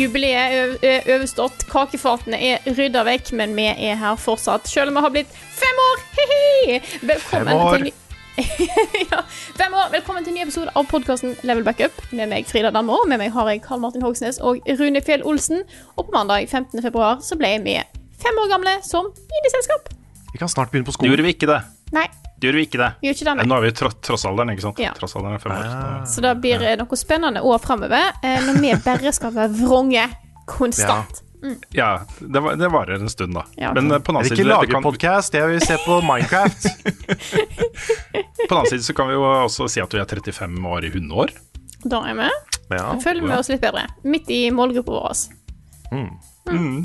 Jubileet 0.00 0.54
er 0.56 0.70
er 0.86 1.08
overstått, 1.12 1.66
kakefatene 1.68 2.38
er 2.40 2.68
rydda 2.72 3.02
vekk, 3.04 3.34
men 3.36 3.52
vi 3.56 3.66
er 3.68 3.98
her 4.00 4.16
fortsatt, 4.16 4.68
selv 4.68 4.88
om 4.88 4.96
vi 4.96 5.02
har 5.04 5.12
blitt 5.12 5.34
fem 5.34 5.80
år! 5.82 6.04
Hihi! 6.16 6.78
Velkommen 7.10 7.50
Fem 7.50 7.60
år. 7.66 7.74
til 7.74 7.84
ny... 7.90 7.92
ja, 9.12 9.18
fem 9.58 9.74
år. 9.76 9.90
Velkommen 9.92 10.24
til 10.24 10.32
en 10.32 10.38
ny 10.38 10.44
episode 10.46 10.72
av 10.72 10.88
podkasten 10.88 11.34
Level 11.44 11.66
Backup. 11.66 12.00
Med 12.16 12.30
meg 12.32 12.48
Frida 12.48 12.70
Dammer, 12.72 13.04
med 13.10 13.20
meg 13.20 13.34
har 13.34 13.50
jeg 13.52 13.60
Karl 13.66 13.82
Martin 13.82 14.06
Hogsnes 14.06 14.40
og 14.40 14.64
Rune 14.80 15.02
Fjell 15.04 15.26
Olsen. 15.28 15.66
Og 15.98 16.06
på 16.08 16.16
mandag 16.16 16.48
15. 16.48 16.80
februar 16.80 17.20
så 17.26 17.36
ble 17.36 17.52
vi 17.66 17.76
fem 18.24 18.40
år 18.40 18.48
gamle 18.54 18.78
som 18.86 19.12
indieselskap. 19.12 19.92
Vi 20.32 20.40
kan 20.40 20.48
snart 20.48 20.72
begynne 20.72 20.88
på 20.88 20.96
skolen. 20.96 21.12
Gjorde 21.12 21.28
vi 21.28 21.36
ikke 21.36 21.50
det? 21.50 21.60
Nei, 21.92 22.06
Gjorde 22.40 22.56
vi 22.56 22.66
ikke 22.66 22.80
det? 22.80 22.90
gjør 23.04 23.16
ikke 23.16 23.26
det. 23.28 23.34
Nei. 23.40 23.46
Nå 23.50 23.56
er 23.56 23.64
vi 23.66 23.70
i 23.70 23.76
tro 23.76 23.90
trossalderen, 24.08 24.52
ikke 24.54 24.64
sant? 24.64 24.78
Ja. 24.80 24.92
Trossalderen 24.96 25.36
er 25.36 25.42
fem 25.42 25.52
år. 25.52 25.66
Ah. 25.68 26.04
Så 26.08 26.24
det 26.24 26.34
blir 26.40 26.62
ja. 26.64 26.76
noe 26.80 27.00
spennende 27.00 27.42
år 27.44 27.60
framover, 27.60 28.14
eh, 28.22 28.38
når 28.46 28.62
vi 28.62 28.76
bare 28.84 29.12
skal 29.16 29.34
være 29.36 29.52
vronge 29.60 30.06
konstant. 30.48 31.20
Ja, 31.72 32.02
det, 32.18 32.40
var, 32.40 32.56
det 32.56 32.68
varer 32.68 32.94
en 32.94 33.10
stund, 33.10 33.34
da. 33.34 33.44
Ja. 33.56 33.74
Men 33.74 33.90
eh, 33.90 33.98
på 33.98 34.12
den 34.12 34.16
annen 34.16 34.28
side, 34.28 34.40
ikke 34.40 34.48
lage 34.48 34.72
kan, 34.72 34.84
podkast, 34.84 35.34
jeg 35.34 35.48
vil 35.48 35.60
se 35.64 35.76
på 35.84 36.00
Minecraft. 36.08 36.66
på 38.48 38.48
den 38.48 38.56
annen 38.58 38.72
side 38.72 38.84
så 38.88 38.96
kan 38.96 39.08
vi 39.08 39.16
jo 39.16 39.24
også 39.24 39.68
si 39.72 39.84
at 39.84 39.96
vi 39.96 40.02
er 40.02 40.08
35 40.08 40.72
år 40.74 40.88
i 40.88 40.92
hundeår. 40.96 41.34
Da 41.88 42.02
er 42.08 42.18
vi. 42.18 42.30
Ja. 42.76 42.86
Følger 43.02 43.24
vi 43.24 43.36
oss 43.38 43.48
litt 43.52 43.62
bedre. 43.64 43.86
Midt 44.04 44.28
i 44.32 44.42
målgruppa 44.54 44.96
vår. 44.96 45.22
Mm. 45.90 46.82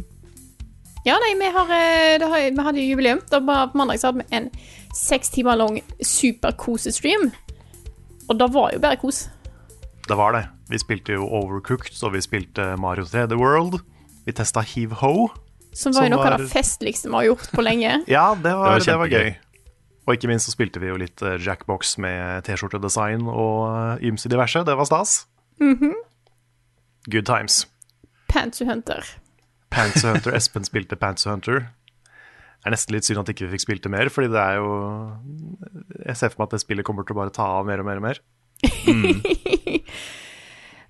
Ja, 1.06 1.20
nei, 1.22 1.36
vi, 1.38 1.52
har, 1.53 1.76
eh, 1.76 2.16
det 2.22 2.31
har, 2.31 2.48
vi 2.48 2.66
hadde 2.70 2.88
jubileum. 2.88 3.22
Da 3.30 3.42
på 3.44 3.78
mandag 3.78 4.00
så 4.02 4.09
hadde 4.09 4.23
vi 4.23 4.39
en 4.39 4.50
seks 4.95 5.31
timer 5.33 5.59
lang 5.59 5.79
superkosestream. 6.01 7.29
Og 8.29 8.39
det 8.39 8.47
var 8.53 8.73
jo 8.73 8.81
bare 8.81 8.99
kos. 8.99 9.25
Det 10.07 10.17
var 10.17 10.33
det. 10.33 10.45
Vi 10.69 10.79
spilte 10.81 11.17
jo 11.17 11.25
Overcooked, 11.29 11.93
så 11.93 12.09
vi 12.13 12.21
spilte 12.21 12.73
Mario 12.81 13.05
3D 13.05 13.37
World. 13.37 13.79
Vi 14.25 14.33
testa 14.33 14.63
Heave 14.65 14.97
Ho. 15.02 15.27
Som 15.75 15.93
var 15.93 16.07
jo 16.07 16.15
noe 16.15 16.23
noe 16.23 16.31
av 16.31 16.41
det 16.41 16.49
festligste 16.49 17.09
vi 17.09 17.17
har 17.17 17.27
gjort 17.29 17.52
på 17.52 17.65
lenge. 17.65 17.99
Ja, 18.15 18.31
det 18.35 18.53
var, 18.55 18.77
var 18.77 18.85
det 18.85 18.97
var, 19.02 19.11
gøy. 19.11 19.35
Og 20.05 20.15
ikke 20.15 20.29
minst 20.29 20.47
så 20.47 20.53
spilte 20.53 20.81
vi 20.81 20.89
jo 20.89 20.97
litt 21.02 21.21
eh, 21.25 21.37
Jackbox 21.41 21.97
med 22.02 22.45
T-skjortedesign 22.45 23.25
og 23.27 23.61
eh, 23.69 24.07
ymse 24.09 24.30
diverse. 24.31 24.61
Det 24.65 24.77
var 24.77 24.89
stas. 24.89 25.25
Good 27.09 27.25
times. 27.25 27.65
Pantsu 28.30 28.65
Hunter. 28.65 29.05
Pants 29.70 30.05
Hunter. 30.05 30.36
Espen 30.37 30.65
spilte 30.65 30.95
Pants 30.95 31.25
Hunter. 31.25 31.67
Er 32.65 32.73
nesten 32.73 32.95
litt 32.95 33.05
synd 33.05 33.21
at 33.21 33.30
ikke 33.30 33.45
vi 33.45 33.53
fikk 33.53 33.65
spilt 33.67 33.83
det 33.86 33.92
mer, 33.93 34.09
fordi 34.09 34.31
det 34.33 34.42
er 34.42 34.58
jo 34.58 34.70
Jeg 36.08 36.17
ser 36.17 36.31
for 36.33 36.42
meg 36.42 36.48
at 36.49 36.55
det 36.55 36.64
spillet 36.64 36.87
kommer 36.87 37.05
til 37.05 37.14
å 37.14 37.21
bare 37.21 37.33
ta 37.36 37.45
av 37.59 37.67
mer 37.67 37.83
og 37.83 37.87
mer 37.89 38.02
og 38.02 38.05
mer. 38.08 38.21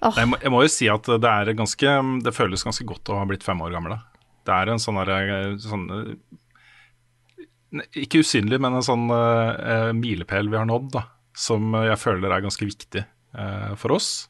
Nei, 0.05 0.11
Jeg 0.19 0.29
må, 0.29 0.37
jeg 0.43 0.51
må 0.53 0.61
jo 0.61 0.69
si 0.71 0.87
at 0.91 1.07
det 1.07 1.31
er 1.31 1.57
ganske 1.57 1.93
Det 2.23 2.33
føles 2.35 2.65
ganske 2.67 2.85
godt 2.87 3.09
å 3.09 3.19
ha 3.19 3.25
blitt 3.27 3.45
fem 3.45 3.61
år 3.65 3.73
gammel. 3.73 3.95
da. 3.95 3.99
Det 4.45 4.53
er 4.55 4.71
en 4.71 4.81
sånn 4.81 4.99
derre 5.01 5.57
sånn, 5.63 5.85
eh, 5.95 7.81
Ikke 8.05 8.21
usynlig, 8.23 8.59
men 8.61 8.77
en 8.77 8.85
sånn 8.85 9.09
uh, 9.09 9.91
milepæl 9.97 10.51
vi 10.51 10.59
har 10.61 10.67
nådd, 10.69 10.91
da. 10.95 11.03
Som 11.35 11.73
jeg 11.75 11.97
føler 11.99 12.31
er 12.31 12.45
ganske 12.45 12.67
viktig 12.67 13.03
uh, 13.35 13.73
for 13.79 13.97
oss. 13.97 14.29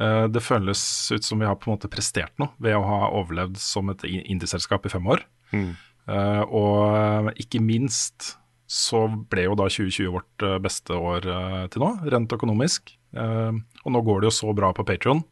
Uh, 0.00 0.26
det 0.32 0.42
føles 0.42 0.80
ut 1.12 1.26
som 1.26 1.38
vi 1.38 1.46
har 1.46 1.58
på 1.60 1.68
en 1.68 1.76
måte 1.76 1.90
prestert 1.92 2.32
noe 2.40 2.50
ved 2.62 2.74
å 2.78 2.82
ha 2.86 3.12
overlevd 3.20 3.60
som 3.60 3.92
et 3.92 4.02
indieselskap 4.08 4.88
i 4.88 4.92
fem 4.92 5.06
år. 5.12 5.22
Eh, 5.52 5.74
og 6.08 6.94
eh, 6.96 7.32
ikke 7.44 7.62
minst 7.62 8.36
så 8.70 9.04
ble 9.30 9.48
jo 9.48 9.56
da 9.58 9.66
2020 9.66 10.14
vårt 10.14 10.46
eh, 10.46 10.58
beste 10.62 10.94
år 10.94 11.26
eh, 11.26 11.64
til 11.72 11.84
nå, 11.84 11.90
rent 12.12 12.36
økonomisk. 12.36 12.94
Og 13.10 13.90
nå 13.90 14.00
går 14.06 14.20
det 14.22 14.28
jo 14.28 14.36
så 14.36 14.52
bra 14.54 14.68
på 14.70 14.84
Patrion 14.86 15.24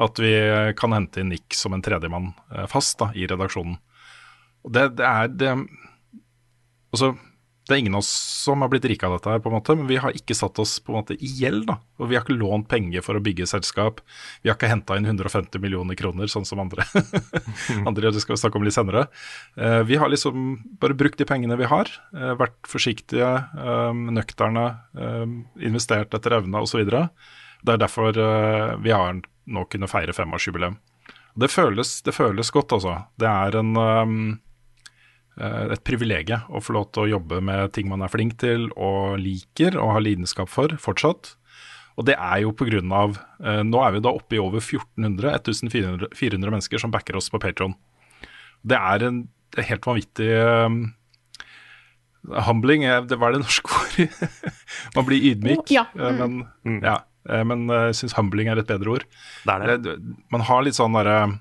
at 0.00 0.16
vi 0.16 0.30
kan 0.80 0.94
hente 0.96 1.20
inn 1.20 1.28
Nick 1.28 1.52
som 1.52 1.74
en 1.76 1.82
tredjemann 1.84 2.30
fast 2.72 2.96
da, 3.02 3.10
i 3.12 3.26
redaksjonen. 3.28 3.74
Og 4.64 4.72
det, 4.72 4.86
det 4.96 5.04
er 5.04 5.28
det, 5.28 5.50
Altså, 6.90 7.12
det 7.70 7.76
er 7.76 7.84
ingen 7.84 7.94
av 7.94 8.02
oss 8.02 8.10
som 8.42 8.64
har 8.64 8.70
blitt 8.72 8.86
rike 8.90 9.06
av 9.06 9.14
dette, 9.14 9.30
her, 9.30 9.40
på 9.42 9.50
en 9.50 9.54
måte, 9.54 9.74
men 9.78 9.86
vi 9.86 10.00
har 10.02 10.14
ikke 10.16 10.34
satt 10.34 10.58
oss 10.58 10.72
på 10.82 10.90
en 10.90 10.98
måte 10.98 11.14
i 11.14 11.28
gjeld. 11.38 11.68
da, 11.68 11.76
og 12.00 12.10
Vi 12.10 12.16
har 12.18 12.24
ikke 12.24 12.34
lånt 12.34 12.66
penger 12.70 13.04
for 13.06 13.14
å 13.14 13.22
bygge 13.22 13.46
selskap. 13.46 14.00
Vi 14.42 14.50
har 14.50 14.58
ikke 14.58 14.72
henta 14.72 14.98
inn 14.98 15.06
150 15.06 15.62
millioner 15.62 15.98
kroner, 15.98 16.26
sånn 16.30 16.48
som 16.48 16.62
andre. 16.62 16.82
andre 17.88 18.10
det 18.10 18.24
skal 18.24 18.34
vi 18.34 18.40
snakke 18.42 18.58
om 18.58 18.66
litt 18.66 18.74
senere. 18.74 19.06
Eh, 19.54 19.80
vi 19.86 20.00
har 20.02 20.10
liksom 20.10 20.50
bare 20.82 20.98
brukt 20.98 21.22
de 21.22 21.28
pengene 21.30 21.58
vi 21.60 21.70
har, 21.70 21.94
eh, 22.16 22.34
vært 22.40 22.58
forsiktige, 22.66 23.30
eh, 23.38 24.02
nøkterne, 24.18 24.66
investert 25.62 26.14
etter 26.16 26.40
evne 26.40 26.64
osv. 26.64 26.82
Det 26.84 27.72
er 27.74 27.78
derfor 27.78 28.16
vi 28.82 28.90
har 28.90 29.20
nå 29.20 29.64
kunnet 29.70 29.90
feire 29.90 30.14
femårsjubileum. 30.16 30.78
Det 31.38 31.50
føles, 31.52 32.00
det 32.02 32.14
føles 32.16 32.50
godt, 32.50 32.74
altså. 32.74 33.04
Det 33.20 33.30
er 33.30 33.58
en 33.60 34.40
et 35.74 35.82
privilegium 35.86 36.42
å 36.50 36.60
få 36.62 36.74
lov 36.76 36.90
til 36.92 37.04
å 37.06 37.10
jobbe 37.16 37.40
med 37.44 37.72
ting 37.72 37.88
man 37.88 38.02
er 38.04 38.12
flink 38.12 38.36
til 38.42 38.68
og 38.76 39.18
liker 39.22 39.76
og 39.80 39.94
har 39.96 40.04
lidenskap 40.04 40.48
for 40.52 40.68
fortsatt. 40.80 41.34
Og 41.98 42.06
det 42.08 42.14
er 42.16 42.42
jo 42.44 42.52
pga. 42.56 42.80
Eh, 42.80 43.62
nå 43.66 43.80
er 43.84 43.92
vi 43.96 44.00
da 44.04 44.12
oppe 44.14 44.36
i 44.36 44.40
over 44.40 44.60
1400, 44.62 45.34
1400 46.14 46.50
mennesker 46.54 46.78
som 46.80 46.90
backer 46.94 47.16
oss 47.18 47.28
på 47.32 47.40
Patron. 47.42 47.74
Det 48.64 48.76
er 48.78 49.06
en 49.08 49.28
det 49.50 49.64
er 49.64 49.70
helt 49.72 49.86
vanvittig 49.88 50.28
eh, 50.30 50.68
Humbling, 52.46 52.84
eh, 52.84 53.00
det 53.08 53.16
var 53.18 53.32
det 53.32 53.40
norske 53.42 53.72
ordet. 53.80 54.10
man 54.94 55.06
blir 55.08 55.24
ydmyk, 55.32 55.70
Ja, 55.72 55.86
eh, 55.96 56.12
men, 56.20 56.42
ja, 56.84 56.98
eh, 57.28 57.44
men 57.48 57.64
eh, 57.72 57.86
jeg 57.90 57.96
syns 58.02 58.14
humbling 58.18 58.50
er 58.52 58.60
et 58.60 58.68
bedre 58.68 58.92
ord. 58.98 59.06
Det 59.46 59.54
er 59.56 59.64
det. 59.66 59.78
Det- 59.86 60.16
Man 60.30 60.44
har 60.46 60.62
litt 60.66 60.76
sånn 60.76 60.94
derre 60.98 61.40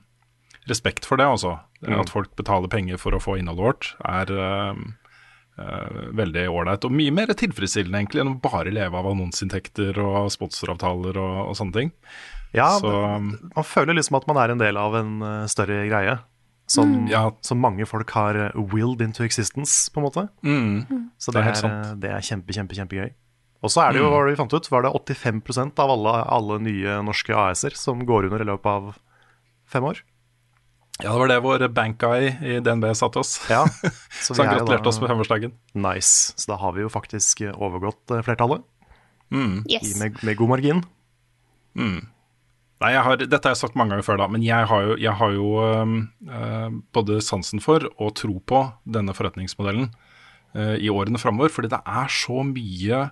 respekt 0.68 1.06
for 1.06 1.18
det, 1.18 1.25
altså. 1.25 1.59
At 1.88 2.09
folk 2.09 2.36
betaler 2.36 2.68
penger 2.68 2.97
for 3.00 3.12
å 3.16 3.22
få 3.24 3.38
innholdet 3.40 3.64
vårt, 3.64 3.88
er 4.06 4.31
eh, 4.36 4.81
eh, 5.59 6.02
veldig 6.20 6.47
ålreit. 6.52 6.86
Og 6.86 6.92
mye 6.96 7.14
mer 7.16 7.31
tilfredsstillende 7.34 8.02
egentlig 8.03 8.24
enn 8.25 8.34
å 8.36 8.42
bare 8.44 8.74
leve 8.75 8.98
av 9.00 9.08
annonseinntekter 9.14 9.98
og 10.03 10.30
sponsoravtaler 10.36 11.18
og, 11.18 11.38
og 11.52 11.56
sånne 11.59 11.74
ting. 11.78 11.94
Ja, 12.53 12.72
Så 12.81 12.90
man 12.90 13.64
føler 13.68 13.94
liksom 13.94 14.18
at 14.18 14.28
man 14.28 14.38
er 14.42 14.50
en 14.56 14.62
del 14.62 14.78
av 14.81 14.96
en 15.00 15.22
eh, 15.22 15.46
større 15.52 15.86
greie. 15.90 16.18
Som, 16.69 17.08
Ja. 17.09 17.31
som 17.42 17.58
mange 17.58 17.86
folk 17.90 18.12
har 18.14 18.52
willed 18.53 19.02
into 19.02 19.24
existence, 19.25 19.90
på 19.90 19.98
en 19.98 20.06
måte. 20.06 20.28
mm, 20.46 21.09
Så 21.18 21.31
Det 21.31 21.34
det 21.34 21.40
er 21.40 21.42
er, 21.42 21.48
helt 21.50 21.58
sant. 21.64 22.00
det 22.03 22.09
er 22.12 22.22
kjempe, 22.22 22.53
kjempe, 22.53 22.75
kjempegøy. 22.78 23.09
Og 23.64 23.72
så 23.74 23.81
er 23.88 23.94
det 23.94 24.00
jo, 24.03 24.09
hva 24.14 24.19
vi 24.30 24.36
fant 24.38 24.54
ut, 24.54 24.69
var 24.69 24.83
det 24.86 24.92
85% 24.94 25.80
av 25.81 25.89
alle, 25.89 26.13
alle 26.30 26.60
nye 26.62 27.00
norske 27.04 27.33
AS-er 27.36 27.74
som 27.75 28.06
går 28.06 28.30
under 28.30 28.42
i 28.45 28.48
løpet 28.48 28.69
av 28.69 28.94
fem 29.68 29.83
år. 29.83 29.98
Ja, 31.00 31.13
det 31.13 31.19
var 31.22 31.30
det 31.31 31.38
vår 31.46 31.63
bankguy 31.72 32.25
i 32.44 32.57
DNB 32.60 32.90
sa 32.98 33.07
til 33.13 33.22
oss. 33.22 33.38
Ja, 33.50 33.62
Så 34.19 34.34
vi 34.36 34.42
han 34.44 34.50
er 34.51 34.57
gratulerte 34.60 34.84
da- 34.84 34.92
oss 34.92 35.00
med 35.00 35.10
femårsdagen. 35.13 35.54
Nice. 35.80 36.34
Så 36.36 36.51
da 36.51 36.57
har 36.60 36.74
vi 36.75 36.84
jo 36.84 36.90
faktisk 36.92 37.42
eh, 37.48 37.56
overgått 37.56 38.12
eh, 38.18 38.24
flertallet 38.25 38.66
Mm. 39.30 39.60
Yes. 39.69 39.92
med, 40.01 40.16
med 40.25 40.36
god 40.40 40.50
margin. 40.50 40.80
Nei, 41.78 42.90
jeg 42.96 43.01
har, 43.06 43.19
Dette 43.22 43.46
har 43.46 43.54
jeg 43.54 43.60
sagt 43.60 43.75
mange 43.78 43.94
ganger 43.94 44.06
før, 44.07 44.18
da, 44.24 44.25
men 44.31 44.42
jeg 44.42 44.66
har 44.72 44.86
jo, 44.88 44.96
jeg 44.98 45.13
har 45.19 45.36
jo 45.36 45.50
øh, 45.62 46.72
både 46.98 47.19
sansen 47.22 47.62
for 47.62 47.86
og 48.02 48.16
tro 48.18 48.40
på 48.42 48.62
denne 48.90 49.13
forretningsmodellen 49.13 49.92
øh, 50.57 50.75
i 50.81 50.90
årene 50.90 51.22
framover. 51.22 51.54
Fordi 51.54 51.69
det 51.75 51.81
er 51.86 52.10
så 52.10 52.42
mye 52.48 53.04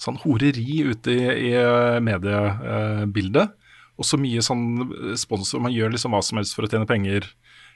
sånn 0.00 0.20
horeri 0.22 0.78
ute 0.92 1.10
i, 1.10 1.26
i 1.50 1.52
øh, 1.58 1.98
mediebildet. 2.06 3.54
Og 3.94 4.08
så 4.08 4.18
mye 4.18 4.42
sånn 4.42 5.14
sponsor. 5.20 5.62
Man 5.62 5.74
gjør 5.74 5.94
liksom 5.94 6.14
hva 6.14 6.22
som 6.24 6.40
helst 6.40 6.56
for 6.56 6.66
å 6.66 6.70
tjene 6.70 6.88
penger. 6.88 7.28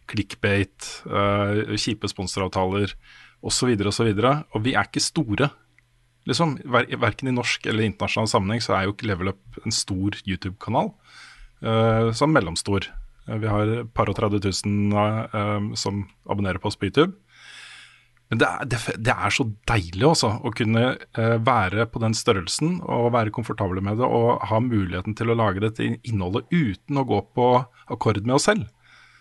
Clickbait, 0.09 0.89
uh, 1.07 1.77
kjipe 1.79 2.11
sponsoravtaler 2.11 2.95
osv. 3.45 3.71
osv. 3.87 4.09
Og 4.09 4.25
og 4.27 4.65
vi 4.65 4.75
er 4.75 4.89
ikke 4.89 5.05
store 5.05 5.51
liksom. 6.29 6.59
Ver 6.65 6.89
verken 7.01 7.31
i 7.31 7.37
norsk 7.37 7.67
eller 7.71 7.87
internasjonal 7.87 8.31
sammenheng 8.31 8.65
så 8.65 8.77
er 8.77 8.87
jo 8.87 8.95
ikke 8.97 9.11
Level 9.11 9.33
Up 9.35 9.61
en 9.65 9.75
stor 9.75 10.19
YouTube-kanal. 10.25 10.93
Uh, 11.63 12.11
sånn 12.17 12.35
mellomstor. 12.35 12.91
Uh, 13.29 13.39
vi 13.43 13.51
har 13.51 13.75
et 13.79 13.95
par 13.97 14.11
og 14.11 14.19
30 14.19 14.43
000 14.67 14.99
uh, 14.99 15.73
som 15.79 16.05
abonnerer 16.29 16.63
på 16.63 16.71
oss 16.71 16.79
på 16.79 16.91
YouTube. 16.91 17.15
Men 18.29 18.41
det 18.43 18.49
er, 18.49 18.67
det, 18.69 18.79
det 19.09 19.15
er 19.15 19.33
så 19.33 19.47
deilig 19.71 20.05
også, 20.05 20.29
å 20.45 20.51
kunne 20.53 20.83
være 21.47 21.87
på 21.89 22.03
den 22.03 22.13
størrelsen 22.17 22.75
og 22.85 23.15
være 23.15 23.33
komfortable 23.33 23.81
med 23.81 23.97
det 24.03 24.05
og 24.05 24.43
ha 24.51 24.59
muligheten 24.61 25.17
til 25.17 25.33
å 25.33 25.37
lage 25.39 25.63
dette 25.65 25.87
innholdet 25.87 26.45
uten 26.53 27.01
å 27.01 27.07
gå 27.09 27.23
på 27.33 27.47
akkord 27.89 28.21
med 28.27 28.37
oss 28.37 28.51
selv. 28.51 28.69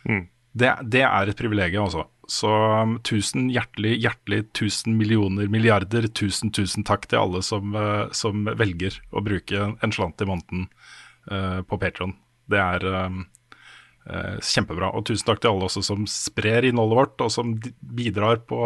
Mm. 0.04 0.26
Det, 0.58 0.74
det, 0.90 1.04
er 1.06 1.30
et 1.30 1.38
privilegium, 1.38 1.88
altså. 1.88 2.08
Så 2.28 2.50
um, 2.52 2.98
tusen 3.08 3.48
hjertelig, 3.54 3.94
hjertelig, 4.04 4.42
tusen 4.58 4.98
millioner, 5.00 5.48
milliarder, 5.52 6.10
tusen, 6.12 6.52
tusen 6.56 6.84
takk 6.88 7.08
til 7.08 7.22
alle 7.22 7.44
som, 7.46 7.76
uh, 7.78 8.10
som 8.16 8.48
velger 8.60 8.98
å 9.16 9.24
bruke 9.24 9.70
en 9.72 9.96
slant 9.96 10.24
i 10.24 10.28
måneden 10.28 10.68
uh, 11.32 11.62
på 11.68 11.80
Patron. 11.80 12.16
Det 12.52 12.60
er 12.60 12.84
um, 13.08 13.24
kjempebra. 14.42 14.94
Og 14.96 15.06
tusen 15.10 15.26
takk 15.28 15.42
til 15.44 15.52
alle 15.52 15.68
også 15.68 15.84
som 15.84 16.06
sprer 16.08 16.68
innholdet 16.70 16.98
vårt, 16.98 17.22
og 17.26 17.32
som 17.34 17.54
bidrar 17.98 18.40
på 18.48 18.62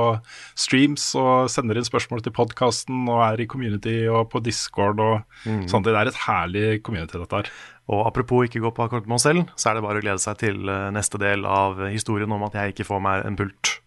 streams 0.55 1.09
og 1.19 1.49
sender 1.51 1.77
inn 1.79 1.87
spørsmål 1.87 2.23
til 2.25 2.33
podkasten 2.37 3.07
og 3.09 3.21
er 3.25 3.41
i 3.43 3.47
community 3.51 3.97
og 4.11 4.29
på 4.31 4.41
Discord 4.45 4.99
og 4.99 5.21
Mm. 5.45 5.67
sånt. 5.67 5.85
Det 5.85 5.95
er 5.95 6.07
et 6.07 6.19
herlig 6.27 6.83
community, 6.83 7.17
dette 7.17 7.33
her. 7.33 7.49
Og 7.89 8.05
apropos 8.05 8.45
ikke 8.45 8.61
gå 8.61 8.69
på 8.71 8.83
akkord 8.85 9.07
med 9.07 9.15
oss 9.15 9.23
selv, 9.23 9.47
så 9.57 9.71
er 9.71 9.73
det 9.75 9.83
bare 9.83 9.97
å 9.97 10.03
glede 10.03 10.19
seg 10.21 10.37
til 10.37 10.69
eh, 10.69 10.91
neste 10.93 11.17
del 11.17 11.45
av 11.45 11.79
historien 11.89 12.31
om 12.31 12.43
at 12.43 12.53
jeg 12.53 12.73
ikke 12.75 12.85
får 12.85 13.01
meg 13.01 13.25
en 13.25 13.35
pult. 13.35 13.79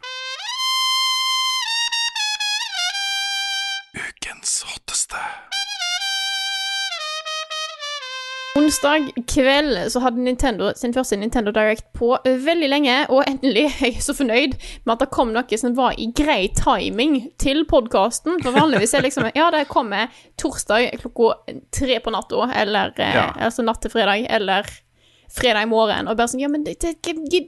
Onsdag 8.65 9.11
kveld 9.29 9.91
så 9.93 10.01
hadde 10.01 10.23
Nintendo 10.25 10.71
sin 10.79 10.95
første 10.95 11.17
Nintendo 11.21 11.53
Direct 11.53 11.85
på 11.97 12.15
veldig 12.25 12.69
lenge, 12.71 12.95
og 13.13 13.27
endelig 13.29 13.67
jeg 13.83 13.91
er 13.99 14.05
så 14.05 14.15
fornøyd 14.17 14.55
med 14.87 14.93
at 14.95 15.03
det 15.03 15.09
kom 15.13 15.35
noe 15.35 15.59
som 15.61 15.75
var 15.77 15.99
i 16.01 16.07
grei 16.17 16.47
timing 16.57 17.19
til 17.43 17.65
podkasten. 17.69 18.39
For 18.45 18.57
vanligvis 18.57 18.95
er 18.97 19.05
liksom 19.05 19.29
Ja, 19.37 19.51
det 19.53 19.67
kommer 19.69 20.09
torsdag 20.41 20.95
klokka 21.03 21.35
tre 21.77 21.99
på 22.01 22.15
natta, 22.15 22.47
eller 22.63 22.95
eh, 22.97 23.13
Ja. 23.19 23.27
altså 23.49 23.67
natt 23.67 23.83
til 23.85 23.93
fredag, 23.93 24.25
eller 24.33 24.65
fredag 25.35 25.69
morgen, 25.69 26.09
og 26.09 26.17
bare 26.17 26.31
sånn 26.33 26.41
Ja, 26.41 26.49
men 26.49 26.65
det, 26.65 26.79
det, 26.81 26.97
det 27.05 27.45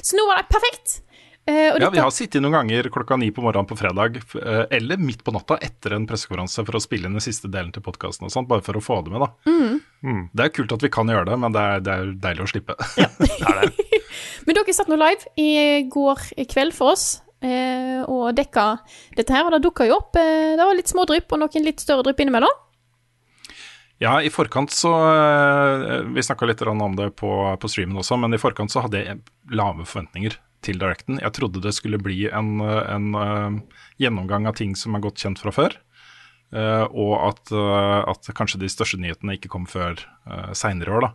Så 0.00 0.16
nå 0.16 0.24
var 0.30 0.40
det 0.40 0.48
perfekt! 0.54 1.02
Eh, 1.44 1.74
Ja, 1.80 1.90
vi 1.90 1.98
har 1.98 2.10
sittet 2.14 2.42
noen 2.42 2.54
ganger 2.54 2.86
klokka 2.92 3.16
ni 3.18 3.32
på 3.34 3.42
morgenen 3.42 3.66
på 3.66 3.74
fredag, 3.74 4.20
eh, 4.38 4.66
eller 4.70 4.96
midt 4.96 5.24
på 5.24 5.32
natta 5.34 5.56
etter 5.58 5.96
en 5.96 6.06
pressekonferanse 6.06 6.62
for 6.64 6.78
å 6.78 6.80
spille 6.82 7.08
inn 7.08 7.16
den 7.18 7.24
siste 7.24 7.50
delen 7.50 7.72
til 7.74 7.82
podkasten 7.82 8.28
og 8.28 8.30
sånt, 8.30 8.46
bare 8.46 8.62
for 8.62 8.78
å 8.78 8.82
få 8.82 9.00
det 9.02 9.10
med, 9.10 9.24
da. 9.24 9.80
Mm. 10.06 10.28
Det 10.32 10.44
er 10.44 10.54
kult 10.54 10.72
at 10.72 10.82
vi 10.82 10.92
kan 10.92 11.10
gjøre 11.10 11.26
det, 11.32 11.38
men 11.42 11.52
det 11.52 11.60
er, 11.60 11.80
det 11.82 11.96
er 11.96 12.12
deilig 12.28 12.46
å 12.46 12.50
slippe. 12.52 12.76
Men 14.46 14.58
dere 14.58 14.74
satt 14.74 14.90
nå 14.90 14.98
live 14.98 15.26
i 15.38 15.82
går 15.90 16.22
kveld 16.50 16.74
for 16.74 16.92
oss 16.94 17.22
eh, 17.42 18.02
og 18.06 18.36
dekka 18.38 18.78
dette 19.16 19.34
her, 19.34 19.46
og 19.46 19.56
det 19.56 19.62
dukka 19.64 19.86
jo 19.86 19.98
opp 19.98 20.14
Det 20.18 20.58
var 20.62 20.74
litt 20.74 20.90
små 20.90 21.06
drypp 21.06 21.32
og 21.32 21.42
noen 21.42 21.66
litt 21.66 21.82
større 21.82 22.02
drypp 22.06 22.22
innimellom. 22.22 22.54
Ja, 24.02 24.16
i 24.18 24.30
forkant 24.34 24.74
så 24.74 24.90
Vi 26.10 26.22
snakka 26.26 26.46
litt 26.50 26.62
om 26.66 26.96
det 26.98 27.12
på, 27.18 27.30
på 27.54 27.70
streamen 27.70 27.98
også, 28.02 28.18
men 28.18 28.34
i 28.34 28.42
forkant 28.42 28.70
så 28.74 28.82
hadde 28.82 29.02
jeg 29.02 29.22
lave 29.54 29.86
forventninger 29.86 30.38
til 30.64 30.80
Directen. 30.80 31.20
Jeg 31.22 31.34
trodde 31.36 31.62
det 31.62 31.74
skulle 31.76 32.00
bli 32.02 32.26
en, 32.30 32.60
eh, 32.60 32.82
en 32.94 33.14
eh, 33.18 33.58
gjennomgang 34.02 34.46
av 34.48 34.58
ting 34.58 34.76
som 34.78 34.94
er 34.96 35.04
godt 35.04 35.22
kjent 35.22 35.42
fra 35.42 35.54
før. 35.54 35.78
eh, 36.52 36.84
og 36.92 37.14
at, 37.30 37.48
at 38.12 38.28
kanskje 38.36 38.60
de 38.60 38.68
største 38.68 38.98
nyhetene 39.00 39.38
ikke 39.38 39.48
kom 39.48 39.64
før 39.64 39.96
uh, 40.28 40.52
seinere 40.52 40.92
år, 40.92 41.06
da. 41.06 41.12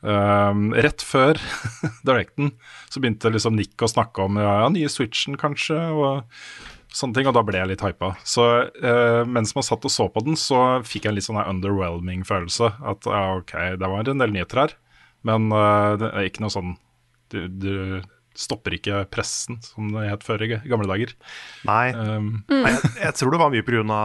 Um, 0.00 0.70
rett 0.72 1.00
før 1.04 1.36
Directen 2.08 2.54
så 2.88 3.00
begynte 3.00 3.32
liksom 3.32 3.56
Nick 3.56 3.80
å 3.84 3.88
snakke 3.88 4.24
om 4.24 4.38
ja, 4.40 4.68
nye 4.72 4.88
Switchen 4.88 5.36
kanskje, 5.40 5.76
og 5.76 6.28
sånne 6.92 7.16
ting, 7.16 7.28
og 7.28 7.36
da 7.36 7.42
ble 7.44 7.56
jeg 7.56 7.70
litt 7.72 7.84
hypa. 7.84 8.12
Så 8.20 8.46
uh, 8.68 9.24
mens 9.24 9.54
man 9.56 9.64
satt 9.64 9.88
og 9.88 9.92
så 9.96 10.10
på 10.12 10.24
den, 10.28 10.36
så 10.36 10.82
fikk 10.84 11.08
jeg 11.08 11.14
en 11.14 11.16
litt 11.16 11.28
sånn 11.30 11.40
underwhelming 11.40 12.28
følelse. 12.28 12.74
At 12.84 13.08
ja, 13.08 13.24
ok, 13.40 13.56
det 13.80 13.92
var 13.96 14.12
en 14.12 14.24
del 14.24 14.36
nyheter 14.36 14.66
her, 14.66 14.78
men 15.24 15.48
uh, 15.56 15.96
det 16.00 16.12
er 16.12 16.28
ikke 16.28 16.44
noe 16.44 16.52
sånn 16.52 16.76
du, 17.30 17.46
du 17.48 17.74
stopper 18.38 18.76
ikke 18.76 19.02
pressen, 19.10 19.58
som 19.64 19.88
det 19.92 20.08
het 20.08 20.22
før 20.24 20.42
i 20.46 20.48
gamle 20.70 20.86
dager. 20.88 21.12
Nei, 21.66 21.90
Um, 21.92 22.44
Nei, 22.48 22.70
jeg, 22.72 22.90
jeg 23.02 23.14
tror 23.18 23.30
det 23.34 23.40
var 23.42 23.50
mye 23.50 23.62
pga. 23.66 24.00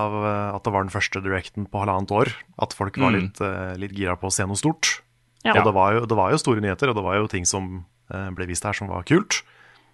at 0.55 0.63
det 0.65 0.73
var 0.73 0.83
den 0.83 0.93
første 0.93 1.21
directen 1.21 1.67
på 1.69 1.79
halvannet 1.83 2.11
år. 2.11 2.33
At 2.59 2.73
folk 2.73 2.97
var 2.97 3.11
Mm. 3.11 3.19
litt, 3.21 3.41
eh, 3.41 3.75
litt 3.77 3.93
gira 3.93 4.15
på 4.17 4.27
å 4.27 4.33
se 4.33 4.43
noe 4.45 4.55
stort. 4.57 5.01
Ja. 5.45 5.53
Og 5.59 5.65
det 5.65 5.73
var, 5.73 5.93
jo, 5.93 6.05
det 6.09 6.17
var 6.17 6.31
jo 6.31 6.37
store 6.41 6.61
nyheter, 6.61 6.89
og 6.89 6.95
det 6.95 7.03
var 7.05 7.15
jo 7.21 7.27
ting 7.27 7.45
som 7.45 7.85
eh, 8.11 8.29
ble 8.31 8.47
vist 8.47 8.63
her 8.65 8.73
som 8.73 8.87
var 8.89 9.03
kult. 9.03 9.43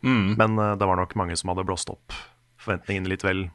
mm. 0.03 0.37
Men 0.37 0.57
eh, 0.57 0.75
det 0.77 0.87
var 0.87 0.95
nok 0.97 1.13
mange 1.15 1.35
som 1.37 1.49
hadde 1.51 1.65
blåst 1.67 1.89
opp 1.91 2.13
forventningene 2.61 3.07
litt 3.09 3.23
vel 3.23 3.49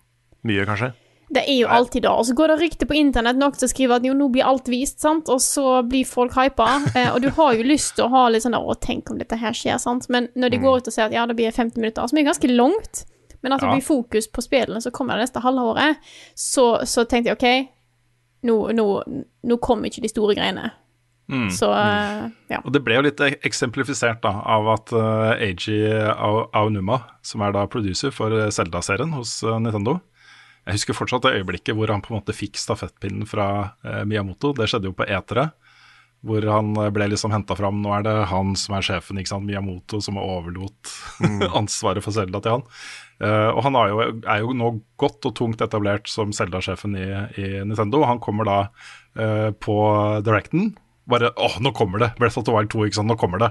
mye, 0.44 0.64
kanskje. 0.67 0.93
Det 1.28 1.43
er 1.43 1.56
jo 1.58 1.67
alltid 1.69 2.05
det. 2.05 2.11
Og 2.11 2.26
så 2.28 2.34
går 2.38 2.52
det 2.52 2.56
rykter 2.61 2.87
på 2.87 2.94
internett 2.94 3.38
noen 3.38 3.56
som 3.58 3.70
skriver 3.70 3.99
at 3.99 4.06
jo, 4.06 4.14
nå 4.14 4.28
blir 4.31 4.46
alt 4.46 4.69
vist, 4.70 5.00
sant, 5.02 5.31
og 5.32 5.40
så 5.43 5.81
blir 5.87 6.06
folk 6.08 6.37
hypa. 6.38 6.69
Eh, 6.96 7.11
og 7.12 7.20
du 7.20 7.28
har 7.34 7.52
jo 7.56 7.67
lyst 7.67 7.96
til 7.96 8.06
å 8.06 8.12
ha 8.12 8.23
litt 8.31 8.44
sånn 8.44 8.55
der, 8.55 8.64
å, 8.64 8.76
tenk 8.81 9.11
om 9.11 9.19
dette 9.19 9.37
her 9.40 9.52
skjer, 9.56 9.76
sant. 9.82 10.06
Men 10.12 10.31
når 10.38 10.55
de 10.55 10.61
går 10.62 10.78
ut 10.81 10.88
og 10.88 10.94
sier 10.94 11.08
at 11.08 11.17
ja, 11.17 11.26
det 11.28 11.37
blir 11.37 11.50
15 11.50 11.76
minutter, 11.81 12.06
som 12.08 12.20
er 12.20 12.28
ganske 12.28 12.50
langt, 12.52 13.02
men 13.43 13.52
at 13.52 13.62
det 13.62 13.75
blir 13.75 13.84
fokus 13.84 14.31
på 14.32 14.44
spillene 14.44 14.81
som 14.82 14.94
kommer 14.94 15.19
det 15.19 15.26
neste 15.26 15.43
halvåret, 15.44 16.00
så, 16.38 16.67
så 16.88 17.05
tenkte 17.05 17.34
jeg 17.34 17.37
OK, 17.37 17.70
nå, 18.49 18.56
nå, 18.78 18.87
nå 19.50 19.58
kommer 19.62 19.90
ikke 19.90 20.06
de 20.06 20.12
store 20.14 20.38
greiene. 20.38 20.70
Mm. 21.28 21.50
Så 21.50 21.69
uh, 21.75 22.26
ja. 22.49 22.62
Og 22.62 22.70
det 22.73 22.84
ble 22.87 22.96
jo 23.00 23.06
litt 23.08 23.20
eksemplifisert 23.20 24.23
da, 24.23 24.37
av 24.46 24.69
at 24.76 24.94
uh, 24.94 25.34
Eiji 25.34 25.82
Ao- 25.90 26.46
Aonuma, 26.55 27.02
som 27.26 27.43
er 27.43 27.56
da 27.56 27.67
producer 27.70 28.14
for 28.14 28.31
eh, 28.31 28.52
Zelda-serien 28.55 29.11
hos 29.19 29.40
uh, 29.44 29.58
Nintendo 29.58 29.99
Jeg 30.67 30.81
husker 30.81 30.97
fortsatt 30.99 31.23
det 31.29 31.37
øyeblikket 31.39 31.77
hvor 31.79 31.93
han 31.93 32.03
på 32.03 32.11
en 32.11 32.19
måte 32.19 32.35
fikk 32.35 32.59
stafettpinnen 32.59 33.29
fra 33.31 33.49
eh, 33.87 34.03
Miyamoto. 34.09 34.51
Det 34.57 34.67
skjedde 34.67 34.91
jo 34.91 34.97
på 34.99 35.07
etere, 35.07 35.53
hvor 36.27 36.43
han 36.51 36.73
eh, 36.83 36.91
ble 36.95 37.07
liksom 37.13 37.31
henta 37.31 37.55
fram. 37.59 37.79
Nå 37.85 37.93
er 37.95 38.07
det 38.07 38.15
han 38.33 38.57
som 38.59 38.75
er 38.75 38.87
sjefen, 38.89 39.21
ikke 39.21 39.31
sant. 39.31 39.47
Miyamoto 39.47 40.01
som 40.03 40.19
overlot 40.19 40.91
ansvaret 41.61 42.03
for 42.03 42.17
Zelda 42.17 42.43
til 42.43 42.57
han. 42.57 42.67
Eh, 43.23 43.51
og 43.53 43.63
han 43.69 43.79
er 43.79 43.93
jo, 43.93 44.09
er 44.27 44.43
jo 44.43 44.57
nå 44.59 44.73
godt 44.99 45.31
og 45.31 45.37
tungt 45.39 45.63
etablert 45.63 46.11
som 46.11 46.35
Zelda-sjefen 46.35 46.99
i, 46.99 47.07
i 47.39 47.47
Nintendo. 47.62 48.03
Han 48.11 48.23
kommer 48.25 48.51
da 48.51 48.59
eh, 49.15 49.52
på 49.55 49.79
Directen. 50.26 50.73
Bare 51.07 51.29
'Å, 51.39 51.61
nå 51.63 51.71
kommer 51.73 52.01
det! 52.03 52.09
Breath 52.19 52.37
of 52.39 52.45
the 52.49 52.51
Wild 52.53 52.69
2, 52.73 52.81
ikke 52.89 52.95
sant. 52.99 53.07
Nå 53.07 53.15
kommer 53.17 53.39
det. 53.39 53.51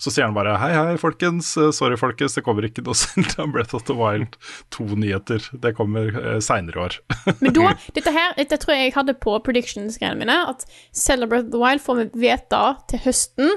Så 0.00 0.08
sier 0.10 0.24
han 0.24 0.32
bare 0.32 0.54
hei, 0.56 0.70
hei, 0.72 0.94
folkens. 0.96 1.50
eh, 1.60 1.68
Sorry, 1.76 1.98
folkens, 2.00 2.32
det 2.34 2.44
kommer 2.46 2.64
ikke 2.64 2.80
noe 2.86 2.94
Zelda 2.96 3.44
Breath 3.52 3.74
of 3.76 3.84
the 3.84 3.92
Wild 3.98 4.38
2-nyheter. 4.72 5.50
Det 5.60 5.74
kommer 5.76 6.08
eh, 6.16 6.38
seinere 6.40 6.78
i 6.80 6.84
år. 6.86 6.96
Men 7.44 7.52
da, 7.52 7.74
dette 7.92 8.10
her, 8.14 8.32
dette 8.40 8.56
tror 8.62 8.72
jeg 8.74 8.88
jeg 8.88 8.94
hadde 8.96 9.14
på 9.20 9.36
predictions-greiene 9.44 10.16
mine, 10.24 10.38
at 10.48 10.64
Celebrate 10.96 11.50
the 11.52 11.60
Wild 11.60 11.84
får 11.84 12.00
vi 12.00 12.08
vite 12.24 12.62
til 12.88 13.04
høsten 13.04 13.52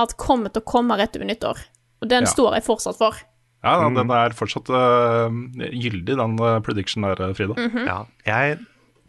at 0.00 0.16
kommer 0.20 0.52
til 0.52 0.64
å 0.64 0.68
komme 0.72 0.96
rett 0.96 1.16
over 1.20 1.28
nyttår. 1.28 1.60
Og 2.00 2.08
den 2.08 2.24
Ja. 2.24 2.32
står 2.32 2.54
jeg 2.58 2.64
fortsatt 2.64 2.96
for. 2.96 3.20
Ja, 3.64 3.76
da, 3.80 3.88
den 3.92 4.10
er 4.12 4.30
fortsatt 4.36 4.68
uh, 4.70 5.28
gyldig, 5.72 6.16
den 6.16 6.34
uh, 6.40 6.60
prediction 6.64 7.02
der, 7.02 7.32
Frida. 7.34 7.56
Ja, 7.84 8.02
jeg 8.24 8.58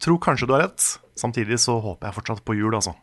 tror 0.02 0.18
kanskje 0.18 0.46
du 0.48 0.54
har 0.56 0.64
rett. 0.68 0.98
Samtidig 1.16 1.58
så 1.62 1.80
håper 1.82 2.08
jeg 2.08 2.16
fortsatt 2.20 2.44
på 2.44 2.56
jul, 2.56 2.74
altså. 2.74 2.94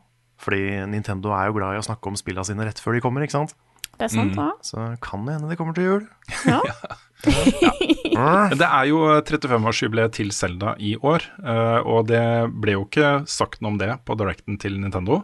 Fordi 0.42 0.84
Nintendo 0.92 1.32
er 1.36 1.50
jo 1.50 1.58
glad 1.60 1.77
i 1.77 1.82
å 1.82 1.86
snakke 1.86 2.12
om 2.12 2.20
spillene 2.20 2.48
sine 2.48 2.68
rett 2.68 2.82
før 2.84 2.98
de 2.98 3.04
kommer, 3.06 3.25
ikke 3.25 3.38
sant? 3.38 3.56
Det 3.96 4.10
er 4.10 4.12
sant, 4.12 4.36
mm. 4.36 4.56
Så 4.65 4.86
kan 5.04 5.24
det 5.27 5.38
hende 5.38 5.51
det 5.51 5.58
kommer 5.60 5.75
til 5.77 5.88
jul. 5.88 6.08
Ja. 6.48 6.62
Det 7.25 8.68
er 8.68 8.84
jo 8.89 9.00
35-årsjubileet 9.25 10.13
til 10.20 10.30
Zelda 10.36 10.75
i 10.77 10.94
år, 11.00 11.24
eh, 11.42 11.80
og 11.82 12.06
det 12.12 12.22
ble 12.54 12.75
jo 12.75 12.84
ikke 12.86 13.24
sagt 13.27 13.63
noe 13.63 13.74
om 13.74 13.80
det 13.82 13.89
på 14.06 14.18
directen 14.20 14.60
til 14.62 14.77
Nintendo. 14.80 15.24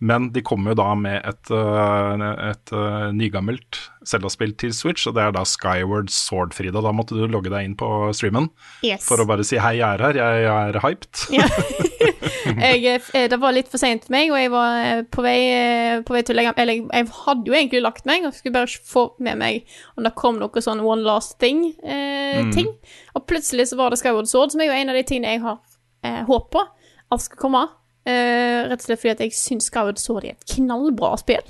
Men 0.00 0.30
de 0.32 0.40
kommer 0.44 0.72
jo 0.72 0.78
da 0.80 0.88
med 0.96 1.18
et, 1.28 1.50
eh, 1.52 2.24
et 2.50 2.72
eh, 2.76 3.08
nygammelt 3.16 3.80
Zelda-spill 4.08 4.54
til 4.60 4.72
Switch, 4.76 5.08
og 5.08 5.16
det 5.16 5.26
er 5.26 5.34
da 5.36 5.42
Skyward 5.48 6.12
Sword, 6.12 6.54
Frida. 6.56 6.80
Da 6.84 6.92
måtte 6.96 7.16
du 7.18 7.26
logge 7.28 7.52
deg 7.52 7.68
inn 7.68 7.76
på 7.78 7.88
streamen 8.16 8.48
Yes. 8.84 9.04
for 9.08 9.20
å 9.20 9.28
bare 9.28 9.44
si 9.44 9.60
hei, 9.60 9.78
jeg 9.80 9.98
er 10.00 10.06
her, 10.06 10.20
jeg, 10.20 10.44
jeg 10.46 10.74
er 10.74 10.80
hyped. 10.84 11.24
Ja. 11.36 11.48
jeg, 12.64 13.00
eh, 13.14 13.26
det 13.30 13.38
var 13.40 13.54
litt 13.54 13.68
for 13.70 13.80
seint 13.80 14.06
for 14.06 14.14
meg, 14.14 14.30
og 14.32 14.38
jeg 14.40 14.50
var 14.52 14.76
eh, 14.80 15.02
på 15.12 15.24
vei, 15.24 15.38
eh, 15.54 16.02
på 16.06 16.14
vei 16.14 16.22
til 16.26 16.34
å 16.34 16.38
legge 16.38 16.54
Eller 16.60 16.78
jeg, 16.78 16.84
jeg 16.88 17.08
hadde 17.20 17.50
jo 17.50 17.56
egentlig 17.56 17.82
lagt 17.84 18.08
meg, 18.08 18.26
og 18.26 18.36
skulle 18.36 18.56
bare 18.56 18.82
få 18.92 19.04
med 19.22 19.40
meg 19.40 19.74
om 19.96 20.06
det 20.06 20.14
kom 20.18 20.40
noe 20.40 20.64
sånn 20.64 20.82
one 20.84 21.04
last 21.06 21.38
thing. 21.42 21.66
Eh, 21.84 22.40
mm. 22.46 22.70
Og 23.18 23.26
plutselig 23.28 23.70
så 23.70 23.80
var 23.80 23.92
det 23.92 24.00
Skyward 24.00 24.30
Sword, 24.30 24.54
som 24.54 24.62
er 24.62 24.70
jo 24.70 24.76
en 24.78 24.92
av 24.92 24.98
de 24.98 25.04
tingene 25.06 25.34
jeg 25.36 25.44
har 25.44 25.58
eh, 26.06 26.22
håp 26.28 26.50
på 26.54 26.64
at 27.10 27.24
skal 27.26 27.42
komme. 27.42 27.64
Eh, 28.08 28.68
rett 28.70 28.80
og 28.80 28.86
slett 28.86 29.02
fordi 29.02 29.16
at 29.16 29.24
jeg 29.26 29.36
syns 29.36 29.68
Skyward 29.70 30.00
Sword 30.00 30.28
er 30.28 30.36
et 30.36 30.54
knallbra 30.56 31.16
spill. 31.20 31.44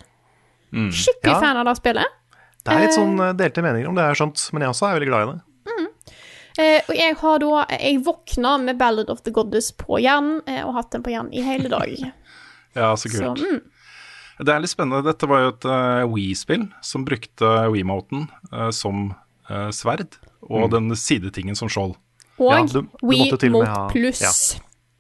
Skikkelig 0.71 1.35
Ja. 1.35 1.41
fan 1.43 1.59
av 1.59 1.67
det 1.67 1.77
spillet. 1.81 2.17
Det 2.61 2.75
er 2.75 2.83
litt 2.85 2.95
sånn 2.95 3.17
delte 3.39 3.63
meninger 3.65 3.89
om 3.89 3.97
det, 3.97 4.05
er 4.05 4.19
skjønt, 4.19 4.43
men 4.53 4.63
jeg 4.63 4.75
også 4.75 4.87
er 4.87 4.99
veldig 4.99 5.09
glad 5.09 5.23
i 5.23 5.31
det. 5.33 5.39
Eh, 6.61 6.83
og 6.91 6.95
jeg 6.99 7.15
har 7.23 7.39
da 7.41 7.65
Jeg 7.73 8.01
våkna 8.05 8.57
med 8.61 8.77
Ballad 8.81 9.09
of 9.13 9.23
the 9.25 9.33
Goddess 9.33 9.71
på 9.73 9.97
hjernen, 10.03 10.43
eh, 10.51 10.61
og 10.67 10.75
hatt 10.77 10.91
den 10.93 11.03
på 11.07 11.13
hjernen 11.15 11.33
i 11.33 11.45
hele 11.47 11.71
dag. 11.73 11.95
Ja, 12.77 12.93
så 12.95 13.09
Så 13.11 13.19
kult. 13.35 13.41
mm, 13.43 13.61
Det 14.47 14.53
er 14.55 14.61
litt 14.63 14.71
spennende. 14.71 15.03
Dette 15.03 15.27
var 15.27 15.41
jo 15.43 15.49
et 15.51 15.65
uh, 15.67 16.05
Wii-spill 16.13 16.69
som 16.87 17.03
brukte 17.05 17.49
Wiimoten 17.73 18.29
uh, 18.53 18.69
som 18.71 19.09
uh, 19.51 19.71
sverd, 19.75 20.15
og 20.47 20.71
den 20.71 20.87
sidetingen 20.97 21.57
som 21.59 21.69
skjold. 21.69 21.97
Og 22.39 22.53
Ja, 22.53 22.61
du- 22.65 22.83
du 22.87 22.89
We 23.03 23.17
måtte 23.25 23.41
til 23.43 23.57
og 23.57 23.65
med 23.65 23.69
Mote 23.69 23.75
ha- 23.75 23.89
Plus. 23.91 24.21
ja. 24.23 24.31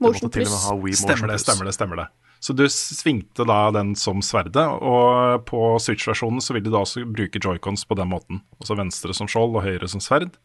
Du 0.00 0.06
Motion 0.08 0.26
måtte 0.26 0.32
til 0.40 0.46
og 0.48 0.50
med 0.50 0.60
ha 0.66 0.74
Wii 0.74 0.82
Motion 0.90 1.06
Stemmer 1.06 1.30
det, 1.30 1.38
stemmer 1.40 1.64
det. 1.64 1.74
stemmer 1.78 1.96
det 2.02 2.08
Så 2.40 2.54
du 2.56 2.62
svingte 2.72 3.44
da 3.44 3.66
den 3.76 3.90
som 4.00 4.22
sverdet, 4.24 4.62
og 4.80 5.42
på 5.44 5.58
Switch-versjonen 5.84 6.40
så 6.40 6.54
vil 6.56 6.64
du 6.64 6.70
da 6.72 6.80
også 6.80 7.02
bruke 7.04 7.36
joycons 7.42 7.84
på 7.84 7.98
den 7.98 8.08
måten. 8.08 8.40
Altså 8.62 8.78
venstre 8.80 9.12
som 9.16 9.28
skjold 9.28 9.58
og 9.60 9.66
høyre 9.66 9.88
som 9.92 10.00
sverd. 10.00 10.38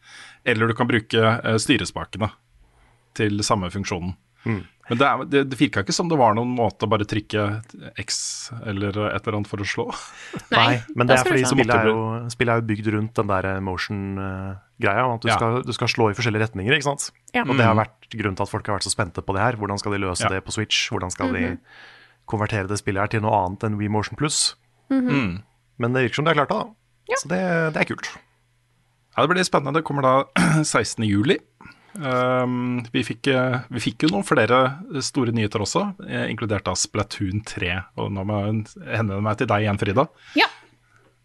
Eller 0.44 0.68
du 0.68 0.74
kan 0.76 0.90
bruke 0.90 1.16
eh, 1.24 1.56
styrespakene 1.62 2.28
til 3.16 3.40
samme 3.48 3.70
funksjonen. 3.72 4.12
Mm. 4.44 4.60
Men 4.90 4.98
det, 5.00 5.06
er- 5.08 5.24
det, 5.32 5.40
det 5.50 5.56
virka 5.58 5.82
ikke 5.82 5.94
som 5.96 6.10
det 6.12 6.18
var 6.20 6.36
noen 6.36 6.52
måte 6.54 6.84
å 6.86 6.90
bare 6.92 7.08
trykke 7.08 7.46
X 7.98 8.20
eller 8.60 8.92
et 9.08 9.24
eller 9.24 9.40
annet 9.40 9.48
for 9.50 9.64
å 9.64 9.66
slå. 9.66 9.88
Nei, 10.52 10.76
men 10.94 11.08
det 11.08 11.16
er 11.16 11.24
fordi 11.26 11.48
spillet 11.48 11.74
er, 11.80 11.88
jo, 11.90 12.04
spillet 12.30 12.52
er 12.52 12.60
jo 12.60 12.68
bygd 12.68 12.92
rundt 12.94 13.16
den 13.18 13.32
der 13.32 13.48
motion-greia. 14.80 15.14
At 15.14 15.20
du, 15.22 15.28
Ja. 15.28 15.36
skal, 15.36 15.62
du 15.62 15.72
skal 15.72 15.88
slå 15.88 16.10
i 16.10 16.14
forskjellige 16.14 16.42
retninger, 16.48 16.72
ikke 16.76 16.82
sant. 16.84 17.10
Ja. 17.34 17.42
Og 17.42 17.56
det 17.56 17.64
har 17.64 17.74
vært 17.74 18.08
grunnen 18.10 18.36
til 18.36 18.42
at 18.42 18.48
folk 18.50 18.66
har 18.66 18.76
vært 18.78 18.84
så 18.88 18.94
spente 18.94 19.22
på 19.22 19.32
det 19.34 19.40
her. 19.42 19.52
Hvordan 19.56 19.78
skal 19.78 19.92
de 19.92 19.98
løse 19.98 20.22
Ja. 20.22 20.28
det 20.28 20.44
på 20.44 20.52
Switch? 20.52 20.90
Hvordan 20.90 21.10
skal 21.10 21.28
Mhm. 21.28 21.34
de 21.34 21.58
konvertere 22.28 22.68
det 22.68 22.78
spillet 22.78 23.00
her 23.00 23.06
til 23.08 23.20
noe 23.20 23.32
annet 23.46 23.60
enn 23.64 23.76
Wii 23.78 23.88
Motion 23.88 24.16
Plus? 24.16 24.54
Mhm. 24.90 25.08
Mm. 25.10 25.42
Men 25.78 25.92
det 25.92 26.02
virker 26.10 26.14
som 26.16 26.24
de 26.24 26.34
har 26.34 26.46
klart 26.46 26.48
det, 26.48 26.58
da. 26.58 27.14
Så 27.16 27.28
det, 27.28 27.72
det 27.74 27.80
er 27.82 27.94
kult. 27.94 28.16
Ja, 29.16 29.26
Det 29.26 29.30
blir 29.34 29.44
spennende. 29.44 29.74
Det 29.74 29.84
kommer 29.84 30.02
da 30.02 30.24
16. 30.62 31.04
juli. 31.06 31.38
Um, 31.98 32.82
vi, 32.92 33.02
fikk, 33.02 33.26
eh, 33.32 33.60
vi 33.70 33.78
fikk 33.80 34.02
jo 34.04 34.08
noen 34.08 34.22
flere 34.26 34.76
store 35.00 35.32
nyheter 35.32 35.60
også, 35.64 35.94
eh, 36.06 36.26
inkludert 36.28 36.64
da 36.64 36.72
Splatoon 36.76 37.42
3. 37.42 37.84
Og 37.96 38.10
nå 38.12 38.22
må 38.26 38.36
jeg 38.44 38.96
henvende 38.98 39.22
meg 39.22 39.38
til 39.38 39.46
deg 39.46 39.62
igjen, 39.64 39.78
Frida. 39.80 40.06
Ja. 40.36 40.44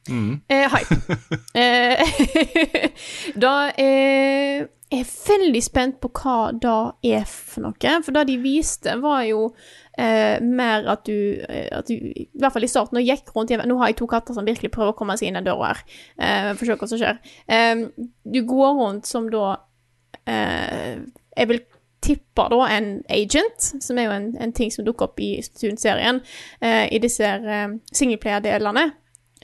Eh, 0.10 0.68
hype. 0.72 0.96
eh, 1.54 2.90
da 3.44 3.54
eh, 3.78 4.66
er 4.92 5.04
jeg 5.04 5.08
veldig 5.28 5.62
spent 5.64 6.00
på 6.04 6.10
hva 6.20 6.52
det 6.52 7.14
er 7.14 7.28
for 7.30 7.68
noe. 7.68 7.94
For 8.04 8.16
det 8.16 8.26
de 8.32 8.38
viste, 8.42 8.96
var 9.04 9.24
jo 9.28 9.52
eh, 9.98 10.42
mer 10.44 10.88
at 10.92 11.06
du, 11.08 11.42
eh, 11.48 11.70
at 11.78 11.88
du 11.88 11.96
I 11.96 12.28
hvert 12.34 12.56
fall 12.56 12.68
i 12.68 12.72
starten, 12.72 13.00
og 13.00 13.08
gikk 13.08 13.32
rundt 13.36 13.54
Nå 13.56 13.78
har 13.80 13.92
jeg 13.92 14.02
to 14.02 14.10
katter 14.12 14.36
som 14.36 14.48
virkelig 14.48 14.74
prøver 14.74 14.96
å 14.96 14.98
komme 14.98 15.18
seg 15.20 15.30
inn 15.30 15.40
den 15.40 15.48
døra 15.48 15.74
her. 15.74 15.84
Eh, 16.18 16.54
for 16.56 16.66
å 16.66 16.72
se 16.72 16.80
hva 16.82 16.92
som 16.92 17.02
skjer. 17.04 17.22
Eh, 17.48 17.86
du 18.36 18.42
går 18.48 18.74
rundt 18.82 19.10
som 19.10 19.30
da 19.32 19.54
eh, 20.26 20.98
Jeg 21.38 21.54
vil 21.54 21.64
tippe 22.02 22.48
da 22.50 22.66
en 22.74 22.96
agent, 23.14 23.62
som 23.62 24.00
er 24.02 24.08
jo 24.08 24.14
en, 24.16 24.32
en 24.42 24.54
ting 24.58 24.72
som 24.74 24.86
dukker 24.86 25.12
opp 25.12 25.22
i 25.22 25.36
Splatoon-serien, 25.46 26.20
eh, 26.66 26.88
i 26.90 27.00
disse 27.00 27.28
eh, 27.30 27.76
singleplayer-delene. 27.94 28.88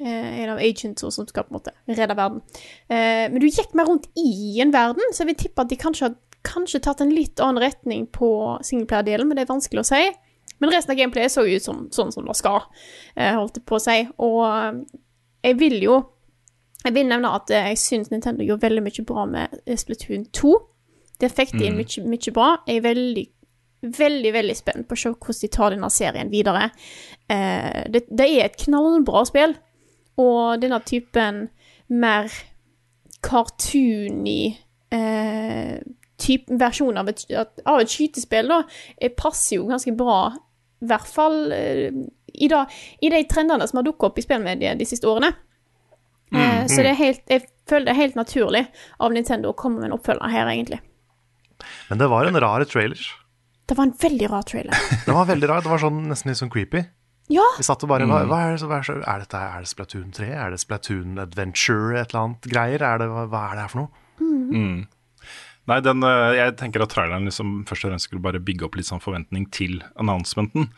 Eh, 0.02 0.42
en 0.44 0.50
av 0.54 0.60
agents 0.62 1.02
som 1.02 1.26
skal 1.28 1.48
på 1.48 1.54
en 1.54 1.58
måte 1.58 1.74
redde 1.90 2.16
verden. 2.18 2.42
Eh, 2.86 3.26
men 3.32 3.40
du 3.42 3.48
gikk 3.48 3.74
mer 3.74 3.90
rundt 3.90 4.06
i 4.20 4.60
en 4.62 4.74
verden, 4.74 5.02
så 5.12 5.24
jeg 5.24 5.32
vil 5.32 5.40
tippe 5.42 5.64
at 5.64 5.72
de 5.72 5.80
kanskje 5.80 6.10
har 6.10 6.18
kanskje 6.48 6.84
tatt 6.86 7.02
en 7.02 7.12
litt 7.12 7.42
annen 7.44 7.60
retning 7.64 8.06
på 8.14 8.30
singleplayer-delen, 8.64 9.28
men 9.28 9.40
det 9.40 9.48
er 9.48 9.54
vanskelig 9.54 9.82
å 9.82 9.90
si. 9.90 10.04
Men 10.62 10.72
resten 10.74 10.94
av 10.94 11.00
gameplayet 11.00 11.34
så 11.34 11.44
ut 11.48 11.66
som, 11.66 11.88
sånn 11.94 12.14
som 12.14 12.30
det 12.30 12.38
skal, 12.38 12.62
eh, 13.16 13.34
holdt 13.34 13.58
jeg 13.58 13.66
på 13.66 13.80
å 13.80 13.84
si. 13.84 13.98
Og 14.22 14.86
jeg 15.44 15.60
vil 15.60 15.82
jo 15.82 16.04
Jeg 16.86 16.94
vil 16.94 17.08
nevne 17.10 17.34
at 17.34 17.50
jeg 17.50 17.78
syns 17.82 18.12
Nintendo 18.12 18.46
gjorde 18.46 18.62
veldig 18.62 18.82
mye 18.86 19.04
bra 19.04 19.26
med 19.26 19.56
Splatoon 19.76 20.28
2. 20.32 20.52
Det 21.20 21.32
fikk 21.34 21.58
de 21.58 21.66
inn 21.66 21.76
mye, 21.76 22.04
mye 22.06 22.32
bra. 22.32 22.62
Jeg 22.68 22.78
er 22.78 22.86
veldig 22.86 23.26
veldig 23.82 24.34
veldig 24.34 24.56
spent 24.58 24.88
på 24.88 24.96
å 24.96 25.00
se 25.00 25.12
hvordan 25.12 25.42
de 25.42 25.50
tar 25.54 25.74
denne 25.74 25.90
serien 25.94 26.32
videre. 26.32 26.70
Eh, 27.30 27.84
det, 27.92 28.06
det 28.10 28.28
er 28.28 28.46
et 28.46 28.60
knallbra 28.62 29.26
spill, 29.28 29.56
og 30.22 30.62
denne 30.62 30.80
typen 30.86 31.48
mer 31.88 32.32
cartoony 33.24 34.58
eh, 34.94 35.80
type, 36.18 36.58
versjon 36.60 36.98
av 36.98 37.10
et, 37.12 37.24
av 37.38 37.82
et 37.82 37.92
skytespill, 37.92 38.50
da, 38.52 38.62
eh, 38.98 39.14
passer 39.14 39.60
jo 39.60 39.68
ganske 39.70 39.94
bra, 39.98 40.22
i 40.82 40.90
hvert 40.90 41.10
fall 41.10 41.52
eh, 41.56 41.92
i, 42.34 42.50
da, 42.52 42.66
i 43.02 43.12
de 43.14 43.22
trendene 43.30 43.68
som 43.70 43.82
har 43.82 43.88
dukket 43.88 44.10
opp 44.10 44.20
i 44.20 44.26
spillmediet 44.26 44.80
de 44.80 44.88
siste 44.90 45.10
årene. 45.10 45.32
Eh, 46.34 46.66
så 46.68 46.82
det 46.84 46.92
er 46.92 47.00
helt, 47.00 47.24
jeg 47.32 47.46
føler 47.70 47.88
det 47.88 47.94
er 47.94 48.02
helt 48.02 48.20
naturlig 48.20 48.66
av 49.00 49.16
Nintendo 49.16 49.54
å 49.54 49.58
komme 49.58 49.82
med 49.82 49.92
en 49.92 49.98
oppfølger 49.98 50.34
her, 50.34 50.50
egentlig. 50.52 50.82
Men 51.90 52.02
det 52.02 52.10
var 52.12 52.28
en 52.28 52.40
rar 52.42 52.66
trailer. 52.70 53.00
Det 53.68 53.76
var 53.76 53.90
en 53.90 53.96
veldig 54.00 54.30
rar 54.32 54.46
trailer. 54.48 54.86
Det 55.08 55.16
var 55.16 55.26
veldig 55.28 55.48
rar. 55.50 55.64
Det 55.64 55.72
var 55.72 55.82
sånn, 55.82 56.06
nesten 56.08 56.32
litt 56.32 56.40
sånn 56.40 56.52
creepy. 56.52 56.86
Ja, 57.34 57.44
Vi 57.58 57.66
satt 57.68 57.84
og 57.84 57.90
bare 57.92 58.06
hva, 58.08 58.22
hva 58.24 58.38
er, 58.46 58.54
det, 58.56 58.68
hva 58.70 58.78
er, 58.80 58.88
det, 58.88 59.02
er, 59.04 59.24
dette, 59.26 59.40
er 59.44 59.64
det 59.66 59.72
Splatoon 59.72 60.12
3? 60.16 60.28
Er 60.32 60.54
det 60.54 60.62
Splatoon 60.64 61.18
Adventure? 61.20 61.98
Et 62.00 62.14
eller 62.14 62.22
annet 62.22 62.48
greier? 62.54 62.86
Er 62.88 63.02
det, 63.02 63.10
hva, 63.12 63.26
hva 63.28 63.42
er 63.50 63.58
det 63.60 63.66
her 63.66 63.74
for 63.74 63.84
noe? 63.84 64.06
Nei, 65.68 65.82
den, 65.84 66.00
eh, 66.08 66.38
jeg 66.38 66.54
tenker 66.62 66.80
at 66.86 66.94
traileren 66.94 67.28
liksom 67.28 67.66
først 67.68 67.84
og 67.84 67.90
fremst 67.92 68.08
skulle 68.08 68.24
bare 68.24 68.40
bygge 68.40 68.64
opp 68.70 68.78
litt 68.80 68.88
sånn 68.88 69.04
forventning 69.04 69.50
til 69.52 69.82
announcementen. 70.00 70.70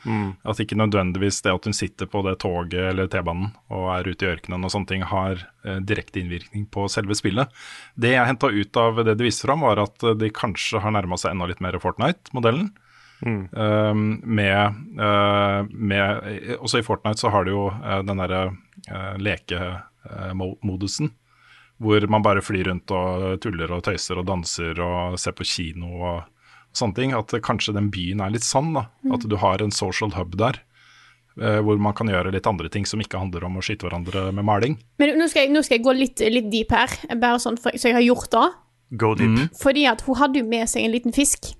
At 0.50 0.58
ikke 0.63 0.79
nødvendigvis 0.79 1.44
det 1.46 1.53
at 1.53 1.70
hun 1.70 1.77
sitter 1.77 2.10
på 2.10 2.24
det 2.25 2.39
toget 2.41 2.89
eller 2.89 3.06
T-banen 3.13 3.51
og 3.70 3.86
er 3.94 4.10
ute 4.10 4.25
i 4.25 4.32
ørkenen 4.32 4.65
og 4.65 4.74
sånne 4.74 4.89
ting, 4.89 5.06
har 5.06 5.46
eh, 5.62 5.77
direkte 5.86 6.24
innvirkning 6.24 6.65
på 6.74 6.88
selve 6.89 7.13
spillet. 7.13 7.53
Det 7.94 8.15
jeg 8.15 8.25
henta 8.32 8.50
ut 8.50 8.82
av 8.82 9.03
det 9.06 9.13
de 9.20 9.29
viste 9.29 9.46
fram, 9.46 9.62
var 9.62 9.86
at 9.86 10.01
eh, 10.01 10.18
de 10.18 10.34
kanskje 10.34 10.82
har 10.82 10.98
nærma 10.98 11.22
seg 11.22 11.36
enda 11.38 11.46
litt 11.53 11.62
mer 11.62 11.77
Fortnite-modellen. 11.77 12.72
Um, 13.25 14.21
med, 14.23 14.75
uh, 14.95 15.65
med 15.69 16.55
Også 16.63 16.79
i 16.79 16.85
Fortnite 16.88 17.19
så 17.19 17.29
har 17.33 17.43
du 17.43 17.51
jo 17.51 17.65
uh, 17.67 17.99
den 18.07 18.21
derre 18.21 18.45
uh, 18.88 19.15
lekemodusen. 19.19 21.11
hvor 21.79 22.03
man 22.11 22.21
bare 22.23 22.41
flyr 22.43 22.67
rundt 22.67 22.91
og 22.91 23.39
tuller 23.39 23.71
og 23.71 23.83
tøyser 23.88 24.19
og 24.19 24.25
danser 24.27 24.79
og 24.83 25.19
ser 25.19 25.31
på 25.31 25.45
kino 25.47 25.93
og 26.03 26.23
sånne 26.75 26.95
ting. 26.95 27.13
At 27.15 27.31
eh, 27.33 27.39
kanskje 27.39 27.73
den 27.73 27.88
byen 27.89 28.19
er 28.19 28.33
litt 28.33 28.43
sann. 28.43 28.73
da, 28.75 28.89
At 29.13 29.23
du 29.23 29.35
har 29.39 29.61
en 29.63 29.71
social 29.71 30.11
hub 30.17 30.35
der. 30.38 30.59
eh, 31.39 31.59
hvor 31.63 31.79
man 31.79 31.93
kan 31.95 32.07
gjøre 32.11 32.33
litt 32.35 32.47
andre 32.47 32.67
ting 32.69 32.85
som 32.85 32.99
ikke 32.99 33.17
handler 33.17 33.45
om 33.47 33.55
å 33.57 33.61
skyte 33.63 33.88
hverandre 33.88 34.25
med 34.35 34.43
maling. 34.43 34.77
men 34.99 35.17
nå 35.17 35.27
skal 35.31 35.45
jeg, 35.45 35.53
nå 35.55 35.61
skal 35.63 35.77
jeg 35.77 35.85
gå 35.85 35.93
litt, 35.95 36.19
litt 36.19 36.49
deep 36.51 36.71
her, 36.75 36.89
bare 37.15 37.39
sånn 37.39 37.55
for, 37.57 37.71
så 37.79 37.88
jeg 37.88 37.95
har 37.95 38.03
gjort 38.03 38.29
det. 38.31 38.47
Go 38.99 39.13
deep. 39.15 39.38
Fordi 39.61 39.85
at 39.88 40.01
hun 40.01 40.15
hadde 40.19 40.39
jo 40.41 40.45
med 40.49 40.67
seg 40.67 40.83
en 40.83 40.91
liten 40.91 41.13
fisk 41.15 41.53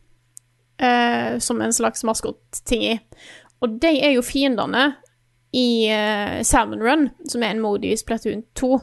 eh, 0.80 1.38
som 1.40 1.62
en 1.62 1.74
slags 1.76 2.04
maskot-ting. 2.08 3.00
Og 3.60 3.80
de 3.82 3.94
er 4.00 4.16
jo 4.16 4.26
fiendene 4.26 4.94
i 5.52 5.90
eh, 5.90 6.42
Salmon 6.44 6.84
Run, 6.84 7.10
som 7.28 7.44
er 7.44 7.56
en 7.56 7.62
mode 7.64 7.88
i 7.90 7.98
Splatoon 7.98 8.44
2. 8.60 8.76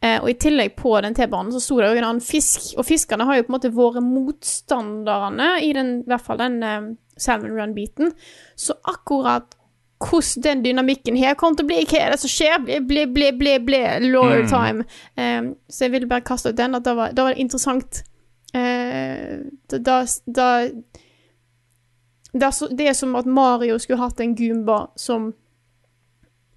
Eh, 0.00 0.16
og 0.22 0.30
i 0.30 0.38
tillegg 0.40 0.76
på 0.78 0.94
den 1.04 1.16
T-banen 1.16 1.52
så 1.52 1.60
sto 1.60 1.78
det 1.80 1.90
jo 1.90 2.00
en 2.00 2.08
annen 2.08 2.24
fisk, 2.24 2.72
og 2.80 2.88
fiskene 2.88 3.26
har 3.28 3.38
jo 3.38 3.46
på 3.46 3.52
en 3.52 3.56
måte 3.58 3.74
vært 3.76 4.04
motstanderne 4.04 5.50
i 5.64 5.74
den, 5.76 6.00
i 6.02 6.10
hvert 6.10 6.24
fall 6.24 6.40
den 6.40 6.58
eh, 6.64 6.90
Salmon 7.20 7.54
Run-biten. 7.58 8.16
Så 8.56 8.78
akkurat 8.84 9.56
hvordan 9.96 10.42
den 10.44 10.64
dynamikken 10.64 11.16
her 11.16 11.36
kommer 11.40 11.56
til 11.56 11.64
å 11.64 11.70
bli, 11.70 11.84
hva 11.88 12.02
er 12.02 12.12
det 12.12 12.20
som 12.20 12.32
skjer, 12.32 12.58
bli, 12.64 12.80
bli, 12.84 13.06
bli, 13.12 13.30
bli, 13.36 13.54
bli, 13.64 13.84
lawyer 14.08 14.44
time. 14.48 14.84
Eh, 15.20 15.52
så 15.68 15.86
jeg 15.86 15.96
ville 15.96 16.10
bare 16.10 16.24
kaste 16.24 16.52
ut 16.52 16.58
den, 16.58 16.76
at 16.76 16.84
det 16.84 16.96
var, 16.96 17.16
det 17.16 17.28
var 17.28 17.40
interessant. 17.40 18.02
Eh, 18.56 19.36
da, 19.68 19.80
da, 19.84 20.02
da 20.24 20.48
det, 22.38 22.46
er 22.46 22.54
så, 22.54 22.68
det 22.68 22.86
er 22.88 22.96
som 22.98 23.14
at 23.18 23.26
Mario 23.26 23.78
skulle 23.78 23.98
hatt 24.02 24.20
en 24.20 24.34
Goomba 24.38 24.86
som 24.96 25.32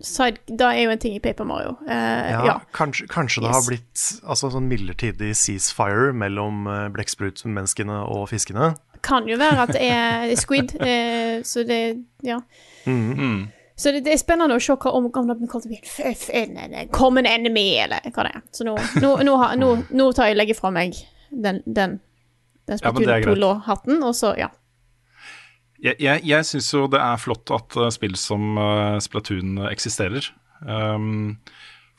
side, 0.01 0.38
Det 0.48 0.63
er 0.63 0.77
jo 0.86 0.91
en 0.93 1.00
ting 1.01 1.15
i 1.17 1.19
Paper 1.19 1.43
Mario. 1.43 1.74
Uh, 1.83 1.91
Ja, 2.31 2.45
ja. 2.45 2.57
Kanskje, 2.74 3.07
kanskje 3.12 3.41
det 3.43 3.50
Yes. 3.50 3.55
har 3.55 3.65
blitt 3.67 4.03
altså, 4.31 4.50
sånn 4.53 4.69
midlertidig 4.71 5.33
ceasefire 5.36 6.13
mellom 6.15 6.67
uh, 6.67 6.88
blekksprutmenneskene 6.95 7.98
og 8.07 8.29
fiskene. 8.31 8.75
Kan 9.03 9.27
jo 9.27 9.36
være 9.39 9.65
at 9.67 9.74
det 9.75 9.81
er 9.91 10.36
squid, 10.43 10.75
uh, 10.79 11.41
så 11.43 11.65
det 11.67 11.81
Ja. 12.24 12.39
Så 13.79 13.91
det, 13.95 14.01
det 14.03 14.12
er 14.13 14.19
spennende 14.19 14.55
å 14.55 14.59
se 14.63 14.74
hva 14.75 14.91
om, 14.91 15.05
om 15.07 15.27
det 15.27 15.48
kommer 15.48 15.63
til 15.63 15.71
å 15.71 15.71
bli 15.71 16.79
en 16.79 16.89
common 16.91 17.25
enemy, 17.25 17.77
eller 17.79 18.00
hva 18.12 18.25
det 18.27 18.33
er. 18.36 18.41
Så 18.51 18.65
nå, 18.67 18.74
nå, 19.00 19.12
nå, 19.24 19.36
har- 19.39 19.55
nå, 19.55 19.69
nå 19.95 20.09
tar 20.15 20.27
jeg 20.31 20.36
legger 20.39 20.55
fra 20.57 20.71
meg 20.75 20.95
den, 21.31 21.62
den, 21.65 22.00
den 22.67 22.67
det. 22.67 22.79
Splatoon-polo-hatten, 22.81 24.03
og 24.03 24.15
så, 24.15 24.33
ja. 24.38 24.50
Jeg, 25.79 25.95
jeg, 26.03 26.24
jeg 26.27 26.48
syns 26.48 26.74
jo 26.75 26.88
det 26.91 27.00
er 27.00 27.21
flott 27.21 27.51
at 27.55 27.77
eh, 27.79 27.91
spill 27.95 28.17
som 28.19 28.57
eh, 28.59 28.98
Splatoon 29.03 29.62
eksisterer. 29.69 30.27
Um, 30.59 31.38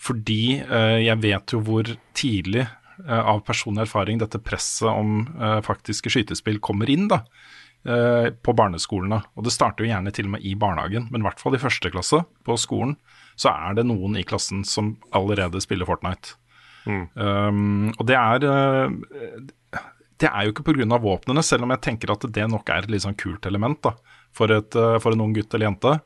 fordi 0.01 0.61
eh, 0.61 0.99
jeg 1.07 1.21
vet 1.23 1.55
jo 1.55 1.63
hvor 1.65 1.89
tidlig 2.17 2.67
av 3.01 3.39
personlig 3.47 3.87
erfaring 3.87 4.19
dette 4.21 4.37
presset 4.45 4.85
om 4.91 5.23
faktiske 5.65 6.11
skytespill 6.13 6.59
kommer 6.61 6.91
inn 6.93 7.07
da, 7.09 7.23
på 7.81 8.53
barneskolene. 8.53 9.23
Og 9.41 9.47
det 9.47 9.55
starter 9.55 9.87
jo 9.87 9.89
gjerne 9.89 10.13
til 10.13 10.29
og 10.29 10.35
med 10.35 10.45
i 10.45 10.53
barnehagen, 10.53 11.07
men 11.09 11.25
i 11.25 11.25
hvert 11.25 11.41
fall 11.41 11.57
i 11.57 11.63
første 11.63 11.89
klasse 11.95 12.21
på 12.45 12.59
skolen 12.61 12.93
så 13.41 13.55
er 13.55 13.79
det 13.79 13.87
noen 13.89 14.19
i 14.21 14.27
klassen 14.29 14.67
som 14.69 14.99
allerede 15.17 15.65
spiller 15.65 15.89
Fortnite. 15.89 16.37
Um, 16.85 17.89
og 17.97 18.05
det 18.11 18.21
er 18.21 18.45
det 20.21 20.29
er 20.29 20.47
jo 20.47 20.53
ikke 20.53 20.67
pga. 20.69 20.99
våpnene, 21.01 21.43
selv 21.45 21.65
om 21.65 21.73
jeg 21.75 21.85
tenker 21.87 22.13
at 22.13 22.27
det 22.29 22.47
nok 22.51 22.69
er 22.69 22.85
et 22.85 22.93
litt 22.93 23.07
sånn 23.07 23.19
kult 23.19 23.47
element 23.49 23.81
da, 23.83 23.95
for, 24.37 24.53
et, 24.53 24.77
eh, 24.77 24.99
for 25.01 25.17
en 25.17 25.27
ung 25.27 25.35
gutt 25.37 25.55
eller 25.55 25.71
jente. 25.71 25.99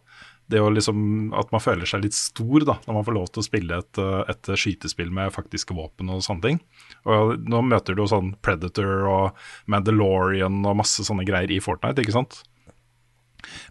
Det 0.47 0.61
å 0.61 0.69
liksom, 0.69 1.33
At 1.33 1.51
man 1.55 1.63
føler 1.65 1.89
seg 1.89 2.03
litt 2.05 2.15
stor 2.15 2.67
da, 2.69 2.77
når 2.85 2.95
man 2.99 3.05
får 3.07 3.17
lov 3.17 3.29
til 3.33 3.41
å 3.41 3.47
spille 3.47 3.79
et, 3.81 3.99
eh, 3.99 4.23
et 4.29 4.51
skytespill 4.61 5.11
med 5.11 5.33
faktiske 5.33 5.75
våpen 5.75 6.11
og 6.13 6.23
sånne 6.23 6.43
ting. 6.43 6.61
Og 7.07 7.39
Nå 7.49 7.63
møter 7.65 7.97
du 7.97 8.05
sånn 8.07 8.35
Predator 8.43 9.09
og 9.09 9.47
Mandalorian 9.67 10.61
og 10.65 10.77
masse 10.77 11.03
sånne 11.03 11.25
greier 11.27 11.51
i 11.51 11.63
Fortnite, 11.65 12.05
ikke 12.05 12.19
sant. 12.19 12.43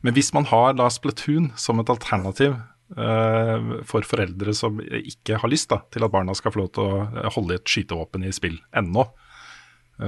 Men 0.01 0.13
hvis 0.13 0.33
man 0.33 0.45
har 0.45 0.73
da 0.77 0.89
Splatoon 0.89 1.51
som 1.57 1.79
et 1.79 1.89
alternativ 1.89 2.57
eh, 2.97 3.69
for 3.89 4.05
foreldre 4.05 4.53
som 4.53 4.81
ikke 4.81 5.39
har 5.41 5.49
lyst 5.49 5.69
da, 5.69 5.81
til 5.93 6.05
at 6.05 6.13
barna 6.13 6.35
skal 6.37 6.53
få 6.53 6.65
lov 6.65 6.73
til 6.75 6.83
å 6.83 7.31
holde 7.37 7.57
et 7.57 7.69
skytevåpen 7.69 8.25
i 8.27 8.33
spill 8.33 8.59
ennå, 8.75 9.07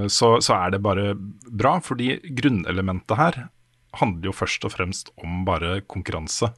så, 0.09 0.29
så 0.41 0.55
er 0.57 0.73
det 0.73 0.81
bare 0.83 1.13
bra. 1.15 1.77
Fordi 1.83 2.15
grunnelementet 2.37 3.19
her 3.19 3.37
handler 3.99 4.29
jo 4.29 4.35
først 4.35 4.65
og 4.67 4.73
fremst 4.73 5.11
om 5.23 5.43
bare 5.47 5.79
konkurranse. 5.87 6.49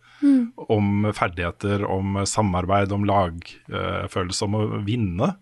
Om 0.57 1.09
ferdigheter, 1.15 1.85
om 1.85 2.21
samarbeid, 2.25 2.93
om 2.95 3.05
lagfølelse, 3.07 4.47
om 4.47 4.57
å 4.57 4.65
vinne. 4.87 5.33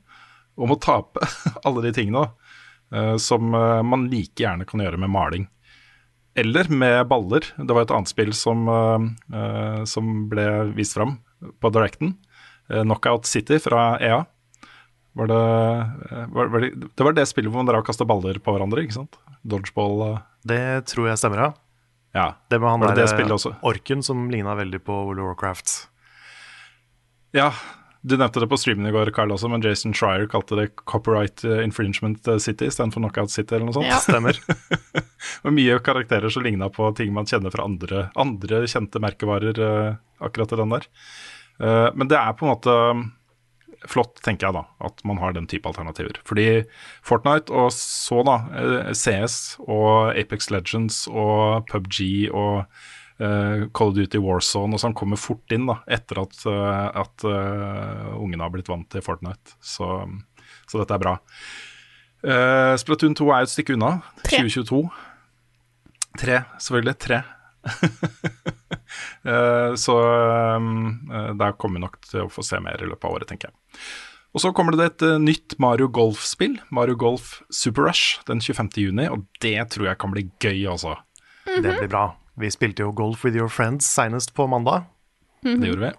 Om 0.56 0.76
å 0.76 0.80
tape. 0.82 1.24
Alle 1.68 1.86
de 1.86 1.94
tingene 1.96 2.28
eh, 2.96 3.16
som 3.22 3.54
eh, 3.56 3.82
man 3.84 4.08
like 4.12 4.40
gjerne 4.40 4.68
kan 4.68 4.84
gjøre 4.84 5.00
med 5.02 5.12
maling. 5.12 5.50
Eller 6.36 6.70
med 6.72 7.08
baller. 7.08 7.48
Det 7.56 7.72
var 7.76 7.86
et 7.86 7.96
annet 7.96 8.12
spill 8.12 8.34
som, 8.36 8.68
eh, 8.68 9.84
som 9.88 10.14
ble 10.32 10.48
vist 10.76 10.98
fram 10.98 11.18
på 11.64 11.72
Directen. 11.76 12.16
Eh, 12.70 12.84
Knockout 12.84 13.28
City 13.30 13.60
fra 13.64 13.96
EA. 14.04 14.24
Var 15.16 15.30
det, 15.32 15.42
eh, 16.12 16.26
var, 16.36 16.50
var 16.52 16.60
det, 16.66 16.72
det 16.96 17.06
var 17.08 17.16
det 17.16 17.24
spillet 17.30 17.52
hvor 17.52 17.62
man 17.64 17.70
drar 17.70 17.80
og 17.80 17.88
kaster 17.88 18.08
baller 18.10 18.40
på 18.44 18.52
hverandre, 18.56 18.84
ikke 18.84 18.98
sant? 18.98 19.16
Dodgeball. 19.48 20.02
eh, 20.10 20.20
Det 20.46 20.62
tror 20.92 21.08
jeg 21.12 21.22
stemmer, 21.22 21.44
ja. 21.46 21.54
Ja. 22.16 22.26
Det 22.50 22.60
med 22.62 22.70
han 22.72 22.80
Var 22.84 22.96
det 22.96 23.08
der 23.12 23.32
også? 23.36 23.56
orken 23.64 24.04
som 24.04 24.30
ligna 24.32 24.56
veldig 24.56 24.80
på 24.88 24.94
World 25.08 25.20
of 25.20 25.34
Warcraft. 25.34 25.74
Ja, 27.36 27.50
du 28.06 28.16
nevnte 28.16 28.40
det 28.40 28.48
på 28.52 28.58
streamen 28.60 28.86
i 28.88 28.92
går, 28.94 29.10
Carl 29.16 29.32
også, 29.34 29.50
men 29.52 29.64
Jason 29.66 29.92
Schreier 29.98 30.28
kalte 30.32 30.56
det 30.60 30.68
Copyright 30.88 31.44
eh, 31.44 31.64
Infringement 31.66 32.22
City 32.40 32.70
istedenfor 32.70 33.02
Knockout 33.04 33.32
City 33.34 33.56
eller 33.58 33.66
noe 33.68 33.76
sånt. 33.76 33.90
Ja. 33.90 33.98
Stemmer. 34.04 34.38
Og 35.46 35.52
mye 35.56 35.80
karakterer 35.84 36.32
som 36.32 36.46
ligna 36.46 36.70
på 36.72 36.88
ting 36.96 37.12
man 37.16 37.26
kjenner 37.28 37.52
fra 37.52 37.66
andre, 37.68 38.06
andre 38.16 38.64
kjente 38.70 39.02
merkevarer, 39.04 39.60
eh, 39.60 39.96
akkurat 40.24 40.54
i 40.56 40.60
den 40.62 40.76
der. 40.76 40.88
Eh, 41.60 41.90
men 41.96 42.08
det 42.12 42.20
er 42.20 42.36
på 42.38 42.46
en 42.48 42.54
måte 42.54 42.78
flott, 43.92 44.20
tenker 44.26 44.50
jeg 44.50 44.58
da, 44.58 44.66
at 44.88 45.02
man 45.08 45.20
har 45.22 45.36
den 45.36 45.48
type 45.52 45.68
alternativer. 45.70 46.20
Fordi 46.28 46.66
Fortnite 47.06 47.54
og 47.54 47.72
så 47.76 48.22
da 48.28 48.38
eh, 48.58 48.92
CS 48.98 49.58
og 49.66 50.16
Apex 50.18 50.50
Legends 50.54 51.06
og 51.12 51.66
PubG 51.72 52.00
og 52.32 52.66
uh, 53.20 53.66
Call 53.76 53.94
of 53.94 53.96
Duty 53.98 54.22
Warzone 54.22 54.76
og 54.76 54.82
sånn 54.82 54.98
kommer 54.98 55.20
fort 55.20 55.56
inn 55.56 55.70
da, 55.70 55.80
etter 55.92 56.24
at, 56.26 56.42
uh, 56.50 56.90
at 57.06 57.28
uh, 57.28 58.16
ungene 58.20 58.46
har 58.46 58.54
blitt 58.54 58.72
vant 58.72 58.90
til 58.92 59.06
Fortnite. 59.06 59.58
Så, 59.64 59.88
så 60.66 60.82
dette 60.82 60.98
er 60.98 61.06
bra. 61.06 61.16
Uh, 62.26 62.74
Splatoon 62.82 63.18
2 63.18 63.30
er 63.32 63.46
et 63.46 63.54
stykke 63.54 63.78
unna. 63.78 63.98
Tre. 64.24 64.42
2022. 64.42 64.84
Tre, 66.20 66.44
selvfølgelig. 66.64 66.98
Tre. 67.06 67.24
Eh, 69.26 69.76
så 69.80 69.96
um, 70.58 71.10
eh, 71.12 71.32
der 71.40 71.56
kommer 71.60 71.80
vi 71.80 71.86
nok 71.86 71.98
til 72.06 72.26
å 72.26 72.32
få 72.32 72.44
se 72.46 72.60
mer 72.64 72.82
i 72.82 72.90
løpet 72.90 73.08
av 73.08 73.18
året, 73.18 73.30
tenker 73.32 73.52
jeg. 73.52 73.82
Og 74.36 74.44
så 74.44 74.52
kommer 74.56 74.76
det 74.76 74.88
et 74.90 75.06
eh, 75.08 75.18
nytt 75.22 75.58
Mario 75.64 75.88
Golf-spill, 75.88 76.58
Mario 76.76 76.98
Golf 77.00 77.40
Super 77.50 77.88
Rush, 77.88 78.20
den 78.28 78.44
25. 78.44 78.72
juni, 78.84 79.08
og 79.12 79.28
det 79.44 79.58
tror 79.74 79.90
jeg 79.92 80.02
kan 80.02 80.16
bli 80.16 80.28
gøy, 80.44 80.66
altså. 80.72 80.98
Det 81.46 81.62
blir 81.64 81.92
bra. 81.92 82.08
Vi 82.42 82.50
spilte 82.52 82.84
jo 82.84 82.92
Golf 82.96 83.24
with 83.24 83.38
your 83.38 83.52
friends 83.52 83.88
senest 83.88 84.34
på 84.36 84.48
mandag. 84.52 84.90
Mhm. 85.46 85.62
Det 85.62 85.70
gjorde 85.70 85.86
vi. 85.86 85.94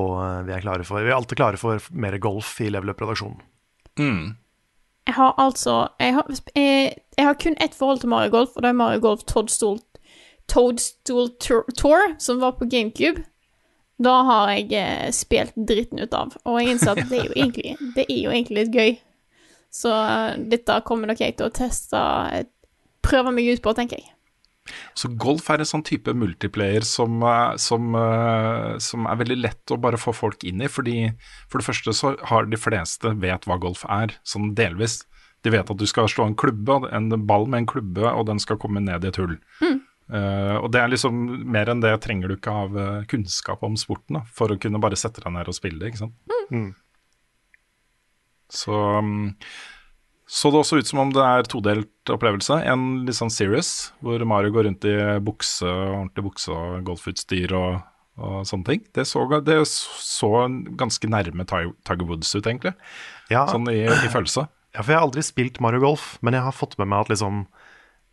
Og 0.00 0.12
vi 0.46 0.52
er, 0.54 0.62
klare 0.62 0.84
for, 0.86 1.02
vi 1.02 1.10
er 1.10 1.16
alltid 1.16 1.40
klare 1.40 1.58
for 1.58 1.82
mer 1.90 2.14
golf 2.22 2.52
i 2.62 2.68
Level 2.70 2.92
Up-redaksjonen. 2.92 3.40
Jeg 5.10 5.16
har 5.16 5.34
altså 5.42 5.88
jeg 5.98 6.14
har, 6.14 6.28
jeg, 6.54 6.92
jeg 7.18 7.26
har 7.26 7.38
kun 7.42 7.56
ett 7.60 7.74
forhold 7.74 8.00
til 8.00 8.12
Mario 8.12 8.30
Golf, 8.30 8.54
og 8.54 8.62
det 8.62 8.70
er 8.70 8.78
Mario 8.78 9.00
Golf 9.02 9.24
Toadstool, 9.26 9.80
Toadstool 10.50 11.30
Tour, 11.38 12.14
som 12.18 12.40
var 12.42 12.56
på 12.58 12.66
GameCube. 12.70 13.22
Da 14.00 14.14
har 14.24 14.52
jeg 14.54 14.72
eh, 14.76 15.08
spilt 15.12 15.56
dritten 15.56 16.00
ut 16.00 16.14
av, 16.16 16.32
og 16.48 16.60
jeg 16.60 16.74
innser 16.74 16.94
at 16.94 17.10
det 17.10 17.18
er 17.18 17.26
jo 17.28 17.34
egentlig, 17.36 17.74
det 17.96 18.06
er 18.06 18.20
jo 18.22 18.32
egentlig 18.32 18.62
litt 18.62 18.78
gøy. 18.78 18.94
Så 19.70 19.92
eh, 19.92 20.38
dette 20.50 20.78
kommer 20.88 21.10
nok 21.10 21.20
jeg 21.20 21.36
til 21.38 21.50
å 21.50 21.54
teste 21.54 22.00
eh, 22.32 22.48
Prøve 23.00 23.30
meg 23.32 23.46
ut 23.48 23.62
på, 23.64 23.72
tenker 23.74 23.96
jeg. 23.96 24.10
Så 24.94 25.08
golf 25.18 25.46
er 25.50 25.62
en 25.62 25.66
sånn 25.66 25.82
type 25.88 26.12
multiplayer 26.14 26.84
som, 26.84 27.24
som, 27.58 27.96
som 28.84 29.06
er 29.08 29.18
veldig 29.22 29.38
lett 29.40 29.72
å 29.72 29.78
bare 29.80 29.98
få 29.98 30.12
folk 30.14 30.44
inn 30.46 30.60
i. 30.60 30.68
Fordi 30.70 31.08
for 31.48 31.58
det 31.58 31.66
første 31.66 31.94
så 31.96 32.12
har 32.28 32.46
de 32.46 32.60
fleste 32.60 33.14
vet 33.24 33.48
hva 33.48 33.56
golf 33.58 33.86
er, 33.88 34.12
sånn 34.20 34.52
delvis. 34.54 35.00
De 35.42 35.54
vet 35.56 35.72
at 35.72 35.80
du 35.80 35.86
skal 35.88 36.12
slå 36.12 36.28
en 36.28 36.36
klubbe, 36.38 36.76
en 36.92 37.08
ball 37.26 37.48
med 37.48 37.64
en 37.64 37.70
klubbe, 37.72 38.04
og 38.12 38.28
den 38.28 38.44
skal 38.44 38.60
komme 38.60 38.84
ned 38.84 39.08
i 39.08 39.10
et 39.10 39.18
hull. 39.18 39.38
Eh, 40.10 40.56
og 40.58 40.70
det 40.74 40.80
er 40.82 40.90
liksom 40.90 41.18
mer 41.54 41.70
enn 41.70 41.82
det 41.84 41.92
trenger 42.02 42.30
du 42.30 42.36
ikke 42.36 42.54
av 42.64 42.78
eh, 42.78 43.02
kunnskap 43.10 43.62
om 43.66 43.76
sporten 43.78 44.18
da, 44.18 44.24
for 44.34 44.50
å 44.50 44.58
kunne 44.60 44.80
bare 44.82 44.98
sette 44.98 45.22
deg 45.22 45.34
ned 45.36 45.50
og 45.50 45.56
spille 45.56 45.78
det, 45.82 45.92
ikke 45.92 46.04
sant. 46.04 46.16
Så 48.50 48.74
um, 48.74 49.28
så 50.30 50.50
det 50.52 50.60
også 50.60 50.78
ut 50.78 50.86
som 50.86 51.00
om 51.02 51.10
det 51.10 51.22
er 51.26 51.48
todelt 51.50 52.10
opplevelse. 52.14 52.60
En 52.70 53.00
litt 53.02 53.18
sånn 53.18 53.32
serious, 53.34 53.90
hvor 53.98 54.22
Mario 54.30 54.52
går 54.54 54.68
rundt 54.68 54.86
i 54.86 54.92
bukse, 55.26 55.66
ordentlig 55.66 56.22
bukse 56.28 56.54
og 56.54 56.84
golfutstyr 56.86 57.50
og, 57.58 57.80
og 58.14 58.36
sånne 58.46 58.68
ting. 58.68 58.84
Det 58.94 59.08
så, 59.10 59.24
det 59.42 59.56
så 59.66 60.30
ganske 60.78 61.10
nærme 61.10 61.46
Tiger 61.50 62.06
Woods 62.06 62.30
ut, 62.36 62.46
egentlig. 62.46 62.76
Ja, 63.32 63.42
Sånn 63.50 63.66
i, 63.74 63.80
i 63.90 64.12
følelse. 64.12 64.46
ja, 64.70 64.84
for 64.84 64.92
jeg 64.92 65.00
har 65.00 65.08
aldri 65.08 65.26
spilt 65.26 65.58
Mario 65.66 65.82
Golf, 65.82 66.12
men 66.22 66.38
jeg 66.38 66.46
har 66.46 66.54
fått 66.54 66.78
med 66.78 66.92
meg 66.92 67.08
at 67.08 67.10
liksom 67.16 67.42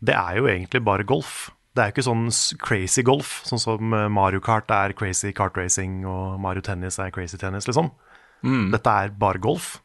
Det 0.02 0.14
er 0.18 0.40
jo 0.40 0.50
egentlig 0.50 0.82
bare 0.90 1.06
golf. 1.06 1.52
Det 1.78 1.84
er 1.84 1.90
jo 1.92 1.94
ikke 1.94 2.08
sånn 2.08 2.28
crazy 2.58 3.04
golf, 3.06 3.36
sånn 3.46 3.60
som 3.62 3.92
eh, 3.94 4.08
Mario 4.10 4.42
Kart 4.42 4.70
er 4.74 4.96
crazy 4.98 5.30
kart 5.36 5.54
racing 5.54 6.00
og 6.08 6.40
Mario 6.42 6.64
Tennis 6.66 6.98
er 6.98 7.12
crazy 7.14 7.38
tennis, 7.38 7.68
liksom. 7.70 7.92
Dette 8.42 8.94
er 9.02 9.12
bare 9.18 9.38
golf. 9.42 9.76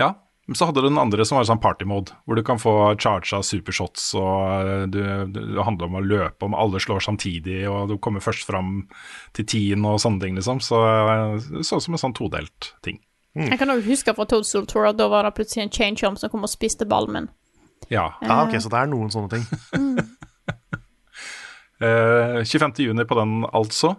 Ja. 0.00 0.14
Men 0.46 0.54
så 0.54 0.68
hadde 0.68 0.82
du 0.84 0.86
den 0.86 1.00
andre 1.00 1.24
som 1.26 1.40
var 1.40 1.46
sånn 1.48 1.58
party 1.58 1.86
mode, 1.90 2.14
hvor 2.22 2.38
du 2.38 2.42
kan 2.46 2.60
få 2.62 2.72
charga 3.02 3.40
supershots, 3.42 4.12
og 4.14 4.36
eh, 4.62 4.84
du, 4.94 5.00
du, 5.34 5.40
det 5.56 5.64
handler 5.66 5.88
om 5.90 5.98
å 5.98 6.04
løpe, 6.04 6.46
om 6.46 6.54
alle 6.54 6.78
slår 6.82 7.02
samtidig, 7.02 7.64
og 7.68 7.90
du 7.90 7.96
kommer 7.98 8.22
først 8.22 8.46
fram 8.46 8.84
til 9.34 9.48
tien 9.50 9.82
og 9.88 9.98
sånne 10.00 10.22
ting, 10.22 10.38
liksom. 10.38 10.62
Så 10.62 10.78
eh, 10.86 11.48
det 11.58 11.66
så 11.66 11.80
ut 11.80 11.86
som 11.88 11.98
en 11.98 12.04
sånn 12.04 12.14
todelt 12.16 12.70
ting. 12.86 13.02
Jeg 13.36 13.58
kan 13.60 13.68
også 13.68 13.84
huske 13.90 14.14
fra 14.16 14.24
Toadstool 14.30 14.70
Tour 14.70 14.86
at 14.88 14.96
da 14.96 15.10
var 15.12 15.26
det 15.26 15.34
plutselig 15.36 15.66
en 15.66 15.74
chain 15.74 15.98
chomp 15.98 16.16
som 16.16 16.30
kom 16.32 16.46
og 16.46 16.52
spiste 16.52 16.86
ballen 16.88 17.12
min. 17.12 17.26
Ja. 17.90 18.06
Ja, 18.22 18.38
ok, 18.46 18.56
Så 18.62 18.70
det 18.72 18.78
er 18.78 18.88
noen 18.90 19.10
sånne 19.12 19.34
ting. 19.34 19.44
Eh, 19.76 19.98
25. 21.80 22.78
juni 22.86 23.04
på 23.04 23.18
den, 23.18 23.38
altså. 23.52 23.96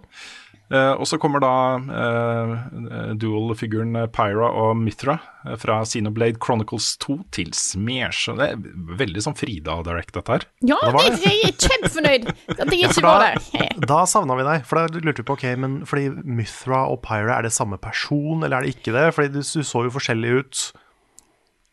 Uh, 0.67 0.99
og 0.99 1.05
så 1.07 1.15
kommer 1.15 1.39
da 1.39 1.49
uh, 1.79 3.13
dual-figuren 3.15 3.93
Pyra 4.11 4.49
og 4.51 4.73
Mithra 4.75 5.13
eh, 5.45 5.53
fra 5.55 5.77
Xenoblade 5.87 6.41
Chronicles 6.43 6.89
2 7.05 7.15
til 7.37 7.53
Smash. 7.55 8.25
Det 8.35 8.49
er 8.51 8.65
veldig 8.99 9.23
sånn 9.23 9.37
Frida-direct, 9.39 10.11
dette 10.17 10.33
her. 10.35 10.43
Ja, 10.67 10.75
Det 10.83 10.89
var 10.97 11.07
jeg, 11.07 11.21
jeg 11.23 11.37
er 11.47 11.55
kjempefornøyd 11.69 12.27
at 12.33 12.59
jeg 12.65 12.81
Ja, 12.81 12.89
ikke 12.91 13.05
var 13.05 13.23
der. 13.23 13.71
da 13.93 14.01
savna 14.11 14.35
vi 14.35 14.47
deg. 14.49 14.65
For 14.67 14.81
da 14.81 14.99
lurte 15.07 15.23
vi 15.23 15.27
på, 15.29 15.37
ok, 15.39 15.45
men 15.63 15.77
fordi 15.87 16.09
Mithra 16.27 16.81
og 16.91 16.99
Pyra, 17.05 17.37
er 17.37 17.47
det 17.47 17.53
samme 17.55 17.79
person, 17.79 18.43
eller 18.43 18.57
er 18.59 18.67
det 18.67 18.75
ikke 18.75 18.91
det? 18.97 19.05
Fordi 19.15 19.37
du, 19.37 19.39
du 19.39 19.63
så 19.71 19.85
jo 19.87 19.93
forskjellig 19.95 20.33
ut. 20.41 20.65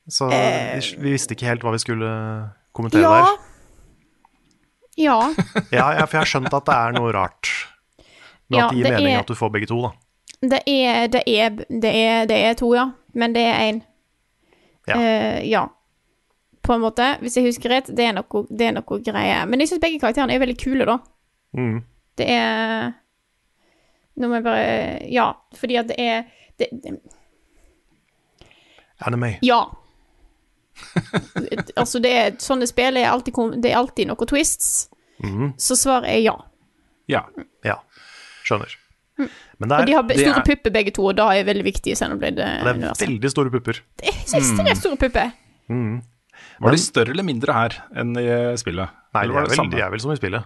Så 0.06 0.30
vi, 0.30 0.94
vi 1.02 1.16
visste 1.16 1.34
ikke 1.34 1.50
helt 1.50 1.66
hva 1.66 1.74
vi 1.74 1.82
skulle 1.82 2.14
kommentere 2.76 3.02
Ja. 3.10 3.24
der. 3.24 3.42
Ja. 5.00 5.18
Ja, 5.74 5.86
ja, 5.98 6.06
for 6.06 6.18
jeg 6.18 6.22
har 6.22 6.30
skjønt 6.30 6.54
at 6.54 6.66
det 6.68 6.74
er 6.74 6.96
noe 6.96 7.12
rart. 7.14 7.50
Men 8.48 8.58
Ja, 8.58 8.66
at 8.66 8.74
det 8.74 8.82
gir 8.82 8.90
mening 8.90 9.16
at 9.18 9.30
du 9.30 9.34
får 9.38 9.52
begge 9.54 9.70
to, 9.70 9.80
da. 9.86 9.92
Det 10.44 10.60
er, 10.68 11.06
det 11.08 11.22
er, 11.26 11.54
det 11.68 11.92
er, 11.96 12.26
det 12.28 12.36
er 12.50 12.58
to, 12.58 12.74
ja. 12.76 12.90
Men 13.16 13.32
det 13.34 13.44
er 13.48 13.62
én. 13.64 13.80
Ja. 14.90 14.98
Uh, 14.98 15.40
ja. 15.48 15.62
På 16.64 16.74
en 16.74 16.82
måte, 16.84 17.06
hvis 17.22 17.38
jeg 17.38 17.48
husker 17.48 17.72
rett. 17.72 17.88
Det 17.88 18.04
er 18.04 18.12
noe, 18.16 18.44
det 18.50 18.68
er 18.68 18.76
noe 18.76 18.98
greie. 19.04 19.38
Men 19.48 19.62
jeg 19.62 19.72
syns 19.72 19.82
begge 19.84 20.00
karakterene 20.02 20.36
er 20.36 20.42
veldig 20.42 20.58
kule, 20.60 20.86
da. 20.88 20.98
Mm. 21.56 21.80
Det 22.18 22.28
er 22.30 22.92
Nå 24.14 24.28
må 24.30 24.38
jeg 24.38 24.44
bare 24.46 24.66
Ja, 25.10 25.24
fordi 25.58 25.76
at 25.80 25.88
det 25.90 25.96
er 25.98 26.20
Anime. 29.02 29.32
Ja. 29.42 29.64
altså, 31.80 32.00
det 32.02 32.12
er 32.12 32.38
Sånne 32.42 32.66
spill 32.70 32.98
er 33.00 33.10
alltid, 33.10 33.36
det 33.62 33.72
er 33.72 33.78
alltid 33.80 34.10
noen 34.10 34.30
twists. 34.30 34.88
Mhm. 35.22 35.52
Så 35.60 35.76
svaret 35.78 36.10
er 36.10 36.22
ja. 36.24 36.34
Ja. 37.10 37.22
Ja, 37.64 37.78
skjønner. 38.46 38.72
Mm. 39.18 39.28
Og 39.62 39.70
er, 39.70 39.84
de 39.86 39.94
har 39.94 40.02
store 40.10 40.40
er- 40.40 40.46
pupper, 40.48 40.72
begge 40.74 40.90
to, 40.96 41.04
og 41.06 41.14
da 41.16 41.28
er 41.30 41.44
det 41.44 41.52
veldig 41.52 41.64
viktig 41.68 41.92
i 41.92 41.94
det 41.94 42.00
er 42.00 42.08
Xenoblade-universet. 42.08 43.04
veldig 43.06 43.30
store 43.30 43.52
pupper. 43.54 43.78
Det 44.00 44.10
er 44.10 44.18
ekstremt 44.40 44.80
store 44.80 44.98
pupper. 44.98 45.30
Var 46.60 46.74
de 46.74 46.80
større 46.82 47.14
eller 47.14 47.26
mindre 47.26 47.54
her 47.54 47.76
enn 47.94 48.16
i 48.18 48.26
spillet? 48.58 48.90
Nei, 49.14 49.26
de 49.28 49.36
er, 49.36 49.46
det 49.46 49.56
vel, 49.58 49.70
de 49.70 49.80
er 49.80 49.90
vel 49.94 50.02
som 50.02 50.10
i 50.10 50.18
spillet. 50.18 50.44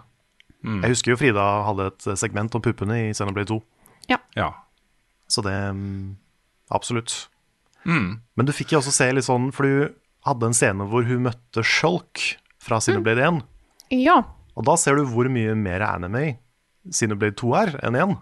Jeg 0.69 0.91
husker 0.93 1.13
jo 1.15 1.17
Frida 1.17 1.47
hadde 1.65 1.87
et 1.93 2.07
segment 2.19 2.55
om 2.55 2.63
puppene 2.63 2.99
i 3.07 3.11
Xenoblade 3.15 3.49
2. 3.49 3.59
Ja. 4.37 4.51
Så 5.29 5.43
det 5.45 5.55
mm, 5.55 6.17
Absolutt. 6.75 7.29
Men 7.89 8.45
du 8.49 8.53
fikk 8.53 8.75
jo 8.75 8.83
også 8.83 8.93
se 8.93 9.09
litt 9.15 9.25
sånn, 9.25 9.49
for 9.55 9.65
du 9.65 9.95
hadde 10.31 10.51
en 10.51 10.57
scene 10.57 10.87
hvor 10.91 11.07
hun 11.09 11.27
møtte 11.27 11.65
Shulk 11.67 12.23
fra 12.63 12.81
Sinoblade 12.85 13.25
1. 13.27 13.41
Ja. 13.97 14.21
Og 14.59 14.67
da 14.69 14.77
ser 14.81 14.99
du 14.99 15.07
hvor 15.09 15.29
mye 15.33 15.55
mer 15.59 15.85
anime 15.87 16.39
Sinoblade 16.95 17.37
2 17.41 17.53
er 17.63 17.77
enn 17.87 17.99
1. 17.99 18.17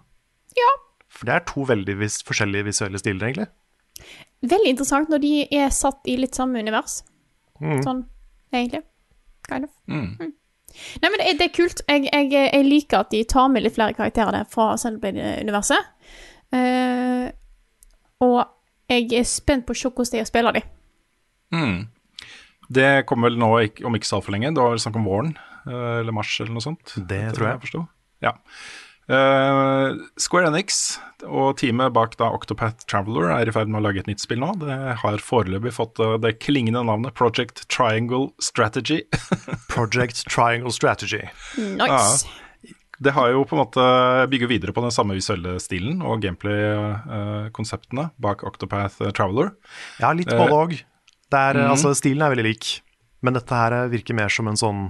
ja. 0.59 0.73
For 1.17 1.29
det 1.29 1.33
er 1.33 1.47
to 1.49 1.65
veldig 1.65 1.95
vis 1.97 2.19
forskjellige 2.29 2.67
visuelle 2.67 3.01
stiler, 3.01 3.31
egentlig. 3.31 3.47
Veldig 4.45 4.73
interessant 4.75 5.09
når 5.09 5.23
de 5.23 5.31
er 5.49 5.71
satt 5.73 6.11
i 6.11 6.17
litt 6.21 6.37
samme 6.37 6.61
univers. 6.61 6.99
Sånn, 7.57 8.03
egentlig. 8.53 8.83
Kind 9.49 9.65
of. 9.65 9.73
Mm. 9.89 10.35
Nei, 11.01 11.09
men 11.09 11.17
det 11.23 11.29
er, 11.31 11.39
det 11.41 11.47
er 11.47 11.55
kult. 11.57 11.81
Jeg, 11.89 12.05
jeg, 12.11 12.29
jeg 12.35 12.67
liker 12.67 13.01
at 13.01 13.13
de 13.15 13.23
tar 13.25 13.49
med 13.49 13.65
litt 13.65 13.77
flere 13.79 13.97
karakterer 13.97 14.35
der 14.37 14.49
fra 14.53 14.75
Sinoblade-universet. 14.81 15.89
Uh, 16.53 17.33
og 18.27 18.43
jeg 18.93 19.09
er 19.17 19.27
spent 19.29 19.67
på 19.67 19.75
å 19.75 19.79
se 19.79 19.89
hvordan 19.89 20.21
de 20.21 20.29
spiller 20.29 20.59
de. 20.59 20.65
dem. 21.57 21.79
Det 22.73 23.07
kommer 23.07 23.31
vel 23.31 23.39
nå 23.41 23.51
om 23.87 23.99
ikke 23.99 24.09
så 24.09 24.19
altfor 24.21 24.35
lenge. 24.35 24.55
Det 24.55 24.63
var 24.63 24.75
vel 24.75 24.83
snakk 24.83 24.99
om 24.99 25.07
våren, 25.07 25.37
eh, 25.67 26.01
eller 26.01 26.17
mars 26.17 26.33
eller 26.41 26.57
noe 26.57 26.65
sånt. 26.65 26.97
Det 26.97 27.23
tror 27.37 27.53
jeg. 27.53 27.63
forsto. 27.67 27.87
Ja. 28.25 28.37
Uh, 29.07 29.95
Square 30.19 30.49
Enix 30.51 30.99
og 31.31 31.53
teamet 31.61 31.93
bak 31.95 32.17
da 32.19 32.27
Octopath 32.35 32.89
Traveler 32.91 33.29
er 33.37 33.47
i 33.47 33.53
ferd 33.55 33.71
med 33.71 33.79
å 33.79 33.85
lage 33.85 34.03
et 34.03 34.09
nytt 34.11 34.23
spill 34.23 34.41
nå. 34.43 34.49
Det 34.59 34.79
har 34.99 35.23
foreløpig 35.23 35.73
fått 35.77 36.01
eh, 36.03 36.17
det 36.21 36.35
klingende 36.43 36.83
navnet 36.87 37.15
Project 37.17 37.63
Triangle 37.73 38.33
Strategy. 38.43 39.05
Project 39.75 40.25
Triangle 40.27 40.75
Strategy. 40.75 41.23
Nice. 41.79 42.27
Det 42.99 43.13
har 43.13 43.31
jo 43.31 43.45
på 43.47 43.57
en 43.57 43.63
måte 43.63 43.87
bygger 44.33 44.51
videre 44.51 44.75
på 44.75 44.83
den 44.83 44.95
samme 44.95 45.15
visuelle 45.17 45.57
stilen 45.63 46.03
og 46.03 46.23
gameplay-konseptene 46.25 48.09
bak 48.23 48.43
Octopath 48.49 48.99
Traveler. 49.15 49.53
Ja, 50.03 50.11
litt 50.17 50.33
både 50.33 50.61
òg. 50.65 50.79
Altså, 51.73 51.95
stilen 51.99 52.23
er 52.23 52.33
veldig 52.35 52.47
lik, 52.47 52.69
men 53.27 53.35
dette 53.35 53.57
her 53.59 53.89
virker 53.91 54.15
mer 54.15 54.31
som 54.33 54.47
en 54.51 54.59
sånn 54.61 54.83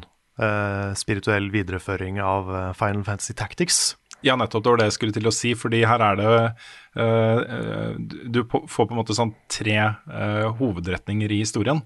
uh, 0.43 0.93
spirituell 0.99 1.49
videreføring 1.55 2.19
av 2.21 2.51
eh, 2.53 2.73
Final 2.77 3.05
Fantasy 3.07 3.33
Tactics. 3.39 3.97
Ja, 4.25 4.35
nettopp. 4.37 4.65
Det 4.65 4.71
var 4.73 4.81
det 4.81 4.89
jeg 4.89 4.97
skulle 4.97 5.15
til 5.17 5.29
å 5.29 5.33
si. 5.35 5.53
Fordi 5.57 5.83
her 5.87 6.03
er 6.03 6.17
det 6.19 6.29
eh, 6.35 7.41
eh, 7.57 7.99
Du 8.33 8.41
får 8.49 8.69
på 8.89 8.89
en 8.91 8.99
måte 8.99 9.15
sånn 9.17 9.35
tre 9.53 9.77
uh, 9.77 10.49
hovedretninger 10.59 11.33
i 11.33 11.43
historien. 11.45 11.83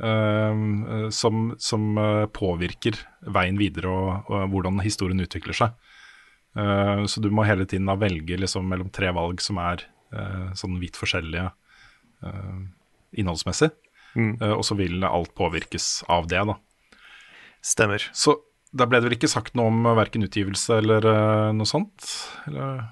eh, 0.00 0.54
eh, 0.94 1.08
som 1.10 1.54
som 1.58 1.98
eh, 1.98 2.26
påvirker 2.26 2.98
veien 3.34 3.58
videre 3.58 3.90
og, 3.90 4.30
og 4.30 4.50
hvordan 4.52 4.80
historien 4.84 5.20
utvikler 5.24 5.56
seg. 5.56 5.74
Eh, 6.56 7.04
så 7.06 7.20
du 7.20 7.30
må 7.30 7.46
hele 7.46 7.66
tiden 7.66 7.90
velge 7.98 8.38
liksom 8.38 8.68
mellom 8.68 8.90
tre 8.94 9.10
valg 9.14 9.42
som 9.44 9.58
er 9.62 9.84
eh, 10.14 10.50
sånn 10.54 10.78
vidt 10.80 10.96
forskjellige 10.98 11.50
eh, 12.24 12.58
innholdsmessig. 13.16 13.70
Eh, 14.18 14.52
og 14.54 14.64
så 14.66 14.74
vil 14.78 15.04
alt 15.06 15.34
påvirkes 15.38 16.04
av 16.10 16.26
det, 16.30 16.40
da. 16.48 16.56
Stemmer. 17.64 18.02
Så 18.16 18.36
da 18.74 18.86
ble 18.88 19.00
det 19.00 19.08
vel 19.08 19.16
ikke 19.16 19.30
sagt 19.30 19.54
noe 19.56 19.70
om 19.72 19.86
verken 19.96 20.24
utgivelse 20.26 20.80
eller 20.82 21.04
eh, 21.08 21.52
noe 21.56 21.68
sånt? 21.68 22.04
Eller? 22.48 22.82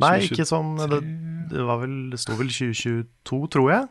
Nei, 0.00 0.16
2023. 0.24 0.34
ikke 0.34 0.46
sånn 0.48 0.70
Det, 0.80 0.98
det 1.52 1.64
var 1.66 1.78
vel 1.82 1.92
Det 2.10 2.18
sto 2.18 2.34
vel 2.38 2.48
2022, 2.50 3.40
tror 3.54 3.66
jeg. 3.70 3.88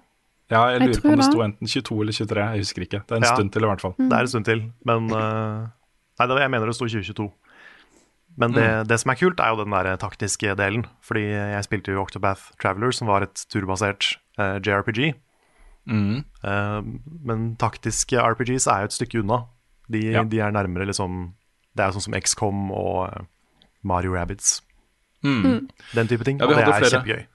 Ja, 0.50 0.63
jeg 0.74 0.80
Jeg 0.82 0.88
lurer 0.89 1.04
på 1.04 1.12
om 1.13 1.19
det 1.22 1.28
sto 1.28 1.43
enten 1.45 1.69
22 1.69 2.00
eller 2.04 2.15
23, 2.17 2.45
jeg 2.56 2.63
husker 2.65 2.86
ikke. 2.88 3.02
Det 3.06 3.13
er 3.13 3.19
en 3.22 3.28
Ja. 3.28 3.36
stund 3.36 3.52
til 3.54 3.63
i 3.63 3.69
hvert 3.69 3.84
fall. 3.86 3.93
Det 4.00 4.10
er 4.15 4.26
en 4.26 4.32
stund 4.34 4.48
til, 4.50 4.63
men 4.89 5.12
uh, 5.13 5.67
Nei, 6.19 6.26
det, 6.28 6.39
jeg 6.41 6.52
mener 6.52 6.65
det 6.67 6.76
sto 6.76 6.88
2022. 6.89 7.28
Men 8.39 8.56
det, 8.56 8.65
det 8.89 8.98
som 9.00 9.12
er 9.12 9.19
kult, 9.19 9.39
er 9.39 9.54
jo 9.54 9.60
den 9.63 9.72
der 9.76 9.95
taktiske 10.02 10.56
delen. 10.58 10.86
Fordi 11.06 11.24
jeg 11.28 11.63
spilte 11.67 11.91
jo 11.93 12.02
Octopath 12.02 12.50
Traveler, 12.60 12.91
som 12.95 13.08
var 13.12 13.24
et 13.28 13.45
turbasert 13.52 14.15
uh, 14.39 14.58
JRPG. 14.63 15.13
Eh, 15.88 16.82
men 17.26 17.56
taktiske 17.62 18.20
RPGs 18.20 18.68
er 18.68 18.84
jo 18.84 18.92
et 18.92 18.98
stykke 18.98 19.24
unna. 19.24 19.46
De, 19.89 20.04
Ja. 20.12 20.24
de 20.24 20.39
er 20.39 20.52
nærmere 20.52 20.86
liksom 20.86 21.34
Det 21.76 21.86
er 21.86 21.92
sånn 21.96 22.02
som 22.02 22.13
XCOM 22.13 22.72
og 22.72 23.08
eh, 23.08 23.26
Mario 23.84 24.13
Rabbids. 24.13 24.62
Mm. 25.24 25.70
Den 25.94 26.08
type 26.08 26.24
ting. 26.26 26.39
Ja, 26.39 26.46
og 26.46 26.56
det 26.56 26.63
er 26.65 26.74
flere. 26.80 26.92
kjempegøy. 26.92 27.26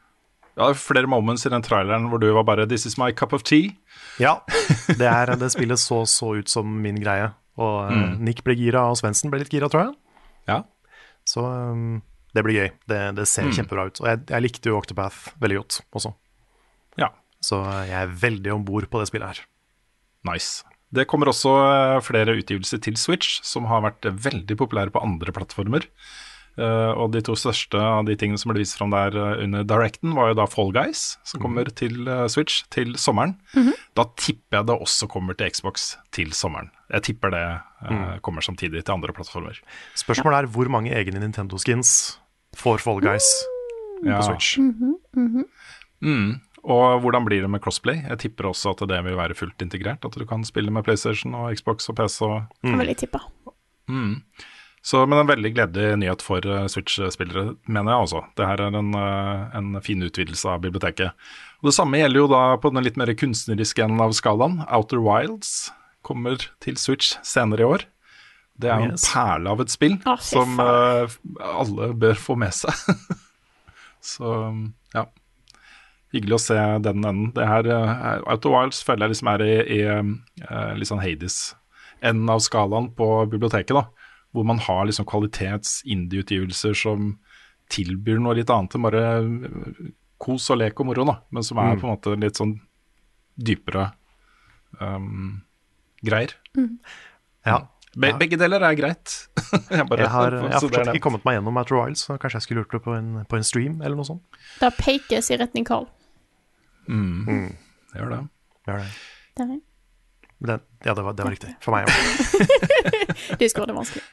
Ja, 0.56 0.68
er 0.68 0.74
flere 0.78 1.06
moments 1.10 1.46
i 1.46 1.50
den 1.50 1.62
traileren 1.62 2.08
hvor 2.10 2.20
du 2.20 2.32
var 2.32 2.44
bare 2.44 2.66
'This 2.66 2.86
is 2.86 2.98
my 2.98 3.10
cup 3.12 3.32
of 3.32 3.42
tea'. 3.42 3.74
Ja, 4.18 4.38
det, 5.00 5.06
er, 5.06 5.34
det 5.36 5.50
spillet 5.52 5.78
så 5.78 6.04
så 6.06 6.38
ut 6.38 6.48
som 6.48 6.66
min 6.66 7.00
greie. 7.00 7.32
Og 7.56 7.90
mm. 7.92 8.18
Nick 8.20 8.42
ble 8.44 8.54
gira, 8.54 8.90
og 8.90 8.96
Svendsen 8.98 9.30
ble 9.30 9.38
litt 9.38 9.50
gira, 9.50 9.68
tror 9.68 9.86
jeg. 9.86 9.94
Ja. 10.48 10.62
Så 11.24 11.40
um, 11.40 12.02
det 12.34 12.42
blir 12.44 12.54
gøy. 12.54 12.70
Det, 12.90 13.00
det 13.16 13.28
ser 13.28 13.50
kjempebra 13.50 13.86
ut. 13.86 14.00
Og 14.00 14.08
jeg, 14.10 14.20
jeg 14.28 14.42
likte 14.42 14.68
jo 14.68 14.78
Octopath 14.78 15.34
veldig 15.40 15.56
godt 15.62 15.80
også. 15.94 16.14
Så 17.44 17.60
jeg 17.84 17.96
er 18.00 18.14
veldig 18.24 18.54
om 18.56 18.64
bord 18.64 18.86
på 18.92 19.02
det 19.02 19.10
spillet 19.12 19.34
her. 19.34 19.42
Nice. 20.30 20.62
Det 20.94 21.08
kommer 21.10 21.28
også 21.32 21.50
eh, 21.68 22.00
flere 22.06 22.36
utgivelser 22.38 22.80
til 22.84 22.96
Switch, 23.00 23.40
som 23.44 23.66
har 23.68 23.82
vært 23.84 24.06
veldig 24.24 24.56
populære 24.60 24.92
på 24.94 25.02
andre 25.04 25.32
plattformer. 25.34 25.84
Eh, 26.54 26.92
og 26.94 27.08
de 27.16 27.18
to 27.26 27.34
største 27.34 27.74
av 27.82 28.04
de 28.06 28.14
tingene 28.14 28.38
som 28.38 28.52
ble 28.52 28.60
vist 28.62 28.76
fram 28.78 28.92
der 28.94 29.16
eh, 29.18 29.40
under 29.42 29.64
Directen, 29.66 30.12
var 30.14 30.30
jo 30.30 30.36
da 30.38 30.46
Fall 30.46 30.70
Guys, 30.76 31.02
som 31.26 31.42
kommer 31.42 31.66
til 31.74 32.06
Switch 32.30 32.60
til 32.72 32.94
sommeren. 33.00 33.34
Da 33.98 34.06
tipper 34.22 34.60
jeg 34.60 34.68
det 34.70 34.76
også 34.86 35.08
kommer 35.10 35.34
til 35.38 35.50
Xbox 35.50 35.90
til 36.14 36.30
sommeren. 36.38 36.70
Jeg 36.94 37.08
tipper 37.10 37.34
det 37.34 37.42
eh, 37.90 38.14
kommer 38.24 38.46
samtidig 38.46 38.84
til 38.86 38.94
andre 38.94 39.12
plattformer. 39.18 39.58
Spørsmålet 39.98 40.44
er 40.44 40.52
hvor 40.54 40.70
mange 40.70 40.94
egne 40.94 41.20
Nintendo-skins 41.26 41.90
får 42.56 42.84
Fall 42.86 43.02
Guys 43.02 43.26
Ja. 44.04 44.20
på 44.20 44.30
Switch. 44.30 44.54
Mm. 46.04 46.34
Og 46.64 47.02
hvordan 47.04 47.26
blir 47.26 47.44
det 47.44 47.50
med 47.52 47.60
crossplay? 47.64 48.00
Jeg 48.08 48.20
tipper 48.22 48.48
også 48.48 48.72
at 48.72 48.86
det 48.88 49.02
vil 49.04 49.18
være 49.18 49.36
fullt 49.36 49.60
integrert. 49.62 50.04
At 50.06 50.16
du 50.16 50.24
kan 50.28 50.46
spille 50.48 50.72
med 50.72 50.86
PlayStation 50.86 51.36
og 51.36 51.52
Xbox 51.58 51.90
og 51.92 51.98
PC. 52.00 52.22
Og 52.24 52.42
Kan 52.64 52.80
vel 52.80 52.92
jeg 52.94 53.04
tippe. 53.04 53.20
Så, 54.84 55.06
men 55.08 55.18
en 55.18 55.28
veldig 55.28 55.54
gledelig 55.56 55.96
nyhet 55.96 56.22
for 56.24 56.44
eh, 56.44 56.66
Switch-spillere, 56.68 57.54
mener 57.64 57.94
jeg 57.94 58.04
også. 58.04 58.20
Det 58.36 58.48
her 58.48 58.60
er 58.66 58.74
en, 58.76 58.90
eh, 59.00 59.54
en 59.56 59.70
fin 59.84 60.04
utvidelse 60.04 60.44
av 60.50 60.60
biblioteket. 60.60 61.16
Og 61.62 61.70
Det 61.70 61.72
samme 61.76 62.02
gjelder 62.02 62.20
jo 62.20 62.26
da 62.28 62.42
på 62.60 62.68
den 62.72 62.84
litt 62.84 62.98
mer 63.00 63.14
kunstneriske 63.16 63.80
enden 63.80 64.02
av 64.04 64.12
skalaen. 64.12 64.58
Outer 64.68 65.00
Wilds 65.00 65.72
kommer 66.04 66.36
til 66.60 66.76
Switch 66.76 67.14
senere 67.24 67.64
i 67.64 67.68
år. 67.68 67.86
Det 68.60 68.70
er 68.70 68.84
jo 68.84 68.92
en 68.92 69.00
perle 69.00 69.54
av 69.56 69.62
et 69.64 69.72
spill 69.72 69.96
oh, 70.06 70.20
som 70.22 70.60
uh, 70.60 71.10
alle 71.42 71.88
bør 71.98 72.20
få 72.20 72.36
med 72.38 72.52
seg. 72.54 72.76
Så 74.14 74.30
ja. 74.92 75.08
Hyggelig 76.14 76.38
å 76.38 76.42
se 76.44 76.56
den 76.84 77.02
enden. 77.02 77.28
Det 77.34 77.46
her, 77.50 77.68
Out 78.22 78.46
of 78.46 78.54
Wilds 78.54 78.84
føler 78.86 79.08
jeg 79.08 79.16
liksom 79.16 79.30
er 79.34 79.44
i, 79.44 79.54
i 79.76 79.80
eh, 79.90 80.72
litt 80.78 80.90
sånn 80.90 81.02
Hades-enden 81.02 82.30
av 82.30 82.42
skalaen 82.44 82.92
på 82.94 83.08
biblioteket. 83.32 83.74
da 83.74 83.88
hvor 84.34 84.42
man 84.42 84.58
har 84.58 84.86
liksom 84.88 85.06
kvalitets 85.06 85.82
indie-utgivelser 85.86 86.74
som 86.74 87.12
tilbyr 87.72 88.18
noe 88.22 88.34
litt 88.40 88.50
annet 88.50 88.74
enn 88.74 88.82
bare 88.82 89.02
øh, 89.22 89.84
kos 90.24 90.48
og 90.50 90.58
lek 90.58 90.80
og 90.82 90.88
moro, 90.88 91.04
da, 91.06 91.14
men 91.30 91.46
som 91.46 91.60
er 91.62 91.78
på 91.78 91.86
en 91.86 91.92
måte 91.92 92.16
litt 92.18 92.40
sånn 92.40 92.56
dypere 93.34 93.92
um, 94.80 95.44
greier. 96.02 96.34
Ja. 97.46 97.60
Be 97.94 98.10
Begge 98.18 98.38
deler 98.40 98.64
er 98.66 98.74
greit. 98.78 99.12
jeg, 99.70 99.86
bare, 99.86 100.02
Jeg 100.02 100.10
har, 100.10 100.36
jeg 100.40 100.54
har 100.56 100.64
fortsatt 100.64 100.90
ikke 100.96 101.04
kommet 101.06 101.26
meg 101.26 101.38
gjennom 101.38 101.60
Outer 101.60 101.78
Wilds, 101.78 102.06
så 102.08 102.16
kanskje 102.18 102.40
jeg 102.40 102.46
skulle 102.48 102.64
gjort 102.64 102.74
det 102.74 102.82
på 102.88 102.94
en, 102.96 103.10
på 103.30 103.38
en 103.38 103.46
stream 103.46 103.76
eller 103.82 103.98
noe 104.00 104.08
sånt. 104.08 104.40
Da 104.58 104.72
pekes 104.74 105.30
i 105.30 105.38
retning 105.38 105.66
Carl. 105.68 105.86
Det 107.92 108.00
gjør 108.00 108.10
det. 108.14 108.20
Gjør 108.68 108.82
det. 108.84 108.90
Det, 110.44 110.58
ja, 110.84 110.92
det 110.94 111.02
var, 111.02 111.14
det 111.16 111.24
var 111.24 111.32
riktig. 111.32 111.54
For 111.64 111.72
meg 111.74 111.88
òg. 111.88 111.94
skulle 113.48 113.68
være 113.68 113.78
vanskelig. 113.78 114.04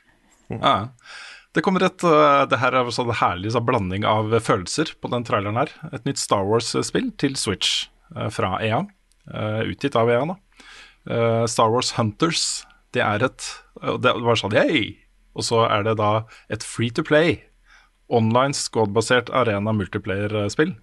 Ja. 0.51 0.75
Det 1.51 1.63
kommer 1.65 1.83
et 1.83 2.03
øh, 2.07 2.45
Det 2.47 2.59
her 2.61 2.75
er 2.79 2.91
sånn 2.95 3.11
herlig 3.19 3.51
sånn 3.51 3.65
blanding 3.67 4.05
av 4.07 4.31
følelser 4.43 4.93
på 5.03 5.11
den 5.11 5.25
traileren 5.27 5.59
her. 5.59 5.73
Et 5.91 6.05
nytt 6.07 6.21
Star 6.21 6.45
Wars-spill 6.47 7.11
til 7.19 7.35
Switch 7.39 7.89
øh, 8.15 8.29
fra 8.31 8.55
EA. 8.63 8.85
øh, 9.33 9.61
utgitt 9.73 9.97
av 9.99 10.11
EA, 10.11 10.23
da. 10.31 10.37
Eh, 11.11 11.45
Star 11.51 11.71
Wars 11.73 11.91
Hunters. 11.97 12.63
Det 12.95 13.03
er 13.03 13.23
et 13.27 13.47
Det 14.03 14.13
var 14.23 14.39
sånn 14.39 14.55
yay! 14.55 14.97
Og 15.35 15.45
så 15.47 15.63
er 15.67 15.83
det 15.87 15.97
da 15.99 16.25
et 16.51 16.63
free 16.63 16.91
to 16.91 17.03
play, 17.07 17.37
online 18.11 18.51
squad-basert 18.55 19.29
arena 19.31 19.71
multiplayer-spill. 19.71 20.73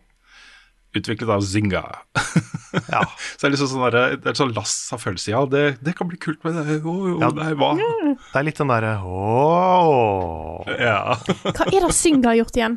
Utviklet 0.97 1.29
av 1.29 1.43
Zynga. 1.45 1.85
Ja. 2.93 3.01
Så 3.09 3.41
det 3.41 3.47
er 3.49 3.53
liksom 3.55 3.69
sånn 3.71 3.85
der, 3.89 4.17
det 4.21 4.29
er 4.29 4.37
sånn 4.37 4.51
lass 4.53 4.75
av 4.93 5.01
følelse. 5.01 5.31
Ja, 5.33 5.39
det, 5.49 5.63
det 5.85 5.95
kan 5.97 6.09
bli 6.11 6.19
kult, 6.21 6.43
men 6.45 6.59
det, 6.59 6.77
oh, 6.83 7.15
oh, 7.15 7.23
Ja. 7.23 7.31
nei, 7.33 7.55
hva? 7.57 7.71
Det 7.79 8.37
er 8.37 8.45
litt 8.45 8.61
den 8.61 8.69
derre 8.69 8.91
oh. 9.01 10.69
Ja. 10.77 11.17
Hva 11.49 11.65
er 11.65 11.87
det 11.87 11.95
Zynga 11.97 12.35
har 12.35 12.37
gjort 12.43 12.59
igjen? 12.61 12.77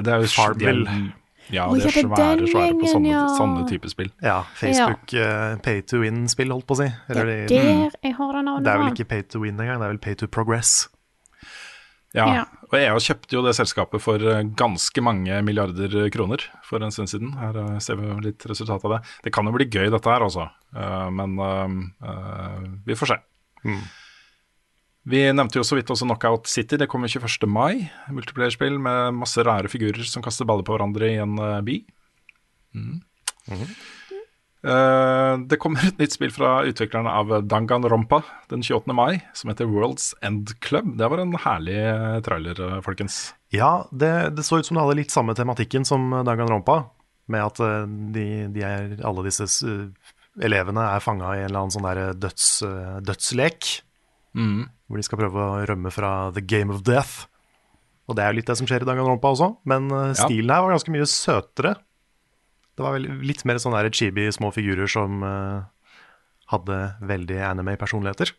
Det 0.00 0.14
er 0.14 0.24
jo 0.24 0.30
Farmville. 0.32 1.00
Ja, 1.50 1.66
de 1.66 1.80
er 1.80 1.90
det 1.90 2.04
er 2.04 2.06
svære, 2.06 2.46
svære 2.48 2.74
på 2.78 2.88
sånne, 2.92 3.10
ja. 3.10 3.24
sånne 3.34 3.64
type 3.68 3.90
spill. 3.90 4.10
Ja, 4.22 4.38
Facebook 4.56 5.14
uh, 5.18 5.58
pay 5.64 5.82
to 5.82 6.00
win-spill, 6.04 6.52
holdt 6.54 6.68
på 6.68 6.76
å 6.76 6.80
si. 6.80 6.88
Det 7.10 7.18
er 7.18 7.30
det, 7.30 7.38
der 7.50 7.98
jeg 8.06 8.16
har 8.16 8.32
det 8.36 8.44
navnet 8.46 8.66
det 8.66 8.72
er 8.72 8.82
vel 8.84 8.94
ikke 8.94 9.08
pay 9.10 9.26
to 9.26 9.42
win 9.42 9.58
engang, 9.58 9.82
det 9.82 9.88
er 9.88 9.94
vel 9.96 10.02
pay 10.04 10.18
to 10.20 10.30
progress. 10.30 10.86
Ja, 12.12 12.24
Ja. 12.34 12.44
og 12.66 12.74
EA 12.74 12.94
kjøpte 12.98 13.36
jo 13.36 13.42
det 13.44 13.52
selskapet 13.54 14.02
for 14.02 14.18
eh, 14.18 14.42
ganske 14.58 15.02
mange 15.02 15.36
milliarder 15.46 16.08
kroner 16.10 16.42
for 16.66 16.82
en 16.82 16.90
stund 16.90 17.06
siden. 17.12 17.32
Her 17.38 17.54
eh, 17.62 17.78
ser 17.78 17.96
vi 18.00 18.10
litt 18.24 18.46
resultat 18.50 18.84
av 18.84 18.96
det. 18.96 19.00
Det 19.28 19.32
kan 19.32 19.46
jo 19.46 19.52
bli 19.54 19.68
gøy 19.70 19.90
dette 19.94 20.10
her, 20.10 20.20
altså. 20.26 20.48
Eh, 20.74 21.10
Men 21.14 21.36
vi 22.86 22.94
får 22.98 23.12
se. 23.14 23.18
Vi 25.10 25.20
nevnte 25.32 25.56
jo 25.56 25.62
så 25.64 25.78
vidt 25.78 25.88
også 25.90 26.04
Knockout 26.06 26.46
City. 26.50 26.76
Det 26.76 26.88
kommer 26.90 27.08
21. 27.08 27.46
mai. 27.48 27.88
Multiplayerspill 28.12 28.76
med 28.78 29.14
masse 29.16 29.40
rare 29.46 29.70
figurer 29.70 30.04
som 30.04 30.22
kaster 30.22 30.44
baller 30.44 30.62
på 30.66 30.74
hverandre 30.76 31.08
i 31.14 31.16
en 31.22 31.38
by. 31.64 31.78
Mm. 32.76 33.00
Eh, 33.50 33.66
det 34.60 35.56
kommer 35.56 35.86
et 35.88 36.00
nytt 36.02 36.12
spill 36.12 36.32
fra 36.34 36.60
utviklerne 36.68 37.08
av 37.08 37.30
Danganronpa 37.48 38.18
den 38.50 38.60
28. 38.66 38.92
mai, 38.96 39.22
som 39.32 39.48
heter 39.52 39.68
World's 39.70 40.10
End 40.20 40.52
Club. 40.60 40.96
Det 41.00 41.08
var 41.08 41.22
en 41.22 41.32
herlig 41.46 41.78
eh, 41.80 42.18
trailer, 42.26 42.60
eh, 42.66 42.80
folkens. 42.84 43.30
Ja, 43.56 43.86
det, 43.90 44.12
det 44.36 44.44
så 44.44 44.60
ut 44.60 44.68
som 44.68 44.76
det 44.76 44.84
hadde 44.84 44.98
litt 45.00 45.14
samme 45.14 45.36
tematikken 45.38 45.88
som 45.88 46.10
Danganronpa, 46.26 46.82
med 47.32 47.46
at 47.46 47.62
eh, 47.64 47.88
de, 48.16 48.26
de 48.52 48.66
er, 48.66 48.92
alle 49.06 49.24
disse 49.30 49.48
eh, 49.64 50.12
elevene 50.44 50.84
er 50.92 51.04
fanga 51.04 51.32
i 51.34 51.40
en 51.40 51.48
eller 51.48 51.64
annen 51.64 51.74
sånn 51.74 51.88
der 51.88 52.12
døds, 52.20 52.50
dødslek. 53.06 53.64
dødslek, 54.36 54.68
hvor 54.90 55.00
de 55.00 55.06
skal 55.06 55.18
prøve 55.24 55.42
å 55.42 55.64
rømme 55.66 55.90
fra 55.94 56.30
the 56.36 56.44
game 56.44 56.72
of 56.74 56.84
death. 56.86 57.30
Og 58.10 58.16
det 58.18 58.24
er 58.24 58.32
jo 58.32 58.40
litt 58.40 58.50
det 58.50 58.56
som 58.58 58.66
skjer 58.66 58.82
i 58.82 58.88
Danganronpa 58.88 59.30
også, 59.30 59.52
men 59.70 59.86
eh, 59.94 60.12
stilen 60.18 60.50
her 60.50 60.64
var 60.64 60.74
ganske 60.74 60.92
mye 60.94 61.06
søtere. 61.06 61.76
Det 62.80 62.86
var 62.86 62.96
vel 62.96 63.10
litt 63.28 63.44
mer 63.44 63.60
sånn 63.60 63.76
chibi 63.92 64.24
små 64.32 64.48
figurer 64.56 64.88
som 64.88 65.20
uh, 65.20 65.68
hadde 66.48 66.78
veldig 67.04 67.36
anime-personligheter. 67.50 68.32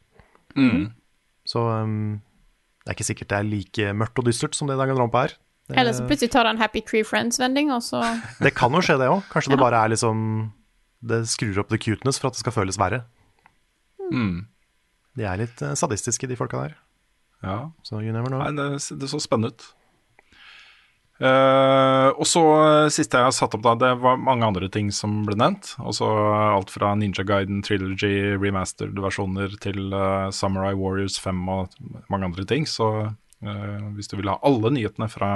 Så 1.46 1.62
um, 1.62 2.18
det 2.82 2.90
er 2.90 2.98
ikke 2.98 3.06
sikkert 3.12 3.30
det 3.30 3.38
er 3.38 3.46
like 3.46 3.94
mørkt 3.94 4.18
og 4.18 4.26
dystert 4.26 4.58
som 4.58 4.70
det 4.70 4.80
Danganronpa 4.80 5.28
er. 5.28 5.36
Det, 5.70 5.78
Eller 5.78 5.94
så 5.94 6.08
plutselig 6.10 6.32
tar 6.34 6.48
det 6.48 6.56
en 6.56 6.62
Happy 6.62 6.82
Tree 6.82 7.06
Friends-vending, 7.06 7.70
og 7.72 7.84
så 7.86 8.02
det 8.46 8.56
kan 8.58 8.74
jo 8.74 8.82
skje, 8.82 8.98
det 8.98 9.12
òg. 9.12 9.22
Kanskje 9.30 9.54
det 9.54 9.62
bare 9.62 9.84
er 9.86 9.94
liksom 9.94 10.24
Det 11.06 11.22
skrur 11.30 11.62
opp 11.62 11.70
the 11.70 11.80
cuteness 11.82 12.20
for 12.22 12.30
at 12.30 12.38
det 12.38 12.42
skal 12.42 12.56
føles 12.56 12.82
verre. 12.82 13.04
Mm. 14.12 14.48
De 15.18 15.26
er 15.26 15.40
litt 15.42 15.62
eh, 15.66 15.78
sadistiske, 15.78 16.28
de 16.30 16.38
folka 16.38 16.66
der. 16.66 16.76
Ja. 17.46 17.56
Så 17.86 18.02
you 18.02 18.14
never 18.14 18.30
know. 18.30 18.42
Nei, 18.42 18.52
det, 18.58 18.98
det 19.02 19.10
så 19.10 19.22
spennende 19.22 19.54
ut. 19.54 19.66
Eh, 21.22 22.08
og 22.18 22.26
så 22.26 22.42
eh, 22.58 22.88
siste 22.90 23.20
jeg 23.20 23.30
har 23.30 23.36
satt 23.36 23.54
opp, 23.54 23.62
da, 23.62 23.76
det 23.78 23.92
var 24.02 24.18
mange 24.18 24.48
andre 24.48 24.70
ting 24.74 24.90
som 24.96 25.20
ble 25.28 25.38
nevnt. 25.38 25.76
Også 25.86 26.08
alt 26.08 26.74
fra 26.74 26.96
Ninja 26.98 27.26
Guiden 27.28 27.62
Trilogy, 27.66 28.34
remastered 28.42 28.98
versjoner 29.02 29.54
til 29.62 29.94
uh, 29.94 30.32
Samurai 30.34 30.74
Warriors 30.78 31.20
5 31.22 31.44
og 31.54 31.78
mange 32.10 32.32
andre 32.32 32.48
ting. 32.50 32.66
Så 32.70 32.90
uh, 33.06 33.88
hvis 33.98 34.10
du 34.10 34.18
vil 34.18 34.32
ha 34.34 34.40
alle 34.48 34.74
nyhetene 34.74 35.10
fra 35.12 35.34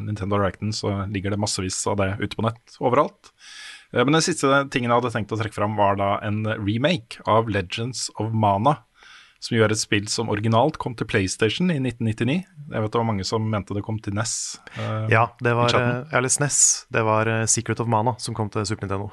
Nintendo 0.00 0.40
Directen, 0.40 0.72
så 0.76 1.02
ligger 1.12 1.34
det 1.34 1.42
massevis 1.42 1.82
av 1.90 2.00
det 2.00 2.14
ute 2.22 2.36
på 2.36 2.46
nett 2.46 2.80
overalt. 2.80 3.32
Men 3.96 4.16
den 4.16 4.24
siste 4.24 4.64
tingen 4.72 4.90
jeg 4.90 4.98
hadde 4.98 5.12
tenkt 5.14 5.32
å 5.32 5.38
trekke 5.38 5.56
fram, 5.56 5.76
var 5.78 5.96
da 5.96 6.16
en 6.26 6.42
remake 6.58 7.22
av 7.30 7.48
Legends 7.48 8.08
of 8.18 8.34
Mana 8.34 8.80
som 9.40 9.56
jo 9.56 9.64
er 9.66 9.72
et 9.74 9.78
spill 9.80 10.06
som 10.08 10.30
originalt 10.32 10.78
kom 10.82 10.94
til 10.98 11.06
PlayStation 11.06 11.70
i 11.70 11.76
1999. 11.78 12.38
Jeg 12.72 12.82
vet 12.82 12.92
det 12.92 12.98
var 13.00 13.06
mange 13.06 13.24
som 13.28 13.44
mente 13.52 13.74
det 13.76 13.82
kom 13.86 13.98
til 14.02 14.14
NES. 14.16 14.32
Uh, 14.78 15.06
Ja, 15.12 15.26
det 15.44 15.52
var 15.54 15.70
eh, 15.76 16.16
Eller 16.16 16.28
SNES. 16.32 16.86
Det 16.90 17.04
var 17.06 17.26
eh, 17.30 17.44
Secret 17.46 17.80
of 17.80 17.88
Mana 17.92 18.16
som 18.18 18.34
kom 18.34 18.50
til 18.50 18.66
Super 18.66 18.86
Nintendo. 18.88 19.10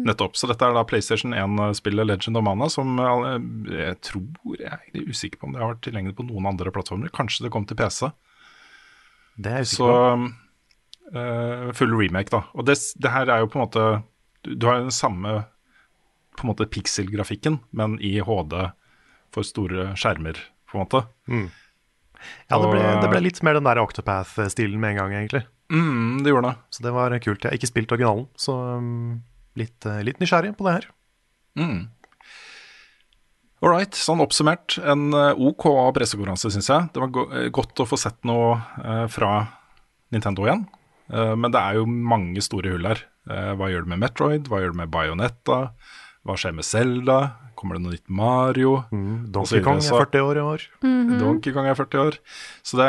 Nettopp. 0.00 0.36
Så 0.38 0.46
dette 0.48 0.64
er 0.64 0.72
da 0.76 0.84
PlayStation 0.88 1.34
1-spillet 1.36 2.06
Legend 2.06 2.38
of 2.38 2.44
Mana, 2.46 2.68
som 2.72 2.98
eh, 2.98 3.38
jeg 3.76 3.96
tror 4.06 4.56
Jeg 4.58 4.78
er 4.94 5.08
usikker 5.10 5.40
på 5.40 5.48
om 5.48 5.52
det 5.56 5.60
har 5.62 5.72
vært 5.74 5.82
tilgjengelig 5.86 6.16
på 6.20 6.28
noen 6.28 6.46
andre 6.52 6.72
plattformer. 6.72 7.10
Kanskje 7.12 7.44
det 7.46 7.52
kom 7.52 7.66
til 7.68 7.76
PC. 7.80 8.10
Det 9.40 9.50
er 9.50 9.62
jeg 9.62 9.70
usikker 9.70 9.90
på. 9.90 10.30
eh, 11.14 11.72
full 11.76 11.94
remake, 11.96 12.30
da. 12.32 12.42
Og 12.54 12.66
det, 12.68 12.78
det 13.02 13.12
her 13.14 13.28
er 13.32 13.42
jo 13.44 13.50
på 13.52 13.58
en 13.60 13.64
måte 13.66 13.86
Du, 14.44 14.54
du 14.54 14.66
har 14.66 14.78
den 14.80 14.90
samme 14.94 15.42
på 16.38 16.46
en 16.46 16.52
måte 16.54 16.64
pixel-grafikken, 16.72 17.58
men 17.76 17.98
i 18.00 18.14
HD 18.24 18.54
for 19.34 19.46
store 19.46 19.92
skjermer, 19.98 20.38
på 20.70 20.78
en 20.78 20.84
måte. 20.84 21.04
Ja, 22.50 22.58
det 22.60 22.68
ble, 22.68 22.82
det 23.00 23.08
ble 23.12 23.22
litt 23.24 23.40
mer 23.46 23.56
den 23.56 23.68
der 23.68 23.80
Octopath-stilen 23.80 24.80
med 24.80 24.94
en 24.94 25.00
gang, 25.00 25.14
egentlig. 25.22 25.44
Mm, 25.72 26.20
det 26.24 26.32
gjorde 26.32 26.50
det. 26.50 26.56
Så 26.74 26.84
det 26.84 26.92
var 26.96 27.14
kult. 27.22 27.44
Jeg 27.44 27.52
har 27.52 27.60
ikke 27.60 27.70
spilt 27.70 27.94
originalen, 27.94 28.26
så 28.38 28.56
um, 28.80 29.22
litt, 29.58 29.78
eh, 29.86 30.02
litt 30.06 30.20
nysgjerrig 30.22 30.52
på 30.58 30.66
det 30.66 30.76
her. 30.80 30.90
All 33.60 33.74
right, 33.74 33.96
sånn 33.96 34.22
oppsummert. 34.24 34.78
En 34.88 35.10
eh, 35.12 35.36
OK 35.36 35.66
pressekonferanse, 35.96 36.48
syns 36.54 36.70
jeg. 36.72 36.90
Det 36.94 37.02
var 37.02 37.10
go 37.12 37.26
eh, 37.28 37.50
godt 37.52 37.82
å 37.82 37.88
få 37.88 37.98
sett 38.00 38.18
noe 38.28 38.54
eh, 38.80 39.06
fra 39.12 39.34
Nintendo 40.14 40.46
igjen. 40.48 40.64
Eh, 41.12 41.34
men 41.36 41.52
det 41.52 41.60
er 41.60 41.76
jo 41.76 41.84
mange 41.86 42.40
store 42.44 42.72
hull 42.72 42.88
her. 42.88 43.04
Eh, 43.28 43.52
hva 43.60 43.68
gjør 43.68 43.84
det 43.84 43.92
med 43.92 44.02
Metroid? 44.06 44.48
Hva 44.48 44.62
gjør 44.62 44.72
det 44.72 44.80
med 44.80 44.94
Bayonetta? 44.94 45.60
Hva 46.24 46.38
skjer 46.40 46.56
med 46.56 46.66
Zelda? 46.66 47.18
Kommer 47.60 47.76
det 47.76 47.82
noe 47.84 47.92
nytt 47.92 48.08
Mario? 48.08 48.70
Mm, 48.88 49.26
Donkey 49.34 49.60
Kong 49.60 49.82
er 49.84 49.92
40 49.92 50.22
år 50.24 50.38
i 50.40 50.44
år. 50.48 50.62
Donkey 51.20 51.52
Kong 51.52 51.66
er 51.68 51.76
40 51.76 52.00
år. 52.06 52.16
Så 52.64 52.78
det, 52.80 52.86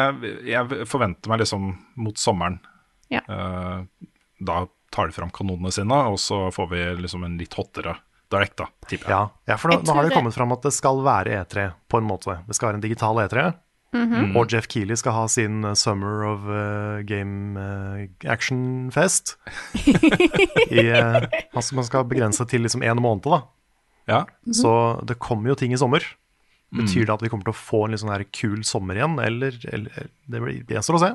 jeg 0.48 0.86
forventer 0.88 1.28
meg 1.34 1.42
liksom 1.44 1.74
mot 2.00 2.22
sommeren. 2.22 2.62
Ja. 3.12 3.20
Uh, 3.28 3.82
da 4.40 4.62
tar 4.96 5.12
de 5.12 5.18
fram 5.18 5.34
kanonene 5.36 5.74
sine, 5.76 5.98
og 6.12 6.16
så 6.24 6.46
får 6.56 6.70
vi 6.72 6.86
liksom 7.04 7.28
en 7.28 7.36
litt 7.40 7.54
hottere 7.60 7.98
direct, 8.32 8.56
da, 8.62 8.70
tipper 8.88 9.12
jeg. 9.12 9.12
Ja, 9.12 9.52
ja 9.52 9.58
for 9.60 9.74
nå, 9.74 9.82
nå 9.84 9.98
har 9.98 10.08
det 10.08 10.16
kommet 10.16 10.36
fram 10.36 10.56
at 10.56 10.64
det 10.64 10.72
skal 10.76 11.04
være 11.04 11.36
E3 11.42 11.68
på 11.92 12.00
en 12.00 12.08
måte. 12.08 12.38
Det 12.48 12.56
skal 12.56 12.72
være 12.72 12.80
en 12.80 12.86
digital 12.88 13.20
E3. 13.26 13.50
Mhm. 13.92 14.38
Og 14.40 14.48
Jeff 14.54 14.70
Keeley 14.72 14.96
skal 14.96 15.12
ha 15.18 15.26
sin 15.28 15.66
uh, 15.68 15.74
Summer 15.76 16.22
of 16.24 16.46
uh, 16.48 17.02
Game 17.04 17.60
uh, 17.60 18.06
Action 18.32 18.88
Fest. 18.96 19.34
I, 20.72 20.86
uh, 20.96 21.28
skal- 21.60 21.76
man 21.76 21.88
skal 21.90 22.08
begrense 22.08 22.46
til 22.48 22.64
liksom 22.64 22.84
én 22.88 23.02
måned, 23.04 23.28
da. 23.28 23.42
Ja. 24.10 24.26
Så 24.54 24.72
det 25.08 25.16
kommer 25.22 25.50
jo 25.52 25.56
ting 25.60 25.74
i 25.74 25.78
sommer. 25.80 26.02
Betyr 26.72 27.06
det 27.06 27.14
at 27.14 27.22
vi 27.24 27.28
kommer 27.28 27.44
til 27.44 27.52
å 27.52 27.58
få 27.58 27.86
en 27.86 27.92
litt 27.92 28.00
sånn 28.00 28.14
her 28.14 28.24
kul 28.32 28.64
sommer 28.64 28.96
igjen, 28.96 29.20
eller, 29.20 29.52
eller 29.76 29.92
Det 30.32 30.40
blir 30.40 30.64
gjenstår 30.72 30.96
å 30.96 31.00
se. 31.04 31.10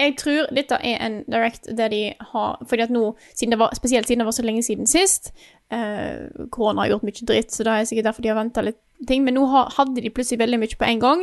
Jeg 0.00 0.16
tror 0.20 0.46
dette 0.56 0.76
er 0.76 0.96
en 1.04 1.24
direct 1.28 1.68
der 1.76 1.88
de 1.92 2.14
har 2.32 2.56
Fordi 2.68 2.82
at 2.86 2.90
nå, 2.92 3.02
siden 3.36 3.52
det 3.52 3.58
var, 3.60 3.70
spesielt 3.76 4.06
siden 4.08 4.20
det 4.22 4.28
var 4.28 4.36
så 4.36 4.44
lenge 4.46 4.62
siden 4.64 4.86
sist 4.88 5.32
eh, 5.72 6.18
Korona 6.52 6.80
har 6.84 6.90
gjort 6.94 7.06
mye 7.08 7.26
dritt, 7.32 7.50
så 7.52 7.60
det 7.66 7.72
er 7.72 7.84
sikkert 7.88 8.08
derfor 8.10 8.22
de 8.24 8.32
har 8.32 8.40
venta 8.40 8.60
litt 8.64 8.80
ting. 9.08 9.20
Men 9.24 9.34
nå 9.38 9.44
har, 9.52 9.64
hadde 9.76 10.02
de 10.04 10.10
plutselig 10.12 10.42
veldig 10.42 10.58
mye 10.60 10.76
på 10.80 10.88
en 10.88 11.00
gang. 11.00 11.20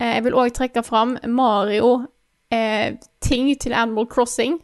Eh, 0.00 0.12
jeg 0.16 0.22
vil 0.26 0.38
òg 0.42 0.48
trekke 0.56 0.82
fram 0.86 1.10
Mario-ting 1.28 3.44
til 3.62 3.72
Animal 3.72 4.06
Crossing. 4.10 4.54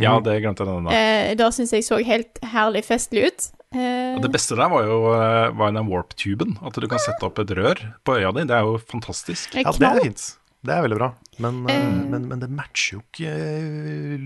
ja, 0.00 0.12
det 0.24 0.40
glemte 0.42 0.62
jeg 0.64 0.70
denne. 0.72 0.90
Eh, 0.96 1.30
det 1.38 1.48
syns 1.54 1.72
jeg 1.76 1.84
så 1.86 1.96
helt 2.04 2.34
herlig 2.54 2.82
festlig 2.88 3.22
ut. 3.28 3.40
Eh, 3.74 4.16
Og 4.16 4.22
Det 4.24 4.32
beste 4.34 4.56
der 4.58 4.68
var 4.72 4.82
jo 4.82 4.98
eh, 5.14 5.52
var 5.54 5.70
den 5.76 5.86
warp-tuben. 5.90 6.56
At 6.66 6.74
du 6.74 6.88
kan 6.90 6.98
sette 7.02 7.22
opp 7.26 7.38
et 7.38 7.50
rør 7.54 7.78
på 8.04 8.16
øya 8.18 8.32
di. 8.34 8.44
Det 8.50 8.56
er 8.56 8.66
jo 8.66 8.78
fantastisk. 8.82 9.54
Ja, 9.54 9.70
det 9.70 9.86
er 9.86 10.00
fint. 10.02 10.24
Det 10.66 10.74
er 10.74 10.82
veldig 10.84 10.98
bra. 10.98 11.06
Men, 11.40 11.62
uh, 11.64 11.74
men, 12.12 12.26
men 12.28 12.40
det 12.42 12.50
matcher 12.52 12.98
jo 12.98 13.02
ikke 13.06 13.30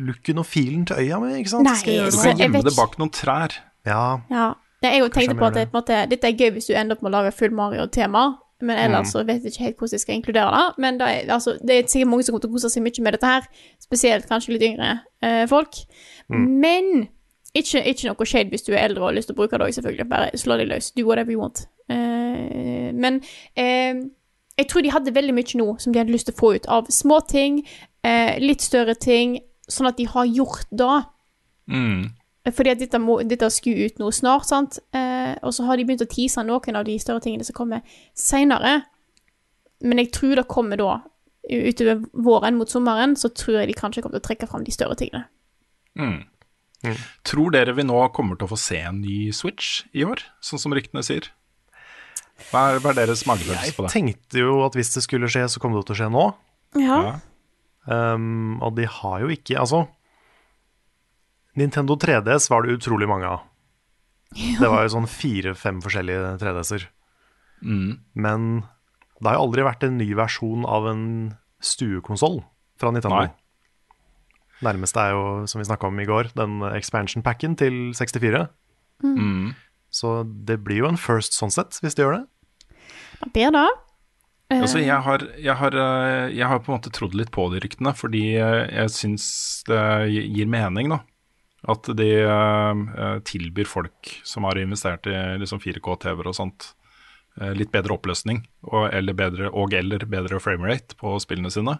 looken 0.09 0.41
og 0.43 0.47
filen 0.51 0.83
til 0.89 0.97
øya 1.05 1.21
mi, 1.23 1.35
ikke 1.39 1.53
sant? 1.53 1.69
Nei, 1.69 1.75
Skal 1.79 2.09
Du 2.11 2.17
kan 2.25 2.41
gjemme 2.41 2.59
vet 2.59 2.67
det 2.67 2.75
bak 2.75 2.97
noen 2.99 3.13
trær. 3.15 3.55
Ja, 3.87 4.05
Ja. 4.33 4.49
Nei, 4.83 4.91
jeg 4.99 5.01
jo 5.01 5.13
tenkte 5.15 5.37
på 5.39 5.47
at 5.47 5.55
det, 5.57 5.63
på 5.73 5.79
en 5.79 5.81
måte, 5.81 5.99
dette 6.11 6.29
er 6.29 6.35
gøy 6.37 6.51
hvis 6.59 6.67
du 6.69 6.75
ender 6.77 6.99
opp 6.99 7.05
med 7.07 7.09
å 7.09 7.15
lage 7.15 7.31
full 7.33 7.55
Mario-tema, 7.57 8.25
men 8.61 8.77
ellers 8.83 9.15
så 9.15 9.23
vet 9.25 9.41
jeg 9.47 9.55
ikke 9.55 9.63
helt 9.65 9.79
hvordan 9.81 9.97
jeg 9.97 10.03
skal 10.03 10.19
inkludere 10.19 10.51
det. 10.59 10.83
Men 10.85 10.99
det 11.01 11.07
er, 11.09 11.31
altså, 11.33 11.55
det 11.65 11.73
er 11.79 11.87
sikkert 11.89 12.11
mange 12.11 12.27
som 12.27 12.35
kommer 12.35 12.43
til 12.45 12.51
å 12.51 12.57
kose 12.59 12.69
seg 12.75 12.85
mye 12.85 13.05
med 13.07 13.17
dette 13.17 13.31
her, 13.31 13.47
spesielt 13.81 14.29
kanskje 14.29 14.53
litt 14.59 14.67
yngre 14.69 14.91
eh, 15.25 15.47
folk. 15.49 15.79
Men 16.29 17.09
ikke, 17.55 17.85
ikke 17.87 18.11
noe 18.11 18.27
shade 18.27 18.51
hvis 18.51 18.67
du 18.67 18.73
er 18.75 18.83
eldre 18.83 19.05
og 19.05 19.09
har 19.11 19.17
lyst 19.19 19.31
til 19.31 19.37
å 19.37 19.41
bruke 19.43 19.59
det 19.59 19.67
òg, 19.67 19.75
selvfølgelig. 19.77 20.09
Bare 20.11 20.41
slå 20.41 20.59
deg 20.59 20.71
løs. 20.73 20.91
Do 20.97 21.07
whatever 21.07 21.35
you 21.35 21.41
want. 21.41 21.67
Uh, 21.91 22.91
men 22.97 23.21
uh, 23.59 24.03
jeg 24.59 24.69
tror 24.71 24.85
de 24.85 24.93
hadde 24.95 25.15
veldig 25.15 25.35
mye 25.37 25.61
nå 25.61 25.69
som 25.83 25.95
de 25.95 26.01
hadde 26.03 26.15
lyst 26.15 26.31
til 26.31 26.37
å 26.37 26.41
få 26.41 26.55
ut 26.57 26.69
av 26.71 26.91
småting, 26.93 27.63
uh, 28.07 28.35
litt 28.43 28.65
større 28.65 28.97
ting, 28.99 29.39
sånn 29.71 29.91
at 29.91 29.99
de 29.99 30.09
har 30.11 30.29
gjort 30.31 30.69
det. 30.71 30.99
Mm. 31.71 32.13
Fordi 32.53 32.75
at 32.75 32.83
dette, 32.83 33.01
må, 33.01 33.21
dette 33.25 33.49
skulle 33.55 33.89
ut 33.89 34.03
nå 34.03 34.11
snart, 34.13 34.49
sant? 34.51 34.81
Uh, 34.95 35.33
og 35.47 35.55
så 35.57 35.65
har 35.69 35.79
de 35.79 35.87
begynt 35.87 36.05
å 36.05 36.11
tease 36.11 36.43
noen 36.45 36.77
av 36.77 36.85
de 36.89 36.99
større 37.01 37.23
tingene 37.25 37.47
som 37.47 37.57
kommer 37.57 37.87
seinere. 38.19 38.83
Men 39.85 40.03
jeg 40.03 40.13
tror 40.17 40.37
det 40.41 40.51
kommer 40.51 40.81
da, 40.81 40.99
utover 41.49 42.05
våren 42.13 42.59
mot 42.59 42.71
sommeren, 42.71 43.17
så 43.17 43.31
tror 43.33 43.63
jeg 43.63 43.71
de 43.71 43.79
kanskje 43.79 44.05
kommer 44.05 44.19
til 44.19 44.25
å 44.25 44.29
trekke 44.29 44.51
fram 44.51 44.67
de 44.67 44.75
større 44.75 44.99
tingene. 45.01 45.27
Mm. 45.99 46.23
Tror 47.27 47.55
dere 47.55 47.75
vi 47.77 47.87
nå 47.87 47.97
kommer 48.17 48.39
til 48.39 48.49
å 48.49 48.53
få 48.53 48.59
se 48.61 48.81
en 48.85 49.01
ny 49.05 49.33
Switch 49.37 49.85
i 49.97 50.05
år, 50.07 50.23
sånn 50.45 50.63
som 50.63 50.75
ryktene 50.77 51.05
sier? 51.07 51.31
Hva 52.51 52.65
er, 52.73 52.81
hva 52.83 52.91
er 52.93 52.99
deres 53.05 53.23
magefølelse 53.29 53.77
på 53.77 53.85
det? 53.85 53.93
Jeg 53.93 53.95
tenkte 53.95 54.43
jo 54.43 54.59
at 54.67 54.77
hvis 54.77 54.91
det 54.97 55.05
skulle 55.07 55.31
skje, 55.31 55.47
så 55.53 55.63
kom 55.63 55.77
det 55.77 55.85
til 55.87 55.95
å 55.95 55.99
skje 56.03 56.11
nå. 56.13 56.25
Ja. 56.83 56.99
Ja. 57.07 57.15
Um, 57.85 58.57
og 58.65 58.79
de 58.79 58.87
har 58.89 59.19
jo 59.21 59.29
ikke 59.29 59.59
Altså, 59.61 59.83
Nintendo 61.61 61.99
3DS 62.01 62.49
var 62.51 62.65
det 62.65 62.79
utrolig 62.79 63.07
mange 63.11 63.29
av. 63.29 63.45
Det 64.35 64.67
var 64.67 64.83
jo 64.83 64.95
sånn 64.97 65.07
fire-fem 65.07 65.79
forskjellige 65.85 66.33
3DS-er. 66.41 66.89
Men 68.19 68.49
det 69.21 69.29
har 69.29 69.37
jo 69.39 69.45
aldri 69.47 69.67
vært 69.67 69.85
en 69.87 69.99
ny 70.01 70.09
versjon 70.19 70.67
av 70.67 70.89
en 70.91 71.05
stuekonsoll 71.63 72.41
fra 72.81 72.91
Nintendo. 72.91 73.23
Nei. 73.23 73.44
Nærmeste 74.65 75.01
er 75.01 75.15
jo, 75.15 75.25
som 75.51 75.61
vi 75.61 75.69
snakka 75.69 75.91
om 75.91 76.01
i 76.01 76.09
går, 76.09 76.33
den 76.39 76.63
expansion 76.73 77.25
packen 77.25 77.57
til 77.61 77.93
64. 77.97 78.47
Så 79.95 80.13
det 80.27 80.59
blir 80.67 80.83
jo 80.83 80.91
en 80.91 81.01
first 81.01 81.37
sånn 81.39 81.53
sett, 81.55 81.79
hvis 81.83 81.95
det 81.95 82.05
gjør 82.05 82.19
det. 82.19 82.25
Det 83.21 83.33
blir 83.35 83.55
det. 83.55 83.67
Altså, 84.55 84.79
jeg, 84.83 85.01
har, 85.07 85.23
jeg, 85.41 85.57
har, 85.57 85.75
eh, 85.81 86.35
jeg 86.37 86.47
har 86.51 86.61
på 86.61 86.71
en 86.71 86.77
måte 86.77 86.93
trodd 86.95 87.15
litt 87.17 87.33
på 87.35 87.47
de 87.51 87.63
ryktene, 87.65 87.95
fordi 87.97 88.37
eh, 88.37 88.65
jeg 88.69 88.93
syns 88.93 89.27
det 89.69 89.81
gir 90.13 90.51
mening, 90.51 90.93
da. 90.93 91.01
At 91.73 91.89
de 91.97 92.09
tilbyr 93.25 93.65
folk 93.65 94.11
som 94.29 94.45
har 94.45 94.59
investert 94.61 95.09
i 95.09 95.15
liksom 95.41 95.63
4K-TV-er 95.65 96.29
og 96.29 96.37
sånt, 96.37 96.75
litt 97.57 97.73
bedre 97.73 97.97
oppløsning 97.97 98.45
og 98.69 98.93
eller 98.95 99.17
bedre, 99.17 99.49
og 99.49 99.73
eller 99.75 100.05
bedre 100.07 100.39
framerate 100.45 100.95
på 101.01 101.15
spillene 101.25 101.49
sine. 101.51 101.79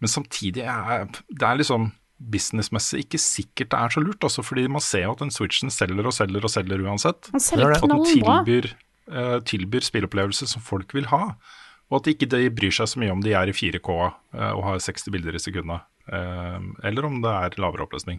Men 0.00 0.10
samtidig 0.10 0.64
er 0.64 1.04
det 1.12 1.44
er 1.46 1.60
liksom 1.60 1.90
businessmessig 2.20 3.04
ikke 3.06 3.20
sikkert 3.22 3.72
det 3.72 3.80
er 3.80 3.94
så 3.94 4.02
lurt, 4.04 4.20
altså, 4.26 4.44
fordi 4.44 4.66
man 4.68 4.84
ser 4.84 5.06
jo 5.06 5.14
at 5.14 5.24
den 5.24 5.32
switchen 5.34 5.72
selger 5.72 6.06
og 6.06 6.14
selger 6.16 6.44
og 6.44 6.52
selger 6.52 6.84
uansett. 6.84 7.30
Han 7.32 7.42
selger 7.42 7.72
er. 7.72 7.78
At 7.80 7.94
den 7.94 8.04
tilbyr, 8.10 8.70
uh, 9.10 9.38
tilbyr 9.48 9.86
spilleopplevelser 9.86 10.50
som 10.52 10.64
folk 10.64 10.92
vil 10.96 11.08
ha. 11.12 11.34
Og 11.90 11.98
at 11.98 12.06
de 12.06 12.14
ikke 12.14 12.28
de 12.30 12.44
bryr 12.54 12.74
seg 12.76 12.92
så 12.92 13.00
mye 13.02 13.14
om 13.14 13.22
de 13.24 13.32
er 13.34 13.50
i 13.50 13.56
4K 13.56 13.90
uh, 13.90 14.52
og 14.52 14.62
har 14.68 14.84
60 14.84 15.10
bilder 15.16 15.38
i 15.38 15.42
sekundet, 15.42 15.86
Uh, 16.10 16.58
eller 16.82 17.04
om 17.06 17.20
det 17.22 17.30
er 17.30 17.54
lavere 17.62 17.84
oppløsning. 17.84 18.16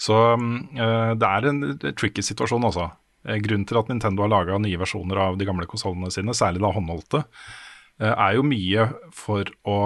Så 0.00 0.14
eh, 0.34 1.12
det 1.18 1.28
er 1.28 1.48
en 1.48 1.60
eh, 1.70 1.92
tricky 1.96 2.22
situasjon, 2.24 2.66
altså. 2.66 2.88
Eh, 3.26 3.38
Grunnen 3.44 3.66
til 3.68 3.78
at 3.80 3.90
Nintendo 3.90 4.24
har 4.24 4.32
laga 4.32 4.58
nye 4.60 4.80
versjoner 4.80 5.20
av 5.28 5.38
de 5.38 5.46
gamle 5.48 5.68
konsollene 5.70 6.10
sine, 6.14 6.34
særlig 6.36 6.64
da 6.64 6.72
håndholdte, 6.74 7.22
eh, 8.00 8.10
er 8.10 8.36
jo 8.38 8.46
mye 8.46 8.88
for 9.14 9.50
å 9.66 9.78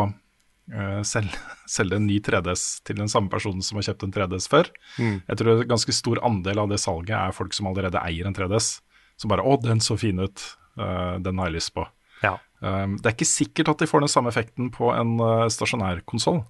eh, 0.73 1.01
selge, 1.07 1.39
selge 1.77 1.99
en 1.99 2.07
ny 2.09 2.19
3DS 2.25 2.83
til 2.89 3.01
den 3.01 3.11
samme 3.11 3.31
personen 3.33 3.65
som 3.65 3.79
har 3.79 3.89
kjøpt 3.91 4.07
en 4.07 4.15
3DS 4.15 4.49
før. 4.53 4.71
Jeg 4.99 5.41
tror 5.41 5.53
en 5.55 5.71
ganske 5.71 5.95
stor 5.97 6.21
andel 6.27 6.65
av 6.65 6.73
det 6.73 6.81
salget 6.83 7.17
er 7.19 7.37
folk 7.37 7.57
som 7.57 7.71
allerede 7.71 8.03
eier 8.05 8.29
en 8.29 8.37
3DS. 8.37 8.79
Som 9.19 9.33
bare 9.33 9.43
'Å, 9.43 9.57
den 9.63 9.81
så 9.83 9.97
fin 9.99 10.19
ut. 10.23 10.43
Uh, 10.79 11.19
den 11.19 11.39
har 11.39 11.49
jeg 11.49 11.59
lyst 11.59 11.75
på'. 11.75 11.89
Ja. 12.23 12.37
Um, 12.63 12.95
det 13.03 13.07
er 13.07 13.17
ikke 13.17 13.27
sikkert 13.27 13.73
at 13.73 13.83
de 13.83 13.89
får 13.91 14.05
den 14.05 14.13
samme 14.13 14.31
effekten 14.31 14.71
på 14.71 14.93
en 14.95 15.19
uh, 15.19 15.51
stasjonær 15.51 16.05
konsoll. 16.07 16.45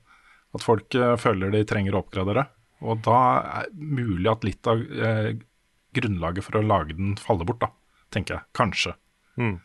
At 0.52 0.64
folk 0.64 0.92
føler 1.20 1.52
de 1.52 1.64
trenger 1.64 1.96
å 1.96 2.02
oppgradere. 2.02 2.46
Og 2.84 3.00
da 3.04 3.20
er 3.60 3.72
det 3.72 3.88
mulig 3.88 4.28
at 4.30 4.44
litt 4.44 4.68
av 4.70 4.80
grunnlaget 5.92 6.44
for 6.46 6.56
å 6.56 6.64
lage 6.64 6.96
den 6.96 7.16
faller 7.20 7.44
bort, 7.44 7.60
da. 7.60 7.68
Tenker 8.14 8.38
jeg. 8.38 8.46
Kanskje. 8.56 8.94
Mm. 9.36 9.58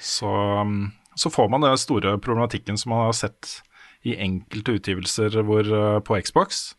Så, 0.00 0.28
um, 0.28 0.90
så 1.20 1.30
får 1.32 1.50
man 1.52 1.64
den 1.64 1.78
store 1.78 2.16
problematikken 2.22 2.78
som 2.80 2.94
man 2.94 3.06
har 3.10 3.16
sett 3.16 3.60
i 4.08 4.16
enkelte 4.16 4.78
utgivelser 4.78 5.42
hvor, 5.44 5.66
uh, 5.68 5.98
på 6.00 6.16
Xbox. 6.24 6.72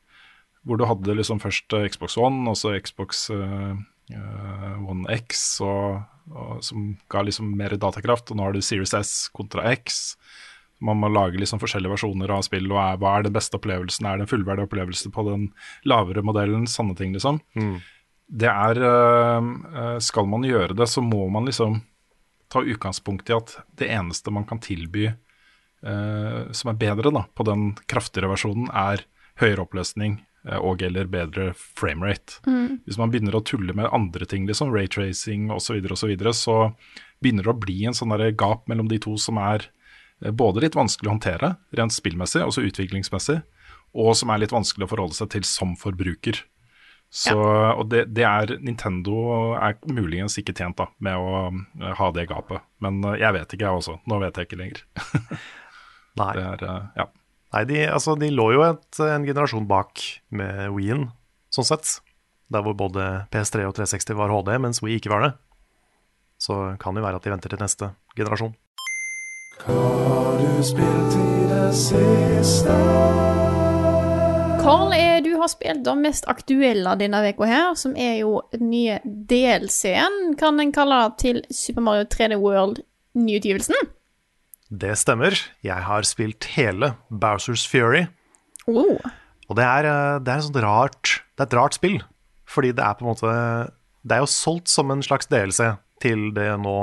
Hvor 0.66 0.78
du 0.78 0.88
hadde 0.90 1.18
liksom 1.18 1.42
først 1.42 1.74
uh, 1.74 1.86
Xbox 1.86 2.18
One, 2.18 2.44
og 2.50 2.58
så 2.58 2.74
Xbox 2.82 3.28
uh, 3.34 3.78
One 4.12 5.06
X, 5.14 5.60
og, 5.64 6.02
og, 6.34 6.58
som 6.66 6.96
ga 7.12 7.24
liksom 7.28 7.54
mer 7.58 7.78
datakraft. 7.78 8.32
Og 8.32 8.40
nå 8.40 8.48
har 8.48 8.58
du 8.58 8.66
Series 8.66 8.96
S 8.98 9.30
kontra 9.36 9.70
X. 9.76 10.18
Man 10.82 10.98
må 10.98 11.12
lage 11.14 11.38
liksom 11.38 11.62
forskjellige 11.62 11.94
versjoner 11.94 12.34
av 12.34 12.42
spill, 12.48 12.66
og 12.74 12.82
er, 12.82 13.00
hva 13.02 13.14
er 13.18 13.28
den 13.28 13.38
beste 13.38 13.60
opplevelsen? 13.60 14.10
Er 14.10 14.18
det 14.18 14.26
en 14.26 14.34
fullverdig 14.34 14.66
opplevelse 14.66 15.14
på 15.14 15.28
den 15.30 15.52
lavere 15.86 16.26
modellen? 16.26 16.66
Sånne 16.70 16.98
ting, 16.98 17.14
liksom. 17.14 17.38
Det 18.32 18.48
er 18.50 18.80
Skal 20.02 20.28
man 20.32 20.48
gjøre 20.48 20.74
det, 20.80 20.88
så 20.90 21.04
må 21.06 21.28
man 21.30 21.46
liksom 21.46 21.82
ta 22.52 22.64
utgangspunkt 22.64 23.30
i 23.32 23.36
at 23.38 23.56
det 23.80 23.90
eneste 23.92 24.34
man 24.34 24.46
kan 24.48 24.62
tilby 24.64 25.08
øh, 25.08 26.52
som 26.52 26.72
er 26.72 26.80
bedre 26.82 27.14
da, 27.14 27.26
på 27.36 27.46
den 27.48 27.72
kraftigere 27.90 28.32
versjonen, 28.34 28.70
er 28.74 29.06
høyere 29.42 29.66
oppløsning 29.66 30.20
øh, 30.50 30.60
og 30.60 30.84
eller 30.86 31.10
bedre 31.12 31.52
framerate. 31.56 32.42
Hvis 32.86 33.00
man 33.02 33.14
begynner 33.14 33.38
å 33.38 33.44
tulle 33.46 33.76
med 33.78 33.92
andre 33.94 34.28
ting, 34.30 34.48
liksom, 34.50 34.74
raytracing 34.76 35.50
osv., 35.52 35.66
så, 35.66 35.78
videre, 35.78 35.96
og 35.96 36.02
så, 36.02 36.12
videre, 36.12 36.36
så 36.36 36.58
begynner 37.22 37.48
det 37.48 37.56
å 37.56 37.62
bli 37.62 37.80
en 37.88 37.98
sånn 37.98 38.16
gap 38.36 38.68
mellom 38.68 38.92
de 38.92 39.00
to 39.02 39.16
som 39.22 39.40
er 39.42 39.70
eh, 40.24 40.32
både 40.32 40.66
litt 40.66 40.78
vanskelig 40.78 41.10
å 41.10 41.16
håndtere 41.16 41.56
rent 41.78 41.96
spillmessig, 41.96 42.44
altså 42.44 42.66
utviklingsmessig, 42.68 43.42
og 43.92 44.16
som 44.16 44.32
er 44.32 44.44
litt 44.44 44.56
vanskelig 44.56 44.88
å 44.88 44.92
forholde 44.94 45.18
seg 45.18 45.34
til 45.34 45.48
som 45.48 45.76
forbruker. 45.80 46.46
Så, 47.12 47.36
Og 47.36 47.90
det, 47.92 48.06
det 48.16 48.24
er 48.24 48.54
Nintendo 48.64 49.16
er 49.60 49.76
muligens 49.92 50.38
ikke 50.40 50.56
tjent 50.56 50.78
da 50.80 50.88
med 51.04 51.20
å 51.20 51.42
eh, 51.52 51.92
ha 52.00 52.08
det 52.16 52.30
gapet. 52.30 52.64
Men 52.80 53.02
eh, 53.04 53.18
jeg 53.20 53.36
vet 53.36 53.52
ikke, 53.52 53.66
jeg 53.68 53.82
også. 53.82 53.98
Nå 54.08 54.20
vet 54.22 54.40
jeg 54.40 54.48
ikke 54.48 54.60
lenger. 54.62 54.80
Nei. 56.22 56.32
Det 56.38 56.46
er, 56.46 56.64
eh, 56.70 56.86
ja. 57.02 57.08
Nei, 57.52 57.66
de, 57.68 57.82
altså, 57.92 58.16
de 58.16 58.32
lå 58.32 58.48
jo 58.56 58.64
et, 58.64 58.88
en 59.04 59.28
generasjon 59.28 59.68
bak 59.68 60.00
med 60.32 60.72
Wien, 60.78 61.10
sånn 61.52 61.68
sett. 61.68 61.98
Der 62.52 62.64
hvor 62.64 62.78
både 62.80 63.26
PS3 63.32 63.68
og 63.68 63.76
360 63.76 64.16
var 64.16 64.32
HD, 64.32 64.56
mens 64.64 64.80
Wii 64.84 65.02
ikke 65.02 65.12
var 65.12 65.28
det. 65.28 65.34
Så 66.40 66.56
kan 66.80 66.96
det 66.96 67.04
jo 67.04 67.10
være 67.10 67.20
at 67.20 67.28
de 67.28 67.36
venter 67.36 67.52
til 67.52 67.60
neste 67.62 67.92
generasjon. 68.16 68.56
Hva 69.66 69.76
har 69.76 70.40
du 70.40 70.64
spilt 70.66 71.20
i 71.20 71.44
det 71.52 71.68
siste? 71.78 72.80
Carl 74.64 74.96
har 74.96 75.21
spilt 75.52 75.84
det 75.86 75.96
mest 76.00 76.28
aktuelle 76.32 76.96
denne 77.00 77.22
uka 77.30 77.48
her, 77.50 77.74
som 77.80 77.96
er 78.00 78.22
jo 78.22 78.42
den 78.54 78.70
nye 78.72 79.00
DLC-en, 79.06 80.36
kan 80.40 80.60
en 80.60 80.74
kalle 80.76 81.02
det, 81.04 81.18
til 81.22 81.42
Super 81.54 81.86
Mario 81.86 82.08
3D 82.10 82.40
World 82.42 82.84
nyutgivelsen. 83.18 83.92
Det 84.72 84.94
stemmer. 85.00 85.36
Jeg 85.66 85.84
har 85.84 86.08
spilt 86.08 86.48
hele 86.56 86.94
Bowsers 87.10 87.66
Fury. 87.68 88.06
Oh. 88.72 88.96
Og 89.50 89.58
det 89.60 89.68
er, 89.68 89.88
eh, 89.90 90.20
det 90.24 90.32
er 90.32 90.38
et 90.38 90.48
sånt 90.48 90.64
rart 90.64 91.10
Det 91.36 91.44
er 91.44 91.50
et 91.50 91.60
rart 91.60 91.76
spill. 91.76 92.00
Fordi 92.48 92.72
det 92.72 92.84
er 92.84 92.96
på 92.96 93.04
en 93.04 93.12
måte 93.12 93.32
Det 94.06 94.16
er 94.16 94.22
jo 94.24 94.30
solgt 94.30 94.70
som 94.70 94.92
en 94.92 95.04
slags 95.04 95.28
delelse 95.28 95.76
til 96.02 96.32
det 96.34 96.50
nå 96.58 96.78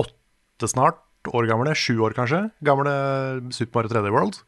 åtte 0.00 0.68
snart 0.68 1.02
år 1.28 1.46
gamle, 1.46 1.74
sju 1.76 2.00
år 2.00 2.14
kanskje, 2.16 2.50
gamle 2.64 2.92
Super 3.52 3.82
Mario 3.82 3.92
3D 3.92 4.10
World. 4.10 4.38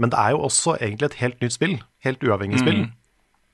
Men 0.00 0.12
det 0.12 0.18
er 0.22 0.32
jo 0.34 0.40
også 0.48 0.78
egentlig 0.80 1.10
et 1.10 1.18
helt 1.20 1.42
nytt 1.44 1.54
spill. 1.56 1.74
Helt 2.06 2.22
uavhengig 2.24 2.60
spill. 2.62 2.86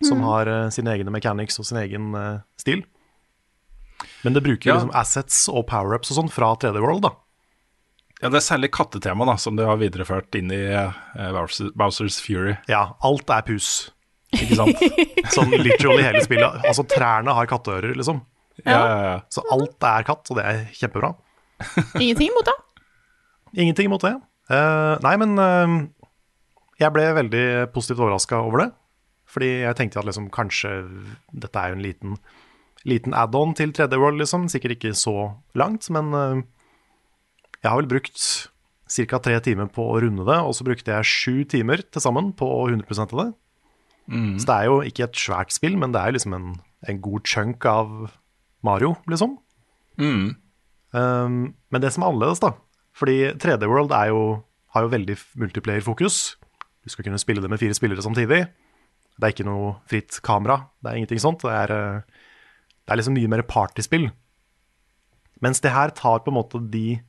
Som 0.07 0.21
har 0.27 0.47
uh, 0.47 0.69
sine 0.71 0.93
egne 0.93 1.11
mechanics 1.11 1.59
og 1.59 1.67
sin 1.67 1.81
egen 1.81 2.13
uh, 2.15 2.39
stil. 2.61 2.85
Men 4.23 4.37
det 4.37 4.43
bruker 4.45 4.69
Ja. 4.71 4.77
liksom 4.77 4.93
assets 4.95 5.47
og 5.51 5.65
power-ups 5.71 6.13
og 6.13 6.19
sånn 6.21 6.31
fra 6.31 6.53
3D 6.61 6.79
World, 6.85 7.03
da. 7.07 7.13
ja, 8.21 8.29
Det 8.29 8.39
er 8.43 8.45
særlig 8.45 8.71
kattetema 8.77 9.25
da, 9.27 9.35
som 9.41 9.57
de 9.57 9.65
har 9.67 9.79
videreført 9.81 10.35
inn 10.39 10.53
i 10.55 10.61
uh, 10.77 10.93
Bowsers 11.75 12.21
Fury. 12.23 12.57
Ja, 12.71 12.85
alt 13.03 13.31
er 13.33 13.43
pus. 13.49 13.91
Ikke 14.37 14.59
sant? 14.59 14.81
Sånn 15.37 15.55
literally 15.55 16.03
hele 16.05 16.21
spillet. 16.25 16.61
Altså, 16.67 16.85
trærne 16.91 17.33
har 17.33 17.47
katteører, 17.49 17.95
liksom. 17.97 18.21
ja, 18.67 18.77
ja, 18.77 18.97
ja. 19.07 19.19
Så 19.33 19.43
alt 19.55 19.83
er 19.87 20.05
katt, 20.09 20.29
og 20.31 20.39
det 20.39 20.45
er 20.45 20.63
kjempebra. 20.77 21.13
Ingenting 21.97 22.29
imot 22.35 22.51
det. 22.51 22.57
Ingenting 23.57 23.89
imot 23.89 24.05
det. 24.05 24.15
Uh, 24.51 24.95
nei, 25.03 25.15
men 25.19 25.33
eh, 25.43 25.77
jeg 26.81 26.93
ble 26.93 27.07
veldig 27.17 27.47
positivt 27.75 28.03
overraska 28.03 28.41
over 28.45 28.65
det. 28.65 28.71
Fordi 29.27 29.49
jeg 29.65 29.77
tenkte 29.79 30.01
at 30.01 30.09
liksom, 30.09 30.29
kanskje 30.33 30.73
dette 31.35 31.61
er 31.61 31.73
jo 31.73 31.79
en 31.79 31.85
liten, 31.85 32.19
liten 32.87 33.17
add-on 33.17 33.57
til 33.59 33.73
3D 33.75 33.99
World, 33.99 34.21
liksom. 34.23 34.47
Sikkert 34.53 34.77
ikke 34.77 34.95
så 34.97 35.17
langt, 35.59 35.89
men 35.93 36.13
eh, 36.15 36.45
jeg 37.63 37.71
har 37.73 37.81
vel 37.81 37.91
brukt 37.91 38.21
ca. 38.87 39.19
tre 39.19 39.41
timer 39.43 39.67
på 39.73 39.89
å 39.91 39.99
runde 40.05 40.27
det, 40.29 40.39
og 40.39 40.55
så 40.55 40.67
brukte 40.69 40.95
jeg 40.95 41.11
sju 41.11 41.35
timer 41.51 41.83
til 41.83 42.05
sammen 42.05 42.31
på 42.39 42.47
100 42.69 43.03
av 43.03 43.19
det. 43.19 43.29
Så 44.39 44.47
det 44.47 44.55
er 44.55 44.69
jo 44.71 44.79
ikke 44.87 45.09
et 45.09 45.19
svært 45.19 45.51
spill, 45.55 45.75
men 45.81 45.91
det 45.97 46.01
er 46.01 46.15
liksom 46.15 46.37
en, 46.37 46.49
en 46.87 47.01
god 47.03 47.27
chunk 47.27 47.67
av 47.67 48.13
Mario, 48.63 48.95
liksom. 49.11 49.35
Um, 50.95 51.57
men 51.73 51.83
det 51.83 51.91
som 51.93 52.05
er 52.05 52.13
annerledes, 52.13 52.41
da 52.41 52.53
Fordi 52.97 53.33
3D 53.43 53.67
World 53.69 53.91
er 53.93 54.13
jo, 54.13 54.21
har 54.73 54.87
jo 54.87 54.93
veldig 54.93 55.17
multiplayer-fokus. 55.43 56.37
Du 56.87 56.93
skal 56.95 57.07
kunne 57.09 57.19
spille 57.19 57.43
det 57.43 57.51
med 57.51 57.59
fire 57.61 57.75
spillere 57.75 58.05
samtidig. 58.05 58.45
Det 59.17 59.25
er 59.27 59.33
ikke 59.35 59.47
noe 59.49 59.73
fritt 59.91 60.21
kamera. 60.25 60.61
Det 60.79 60.91
er 60.93 61.01
ingenting 61.01 61.23
sånt. 61.23 61.43
Det 61.43 61.51
er, 61.57 61.73
eh, 61.75 62.01
det 62.87 62.95
er 62.95 63.01
liksom 63.01 63.17
mye 63.19 63.31
mer 63.33 63.43
partyspill. 63.49 64.09
Mens 65.43 65.61
det 65.65 65.73
her 65.75 65.91
tar 65.97 66.21
på 66.25 66.31
en 66.33 66.39
måte 66.39 66.61
de 66.71 67.01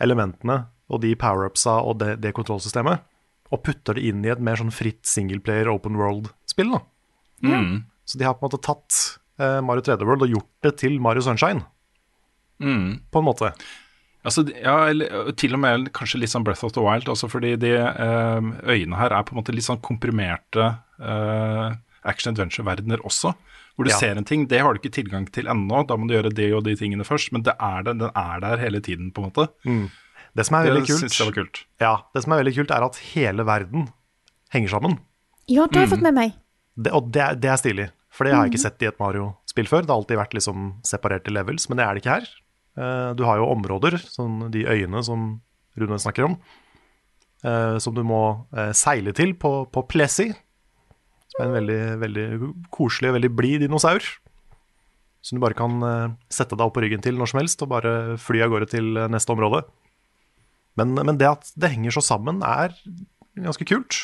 elementene 0.00 0.68
og 0.88 1.02
de 1.02 1.14
power-upsa 1.18 1.80
og 1.84 1.98
det, 2.00 2.14
det 2.22 2.32
kontrollsystemet 2.36 3.02
og 3.52 3.62
putter 3.64 3.96
det 3.96 4.04
inn 4.08 4.22
i 4.24 4.30
et 4.32 4.40
mer 4.44 4.56
sånn 4.60 4.72
fritt 4.72 5.04
singleplayer 5.08 5.68
open 5.72 5.96
world-spill. 5.98 6.70
da. 6.76 6.80
Så 8.08 8.18
de 8.20 8.24
har 8.24 8.34
på 8.36 8.44
en 8.44 8.50
måte 8.50 8.62
tatt 8.64 9.18
eh, 9.40 9.58
Mario 9.64 9.82
3D 9.84 10.04
World 10.06 10.24
og 10.26 10.32
gjort 10.36 10.48
det 10.64 10.74
til 10.84 10.98
Mario 11.00 11.24
Sunshine, 11.24 11.64
Mm. 12.60 13.00
på 13.12 13.20
en 13.20 13.24
måte. 13.24 13.52
Altså, 14.26 14.42
ja, 14.50 14.88
eller 14.90 15.30
til 15.38 15.54
og 15.54 15.60
med 15.62 15.92
kanskje 15.94 16.18
litt 16.20 16.32
sånn 16.32 16.44
Breath 16.44 16.64
of 16.66 16.72
the 16.74 16.82
Wild, 16.82 17.06
også 17.08 17.28
fordi 17.30 17.52
de 17.62 17.70
eh, 17.78 18.48
øyene 18.66 18.96
her 18.98 19.12
er 19.14 19.22
på 19.24 19.32
en 19.32 19.38
måte 19.40 19.54
litt 19.54 19.64
sånn 19.64 19.78
komprimerte 19.80 20.64
eh, 21.00 21.76
action 22.08 22.32
adventure-verdener 22.34 23.00
også. 23.06 23.34
Hvor 23.78 23.86
du 23.86 23.92
Ja. 23.92 23.96
ser 24.00 24.16
en 24.18 24.24
ting, 24.26 24.46
det 24.50 24.58
har 24.60 24.74
du 24.74 24.80
ikke 24.80 24.90
tilgang 24.96 25.28
til 25.30 25.46
ennå, 25.46 25.84
da 25.86 25.94
må 25.96 26.08
du 26.08 26.14
gjøre 26.16 26.32
det 26.34 26.48
og 26.52 26.64
de 26.66 26.74
tingene 26.74 27.04
først, 27.06 27.30
men 27.32 27.42
det 27.46 27.54
er 27.62 27.84
det, 27.86 27.94
den 28.00 28.10
er 28.10 28.40
der 28.42 28.58
hele 28.58 28.80
tiden, 28.82 29.12
på 29.14 29.22
en 29.22 29.30
måte. 29.30 29.46
Det 30.34 30.44
som 30.46 30.56
er 30.58 30.66
veldig 30.66 30.82
kult, 30.88 31.06
det 31.06 31.20
var 31.26 31.32
kult, 31.32 31.52
kult. 31.52 31.60
ja, 31.80 31.92
det 32.14 32.22
som 32.24 32.32
er 32.34 32.42
veldig 32.42 32.54
kult, 32.58 32.70
er 32.74 32.84
at 32.88 32.96
hele 33.14 33.46
verden 33.46 33.86
henger 34.52 34.68
sammen. 34.74 34.98
Ja, 35.48 35.66
det 35.70 35.76
har 35.78 35.86
jeg 35.86 35.92
fått 35.94 36.02
med 36.02 36.14
meg. 36.18 36.34
Det, 36.76 36.92
og 36.92 37.12
det, 37.14 37.22
er- 37.22 37.34
det 37.38 37.50
er 37.54 37.56
stilig, 37.62 37.88
for 38.10 38.24
det 38.26 38.34
har 38.34 38.44
jeg 38.46 38.52
ikke 38.56 38.64
sett 38.66 38.82
i 38.82 38.86
et 38.90 38.98
Mario-spill 38.98 39.66
før. 39.70 39.82
Det 39.86 39.90
har 39.94 40.02
alltid 40.02 40.18
vært 40.18 40.34
liksom 40.34 40.68
separerte 40.84 41.30
levels, 41.32 41.68
men 41.70 41.78
det 41.78 41.86
er 41.86 41.94
det 41.94 42.02
ikke 42.02 42.18
her. 42.18 42.28
Eh, 42.78 43.10
Du 43.18 43.24
har 43.26 43.40
jo 43.40 43.50
områder, 43.50 43.98
sånn 44.06 44.48
de 44.54 44.64
øyene 44.70 45.02
som 45.04 45.40
Rune 45.78 45.98
snakker 45.98 46.26
om, 46.28 46.36
eh, 47.44 47.78
som 47.82 47.94
du 47.94 48.02
må 48.06 48.46
eh, 48.54 48.72
seile 48.72 49.14
til 49.14 49.34
på, 49.34 49.66
på 49.74 49.82
Plessy. 49.90 50.30
Som 51.34 51.42
er 51.42 51.48
en 51.48 51.56
veldig, 51.58 51.82
veldig 52.02 52.26
koselig 52.74 53.10
og 53.10 53.18
veldig 53.18 53.32
blid 53.36 53.60
dinosaur. 53.66 54.02
Som 55.22 55.38
du 55.38 55.42
bare 55.42 55.58
kan 55.58 55.82
sette 56.30 56.54
deg 56.56 56.62
opp 56.64 56.76
på 56.76 56.82
ryggen 56.84 57.02
til 57.04 57.18
når 57.18 57.28
som 57.32 57.40
helst, 57.42 57.62
og 57.62 57.72
bare 57.72 58.16
fly 58.22 58.40
av 58.46 58.52
gårde 58.52 58.68
til 58.70 58.94
neste 59.10 59.34
område. 59.34 59.64
Men, 60.78 60.94
men 60.94 61.18
det 61.18 61.26
at 61.26 61.50
det 61.58 61.72
henger 61.74 61.96
så 61.98 62.02
sammen, 62.06 62.38
er 62.46 62.72
ganske 63.36 63.66
kult. 63.66 63.98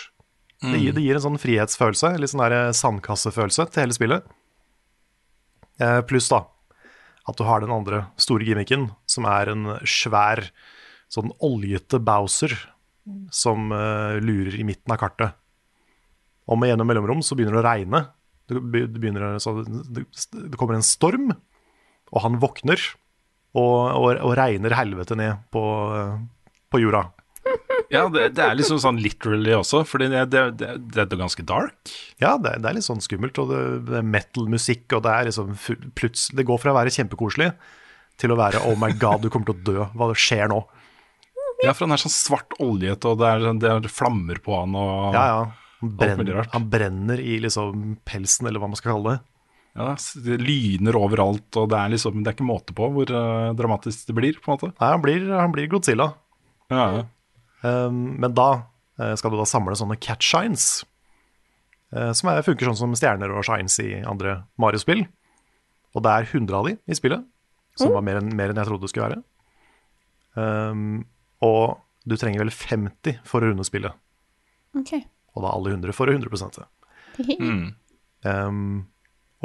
Det, 0.64 0.78
gir, 0.80 0.94
det 0.96 1.04
gir 1.04 1.18
en 1.18 1.22
sånn 1.22 1.40
frihetsfølelse, 1.40 2.14
litt 2.18 2.32
sånn 2.32 2.42
der 2.42 2.74
sandkassefølelse 2.76 3.66
til 3.70 3.84
hele 3.84 3.96
spillet. 3.96 4.26
Eh, 5.82 6.00
Pluss 6.08 6.28
da, 6.30 6.42
at 7.24 7.38
du 7.38 7.44
har 7.48 7.62
den 7.62 7.72
andre 7.72 8.04
store 8.20 8.44
gimmicken, 8.46 8.90
som 9.08 9.26
er 9.28 9.52
en 9.52 9.68
svær, 9.88 10.42
sånn 11.12 11.32
oljete 11.44 12.00
Bowser 12.02 12.52
som 13.32 13.72
uh, 13.72 14.16
lurer 14.20 14.56
i 14.58 14.66
midten 14.66 14.92
av 14.92 15.00
kartet. 15.00 15.36
Og 16.48 16.58
med 16.60 16.72
gjennom 16.72 16.88
mellomrom 16.88 17.22
så 17.24 17.36
begynner 17.36 17.58
det 17.58 17.62
å 17.62 17.66
regne. 17.68 18.02
Det, 18.48 18.60
begynner, 18.60 19.38
det, 19.38 20.04
det 20.34 20.58
kommer 20.60 20.76
en 20.76 20.84
storm, 20.84 21.30
og 22.12 22.24
han 22.24 22.36
våkner 22.42 22.80
og, 23.54 23.76
og, 23.96 24.08
og 24.18 24.34
regner 24.36 24.76
helvete 24.76 25.16
ned 25.16 25.46
på, 25.54 25.62
på 26.68 26.80
jorda. 26.82 27.06
Ja, 27.94 28.04
det, 28.10 28.26
det 28.34 28.42
er 28.42 28.56
liksom 28.58 28.80
sånn 28.82 28.98
literally 29.02 29.54
også, 29.54 29.84
for 29.86 30.02
det, 30.02 30.10
det, 30.32 30.42
det, 30.58 31.04
er 31.04 31.20
ganske 31.20 31.44
dark. 31.46 31.92
Ja, 32.22 32.34
det, 32.42 32.56
er 32.58 32.76
litt 32.76 32.86
sånn 32.86 33.02
skummelt, 33.04 33.38
og 33.38 33.52
det, 33.52 33.98
er 34.00 34.06
metal-musikk, 34.06 34.88
og 34.96 35.04
det 35.06 35.12
er 35.14 35.28
liksom 35.30 35.52
plutselig 35.94 36.40
Det 36.40 36.46
går 36.48 36.62
fra 36.62 36.74
å 36.74 36.78
være 36.80 36.94
kjempekoselig 36.94 37.52
til 38.20 38.34
å 38.34 38.38
være 38.38 38.62
oh 38.68 38.78
my 38.78 38.92
god, 38.98 39.24
du 39.24 39.30
kommer 39.30 39.50
til 39.50 39.56
å 39.56 39.66
dø. 39.66 39.86
Hva 39.94 40.10
skjer 40.18 40.50
nå? 40.50 40.62
Ja, 41.64 41.72
for 41.72 41.86
han 41.86 41.94
er 41.94 42.02
sånn 42.02 42.12
svart 42.12 42.56
oljet, 42.62 43.06
og 43.08 43.20
det 43.20 43.30
er, 43.30 43.46
det 43.62 43.70
er 43.70 43.92
flammer 43.92 44.40
på 44.42 44.56
han, 44.58 44.74
og 44.78 45.14
Ja, 45.16 45.26
ja. 45.30 45.44
Han 45.84 45.94
brenner, 46.00 46.46
han 46.48 46.66
brenner 46.72 47.20
i 47.20 47.36
liksom 47.44 47.98
pelsen, 48.08 48.48
eller 48.48 48.62
hva 48.62 48.70
man 48.72 48.78
skal 48.78 48.94
kalle 48.94 49.14
det. 49.14 49.18
ja, 49.76 49.90
det 50.24 50.38
lyner 50.40 50.96
overalt, 50.96 51.48
og 51.60 51.68
det 51.72 51.76
er 51.80 51.90
liksom 51.92 52.22
Det 52.22 52.30
er 52.30 52.36
ikke 52.38 52.46
måte 52.48 52.76
på 52.76 52.88
hvor 52.94 53.10
uh, 53.12 53.52
dramatisk 53.58 54.06
det 54.08 54.16
blir, 54.16 54.38
på 54.40 54.48
en 54.48 54.56
måte. 54.56 54.70
Nei, 54.78 54.92
han 54.94 55.04
blir, 55.04 55.26
han 55.34 55.52
blir 55.52 55.68
Godzilla. 55.72 56.14
Ja, 56.72 56.86
ja. 56.96 57.02
Um, 57.64 58.00
men 58.20 58.34
da 58.36 58.48
eh, 59.00 59.14
skal 59.16 59.32
du 59.32 59.38
da 59.40 59.46
samle 59.48 59.76
sånne 59.78 59.96
cat 60.04 60.20
shines, 60.24 60.84
eh, 61.94 62.10
som 62.16 62.28
er, 62.32 62.42
funker 62.44 62.68
sånn 62.68 62.76
som 62.82 62.96
stjerner 62.98 63.32
og 63.32 63.46
shines 63.48 63.78
i 63.80 64.02
andre 64.04 64.42
Mario-spill. 64.60 65.06
Og 65.94 66.02
det 66.04 66.12
er 66.12 66.26
100 66.28 66.58
av 66.58 66.66
de 66.68 66.74
i 66.90 66.96
spillet, 66.98 67.24
som 67.78 67.94
var 67.94 68.02
mer 68.06 68.18
enn, 68.20 68.32
mer 68.36 68.50
enn 68.52 68.58
jeg 68.60 68.68
trodde 68.68 68.84
det 68.84 68.90
skulle 68.92 69.08
være. 69.12 69.22
Um, 70.34 71.04
og 71.46 71.78
du 72.04 72.16
trenger 72.20 72.42
vel 72.42 72.50
50 72.52 73.20
for 73.24 73.40
å 73.44 73.50
runde 73.52 73.64
spillet, 73.66 73.94
Okay. 74.74 75.04
og 75.36 75.44
da 75.46 75.52
alle 75.54 75.70
100 75.76 75.94
for 75.94 76.10
å 76.10 76.16
100% 76.18 76.64
Mm. 77.38 77.68
Um, 78.26 78.88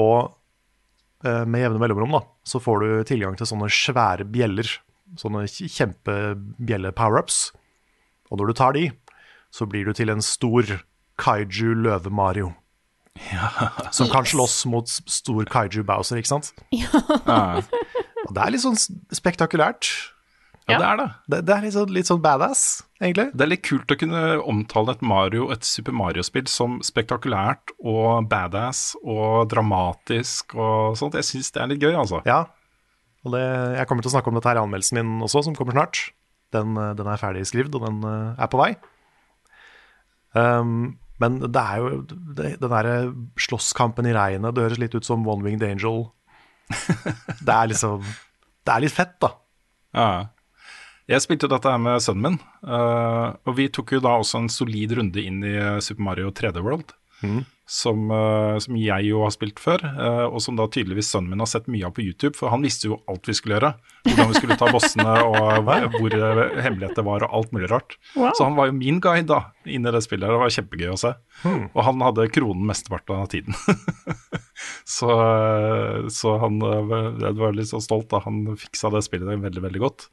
og 0.02 0.32
uh, 1.22 1.46
med 1.46 1.62
jevne 1.62 1.78
mellomrom 1.84 2.16
da, 2.16 2.24
så 2.50 2.58
får 2.58 2.82
du 2.82 2.88
tilgang 3.12 3.36
til 3.38 3.46
sånne 3.46 3.68
svære 3.70 4.26
bjeller. 4.26 4.66
Sånne 5.22 5.44
kj- 5.46 5.70
kjempebjelle-powerups. 5.76 7.52
Og 8.30 8.40
når 8.40 8.52
du 8.52 8.58
tar 8.60 8.76
de, 8.78 8.88
så 9.54 9.66
blir 9.70 9.90
du 9.90 9.94
til 9.98 10.12
en 10.14 10.22
stor 10.24 10.66
kaiju 11.20 11.74
løve 11.84 12.12
Mario. 12.14 12.54
Som 13.92 14.08
kan 14.14 14.24
slåss 14.28 14.62
mot 14.70 14.88
stor 14.88 15.44
kaiju 15.50 15.84
Bowser, 15.88 16.22
ikke 16.22 16.34
sant? 16.36 16.54
Ja. 16.80 17.60
Og 18.28 18.36
det 18.36 18.42
er 18.44 18.52
litt 18.54 18.62
sånn 18.62 18.78
spektakulært. 19.16 19.88
ja, 20.70 20.78
det 20.78 20.86
er 20.86 20.98
det. 21.00 21.06
Det, 21.32 21.38
det 21.48 21.54
er 21.56 21.64
litt 21.66 21.74
sånn, 21.74 21.94
litt 21.96 22.10
sånn 22.10 22.22
badass, 22.22 22.64
egentlig. 23.02 23.30
Det 23.34 23.46
er 23.46 23.50
litt 23.50 23.64
kult 23.66 23.90
å 23.90 23.98
kunne 23.98 24.22
omtale 24.44 24.94
et 24.94 25.02
Mario, 25.02 25.48
et 25.56 25.66
Super 25.66 25.96
Mario-spill 25.98 26.46
som 26.52 26.78
spektakulært 26.86 27.74
og 27.80 28.28
badass 28.30 28.92
og 29.02 29.50
dramatisk 29.50 30.54
og 30.60 31.00
sånt. 31.00 31.18
Jeg 31.18 31.26
syns 31.32 31.50
det 31.56 31.64
er 31.64 31.72
litt 31.74 31.82
gøy, 31.82 31.96
altså. 31.98 32.22
Ja. 32.30 32.44
Og 33.26 33.34
det, 33.34 33.42
jeg 33.80 33.90
kommer 33.90 34.06
til 34.06 34.12
å 34.12 34.16
snakke 34.20 34.30
om 34.32 34.38
dette 34.38 34.52
her 34.52 34.62
i 34.62 34.64
anmeldelsen 34.68 35.00
min 35.02 35.26
også, 35.26 35.42
som 35.48 35.58
kommer 35.58 35.76
snart. 35.80 36.04
Den, 36.56 36.78
eh, 36.78 36.96
den 36.98 37.10
er 37.10 37.22
ferdig 37.22 37.46
skrevet, 37.50 37.76
og 37.78 37.86
den 37.86 38.02
eh, 38.08 38.42
er 38.42 38.50
på 38.52 38.60
vei. 38.62 38.72
Um, 40.38 40.98
men 41.20 41.40
det 41.42 41.62
er 41.62 41.82
jo 41.82 42.02
det, 42.08 42.56
den 42.62 42.72
derre 42.72 42.96
slåsskampen 43.42 44.08
i 44.08 44.16
regnet, 44.16 44.56
det 44.56 44.68
høres 44.68 44.82
litt 44.82 44.96
ut 44.96 45.08
som 45.08 45.26
One 45.28 45.46
Winged 45.46 45.66
Angel. 45.66 46.08
Det 47.42 47.50
er 47.50 47.72
liksom 47.72 48.04
Det 48.06 48.74
er 48.76 48.84
litt 48.84 48.94
fett, 48.94 49.16
da. 49.18 49.32
Ja. 49.98 50.10
Jeg 51.10 51.24
spilte 51.24 51.48
jo 51.48 51.54
dette 51.56 51.72
her 51.74 51.80
med 51.82 52.04
sønnen 52.06 52.22
min, 52.28 52.36
eh, 52.70 53.28
og 53.50 53.56
vi 53.58 53.66
tok 53.74 53.96
jo 53.96 54.02
da 54.06 54.14
også 54.22 54.44
en 54.44 54.52
solid 54.54 54.94
runde 55.00 55.24
inn 55.26 55.42
i 55.42 55.56
Super 55.82 56.06
Mario 56.06 56.30
3D 56.30 56.62
World. 56.62 56.94
Som, 57.70 58.08
eh, 58.10 58.56
som 58.58 58.78
jeg 58.82 59.06
jo 59.12 59.20
har 59.22 59.34
spilt 59.36 59.60
før, 59.62 59.84
eh, 59.86 60.24
og 60.26 60.40
som 60.42 60.56
da 60.58 60.66
tydeligvis 60.66 61.12
sønnen 61.14 61.30
min 61.30 61.44
har 61.44 61.50
sett 61.52 61.68
mye 61.70 61.86
av 61.86 61.94
på 61.94 62.02
YouTube. 62.02 62.34
For 62.34 62.50
han 62.50 62.66
visste 62.66 62.90
jo 62.90 62.98
alt 63.06 63.30
vi 63.30 63.36
skulle 63.38 63.60
gjøre. 63.60 63.70
Hvordan 64.08 64.32
vi 64.32 64.40
skulle 64.40 64.58
ta 64.58 64.72
bossene, 64.74 65.14
og 65.30 65.70
hvor 66.00 66.16
eh, 66.18 66.42
hemmelighet 66.66 66.98
det 66.98 67.06
var, 67.06 67.28
og 67.28 67.36
alt 67.38 67.54
mulig 67.54 67.70
rart. 67.70 67.94
Wow. 68.16 68.32
Så 68.34 68.48
han 68.48 68.58
var 68.58 68.72
jo 68.72 68.78
min 68.80 68.98
guide 69.06 69.30
da, 69.30 69.40
inn 69.70 69.86
i 69.86 69.94
det 69.94 70.02
spillet. 70.02 70.26
her, 70.26 70.34
Det 70.34 70.42
var 70.42 70.56
kjempegøy 70.58 70.90
å 70.96 71.00
se. 71.04 71.14
Og 71.70 71.80
han 71.86 72.02
hadde 72.08 72.30
kronen 72.34 72.66
mesteparten 72.72 73.22
av 73.22 73.30
tiden. 73.30 73.54
så, 74.98 75.14
så 76.10 76.38
han 76.42 76.58
jeg 76.60 77.38
var 77.38 77.54
litt 77.56 77.70
så 77.70 77.84
stolt 77.86 78.10
da 78.10 78.24
han 78.26 78.48
fiksa 78.60 78.90
det 78.98 79.06
spillet 79.06 79.46
veldig, 79.46 79.68
veldig 79.70 79.86
godt. 79.86 80.10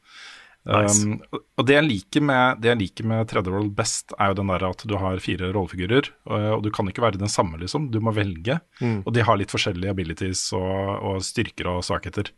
Nice. 0.67 1.07
Um, 1.07 1.21
og 1.31 1.67
det 1.69 1.77
jeg, 1.77 1.87
liker 1.87 2.25
med, 2.27 2.61
det 2.63 2.73
jeg 2.73 2.81
liker 2.81 3.07
med 3.07 3.29
3D 3.31 3.53
World 3.55 3.73
best, 3.79 4.15
er 4.19 4.33
jo 4.33 4.39
den 4.41 4.51
der 4.51 4.65
at 4.67 4.83
du 4.89 4.97
har 4.99 5.23
fire 5.23 5.53
rollefigurer, 5.55 6.11
og, 6.27 6.47
og 6.57 6.65
du 6.65 6.71
kan 6.75 6.91
ikke 6.91 7.05
være 7.05 7.21
den 7.21 7.31
samme, 7.31 7.61
liksom. 7.63 7.91
Du 7.95 8.01
må 8.03 8.15
velge. 8.17 8.59
Og 9.07 9.13
de 9.15 9.25
har 9.27 9.39
litt 9.39 9.55
forskjellige 9.55 9.95
abilities 9.95 10.49
og, 10.59 10.97
og 10.97 11.21
styrker 11.27 11.71
og 11.71 11.85
svakheter. 11.87 12.33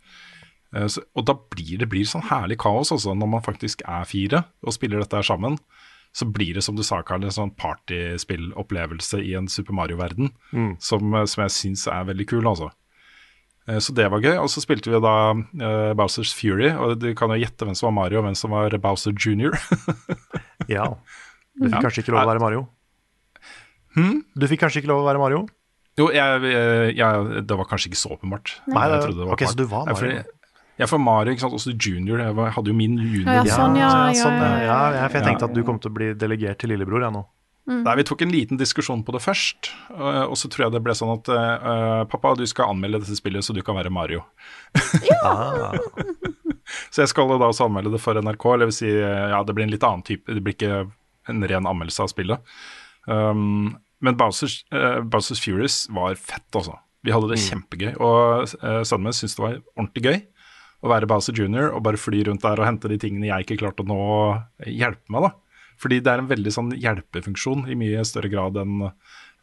Uh, 0.77 0.85
så, 0.93 1.05
og 1.17 1.29
da 1.31 1.39
blir 1.57 1.81
det 1.81 1.89
blir 1.91 2.09
sånn 2.09 2.27
herlig 2.29 2.61
kaos 2.61 2.93
også, 2.95 3.17
når 3.17 3.33
man 3.39 3.47
faktisk 3.47 3.87
er 3.89 4.09
fire 4.09 4.45
og 4.61 4.77
spiller 4.77 5.01
dette 5.01 5.21
her 5.21 5.31
sammen. 5.31 5.57
Så 6.17 6.25
blir 6.29 6.57
det, 6.57 6.65
som 6.65 6.77
du 6.77 6.83
sa, 6.85 7.03
Karl, 7.07 7.25
en 7.25 7.35
sånn 7.35 7.55
partyspillopplevelse 7.61 9.21
i 9.25 9.35
en 9.39 9.49
Super 9.53 9.77
Mario-verden 9.77 10.33
som, 10.81 11.13
eh, 11.15 11.27
som 11.29 11.45
jeg 11.45 11.55
syns 11.55 11.85
er 11.93 12.09
veldig 12.09 12.27
kul, 12.31 12.49
altså. 12.49 12.71
Eh, 13.69 13.79
Så 13.85 13.93
det 13.95 14.07
var 14.11 14.21
gøy. 14.25 14.37
Og 14.41 14.49
så 14.49 14.63
spilte 14.65 14.89
vi 14.91 15.01
da 15.05 15.15
uh, 15.37 15.93
Bowsers 15.99 16.33
Fury, 16.35 16.71
og 16.73 16.99
du 17.03 17.11
kan 17.19 17.29
jo 17.35 17.39
gjette 17.43 17.67
hvem 17.69 17.77
som 17.77 17.91
var 17.91 17.97
Mario, 18.03 18.19
og 18.23 18.25
hvem 18.29 18.37
som 18.39 18.51
var 18.57 18.75
Bowser 18.81 19.13
Jr. 19.13 19.53
Ja. 20.69 20.89
Du 21.59 21.67
fikk 21.69 21.75
Ja. 21.77 21.81
kanskje 21.85 22.03
ikke 22.05 22.13
lov 22.15 22.25
å 22.27 22.31
være 22.33 22.41
Mario? 22.43 22.67
Du 24.39 24.45
fikk 24.47 24.61
kanskje 24.63 24.83
ikke 24.83 24.91
lov 24.93 25.01
å 25.03 25.07
være 25.09 25.19
Mario? 25.23 25.47
jo, 25.99 26.05
jeg, 26.15 26.43
jeg, 26.47 26.93
jeg, 26.95 27.41
det 27.51 27.57
var 27.59 27.67
kanskje 27.67 27.89
ikke 27.91 27.99
så 27.99 28.13
åpenbart. 28.15 28.53
Nei, 28.71 28.85
Jeg 28.87 28.93
det- 28.93 28.99
trodde 29.09 29.19
det 29.19 29.25
var 29.27 29.33
ok, 29.35 29.43
så 29.51 29.57
du 29.59 29.65
var 29.67 29.87
Mario. 29.89 30.21
Jeg 30.79 30.87
for 30.89 30.99
Mario, 31.03 31.33
ikke 31.35 31.43
sant, 31.43 31.55
også 31.59 31.73
junior. 31.75 32.21
Jeg 32.23 32.53
hadde 32.55 32.71
jo 32.71 32.75
min 32.79 32.95
junior. 33.03 33.41
Ja, 33.43 33.57
sånn, 33.57 33.75
ja, 33.75 33.89
ja, 34.13 34.13
sånn, 34.15 34.37
ja, 34.39 34.53
ja, 34.63 34.77
ja, 34.95 35.09
for 35.09 35.19
jeg 35.19 35.27
tenkte 35.27 35.49
at 35.49 35.55
du 35.57 35.65
kom 35.67 35.81
til 35.83 35.91
å 35.91 35.95
bli 35.97 36.13
delegert 36.15 36.61
til 36.63 36.71
lillebror, 36.71 37.03
jeg 37.03 37.11
nå. 37.17 37.25
Nei, 37.69 37.95
Vi 38.01 38.05
tok 38.09 38.23
en 38.25 38.33
liten 38.33 38.61
diskusjon 38.61 39.03
på 39.05 39.13
det 39.13 39.21
først, 39.21 39.71
eh, 39.93 40.23
og 40.25 40.37
så 40.41 40.49
tror 40.49 40.67
jeg 40.67 40.77
det 40.77 40.83
ble 40.87 40.95
sånn 40.97 41.13
at 41.13 41.29
eh, 41.35 42.05
pappa, 42.09 42.33
du 42.39 42.47
skal 42.49 42.73
anmelde 42.73 43.03
dette 43.03 43.19
spillet 43.19 43.45
så 43.45 43.53
du 43.57 43.61
kan 43.67 43.77
være 43.79 43.93
Mario. 43.93 44.25
Ah, 45.19 45.75
Så 46.93 47.03
jeg 47.03 47.11
skal 47.13 47.31
da 47.33 47.49
også 47.49 47.65
anmelde 47.65 47.95
det 47.95 48.01
for 48.03 48.19
NRK, 48.21 48.45
eller 48.55 48.69
vil 48.69 48.77
si, 48.77 48.89
eh, 48.93 49.29
ja, 49.33 49.41
det 49.45 49.55
blir 49.57 49.65
en 49.67 49.73
litt 49.73 49.85
annen 49.87 50.05
type, 50.05 50.29
det 50.29 50.43
blir 50.45 50.57
ikke 50.57 50.83
en 51.33 51.45
ren 51.49 51.69
anmeldelse 51.69 52.05
av 52.05 52.11
spillet. 52.13 52.57
Um, 53.09 53.77
men 54.05 54.19
Bowsers, 54.21 54.61
uh, 54.73 55.01
Bowsers 55.01 55.41
Furious 55.41 55.87
var 55.93 56.17
fett, 56.21 56.47
altså. 56.53 56.77
Vi 57.05 57.13
hadde 57.15 57.31
det 57.31 57.41
kjempegøy, 57.41 57.93
og 58.05 58.53
uh, 58.61 58.83
sønnen 58.87 59.09
min 59.09 59.17
syntes 59.17 59.37
det 59.39 59.45
var 59.45 59.59
ordentlig 59.79 60.05
gøy 60.05 60.19
å 60.85 60.93
være 60.93 61.09
Bowser 61.11 61.37
Jr. 61.37 61.73
og 61.73 61.83
bare 61.87 62.01
fly 62.01 62.23
rundt 62.29 62.45
der 62.45 62.61
og 62.61 62.69
hente 62.69 62.91
de 62.91 62.99
tingene 63.01 63.31
jeg 63.31 63.47
ikke 63.47 63.59
klarte 63.65 63.85
å 63.85 63.89
nå 63.89 64.01
hjelpe 64.69 65.15
meg, 65.15 65.29
da. 65.29 65.48
Fordi 65.79 66.01
det 66.03 66.13
er 66.13 66.23
en 66.23 66.31
veldig 66.31 66.53
sånn 66.55 66.71
hjelpefunksjon 66.75 67.69
i 67.71 67.77
mye 67.79 68.05
større 68.09 68.31
grad 68.33 68.59
enn 68.61 68.91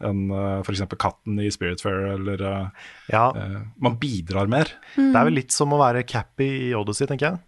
enn 0.04 0.26
uh, 0.28 0.60
f.eks. 0.60 0.82
katten 1.00 1.38
i 1.40 1.48
Spiritfair, 1.54 2.18
eller 2.18 2.42
uh, 2.44 2.88
ja, 3.08 3.30
uh, 3.32 3.62
Man 3.80 3.94
bidrar 4.02 4.50
mer. 4.52 4.68
det 4.98 5.06
er 5.08 5.30
vel 5.30 5.38
litt 5.40 5.56
som 5.56 5.72
å 5.72 5.80
være 5.80 6.04
Cappy 6.04 6.50
i 6.66 6.74
Odyssey, 6.76 7.08
tenker 7.08 7.30
jeg. 7.30 7.40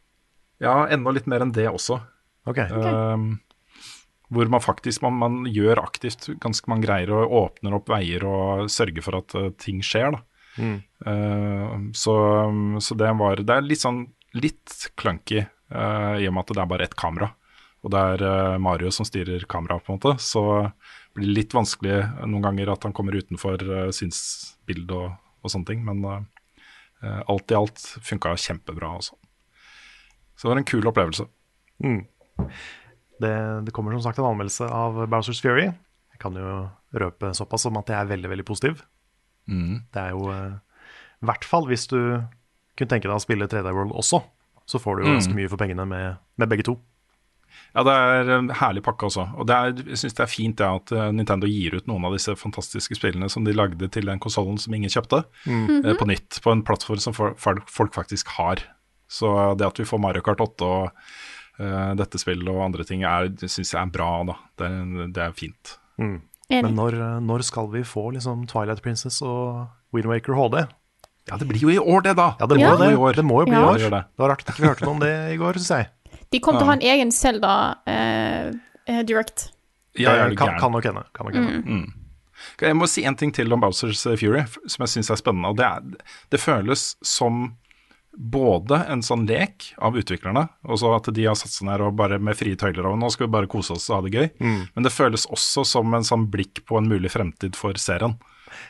Ja, 0.63 0.85
enda 0.87 1.11
litt 1.11 1.27
mer 1.27 1.43
enn 1.43 1.51
det 1.51 1.67
også. 1.69 1.99
Ok. 2.47 2.61
Um, 2.71 3.27
hvor 4.33 4.49
man 4.51 4.63
faktisk 4.63 5.03
man, 5.03 5.19
man 5.19 5.35
gjør 5.51 5.83
aktivt 5.83 6.29
ganske 6.43 6.71
mange 6.71 6.87
greier 6.87 7.11
og 7.15 7.35
åpner 7.41 7.77
opp 7.77 7.91
veier 7.91 8.25
og 8.27 8.71
sørger 8.71 9.05
for 9.05 9.19
at 9.21 9.35
uh, 9.37 9.49
ting 9.59 9.83
skjer. 9.85 10.15
da. 10.15 10.23
Uh, 10.57 11.91
så, 11.93 12.15
så 12.81 12.95
det 12.97 13.11
var 13.19 13.43
Det 13.45 13.53
er 13.53 13.67
litt 13.67 13.83
sånn 13.83 14.07
litt 14.33 14.73
clunky 14.97 15.43
uh, 15.43 16.15
i 16.17 16.25
og 16.25 16.33
med 16.33 16.43
at 16.43 16.55
det 16.55 16.63
er 16.63 16.71
bare 16.71 16.87
ett 16.87 16.97
kamera. 16.97 17.29
Og 17.85 17.93
det 17.93 18.01
er 18.13 18.23
uh, 18.25 18.57
Mario 18.61 18.91
som 18.93 19.05
styrer 19.07 19.45
kameraet, 19.49 19.85
på 19.85 19.93
en 19.93 19.99
måte. 19.99 20.15
Så 20.23 20.41
blir 21.15 21.29
det 21.29 21.35
litt 21.35 21.55
vanskelig 21.55 21.99
noen 22.25 22.43
ganger 22.45 22.73
at 22.73 22.87
han 22.87 22.95
kommer 22.95 23.17
utenfor 23.17 23.63
uh, 23.69 23.85
synsbildet 23.95 24.95
og, 24.97 25.13
og 25.43 25.53
sånne 25.53 25.69
ting. 25.69 25.85
Men 25.87 26.03
uh, 26.07 27.21
alt 27.29 27.53
i 27.53 27.59
alt 27.59 27.83
funka 28.03 28.35
kjempebra, 28.47 28.95
altså. 28.99 29.17
Så 30.37 30.45
det 30.45 30.53
var 30.53 30.61
en 30.61 30.69
kul 30.69 30.89
opplevelse. 30.89 31.25
Det, 33.17 33.33
det 33.65 33.73
kommer 33.73 33.95
som 33.95 34.03
sagt 34.05 34.19
en 34.21 34.29
anmeldelse 34.29 34.67
av 34.69 34.99
Bowsers 35.09 35.41
Fury. 35.41 35.71
Jeg 36.13 36.21
kan 36.21 36.37
jo 36.37 36.67
røpe 36.97 37.33
såpass 37.37 37.65
som 37.65 37.77
at 37.79 37.89
jeg 37.89 37.97
er 37.97 38.09
veldig, 38.09 38.29
veldig 38.33 38.45
positiv. 38.45 38.83
Det 39.93 40.01
er 40.01 40.13
jo 40.13 40.29
eh, 40.33 40.57
I 41.21 41.29
hvert 41.29 41.45
fall 41.47 41.67
hvis 41.69 41.87
du 41.89 41.97
kunne 42.77 42.91
tenke 42.91 43.09
deg 43.09 43.15
å 43.15 43.23
spille 43.23 43.47
3D 43.49 43.73
World 43.73 43.95
også, 43.97 44.21
så 44.67 44.81
får 44.81 44.97
du 44.97 45.03
jo 45.03 45.13
ganske 45.15 45.37
mye 45.37 45.49
for 45.49 45.61
pengene 45.61 45.85
med, 45.89 46.17
med 46.37 46.51
begge 46.51 46.65
to. 46.67 46.75
Ja, 47.75 47.83
det 47.85 47.93
er 47.93 48.29
en 48.37 48.47
herlig 48.57 48.81
pakke 48.85 49.05
også. 49.05 49.27
Og 49.37 49.45
det 49.49 49.55
er, 49.55 49.73
jeg 49.91 49.99
syns 50.01 50.15
det 50.17 50.23
er 50.25 50.31
fint 50.31 50.59
ja, 50.63 50.69
at 50.79 50.91
eh, 50.95 51.11
Nintendo 51.13 51.45
gir 51.49 51.75
ut 51.77 51.85
noen 51.89 52.07
av 52.09 52.15
disse 52.15 52.33
fantastiske 52.39 52.97
spillene 52.97 53.29
som 53.29 53.45
de 53.45 53.53
lagde 53.53 53.89
til 53.93 54.07
den 54.09 54.19
konsollen 54.23 54.57
som 54.57 54.73
ingen 54.73 54.89
kjøpte, 54.89 55.23
eh, 55.47 55.93
på 55.99 56.07
nytt. 56.09 56.39
På 56.41 56.51
en 56.55 56.63
plattform 56.65 56.99
som 57.03 57.13
folk, 57.13 57.93
faktisk 57.93 58.27
har. 58.39 58.63
Så 59.07 59.29
det 59.59 59.67
at 59.67 59.77
vi 59.79 59.85
får 59.87 60.01
Mario 60.03 60.21
Kart 60.25 60.41
8 60.41 60.65
og 60.65 60.89
eh, 61.59 61.93
dette 61.99 62.19
spillet 62.19 62.49
og 62.49 62.63
andre 62.65 62.83
ting, 62.87 63.05
er, 63.07 63.29
syns 63.45 63.73
jeg 63.75 63.81
er 63.81 63.93
bra. 63.93 64.09
da. 64.31 64.35
Det, 64.57 64.71
det 65.13 65.23
er 65.27 65.37
fint. 65.37 65.77
Men 65.97 66.73
når, 66.75 66.97
når 67.21 67.43
skal 67.43 67.69
vi 67.73 67.83
få 67.83 68.09
liksom 68.15 68.45
Twilight 68.49 68.81
Princess 68.85 69.21
og 69.21 69.67
Wind 69.93 70.07
Waker 70.09 70.33
HD? 70.37 70.61
Ja, 71.27 71.35
det 71.35 71.43
blir 71.49 71.59
jo 71.59 71.67
i 71.73 71.75
år, 71.75 72.05
det, 72.05 72.13
da! 72.15 72.29
Ja, 72.39 72.47
det 72.47 72.55
må 72.55 72.63
Ja. 72.63 72.75
det. 72.79 73.15
Det 73.17 73.23
må 73.27 73.41
jo 73.41 73.47
bli 73.49 73.57
Ja. 73.57 73.65
i 73.75 73.83
år. 73.83 73.89
Det 73.91 74.03
var 74.21 74.29
rart 74.31 74.45
at 74.45 74.53
ikke 74.53 74.61
vi 74.63 74.67
hørte 74.69 74.85
noe 74.87 74.93
om 74.95 74.99
det 75.01 75.11
i 75.33 75.35
går, 75.35 75.57
syns 75.59 75.73
jeg. 75.75 75.89
De 76.33 76.41
kommer 76.43 76.61
til 76.61 76.67
å 76.67 76.71
ha 76.71 76.77
en 76.77 76.87
egen 76.95 77.13
Zelda 77.15 77.53
eh, 77.87 78.49
eh, 78.87 79.03
Direct. 79.07 79.49
Ja, 79.97 80.13
er 80.13 80.35
kan, 80.37 80.57
kan 80.59 80.73
nok 80.75 80.85
hende. 80.85 81.05
Kan 81.15 81.29
nok 81.29 81.37
hende. 81.39 81.85
Jeg 82.61 82.77
må 82.77 82.85
si 82.89 83.03
en 83.07 83.15
ting 83.17 83.31
til 83.33 83.53
om 83.53 83.61
Bowsers 83.63 84.03
Fury, 84.19 84.43
som 84.69 84.83
jeg 84.85 84.97
syns 84.97 85.09
er 85.13 85.19
spennende. 85.19 85.49
og 85.53 85.57
det, 85.57 85.65
er, 85.65 86.19
det 86.33 86.41
føles 86.41 86.91
som 87.05 87.55
både 88.17 88.79
en 88.89 89.03
sånn 89.05 89.27
lek 89.29 89.71
av 89.77 89.97
utviklerne, 89.97 90.47
og 90.65 90.79
så 90.81 90.95
at 90.95 91.09
de 91.13 91.25
har 91.27 91.37
satt 91.37 91.53
seg 91.53 91.67
ned 91.69 91.83
og 91.85 91.97
bare 91.99 92.17
med 92.21 92.37
frie 92.37 92.57
tøyler 92.57 92.87
og 92.89 92.97
nå 92.97 93.11
skal 93.13 93.27
vi 93.27 93.33
bare 93.35 93.49
kose 93.51 93.75
oss 93.75 93.85
og 93.91 93.99
ha 93.99 94.07
det 94.07 94.13
gøy, 94.15 94.29
men 94.73 94.85
det 94.85 94.93
føles 94.93 95.27
også 95.29 95.65
som 95.69 95.93
en 95.93 96.07
sånn 96.07 96.25
blikk 96.33 96.63
på 96.65 96.79
en 96.79 96.89
mulig 96.89 97.11
fremtid 97.13 97.57
for 97.57 97.77
serien. 97.81 98.17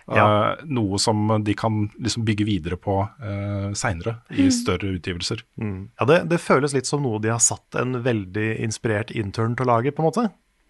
Ja. 0.07 0.25
Uh, 0.55 0.65
noe 0.71 0.99
som 1.03 1.27
de 1.43 1.53
kan 1.57 1.89
liksom 1.99 2.23
bygge 2.27 2.45
videre 2.47 2.77
på 2.79 3.01
uh, 3.03 3.73
seinere, 3.75 4.17
i 4.31 4.45
større 4.55 4.93
utgivelser. 4.95 5.41
Ja, 5.59 6.05
det, 6.07 6.21
det 6.31 6.39
føles 6.39 6.73
litt 6.73 6.87
som 6.87 7.03
noe 7.03 7.19
de 7.19 7.33
har 7.33 7.41
satt 7.43 7.75
en 7.75 7.97
veldig 8.05 8.59
inspirert 8.63 9.11
intern 9.11 9.57
til 9.57 9.67
å 9.67 9.71
lage, 9.73 9.91
på 9.91 10.03
en 10.03 10.07
måte. 10.07 10.27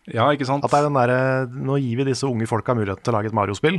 Ja, 0.09 0.29
ikke 0.33 0.47
sant? 0.47 0.63
At 0.65 0.71
det 0.71 0.79
er 0.79 0.87
den 0.87 0.97
der, 0.97 1.51
Nå 1.67 1.77
gir 1.83 1.99
vi 1.99 2.07
disse 2.09 2.25
unge 2.25 2.47
folka 2.49 2.73
muligheten 2.73 3.03
til 3.03 3.13
å 3.13 3.17
lage 3.19 3.29
et 3.29 3.37
Mario-spill, 3.37 3.77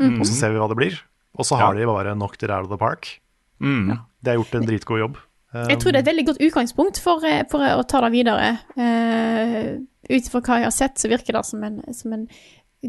og 0.00 0.22
så 0.26 0.34
ser 0.34 0.52
vi 0.52 0.60
hva 0.60 0.68
det 0.68 0.76
blir. 0.80 1.00
Og 1.38 1.46
så 1.46 1.56
har 1.56 1.74
Ja. 1.74 1.80
de 1.80 1.86
bare 1.86 2.14
knocked 2.18 2.42
it 2.42 2.50
out 2.50 2.64
of 2.66 2.70
the 2.70 2.76
park. 2.80 3.20
Mm. 3.62 3.98
De 4.20 4.30
har 4.30 4.36
gjort 4.40 4.54
en 4.58 4.66
dritgod 4.66 4.98
jobb. 4.98 5.16
Eh, 5.54 5.68
Jeg 5.68 5.78
tror 5.80 5.92
det 5.92 6.00
er 6.00 6.04
et 6.04 6.10
veldig 6.12 6.26
godt 6.26 6.42
utgangspunkt 6.42 6.98
for, 7.00 7.24
eh, 7.24 7.44
for 7.50 7.60
å 7.60 7.86
ta 7.86 8.00
det 8.02 8.12
videre. 8.12 8.58
Uh, 8.76 9.78
Ut 10.10 10.26
ifra 10.26 10.40
hva 10.42 10.56
jeg 10.58 10.64
har 10.66 10.74
sett, 10.74 10.98
så 10.98 11.08
virker 11.08 11.36
det 11.36 11.44
som 11.46 11.62
en, 11.62 11.82
som 11.94 12.12
en 12.12 12.26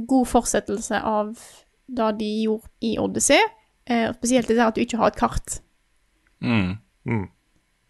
god 0.07 0.25
fortsettelse 0.27 1.03
av 1.05 1.37
det 1.97 2.11
de 2.21 2.31
gjorde 2.45 2.71
i 2.87 2.95
Odyssey. 3.01 3.41
Eh, 3.89 4.09
spesielt 4.15 4.47
det 4.47 4.57
der 4.57 4.69
at 4.69 4.77
du 4.77 4.81
ikke 4.83 4.99
har 5.01 5.11
et 5.11 5.19
kart 5.19 5.59
Mm. 6.41 7.27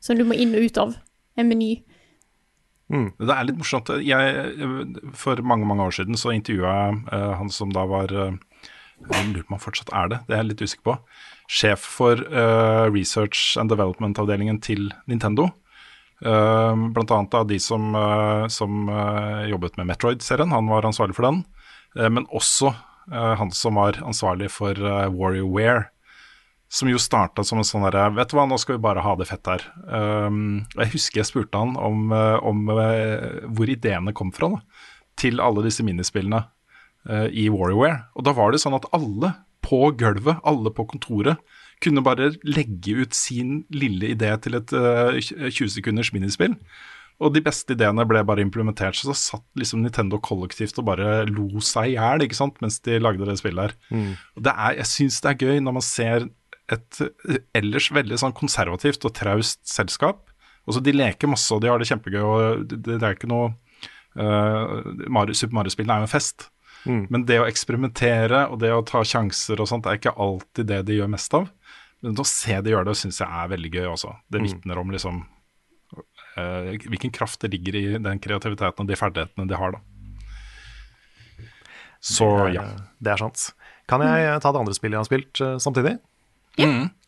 som 0.02 0.18
du 0.18 0.26
må 0.28 0.36
inn 0.36 0.56
og 0.56 0.66
ut 0.66 0.78
av. 0.78 0.95
En 1.39 1.47
meny. 1.47 1.84
Det 2.91 3.32
er 3.32 3.45
litt 3.47 3.60
morsomt. 3.60 3.88
Jeg, 4.04 4.58
for 5.16 5.39
mange 5.47 5.68
mange 5.68 5.86
år 5.88 5.95
siden 5.95 6.20
så 6.20 6.34
intervjua 6.36 6.74
jeg 6.74 6.97
uh, 7.14 7.32
han 7.39 7.52
som 7.54 7.72
da 7.72 7.86
var 7.88 8.12
uh, 8.12 8.36
Jeg 9.08 9.30
lurer 9.32 9.45
på 9.45 9.54
om 9.54 9.56
han 9.56 9.64
fortsatt 9.64 9.93
er 9.95 10.12
det, 10.12 10.20
det 10.28 10.36
er 10.36 10.41
jeg 10.43 10.49
litt 10.49 10.64
usikker 10.66 10.84
på. 10.89 10.97
Sjef 11.47 11.88
for 11.95 12.20
uh, 12.20 12.91
research 12.91 13.56
and 13.58 13.72
development-avdelingen 13.72 14.60
til 14.62 14.91
Nintendo. 15.08 15.47
Uh, 16.20 16.76
blant 16.91 17.16
annet 17.16 17.39
av 17.39 17.47
de 17.49 17.58
som, 17.64 17.95
som 18.52 18.91
jobbet 19.47 19.80
med 19.80 19.89
Metroid-serien. 19.93 20.52
Han 20.52 20.70
var 20.70 20.86
ansvarlig 20.86 21.16
for 21.18 21.30
den. 21.32 21.45
Men 21.95 22.28
også 22.32 22.76
han 23.12 23.51
som 23.55 23.80
var 23.80 23.99
ansvarlig 24.05 24.51
for 24.53 24.78
uh, 24.78 25.09
WarioWare. 25.12 25.89
Som 26.72 26.88
jo 26.88 26.99
starta 27.03 27.43
som 27.43 27.59
en 27.59 27.68
sånn 27.68 27.84
derre 27.84 28.05
Vet 28.16 28.32
du 28.32 28.38
hva, 28.38 28.45
nå 28.47 28.55
skal 28.62 28.78
vi 28.78 28.86
bare 28.86 29.03
ha 29.03 29.18
det 29.20 29.28
fett 29.28 29.49
her. 29.51 29.66
Um, 29.91 30.62
jeg 30.78 30.93
husker 30.93 31.20
jeg 31.20 31.28
spurte 31.28 31.59
han 31.59 31.74
om, 31.76 32.14
eh, 32.16 32.38
om 32.47 32.62
eh, 32.72 33.41
hvor 33.51 33.68
ideene 33.68 34.14
kom 34.16 34.32
fra 34.32 34.53
da, 34.53 34.62
til 35.20 35.43
alle 35.43 35.66
disse 35.68 35.84
minispillene 35.84 36.45
i 36.47 37.43
i 37.43 37.49
WarioWare. 37.49 38.14
Og 38.14 38.24
da 38.24 38.32
var 38.38 38.53
det 38.53 38.62
sånn 38.62 38.78
at 38.78 38.86
alle 38.95 39.34
på 39.66 39.89
gulvet, 39.97 40.39
alle 40.47 40.72
på 40.74 40.86
kontoret, 40.93 41.41
kunne 41.82 42.03
bare 42.05 42.32
legge 42.45 42.93
ut 43.01 43.16
sin 43.18 43.64
lille 43.74 44.14
idé 44.14 44.32
til 44.43 44.57
et 44.59 44.74
eh, 44.78 45.18
20 45.49 45.76
sekunders 45.78 46.12
minispill. 46.14 46.55
Og 47.22 47.34
de 47.36 47.41
beste 47.45 47.76
ideene 47.76 48.05
ble 48.09 48.24
bare 48.26 48.41
implementert. 48.41 48.97
Så 48.97 49.11
så 49.11 49.17
satt 49.38 49.45
liksom 49.59 49.84
Nintendo 49.86 50.17
kollektivt 50.24 50.80
og 50.82 50.88
bare 50.89 51.22
lo 51.30 51.61
seg 51.61 51.91
i 51.91 51.95
hjel 51.95 52.26
mens 52.61 52.80
de 52.82 52.97
lagde 52.99 53.28
det 53.30 53.38
spillet 53.39 53.69
her. 53.69 53.76
Og 54.36 54.45
det 54.47 54.53
er, 54.55 54.78
jeg 54.82 54.89
syns 54.89 55.22
det 55.22 55.30
er 55.34 55.45
gøy 55.45 55.59
når 55.61 55.78
man 55.78 55.86
ser 55.86 56.30
et 56.72 57.01
ellers 57.57 57.89
veldig 57.91 58.17
sånn 58.17 58.34
konservativt 58.34 59.05
og 59.05 59.13
traust 59.17 59.61
selskap. 59.67 60.24
Også 60.69 60.82
De 60.82 60.93
leker 60.93 61.30
masse 61.30 61.51
og 61.53 61.61
de 61.61 61.69
har 61.69 61.82
det 61.82 61.89
kjempegøy. 61.89 62.22
og 62.22 62.65
Det, 62.69 62.82
det 62.88 63.03
er 63.03 63.17
ikke 63.17 63.30
noe 63.30 63.51
uh, 64.17 64.82
Mario, 65.09 65.36
Super 65.38 65.57
Mario-spillene 65.59 65.99
er 65.99 66.05
jo 66.05 66.09
en 66.09 66.15
fest. 66.15 66.49
Men 67.13 67.26
det 67.30 67.38
å 67.41 67.45
eksperimentere 67.45 68.47
og 68.49 68.59
det 68.63 68.72
å 68.74 68.82
ta 68.82 69.03
sjanser 69.05 69.59
og 69.61 69.67
sånt 69.69 69.86
er 69.86 69.99
ikke 69.99 70.15
alltid 70.17 70.65
det 70.72 70.82
de 70.88 70.97
gjør 70.97 71.11
mest 71.13 71.36
av. 71.38 71.51
Men 72.01 72.17
å 72.17 72.26
se 72.26 72.55
de 72.65 72.74
gjøre 72.74 72.88
det, 72.89 72.97
syns 72.97 73.22
jeg 73.22 73.30
er 73.30 73.51
veldig 73.51 73.69
gøy 73.76 73.86
også. 73.91 74.15
Det 74.34 74.41
vitner 74.47 74.80
om 74.82 74.89
liksom 74.89 75.19
hvilken 76.36 77.12
kraft 77.12 77.42
det 77.44 77.52
ligger 77.52 77.76
i 77.76 77.86
den 78.00 78.20
kreativiteten 78.24 78.86
og 78.86 78.88
de 78.88 78.96
ferdighetene 79.00 79.48
de 79.50 79.58
har, 79.60 79.72
da. 79.72 79.80
Så 82.02 82.26
Det 82.48 82.48
er- 82.48 82.54
ja. 82.56 82.64
Det 83.04 83.12
er 83.14 83.18
sant. 83.18 83.54
Kan 83.88 84.02
jeg 84.02 84.24
eh, 84.26 84.40
ta 84.40 84.52
det 84.52 84.60
andre 84.62 84.74
spillet 84.74 84.96
jeg 84.96 85.04
har 85.04 85.10
spilt 85.10 85.42
eh, 85.42 85.58
samtidig? 85.60 86.00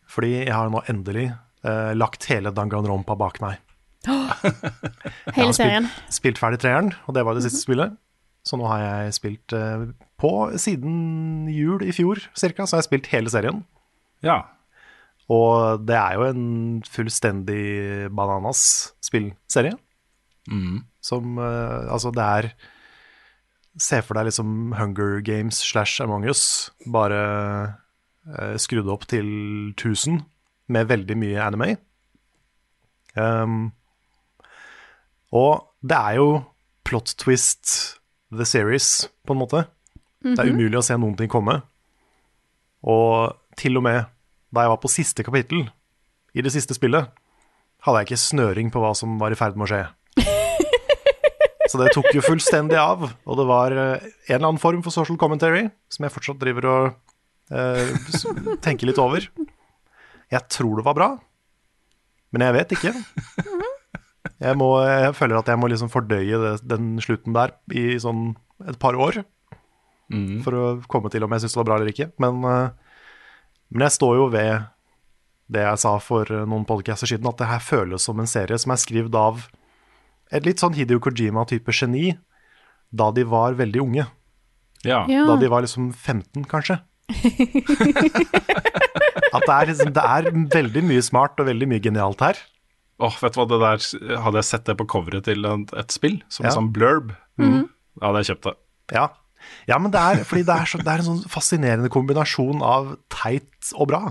Fordi 0.06 0.30
jeg 0.44 0.52
har 0.54 0.68
nå 0.70 0.82
endelig 0.88 1.30
eh, 1.64 1.94
lagt 1.96 2.24
hele 2.30 2.52
Danganronpa 2.54 3.16
bak 3.18 3.40
meg. 3.40 3.58
Hele 5.34 5.52
serien. 5.56 5.86
Spilt, 5.88 6.12
spilt 6.12 6.38
ferdig 6.38 6.58
treeren, 6.60 6.90
og 7.08 7.14
det 7.16 7.24
var 7.24 7.34
det 7.34 7.42
siste 7.46 7.62
spillet. 7.64 7.94
Så 8.44 8.58
nå 8.60 8.66
har 8.68 8.82
jeg 8.84 9.14
spilt 9.16 9.54
eh, 9.56 9.86
på 10.20 10.30
siden 10.60 11.48
jul 11.48 11.80
i 11.82 11.90
fjor 11.96 12.20
cirka, 12.36 12.66
så 12.68 12.76
har 12.76 12.82
jeg 12.82 12.90
spilt 12.90 13.06
hele 13.14 13.32
serien. 13.32 13.64
ja. 14.22 14.42
Og 15.32 15.84
det 15.88 15.96
er 15.96 16.18
jo 16.18 16.26
en 16.28 16.44
fullstendig 16.84 17.64
bananas 18.12 18.92
spillserie. 19.04 19.76
Som 21.00 21.38
uh, 21.40 21.88
Altså, 21.88 22.12
det 22.12 22.24
er 22.24 22.50
Se 23.80 23.98
for 24.06 24.14
deg 24.14 24.28
liksom 24.28 24.74
Hunger 24.78 25.18
Games 25.24 25.58
slash 25.66 25.98
Among 26.04 26.28
Us, 26.30 26.70
bare 26.86 27.22
uh, 28.22 28.54
skrudd 28.54 28.86
opp 28.92 29.08
til 29.10 29.26
1000 29.72 30.20
med 30.70 30.86
veldig 30.92 31.16
mye 31.18 31.40
anime. 31.42 31.72
Um, 33.18 33.72
og 35.34 35.66
det 35.82 35.98
er 35.98 36.20
jo 36.20 36.28
plot 36.86 37.16
twist 37.18 37.98
the 38.30 38.46
series, 38.46 39.08
på 39.26 39.34
en 39.34 39.42
måte. 39.42 39.64
Det 40.22 40.38
er 40.38 40.54
umulig 40.54 40.78
å 40.78 40.86
se 40.86 40.94
noen 40.94 41.18
ting 41.18 41.32
komme. 41.32 41.58
Og 42.86 43.34
til 43.58 43.82
og 43.82 43.88
med 43.88 44.04
da 44.54 44.64
jeg 44.64 44.72
var 44.72 44.80
på 44.82 44.92
siste 44.92 45.26
kapittel 45.26 45.66
i 46.34 46.42
det 46.44 46.52
siste 46.54 46.76
spillet, 46.76 47.10
hadde 47.84 48.00
jeg 48.00 48.08
ikke 48.08 48.22
snøring 48.22 48.70
på 48.74 48.82
hva 48.82 48.94
som 48.96 49.18
var 49.20 49.34
i 49.34 49.38
ferd 49.38 49.58
med 49.58 49.66
å 49.66 49.70
skje. 49.72 49.82
Så 51.70 51.80
det 51.80 51.90
tok 51.94 52.08
jo 52.14 52.24
fullstendig 52.24 52.78
av, 52.80 53.04
og 53.08 53.40
det 53.40 53.46
var 53.48 53.74
eh, 53.74 54.06
en 54.28 54.36
eller 54.36 54.48
annen 54.50 54.62
form 54.62 54.82
for 54.84 54.94
social 54.94 55.18
commentary 55.20 55.66
som 55.92 56.06
jeg 56.06 56.14
fortsatt 56.14 56.40
driver 56.40 56.70
og 56.70 57.54
eh, 57.54 57.92
tenker 58.64 58.88
litt 58.90 59.00
over. 59.02 59.26
Jeg 60.32 60.42
tror 60.52 60.80
det 60.80 60.86
var 60.86 60.98
bra, 60.98 61.10
men 62.34 62.46
jeg 62.46 62.56
vet 62.56 62.74
ikke. 62.78 62.94
Jeg, 64.42 64.56
må, 64.58 64.68
jeg 64.82 65.12
føler 65.16 65.38
at 65.38 65.50
jeg 65.50 65.60
må 65.60 65.68
liksom 65.70 65.92
fordøye 65.92 66.40
det, 66.40 66.54
den 66.66 66.96
slutten 67.02 67.36
der 67.36 67.54
i 67.72 67.94
sånn 68.02 68.32
et 68.68 68.78
par 68.82 68.96
år 68.98 69.22
for 70.44 70.56
å 70.58 70.64
komme 70.90 71.10
til 71.12 71.24
om 71.24 71.32
jeg 71.32 71.44
syns 71.44 71.54
det 71.54 71.60
var 71.60 71.68
bra 71.68 71.76
eller 71.78 71.90
ikke. 71.92 72.10
Men, 72.22 72.42
eh, 72.44 72.83
men 73.70 73.86
jeg 73.86 73.94
står 73.96 74.16
jo 74.20 74.26
ved 74.32 74.64
det 75.54 75.60
jeg 75.66 75.78
sa 75.82 75.94
for 76.00 76.24
eh, 76.32 76.44
noen 76.48 76.64
podcaster 76.68 77.06
siden, 77.10 77.26
at 77.28 77.38
det 77.40 77.48
her 77.50 77.60
føles 77.64 78.02
som 78.08 78.20
en 78.22 78.26
serie 78.30 78.56
som 78.58 78.72
er 78.74 78.80
skrevet 78.80 79.14
av 79.18 79.44
et 80.32 80.46
litt 80.46 80.58
sånn 80.62 80.74
Hidio 80.74 80.98
Kojima-type 81.04 81.72
geni 81.76 82.14
da 82.94 83.10
de 83.14 83.24
var 83.28 83.56
veldig 83.58 83.80
unge. 83.82 84.06
Ja. 84.86 85.02
Ja. 85.10 85.24
Da 85.28 85.36
de 85.40 85.48
var 85.52 85.64
liksom 85.66 85.90
15, 85.92 86.44
kanskje. 86.50 86.78
At 89.34 89.44
det 89.44 89.54
er, 89.54 89.66
liksom, 89.70 89.92
det 89.96 90.04
er 90.04 90.28
veldig 90.54 90.82
mye 90.88 91.02
smart 91.04 91.40
og 91.42 91.48
veldig 91.48 91.68
mye 91.70 91.82
genialt 91.84 92.22
her. 92.24 92.38
Åh, 93.02 93.16
vet 93.20 93.34
du 93.34 93.40
hva, 93.40 93.46
det 93.50 93.58
der 93.64 94.18
Hadde 94.22 94.38
jeg 94.40 94.46
sett 94.48 94.68
det 94.68 94.76
på 94.78 94.86
coveret 94.92 95.26
til 95.26 95.44
et, 95.50 95.72
et 95.80 95.90
spill, 95.94 96.20
som 96.30 96.44
Ja. 96.46 96.52
en 96.52 96.56
sånn 96.60 96.70
blurb, 96.74 97.10
da 97.40 97.48
hadde 98.06 98.22
jeg 98.22 98.28
kjøpt 98.32 98.46
det. 98.48 98.54
Ja, 98.94 99.08
ja 99.70 99.78
men 99.80 99.92
det 99.94 100.00
er, 100.00 100.24
fordi 100.28 100.44
det 100.46 100.54
er, 100.54 100.68
så, 100.70 100.80
det 100.82 100.90
er 100.92 101.02
en 101.02 101.10
sånn 101.10 101.28
fascinerende 101.30 101.90
kombinasjon 101.92 102.62
av 102.64 102.94
teit 103.12 103.72
og 103.74 103.88
bra. 103.92 104.02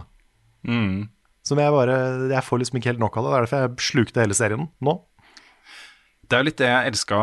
Som 1.44 1.60
jeg 1.60 1.74
bare 1.76 1.96
Jeg 2.32 2.44
får 2.48 2.62
liksom 2.62 2.78
ikke 2.80 2.94
helt 2.94 3.02
nok 3.04 3.18
av 3.20 3.26
det. 3.26 3.32
Det 3.32 3.36
er 3.36 3.46
derfor 3.46 3.64
jeg 3.66 3.88
slukte 3.90 4.24
hele 4.24 4.38
serien 4.38 4.70
nå. 4.80 4.94
Det 6.24 6.38
er 6.38 6.44
jo 6.44 6.48
litt 6.48 6.62
det 6.62 6.70
jeg 6.70 6.92
elska 6.94 7.18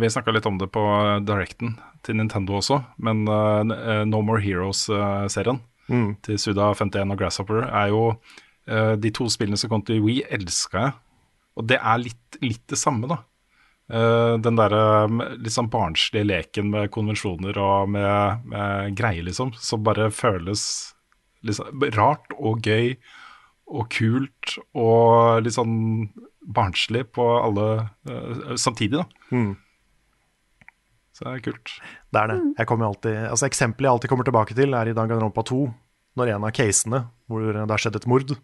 Vi 0.00 0.10
snakka 0.14 0.34
litt 0.36 0.46
om 0.48 0.60
det 0.60 0.70
på 0.72 0.82
Directen 1.26 1.74
til 2.06 2.20
Nintendo 2.20 2.60
også, 2.60 2.78
men 3.02 3.24
uh, 3.26 4.04
No 4.06 4.20
More 4.22 4.38
Heroes-serien 4.44 5.58
til 6.22 6.38
Suda 6.38 6.68
51 6.74 7.10
og 7.14 7.18
Grasshopper 7.18 7.64
er 7.66 7.90
jo 7.90 8.04
uh, 8.14 8.94
De 8.98 9.10
to 9.14 9.26
spillene 9.30 9.58
som 9.58 9.72
kom 9.72 9.82
til 9.86 9.98
Wii, 10.04 10.22
elska 10.30 10.84
jeg. 10.84 10.94
Og 11.58 11.66
det 11.66 11.80
er 11.80 11.98
litt, 12.02 12.38
litt 12.44 12.62
det 12.70 12.78
samme, 12.78 13.08
da. 13.10 13.22
Uh, 13.86 14.34
den 14.42 14.56
derre 14.58 15.06
um, 15.06 15.20
litt 15.38 15.54
sånn 15.54 15.70
barnslige 15.70 16.26
leken 16.26 16.72
med 16.72 16.90
konvensjoner 16.94 17.54
og 17.62 17.92
med, 17.94 18.46
med 18.50 18.96
greier, 18.98 19.22
liksom, 19.28 19.52
som 19.62 19.84
bare 19.86 20.08
føles 20.10 20.64
liksom 21.46 21.84
rart 21.94 22.34
og 22.34 22.66
gøy 22.66 22.96
og 23.70 23.86
kult 23.94 24.56
og 24.74 25.44
litt 25.46 25.54
sånn 25.54 25.76
barnslig 26.42 27.04
på 27.14 27.28
alle 27.38 27.68
uh, 28.10 28.56
samtidig, 28.58 29.04
da. 29.04 29.44
Så 31.16 31.24
det 31.24 31.30
er 31.30 31.46
kult. 31.46 31.76
Det 32.12 32.20
er 32.20 32.32
det. 32.32 32.40
Jeg 32.58 32.68
kommer 32.68 32.90
alltid, 32.90 33.14
altså 33.30 33.46
Eksempelet 33.46 33.86
jeg 33.86 33.94
alltid 33.94 34.12
kommer 34.12 34.26
tilbake 34.26 34.58
til, 34.58 34.74
er 34.76 34.90
i 34.90 34.96
Danganronpa 34.98 35.46
2, 35.48 35.60
når 36.18 36.34
en 36.34 36.48
av 36.50 36.52
casene 36.58 37.04
hvor 37.30 37.46
det 37.54 37.70
har 37.70 37.82
skjedd 37.86 38.00
et 38.02 38.10
mord, 38.10 38.34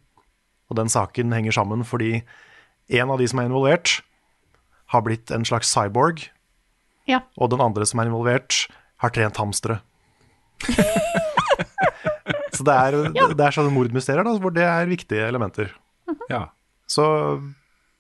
og 0.71 0.79
den 0.79 0.89
saken 0.93 1.35
henger 1.35 1.59
sammen 1.59 1.83
fordi 1.85 2.15
en 2.95 3.11
av 3.13 3.19
de 3.21 3.27
som 3.29 3.43
er 3.43 3.51
involvert, 3.51 3.99
har 4.93 5.03
blitt 5.07 5.31
en 5.35 5.45
slags 5.49 5.71
cyborg, 5.73 6.27
Ja. 7.09 7.23
og 7.37 7.51
den 7.51 7.61
andre 7.65 7.87
som 7.89 8.01
er 8.01 8.07
involvert, 8.11 8.67
har 9.03 9.11
trent 9.11 9.37
hamstere. 9.41 9.81
Så 12.53 12.65
det 12.69 12.75
er, 12.77 12.97
det 13.35 13.43
er 13.47 13.55
sånne 13.55 13.73
mordmysterier 13.75 14.27
da, 14.27 14.35
hvor 14.39 14.53
det 14.55 14.65
er 14.69 14.87
viktige 14.91 15.25
elementer. 15.27 15.71
Ja. 16.31 16.45
Så, 16.91 17.05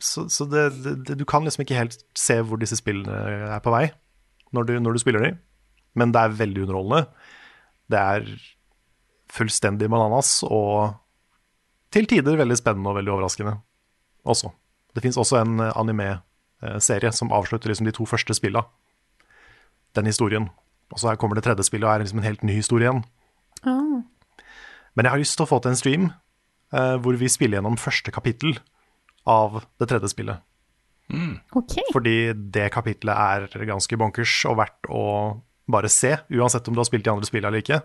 så, 0.02 0.26
så 0.30 0.44
det, 0.50 0.66
det, 1.08 1.16
du 1.18 1.24
kan 1.28 1.46
liksom 1.46 1.64
ikke 1.64 1.78
helt 1.78 1.96
se 2.18 2.36
hvor 2.44 2.60
disse 2.60 2.76
spillene 2.78 3.16
er 3.56 3.62
på 3.64 3.72
vei 3.72 3.86
når 4.52 4.66
du, 4.68 4.72
når 4.84 4.92
du 4.92 5.00
spiller 5.00 5.24
dem, 5.24 5.38
men 5.96 6.12
det 6.12 6.20
er 6.20 6.34
veldig 6.36 6.66
underholdende. 6.66 7.06
Det 7.92 8.00
er 8.02 8.28
fullstendig 9.32 9.88
bananas 9.88 10.42
og 10.44 10.92
til 11.92 12.04
tider 12.08 12.36
veldig 12.36 12.58
spennende 12.60 12.92
og 12.92 12.98
veldig 13.00 13.14
overraskende 13.16 13.56
også. 14.28 14.52
Det 14.92 15.02
fins 15.06 15.16
også 15.20 15.40
en 15.40 15.56
eh, 15.64 15.72
anime-serie 16.62 17.12
som 17.12 17.32
avslutter 17.32 17.68
liksom 17.68 17.86
de 17.86 17.92
to 17.92 18.06
første 18.06 18.34
spilla. 18.34 18.64
Den 19.94 20.06
historien. 20.06 20.50
Og 20.92 21.00
så 21.00 21.08
her 21.08 21.16
kommer 21.16 21.34
det 21.36 21.44
tredje 21.44 21.64
spillet 21.64 21.86
og 21.88 21.94
er 21.94 22.04
liksom 22.04 22.18
en 22.18 22.26
helt 22.26 22.42
ny 22.42 22.54
historie 22.54 22.88
igjen. 22.88 23.04
Ah. 23.64 24.02
Men 24.94 25.04
jeg 25.04 25.10
har 25.10 25.18
lyst 25.18 25.36
til 25.36 25.44
å 25.44 25.48
få 25.50 25.60
til 25.60 25.72
en 25.72 25.76
stream 25.78 26.08
eh, 26.72 26.96
hvor 27.00 27.16
vi 27.16 27.28
spiller 27.28 27.58
gjennom 27.58 27.78
første 27.80 28.12
kapittel 28.12 28.58
av 29.28 29.62
det 29.80 29.88
tredje 29.88 30.12
spillet. 30.12 30.42
OK. 31.52 31.76
Fordi 31.92 32.32
det 32.32 32.70
kapitlet 32.72 33.12
er 33.12 33.66
ganske 33.68 33.96
bonkers 34.00 34.32
og 34.48 34.58
verdt 34.62 34.88
å 34.88 35.04
bare 35.72 35.90
se, 35.92 36.16
uansett 36.32 36.68
om 36.68 36.74
du 36.74 36.80
har 36.80 36.88
spilt 36.88 37.04
de 37.04 37.12
andre 37.12 37.28
spillene 37.28 37.52
eller 37.52 37.64
ikke. 37.64 37.80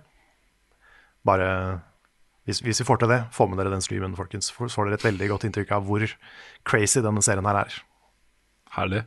Bare 1.27 1.49
hvis, 2.47 2.61
hvis 2.63 2.79
vi 2.81 2.87
får 2.87 3.01
til 3.01 3.11
det, 3.11 3.19
få 3.35 3.49
med 3.51 3.59
dere 3.59 3.73
den 3.73 3.83
streamen, 3.83 4.15
folkens. 4.15 4.53
Så 4.55 4.69
får 4.71 4.87
dere 4.87 4.99
et 4.99 5.07
veldig 5.09 5.27
godt 5.33 5.47
inntrykk 5.47 5.73
av 5.75 5.87
hvor 5.87 6.03
crazy 6.67 7.03
denne 7.03 7.23
serien 7.23 7.47
her 7.47 7.65
er. 7.65 7.79
Herlig. 8.77 9.03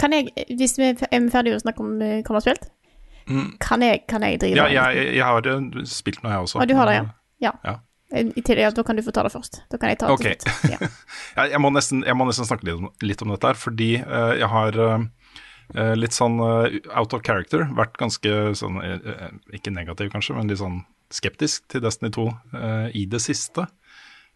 Kan 0.00 0.14
jeg, 0.16 0.32
hvis 0.56 0.78
vi 0.80 0.88
er 0.88 0.98
ferdige 1.30 1.58
å 1.58 1.62
snakke 1.62 1.84
om 1.84 2.00
eh, 2.02 2.20
hva 2.24 2.34
vi 2.34 2.38
har 2.40 2.46
spilt, 2.46 2.70
kan, 3.62 3.82
jeg, 3.84 4.02
kan 4.10 4.24
jeg 4.26 4.40
drive 4.42 4.58
Ja, 4.58 4.66
jeg, 4.72 5.14
jeg 5.14 5.22
har 5.22 5.46
eh, 5.46 5.82
spilt 5.86 6.22
noe, 6.24 6.32
jeg 6.34 6.46
også. 6.48 6.62
Å, 6.62 6.66
du 6.66 6.74
har 6.78 6.90
det, 6.90 6.98
ja. 6.98 7.04
ja. 7.44 7.52
Ja. 7.62 7.78
I 8.12 8.42
tillegg, 8.44 8.74
Da 8.76 8.84
kan 8.84 8.98
du 8.98 9.02
få 9.04 9.12
ta 9.14 9.24
det 9.24 9.32
først. 9.32 9.62
Da 9.72 9.78
kan 9.80 9.92
jeg 9.92 10.00
ta 10.02 10.10
det 10.10 10.16
okay. 10.18 10.36
til. 10.36 10.52
Ja. 10.74 11.46
Jeg, 11.48 11.60
må 11.62 11.70
nesten, 11.72 12.02
jeg 12.04 12.16
må 12.18 12.26
nesten 12.28 12.48
snakke 12.48 12.68
litt 12.68 12.80
om, 12.80 12.90
litt 13.04 13.24
om 13.24 13.32
dette 13.32 13.52
her, 13.52 13.58
fordi 13.58 13.92
uh, 14.02 14.32
jeg 14.36 14.48
har 14.52 14.80
eh, 14.86 15.06
eh, 15.76 15.94
litt 15.96 16.16
sånn 16.16 16.36
uh, 16.42 16.66
out 16.92 17.16
of 17.16 17.24
character, 17.24 17.64
vært 17.76 17.96
ganske 18.00 18.34
sånn 18.58 18.82
eh, 18.84 18.98
eh, 19.14 19.30
Ikke 19.56 19.72
negativ, 19.72 20.12
kanskje, 20.12 20.36
men 20.36 20.52
litt 20.52 20.60
sånn 20.60 20.82
skeptisk 21.12 21.68
til 21.72 21.84
Destiny 21.84 22.12
2 22.12 22.26
eh, 22.56 22.86
i 23.02 23.06
det 23.10 23.20
siste. 23.24 23.66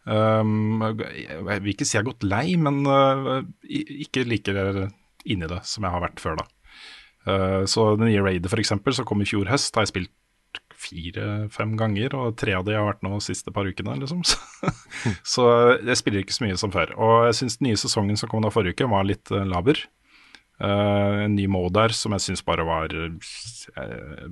Um, 0.07 0.79
jeg 0.79 1.63
vil 1.63 1.73
ikke 1.73 1.87
si 1.87 1.97
jeg 1.97 2.03
har 2.05 2.07
gått 2.07 2.23
lei, 2.23 2.55
men 2.55 2.79
eh, 2.87 3.41
ikke 4.07 4.23
like 4.27 4.53
inni 5.27 5.49
det 5.51 5.59
som 5.67 5.83
jeg 5.83 5.93
har 5.93 6.03
vært 6.05 6.23
før 6.23 6.39
da. 6.39 6.47
Eh, 7.27 7.63
så 7.67 7.91
det 7.97 8.07
nye 8.07 8.23
raidet 8.23 8.53
eksempel, 8.61 8.95
som 8.95 9.07
kom 9.07 9.21
i 9.23 9.27
fjor 9.27 9.49
høst, 9.51 9.75
har 9.75 9.85
jeg 9.85 9.93
spilt 9.95 10.15
fire-fem 10.77 11.73
ganger, 11.77 12.13
og 12.15 12.37
tre 12.39 12.53
av 12.55 12.65
de 12.65 12.75
har 12.77 12.85
vært 12.85 13.03
nå 13.05 13.11
de 13.15 13.25
siste 13.25 13.51
par 13.53 13.67
ukene, 13.67 13.97
liksom. 14.01 14.23
Så, 14.27 14.37
så 15.25 15.43
jeg 15.85 15.99
spiller 15.99 16.23
ikke 16.23 16.35
så 16.35 16.45
mye 16.45 16.57
som 16.59 16.73
før. 16.73 16.93
Og 16.95 17.27
jeg 17.27 17.37
syns 17.41 17.57
den 17.59 17.69
nye 17.69 17.79
sesongen 17.79 18.17
som 18.19 18.29
kom 18.31 18.45
da 18.45 18.51
forrige 18.53 18.77
uke, 18.77 18.89
var 18.91 19.07
litt 19.07 19.31
eh, 19.33 19.45
laber. 19.47 19.81
Uh, 20.57 21.27
en 21.27 21.35
ny 21.37 21.43
mode 21.53 21.75
der 21.75 21.93
som 21.93 22.15
jeg 22.15 22.23
syns 22.23 22.41
bare 22.41 22.63
var 22.65 22.89
eh, 22.89 23.11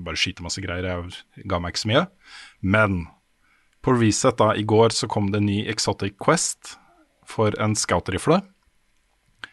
Bare 0.02 0.18
skyter 0.18 0.42
masse 0.42 0.64
greier. 0.64 0.88
Jeg 1.38 1.46
ga 1.52 1.60
meg 1.62 1.76
ikke 1.76 1.84
så 1.84 1.92
mye. 1.92 2.04
Men 2.66 3.04
på 3.86 3.94
Reset 3.94 4.38
da, 4.42 4.52
i 4.58 4.66
går 4.66 4.96
så 4.96 5.08
kom 5.12 5.30
det 5.32 5.42
en 5.42 5.50
ny 5.50 5.62
Exotic 5.70 6.18
Quest 6.22 6.76
for 7.30 7.56
en 7.62 7.76
scoutrifle. 7.78 8.42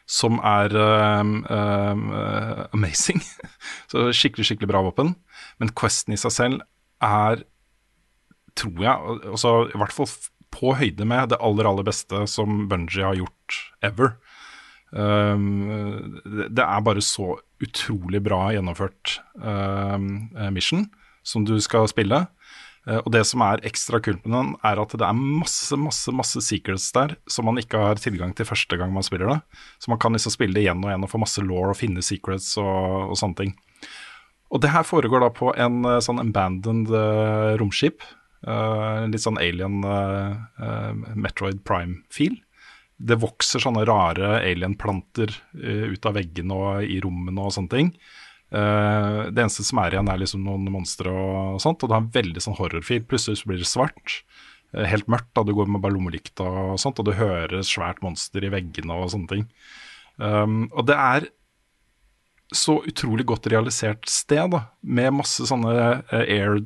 Som 0.09 0.41
er 0.45 0.73
um, 0.77 1.35
um, 1.47 2.07
uh, 2.13 2.65
amazing. 2.75 3.21
så 3.93 4.09
skikkelig, 4.17 4.49
skikkelig 4.49 4.71
bra 4.73 4.83
våpen. 4.89 5.15
Men 5.61 5.73
Questen 5.79 6.17
i 6.17 6.21
seg 6.21 6.35
selv 6.35 6.65
er, 7.05 7.45
tror 8.59 8.83
jeg, 8.83 8.93
al- 8.93 9.23
altså, 9.35 9.55
i 9.71 9.81
hvert 9.81 9.97
fall 9.97 10.11
på 10.53 10.75
høyde 10.77 11.07
med 11.09 11.33
det 11.33 11.41
aller, 11.41 11.69
aller 11.69 11.87
beste 11.87 12.27
som 12.29 12.67
Bungie 12.69 13.07
har 13.07 13.17
gjort 13.21 13.61
ever. 13.85 14.17
Um, 14.93 16.21
det, 16.27 16.51
det 16.59 16.65
er 16.67 16.85
bare 16.85 17.05
så 17.05 17.35
utrolig 17.65 18.21
bra 18.25 18.51
gjennomført 18.53 19.17
um, 19.41 20.29
eh, 20.37 20.51
mission 20.53 20.85
som 21.25 21.47
du 21.49 21.55
skal 21.63 21.87
spille. 21.89 22.25
Eh, 22.89 22.99
og 22.99 23.11
det 23.15 23.23
som 23.29 23.43
er 23.47 23.63
ekstra 23.69 24.01
kult 24.03 24.25
med 24.27 24.35
den, 24.35 24.53
er 24.67 24.81
at 24.83 24.95
det 24.99 25.07
er 25.07 25.19
masse, 25.19 25.77
masse 25.79 26.15
masse 26.15 26.43
secrets 26.45 26.89
der 26.97 27.17
som 27.31 27.47
man 27.47 27.61
ikke 27.61 27.79
har 27.79 28.01
tilgang 28.03 28.35
til 28.35 28.49
første 28.49 28.79
gang 28.79 28.95
man 28.95 29.07
spiller 29.07 29.31
det. 29.31 29.41
Så 29.79 29.93
man 29.93 30.01
kan 30.03 30.15
liksom 30.17 30.35
spille 30.35 30.57
det 30.57 30.65
igjen 30.67 30.83
og 30.83 30.91
igjen 30.91 31.07
og 31.07 31.13
få 31.13 31.23
masse 31.23 31.45
law 31.47 31.71
og 31.71 31.79
finne 31.79 32.03
secrets 32.05 32.55
og, 32.61 33.13
og 33.13 33.19
sånne 33.21 33.39
ting. 33.39 33.55
Og 34.53 34.61
det 34.61 34.73
her 34.75 34.85
foregår 34.85 35.23
da 35.25 35.31
på 35.33 35.53
en 35.57 35.85
eh, 35.89 36.01
sånn 36.05 36.21
abandoned 36.23 36.91
uh, 36.93 37.55
romskip. 37.61 38.05
Uh, 38.43 39.07
litt 39.07 39.23
sånn 39.23 39.39
alien 39.39 39.85
uh, 39.87 40.91
Metroid 41.15 41.63
Prime-feel. 41.65 42.35
Det 43.03 43.17
vokser 43.23 43.63
sånne 43.63 43.87
rare 43.89 44.43
alien-planter 44.43 45.33
ut 45.55 46.07
av 46.07 46.15
veggene 46.15 46.55
og 46.55 46.85
i 46.87 47.01
rommene 47.03 47.43
og 47.43 47.55
sånne 47.55 47.73
ting. 47.73 47.89
Eh, 48.53 49.19
det 49.33 49.41
eneste 49.41 49.65
som 49.65 49.81
er 49.81 49.95
igjen, 49.95 50.09
er 50.13 50.21
liksom 50.21 50.45
noen 50.45 50.69
monstre 50.75 51.13
og 51.13 51.61
sånt, 51.63 51.81
og 51.81 51.89
det 51.89 51.97
har 51.97 52.03
en 52.05 52.15
veldig 52.19 52.45
sånn 52.45 52.59
horrorfil. 52.59 53.05
Plutselig 53.09 53.41
så 53.41 53.49
blir 53.49 53.63
det 53.63 53.71
svart. 53.71 54.23
eh, 54.75 54.87
helt 54.89 55.09
mørkt, 55.09 55.33
da 55.35 55.45
du 55.45 55.53
går 55.53 55.69
med 55.69 55.83
bare 55.83 55.93
lommelykt 55.93 56.41
og 56.41 56.79
sånt, 56.81 56.99
og 56.99 57.05
du 57.05 57.13
hører 57.13 57.61
svært 57.61 58.01
monster 58.01 58.45
i 58.45 58.49
veggene 58.49 58.97
og 58.97 59.11
sånne 59.13 59.29
ting. 59.29 59.47
Um, 60.17 60.71
og 60.73 60.87
det 60.89 60.97
er 60.97 61.27
så 62.53 62.79
utrolig 62.85 63.27
godt 63.29 63.49
realisert 63.53 64.09
sted, 64.09 64.49
da, 64.53 64.63
med 64.81 65.13
masse 65.17 65.45
sånne 65.49 65.73
eh, 66.13 66.25
air 66.37 66.61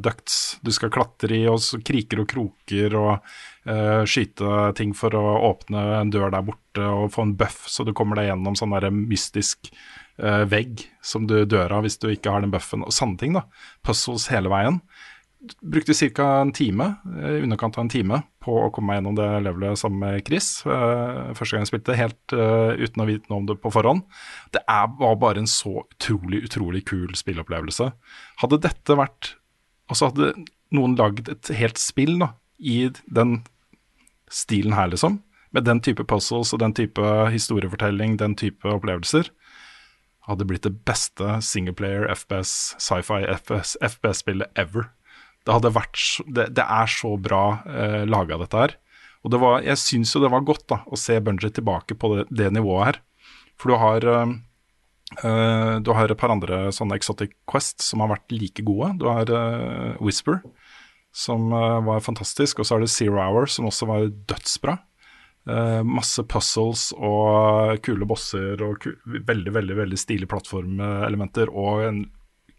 ducts 0.00 0.58
du 0.64 0.72
skal 0.72 0.92
klatre 0.92 1.36
i, 1.36 1.46
og 1.48 1.60
så 1.60 1.80
kriker 1.80 2.20
og 2.20 2.28
kroker, 2.28 2.96
og 2.96 3.12
uh, 3.68 4.04
skyte 4.08 4.72
ting 4.76 4.92
for 4.96 5.16
å 5.16 5.24
åpne 5.50 5.84
en 6.00 6.12
dør 6.12 6.32
der 6.32 6.44
borte, 6.48 6.84
og 6.84 7.12
få 7.12 7.28
en 7.28 7.36
buff 7.36 7.64
så 7.68 7.84
du 7.84 7.92
kommer 7.96 8.20
deg 8.20 8.30
gjennom 8.30 8.56
sånn 8.56 8.76
der 8.76 8.88
mystisk 8.92 9.72
eh, 10.22 10.44
vegg 10.50 10.86
som 11.04 11.26
du 11.28 11.40
dør 11.48 11.78
av 11.78 11.86
hvis 11.86 11.98
du 12.02 12.08
ikke 12.12 12.32
har 12.34 12.44
den 12.44 12.54
buffen, 12.54 12.84
og 12.86 12.94
sånne 12.94 13.20
ting. 13.20 13.38
da, 13.38 13.46
Puzzles 13.86 14.28
hele 14.32 14.52
veien. 14.52 14.82
Brukte 15.62 15.94
ca. 15.94 16.40
en 16.40 16.52
time, 16.52 16.96
eh, 17.16 17.38
i 17.38 17.42
underkant 17.46 17.78
av 17.78 17.84
en 17.84 17.92
time, 17.92 18.22
på 18.42 18.54
å 18.64 18.70
komme 18.74 18.90
meg 18.90 18.98
gjennom 18.98 19.18
det 19.18 19.28
levelet 19.46 19.78
sammen 19.78 20.00
med 20.02 20.26
Chris. 20.26 20.64
Uh, 20.66 21.30
første 21.36 21.54
gang 21.54 21.62
jeg 21.62 21.70
spilte, 21.70 21.98
helt 21.98 22.34
uh, 22.34 22.74
uten 22.74 23.04
å 23.04 23.06
vite 23.06 23.30
noe 23.30 23.42
om 23.42 23.46
det 23.46 23.58
på 23.62 23.70
forhånd. 23.70 24.02
Det 24.54 24.64
er, 24.64 24.88
var 24.98 25.18
bare 25.20 25.44
en 25.44 25.50
så 25.50 25.82
utrolig, 25.84 26.42
utrolig 26.48 26.82
kul 26.88 27.12
spilleopplevelse. 27.18 27.92
Hadde 28.42 28.62
dette 28.64 28.98
vært 28.98 29.34
Altså 29.88 30.10
hadde 30.10 30.34
noen 30.76 30.98
lagd 30.98 31.30
et 31.32 31.48
helt 31.56 31.78
spill 31.80 32.18
da, 32.20 32.34
i 32.60 32.90
den 33.08 33.38
stilen 34.28 34.74
her, 34.76 34.90
liksom. 34.92 35.22
Med 35.56 35.64
den 35.64 35.80
type 35.80 36.04
puzzles 36.04 36.52
og 36.52 36.60
den 36.60 36.74
type 36.76 37.12
historiefortelling, 37.32 38.18
den 38.20 38.36
type 38.36 38.68
opplevelser. 38.68 39.30
Hadde 40.28 40.46
blitt 40.48 40.66
det 40.66 40.74
beste 40.86 41.38
singleplayer 41.44 42.08
FPS, 42.12 42.76
sci-fi 42.80 43.22
FPS, 43.32 43.78
FPS-spillet 43.80 44.60
ever. 44.60 44.90
Det 45.46 45.54
hadde 45.56 45.72
vært 45.72 46.02
det, 46.28 46.50
det 46.58 46.64
er 46.64 46.90
så 46.92 47.14
bra 47.16 47.42
eh, 47.64 48.02
laga, 48.04 48.36
dette 48.42 48.60
her. 48.60 48.74
Og 49.24 49.32
det 49.32 49.40
var, 49.42 49.62
jeg 49.64 49.80
syns 49.80 50.12
jo 50.14 50.22
det 50.22 50.30
var 50.32 50.44
godt 50.46 50.66
da, 50.70 50.82
å 50.86 50.98
se 51.00 51.16
Bungie 51.24 51.50
tilbake 51.54 51.96
på 51.98 52.12
det, 52.14 52.26
det 52.28 52.50
nivået 52.54 52.90
her. 52.90 53.00
For 53.58 53.72
du 53.72 53.78
har 53.80 54.04
eh, 54.12 54.34
eh, 55.24 55.74
Du 55.84 55.92
har 55.96 56.12
et 56.12 56.20
par 56.20 56.34
andre 56.34 56.68
sånne 56.74 56.98
Exotic 57.00 57.34
Quest 57.48 57.82
som 57.84 58.04
har 58.04 58.12
vært 58.12 58.34
like 58.34 58.64
gode. 58.66 58.92
Du 59.00 59.08
har 59.10 59.32
eh, 59.32 59.96
Whisper, 60.04 60.42
som 61.14 61.48
eh, 61.52 61.80
var 61.88 62.04
fantastisk. 62.04 62.60
Og 62.60 62.68
så 62.68 62.76
har 62.76 62.84
du 62.84 62.90
Zero 62.92 63.18
Hour, 63.22 63.48
som 63.50 63.68
også 63.70 63.88
var 63.90 64.10
dødsbra. 64.30 64.78
Eh, 65.48 65.82
masse 65.86 66.20
puzzles 66.28 66.90
og 66.92 67.78
kule 67.84 68.04
bosser 68.08 68.60
og 68.66 68.82
ku 68.82 68.90
veldig, 69.06 69.52
veldig 69.54 69.76
veldig 69.78 69.98
stilige 70.00 70.28
plattformelementer 70.28 71.52
og 71.54 71.84
en, 71.86 72.02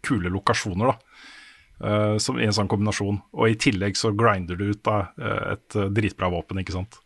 kule 0.00 0.30
lokasjoner, 0.32 0.88
da. 0.88 0.94
uh, 1.84 2.14
som 2.16 2.38
i 2.40 2.46
en 2.48 2.54
sånn 2.56 2.70
kombinasjon. 2.72 3.18
Og 3.36 3.50
i 3.52 3.58
tillegg 3.60 3.98
så 4.00 4.14
grinder 4.16 4.56
du 4.56 4.70
ut 4.70 4.80
da, 4.86 5.10
eh, 5.20 5.42
et 5.52 5.76
dritbra 5.92 6.30
våpen, 6.32 6.62
ikke 6.62 6.72
sant. 6.72 6.96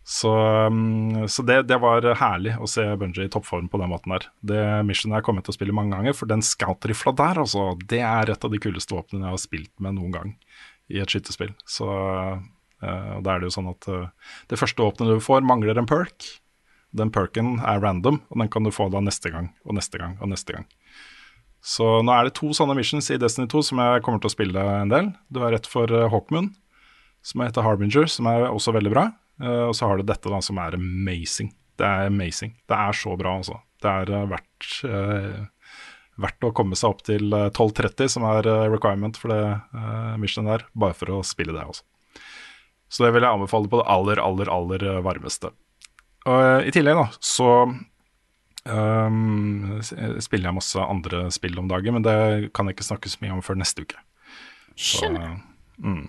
Så, 0.00 0.32
um, 0.32 1.28
så 1.28 1.44
det, 1.44 1.58
det, 1.68 1.76
var 1.84 2.08
herlig 2.18 2.56
å 2.56 2.66
se 2.66 2.86
Bungie 2.96 3.28
i 3.28 3.30
toppform 3.30 3.68
på 3.68 3.82
den 3.82 3.92
måten 3.92 4.16
der. 4.16 4.24
Det 4.40 4.64
missionet 4.88 5.20
jeg 5.20 5.26
kommer 5.28 5.44
til 5.44 5.52
å 5.52 5.58
spille 5.58 5.76
mange 5.76 5.92
ganger, 5.92 6.16
for 6.16 6.32
den 6.32 6.40
scout-rifla 6.40 7.12
der, 7.20 7.42
altså, 7.44 7.68
det 7.92 8.00
er 8.00 8.32
et 8.32 8.48
av 8.48 8.56
de 8.56 8.62
kuleste 8.64 8.96
våpnene 8.96 9.28
jeg 9.28 9.36
har 9.36 9.44
spilt 9.44 9.74
med 9.84 10.00
noen 10.00 10.16
gang 10.16 10.34
i 10.88 11.04
et 11.04 11.12
skytterspill. 11.12 11.52
Så 11.68 11.92
uh, 12.82 13.18
da 13.22 13.34
er 13.34 13.42
det 13.42 13.50
jo 13.50 13.56
sånn 13.56 13.70
at 13.72 13.88
uh, 13.90 14.34
det 14.50 14.58
første 14.60 14.82
våpenet 14.82 15.18
du 15.18 15.24
får, 15.24 15.44
mangler 15.46 15.78
en 15.80 15.88
perk. 15.88 16.28
Den 16.92 17.12
perken 17.12 17.56
er 17.64 17.80
random, 17.80 18.20
og 18.28 18.42
den 18.42 18.50
kan 18.52 18.66
du 18.66 18.72
få 18.74 18.90
da 18.92 19.00
neste 19.00 19.32
gang 19.32 19.52
og 19.64 19.78
neste 19.78 20.00
gang 20.00 20.18
og 20.20 20.32
neste 20.32 20.56
gang. 20.58 20.66
Så 21.62 21.86
nå 22.02 22.12
er 22.12 22.26
det 22.26 22.34
to 22.36 22.50
sånne 22.56 22.74
missions 22.76 23.08
i 23.14 23.20
Destiny 23.22 23.46
2 23.50 23.62
som 23.70 23.80
jeg 23.80 24.02
kommer 24.04 24.20
til 24.20 24.32
å 24.32 24.34
spille 24.34 24.66
en 24.82 24.90
del. 24.90 25.12
Du 25.32 25.40
har 25.44 25.54
rett 25.54 25.68
for 25.70 25.88
uh, 25.88 26.08
Hawkmoon, 26.12 26.50
som 27.24 27.44
heter 27.44 27.64
Harbinger, 27.64 28.10
som 28.10 28.28
er 28.28 28.48
også 28.50 28.74
veldig 28.74 28.92
bra. 28.92 29.08
Og 29.42 29.72
så 29.74 29.88
har 29.88 29.98
du 29.98 30.04
dette 30.06 30.30
da, 30.30 30.38
som 30.44 30.58
er 30.60 30.74
amazing. 30.76 31.48
Det 31.78 31.86
er 31.86 32.10
amazing. 32.10 32.52
Det 32.68 32.76
er 32.76 32.94
så 32.94 33.14
bra, 33.18 33.32
altså. 33.40 33.56
Det 33.82 33.90
er 33.90 34.26
verdt, 34.30 34.66
uh, 34.86 35.78
verdt 36.22 36.46
å 36.46 36.52
komme 36.54 36.78
seg 36.78 36.92
opp 36.92 37.00
til 37.06 37.30
12.30, 37.30 38.12
som 38.12 38.26
er 38.28 38.50
requirement 38.70 39.18
for 39.18 39.32
det 39.32 40.18
missionet 40.22 40.52
der, 40.52 40.66
bare 40.74 40.98
for 40.98 41.14
å 41.16 41.22
spille 41.26 41.54
det 41.56 41.64
også. 41.64 41.86
Så 42.92 43.06
det 43.06 43.14
vil 43.14 43.24
jeg 43.24 43.32
anbefale 43.32 43.70
på 43.72 43.80
det 43.80 43.88
aller, 43.88 44.20
aller, 44.20 44.50
aller 44.52 45.00
varmeste. 45.04 45.52
Og 46.28 46.68
I 46.68 46.74
tillegg 46.74 46.98
da, 47.00 47.08
så 47.24 47.54
Um, 48.62 49.80
spiller 50.22 50.46
jeg 50.46 50.54
masse 50.54 50.78
andre 50.78 51.24
spill 51.34 51.56
om 51.58 51.66
dagen, 51.66 51.96
men 51.96 52.04
det 52.06 52.52
kan 52.54 52.68
jeg 52.68 52.76
ikke 52.76 52.86
snakke 52.86 53.10
så 53.10 53.18
mye 53.24 53.34
om 53.34 53.42
før 53.42 53.58
neste 53.58 53.82
uke. 53.82 53.98
Skjønner. 54.78 55.32
Så, 55.74 55.82
mm. 55.82 56.04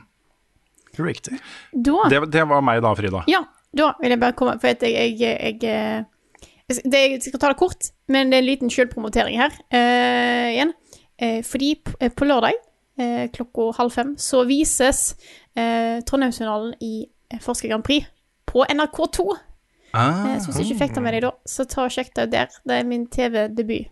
Riktig. 1.01 1.39
Da, 1.73 2.03
det, 2.11 2.19
det, 2.35 2.43
var 2.49 2.61
meg 2.65 2.83
da, 2.85 2.91
Frida. 2.97 3.23
Ja, 3.31 3.41
da 3.73 3.95
vil 3.97 4.13
jeg 4.13 4.21
bare 4.21 4.37
komme 4.37 4.53
For 4.61 4.69
jeg, 4.69 4.93
jeg, 4.93 5.15
jeg, 5.17 5.57
jeg, 5.65 6.83
det, 6.85 7.01
jeg 7.01 7.23
skal 7.25 7.41
ta 7.41 7.49
det 7.49 7.57
kort, 7.57 7.89
men 8.13 8.29
det 8.29 8.37
er 8.37 8.45
en 8.45 8.51
liten 8.51 8.73
sjølpromotering 8.73 9.41
her 9.41 9.57
uh, 9.73 10.53
igjen. 10.53 10.75
Uh, 11.17 11.41
fordi 11.47 11.73
på, 11.81 11.97
på 12.13 12.29
lørdag 12.29 12.59
uh, 13.01 13.25
klokka 13.33 13.71
halv 13.79 13.97
fem 13.97 14.13
så 14.21 14.43
vises 14.45 15.15
Trondheimsfinalen 15.55 16.73
i 16.81 16.93
Forsker 17.41 17.69
Grand 17.69 17.85
Prix 17.85 18.07
på 18.49 18.65
NRK2. 18.65 19.25
Ah, 19.93 20.39
så 20.41 20.49
hvis 20.49 20.57
du 20.57 20.61
ikke 20.63 20.79
fikk 20.85 20.95
det 20.95 21.03
med 21.05 21.13
deg 21.13 21.25
da, 21.27 21.33
så 21.45 21.65
ta 21.69 21.85
og 21.85 21.93
sjekk 21.93 22.15
det 22.17 22.31
der. 22.33 22.53
Det 22.65 22.79
er 22.79 22.87
min 22.89 23.05
TV-debut. 23.13 23.91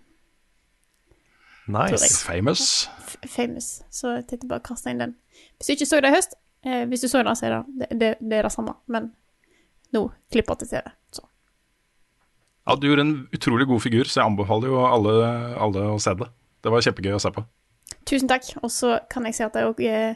Nice. 1.71 2.25
Famous. 2.25 2.89
F 2.99 3.17
famous. 3.29 3.83
Så 3.93 4.15
jeg 4.17 4.27
tenkte 4.29 4.49
bare 4.49 4.63
å 4.63 4.65
kaste 4.65 4.91
inn 4.91 5.01
den. 5.01 5.13
Hvis 5.57 5.69
du 5.69 5.75
ikke 5.75 5.89
så 5.91 5.99
det 6.01 6.11
i 6.11 6.15
høst, 6.15 6.33
eh, 6.65 6.83
hvis 6.89 7.05
du 7.05 7.09
så 7.11 7.21
det, 7.25 7.35
så 7.37 7.47
er 7.47 7.53
det 7.53 7.89
det, 7.91 8.13
det, 8.19 8.37
er 8.39 8.47
det 8.47 8.53
samme. 8.53 8.75
Men 8.91 9.11
nå 9.93 10.07
klipper 10.33 10.57
til 10.61 10.71
TV. 10.73 10.93
Så. 11.13 11.27
Ja, 12.67 12.75
du 12.75 12.87
gjorde 12.89 13.05
en 13.05 13.15
utrolig 13.33 13.69
god 13.69 13.83
figur, 13.85 14.09
så 14.09 14.21
jeg 14.21 14.31
anbefaler 14.31 14.73
jo 14.73 14.81
alle, 14.87 15.17
alle 15.67 15.85
å 15.93 15.99
se 16.01 16.15
det. 16.17 16.31
Det 16.61 16.73
var 16.73 16.85
kjempegøy 16.85 17.17
å 17.17 17.21
se 17.21 17.33
på. 17.35 17.45
Tusen 18.09 18.29
takk. 18.31 18.49
Og 18.61 18.73
så 18.73 18.97
kan 19.11 19.29
jeg 19.29 19.37
si 19.37 19.45
at 19.45 19.55
jeg 19.57 19.69
òg 19.69 19.85
Eh, 19.85 20.15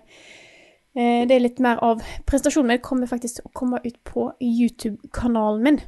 det 0.96 1.36
er 1.36 1.42
litt 1.44 1.60
mer 1.60 1.82
av 1.84 2.00
Presentasjonen 2.24 2.70
min 2.72 2.84
kommer 2.84 3.10
faktisk 3.12 3.42
til 3.42 3.50
å 3.50 3.52
komme 3.58 3.82
ut 3.84 3.98
på 4.08 4.30
YouTube-kanalen 4.40 5.64
min 5.66 5.82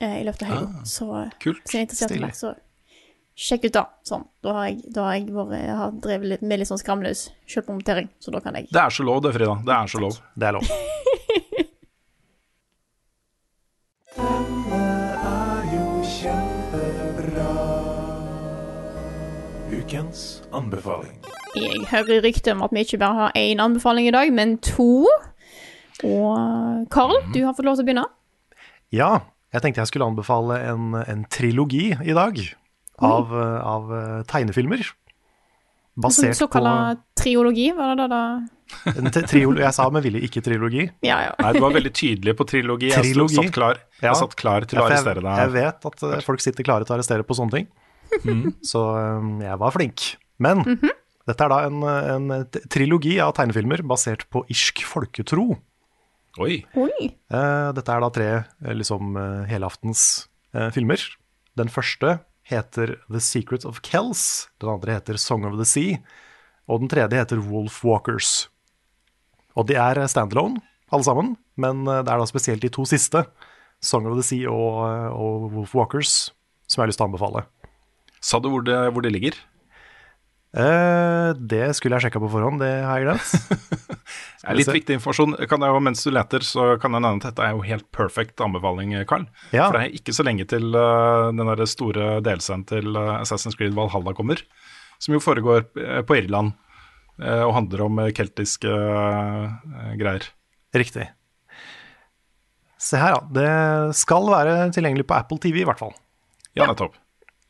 eh, 0.00 0.20
i 0.20 0.24
løpet 0.26 0.44
av 0.44 0.52
høyden. 0.52 0.74
Ah, 0.80 0.84
så 0.84 1.08
kult. 1.40 1.62
hvis 1.64 1.74
jeg 1.74 1.80
er 1.80 1.86
interessert 1.88 2.16
i 2.16 2.20
det, 2.20 2.32
så 2.36 2.52
sjekk 3.34 3.64
ut 3.68 3.76
da. 3.78 3.84
Sånn. 4.06 4.26
Da 4.44 4.56
har 4.58 4.68
jeg, 4.68 4.82
da 4.94 5.08
har 5.08 5.16
jeg, 5.18 5.30
vært, 5.34 5.56
jeg 5.58 5.78
har 5.80 5.90
drevet 6.06 6.30
litt, 6.34 6.44
med 6.44 6.60
litt 6.60 6.70
sånn 6.70 6.82
skramløs 6.82 7.28
selvpromotering, 7.50 8.08
så 8.20 8.34
da 8.34 8.42
kan 8.44 8.60
jeg 8.60 8.68
Det 8.72 8.82
er 8.84 8.92
så 8.94 9.06
lov 9.06 9.24
det, 9.24 9.34
Frida. 9.36 9.56
Det 9.64 9.74
er 9.78 9.86
så 9.94 10.04
lov. 10.04 10.20
Det 10.34 10.50
er 10.50 10.58
lov. 10.58 10.64
Denne 14.14 14.82
er 15.34 15.62
jo 15.74 15.86
kjempebra. 16.06 17.73
Ukens 19.74 20.42
anbefaling. 20.54 21.16
Jeg 21.58 21.82
hører 21.90 22.22
rykter 22.22 22.54
om 22.54 22.62
at 22.66 22.72
vi 22.74 22.84
ikke 22.84 22.98
bare 23.02 23.14
har 23.18 23.38
én 23.38 23.62
anbefaling 23.62 24.06
i 24.06 24.12
dag, 24.14 24.30
men 24.34 24.56
to. 24.62 25.06
Og 26.04 26.86
Karl, 26.94 27.16
du 27.34 27.40
har 27.42 27.56
fått 27.56 27.66
lov 27.66 27.78
til 27.78 27.82
å 27.82 27.88
begynne. 27.88 28.04
Ja, 28.94 29.10
jeg 29.54 29.64
tenkte 29.64 29.82
jeg 29.82 29.90
skulle 29.90 30.06
anbefale 30.06 30.60
en, 30.70 30.94
en 30.98 31.24
trilogi 31.30 31.88
i 31.94 32.14
dag 32.14 32.38
av, 33.02 33.34
av 33.34 33.94
tegnefilmer. 34.30 34.86
Basert 35.94 36.38
Såkalla 36.38 36.94
på 36.94 37.22
triologi, 37.24 37.70
var 37.74 37.94
det 37.94 38.06
da? 38.10 38.24
da? 38.90 39.22
triolo, 39.30 39.60
jeg 39.62 39.74
sa 39.74 39.86
med 39.94 40.06
vilje 40.06 40.22
ikke 40.26 40.42
trilogi. 40.42 40.88
Ja, 41.06 41.20
ja. 41.28 41.32
Nei, 41.38 41.54
du 41.54 41.62
var 41.62 41.74
veldig 41.74 41.94
tydelig 41.94 42.34
på 42.38 42.46
trilogi. 42.50 42.90
trilogi. 42.94 43.38
Jeg 43.38 43.50
satt 43.50 43.56
klar, 43.58 43.80
jeg 44.00 44.10
ja. 44.10 44.18
satt 44.18 44.38
klar 44.38 44.66
til 44.70 44.82
å 44.82 44.86
arrestere 44.86 45.22
deg. 45.22 45.40
Jeg 45.42 45.54
vet 45.58 45.88
at 45.90 46.06
folk 46.26 46.42
sitter 46.42 46.66
klare 46.66 46.86
til 46.86 46.94
å 46.94 46.98
arrestere 47.00 47.26
på 47.26 47.38
sånne 47.38 47.58
ting. 47.58 47.74
Mm. 48.22 48.54
Så 48.70 48.82
um, 48.94 49.40
jeg 49.42 49.58
var 49.58 49.74
flink. 49.74 50.14
Men 50.38 50.62
mm 50.62 50.78
-hmm. 50.78 50.94
Dette 51.24 51.46
er 51.46 51.52
da 51.52 51.62
en, 51.64 51.80
en, 51.88 52.32
trilogi 52.72 53.16
av 53.24 53.32
tegnefilmer 53.36 53.80
basert 53.88 54.26
på 54.32 54.42
irsk 54.52 54.82
folketro. 54.84 55.54
Oi. 56.42 56.58
Oi. 56.76 57.08
Eh, 57.08 57.68
dette 57.76 57.94
er 57.94 58.02
da 58.02 58.10
tre 58.12 58.28
eh, 58.34 58.74
liksom 58.76 59.16
eh, 59.16 59.44
helaftens 59.48 60.26
filmer. 60.70 61.00
Den 61.58 61.70
første 61.72 62.20
heter 62.46 62.92
The 63.08 63.18
Secret 63.24 63.64
of 63.66 63.80
Kells. 63.82 64.50
Den 64.62 64.70
andre 64.70 64.98
heter 64.98 65.18
Song 65.18 65.46
of 65.48 65.56
the 65.58 65.66
Sea. 65.66 65.96
Og 66.70 66.84
den 66.84 66.92
tredje 66.92 67.18
heter 67.18 67.40
Wolf 67.42 67.80
Walkers. 67.82 68.50
Og 69.58 69.66
de 69.66 69.74
er 69.80 69.98
standalone, 70.10 70.62
alle 70.92 71.06
sammen. 71.08 71.32
Men 71.58 71.82
det 71.88 72.04
er 72.04 72.20
da 72.20 72.28
spesielt 72.28 72.62
de 72.62 72.70
to 72.70 72.84
siste, 72.86 73.24
Song 73.82 74.06
of 74.10 74.14
the 74.20 74.26
Sea 74.26 74.52
og, 74.52 74.78
og 75.16 75.50
Wolf 75.56 75.74
Walkers, 75.74 76.14
som 76.68 76.82
jeg 76.82 76.84
har 76.84 76.92
lyst 76.92 77.02
til 77.02 77.08
å 77.08 77.10
anbefale. 77.10 77.44
Sa 78.24 78.40
du 78.40 78.48
hvor 78.52 78.64
det, 78.64 78.78
hvor 78.94 79.04
det 79.04 79.12
ligger? 79.12 79.36
Uh, 80.54 81.34
det 81.34 81.72
skulle 81.74 81.98
jeg 81.98 82.06
sjekka 82.06 82.20
på 82.22 82.30
forhånd, 82.30 82.60
det 82.62 82.70
har 82.86 83.00
jeg 83.02 83.08
glemt. 83.08 83.88
litt 84.60 84.70
viktig 84.70 84.96
informasjon. 85.00 85.34
Kan 85.50 85.64
jeg, 85.66 85.82
mens 85.82 86.04
du 86.06 86.12
leter, 86.14 86.46
så 86.46 86.68
kan 86.78 86.94
jeg 86.94 87.02
nevne 87.02 87.18
at 87.18 87.26
dette 87.26 87.42
er 87.42 87.56
jo 87.56 87.64
helt 87.66 87.88
perfekt 87.94 88.42
anbefaling, 88.44 88.94
Carl. 89.10 89.26
Ja. 89.50 89.66
For 89.66 89.76
det 89.76 89.82
er 89.82 89.98
ikke 89.98 90.14
så 90.14 90.26
lenge 90.26 90.46
til 90.50 90.70
uh, 90.78 91.32
den 91.34 91.50
der 91.50 91.64
store 91.70 92.20
delscenen 92.24 92.62
til 92.70 92.94
uh, 92.94 93.18
Assassin's 93.18 93.58
Creed 93.58 93.74
Valhalla 93.74 94.14
kommer. 94.14 94.44
Som 95.02 95.18
jo 95.18 95.20
foregår 95.20 95.66
på 96.06 96.16
Irland 96.16 96.54
og 97.18 97.50
handler 97.54 97.82
om 97.84 97.98
keltiske 98.14 98.70
greier. 99.98 100.24
Riktig. 100.74 101.08
Se 102.80 102.98
her, 103.02 103.18
ja. 103.18 103.20
Det 103.34 103.98
skal 103.98 104.30
være 104.30 104.54
tilgjengelig 104.74 105.06
på 105.10 105.18
Apple 105.18 105.42
TV, 105.42 105.60
i 105.60 105.66
hvert 105.68 105.82
fall. 105.82 105.92
Ja, 106.54 106.70
nettopp. 106.70 106.96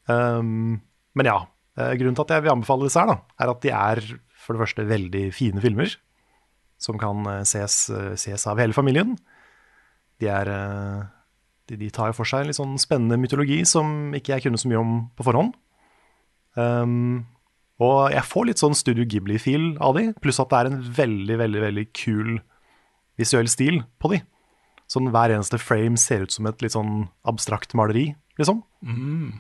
Um, 0.09 0.83
men 1.15 1.29
ja, 1.31 1.39
Eh, 1.75 1.97
grunnen 1.99 2.15
til 2.15 2.23
at 2.29 2.37
jeg 2.37 2.45
vil 2.45 2.55
anbefale 2.55 2.87
disse 2.87 3.03
her, 3.03 3.11
da, 3.11 3.17
er 3.43 3.51
at 3.51 3.65
de 3.65 3.73
er 3.75 4.01
for 4.45 4.55
det 4.55 4.63
første 4.63 4.87
veldig 4.87 5.25
fine 5.35 5.63
filmer. 5.63 5.97
Som 6.79 7.01
kan 7.01 7.27
eh, 7.31 7.43
ses, 7.49 7.89
eh, 7.91 8.15
ses 8.21 8.47
av 8.51 8.63
hele 8.63 8.77
familien. 8.77 9.17
De, 10.23 10.31
er, 10.31 10.49
de, 11.67 11.77
de, 11.81 11.91
tar 11.91 12.15
for 12.15 12.29
seg 12.29 12.45
en 12.45 12.51
litt 12.53 12.61
sånn 12.61 12.77
spennende 12.79 13.19
mytologi 13.19 13.65
som 13.67 14.15
ikke 14.15 14.37
jeg 14.37 14.45
kunne 14.45 14.61
så 14.61 14.71
mye 14.71 14.79
om 14.79 14.93
på 15.19 15.27
forhånd. 15.27 15.57
Um, 16.55 17.25
og 17.83 18.15
jeg 18.15 18.23
får 18.31 18.47
litt 18.47 18.63
sånn 18.63 18.77
Studio 18.79 19.03
Ghibli-feel 19.11 19.73
av 19.83 19.99
de, 19.99 20.13
pluss 20.23 20.39
at 20.39 20.53
det 20.53 20.61
er 20.61 20.71
en 20.71 20.79
veldig, 21.01 21.39
veldig 21.41 21.65
veldig 21.65 21.85
kul 21.99 22.37
visuell 23.19 23.51
stil 23.51 23.81
på 23.99 24.13
de. 24.13 24.21
Sånn 24.87 25.11
hver 25.11 25.35
eneste 25.35 25.59
frame 25.59 25.99
ser 25.99 26.23
ut 26.29 26.37
som 26.37 26.47
et 26.47 26.63
litt 26.63 26.77
sånn 26.77 27.09
abstrakt 27.27 27.75
maleri, 27.75 28.13
liksom. 28.39 28.63
Mm. 28.87 29.35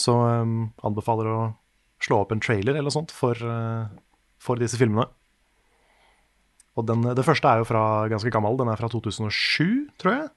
Så 0.00 0.14
um, 0.16 0.70
anbefaler 0.86 1.28
å 1.28 1.40
slå 2.00 2.22
opp 2.22 2.32
en 2.32 2.40
trailer 2.40 2.78
eller 2.80 2.92
sånt 2.94 3.12
for, 3.12 3.36
uh, 3.44 3.90
for 4.40 4.60
disse 4.60 4.80
filmene. 4.80 5.06
Og 6.78 6.86
den, 6.88 7.04
det 7.16 7.26
første 7.26 7.48
er 7.50 7.60
jo 7.60 7.68
fra 7.68 7.82
ganske 8.08 8.32
gammel. 8.32 8.56
Den 8.56 8.70
er 8.72 8.80
fra 8.80 8.88
2007, 8.88 9.90
tror 10.00 10.14
jeg. 10.14 10.28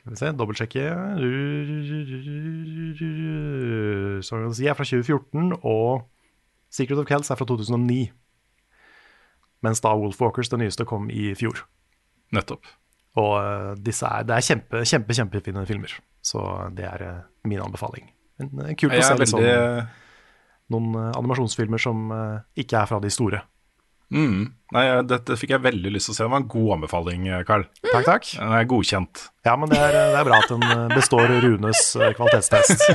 Skal 0.00 0.14
vi 0.14 0.16
se, 0.16 0.30
dobbeltsjekke 0.32 0.84
Så 4.24 4.38
kan 4.38 4.54
si 4.54 4.62
Sea 4.62 4.72
er 4.72 4.78
fra 4.78 4.86
2014, 4.86 5.58
og 5.60 6.06
Secret 6.72 7.02
of 7.02 7.08
Kells 7.08 7.30
er 7.32 7.36
fra 7.36 7.48
2009. 7.48 8.06
Mens 9.60 9.82
da 9.84 9.92
Wolf 9.98 10.20
Walkers, 10.22 10.48
det 10.48 10.62
nyeste, 10.62 10.86
kom 10.88 11.10
i 11.12 11.34
fjor. 11.36 11.66
Nettopp. 12.32 12.64
Og 13.20 13.34
eh, 13.42 13.72
disse 13.82 14.06
er, 14.06 14.24
det 14.24 14.36
er 14.36 14.46
kjempe, 14.46 14.84
kjempe, 14.86 15.16
kjempefine 15.18 15.66
filmer. 15.68 15.96
Så 16.24 16.40
det 16.76 16.86
er 16.86 17.04
eh, 17.04 17.22
min 17.50 17.60
anbefaling. 17.60 18.08
Men, 18.40 18.66
eh, 18.66 18.76
kult 18.80 18.96
å 18.96 19.02
se 19.02 19.14
veldig... 19.14 19.30
sånn, 19.34 19.88
noen 20.70 20.94
eh, 20.94 21.12
animasjonsfilmer 21.18 21.82
som 21.82 22.10
eh, 22.14 22.36
ikke 22.62 22.82
er 22.82 22.90
fra 22.90 23.00
de 23.02 23.10
store. 23.12 23.42
mm, 24.14 24.40
Nei, 24.74 24.84
dette 25.06 25.34
fikk 25.38 25.52
jeg 25.56 25.62
veldig 25.64 25.90
lyst 25.94 26.08
til 26.10 26.14
å 26.14 26.16
se. 26.16 26.24
Det 26.24 26.30
var 26.32 26.42
en 26.42 26.50
god 26.50 26.72
anbefaling, 26.76 27.28
Carl. 27.46 27.64
Takk, 27.82 28.04
takk. 28.06 28.28
Den 28.38 28.54
er 28.54 28.68
godkjent. 28.70 29.24
Ja, 29.46 29.56
men 29.58 29.70
det 29.72 29.78
er, 29.82 29.96
det 30.14 30.20
er 30.20 30.28
bra 30.28 30.38
at 30.42 30.50
den 30.52 30.66
eh, 30.66 30.84
består 30.94 31.30
Runes 31.42 31.82
eh, 31.98 32.12
kvalitetstest. 32.18 32.86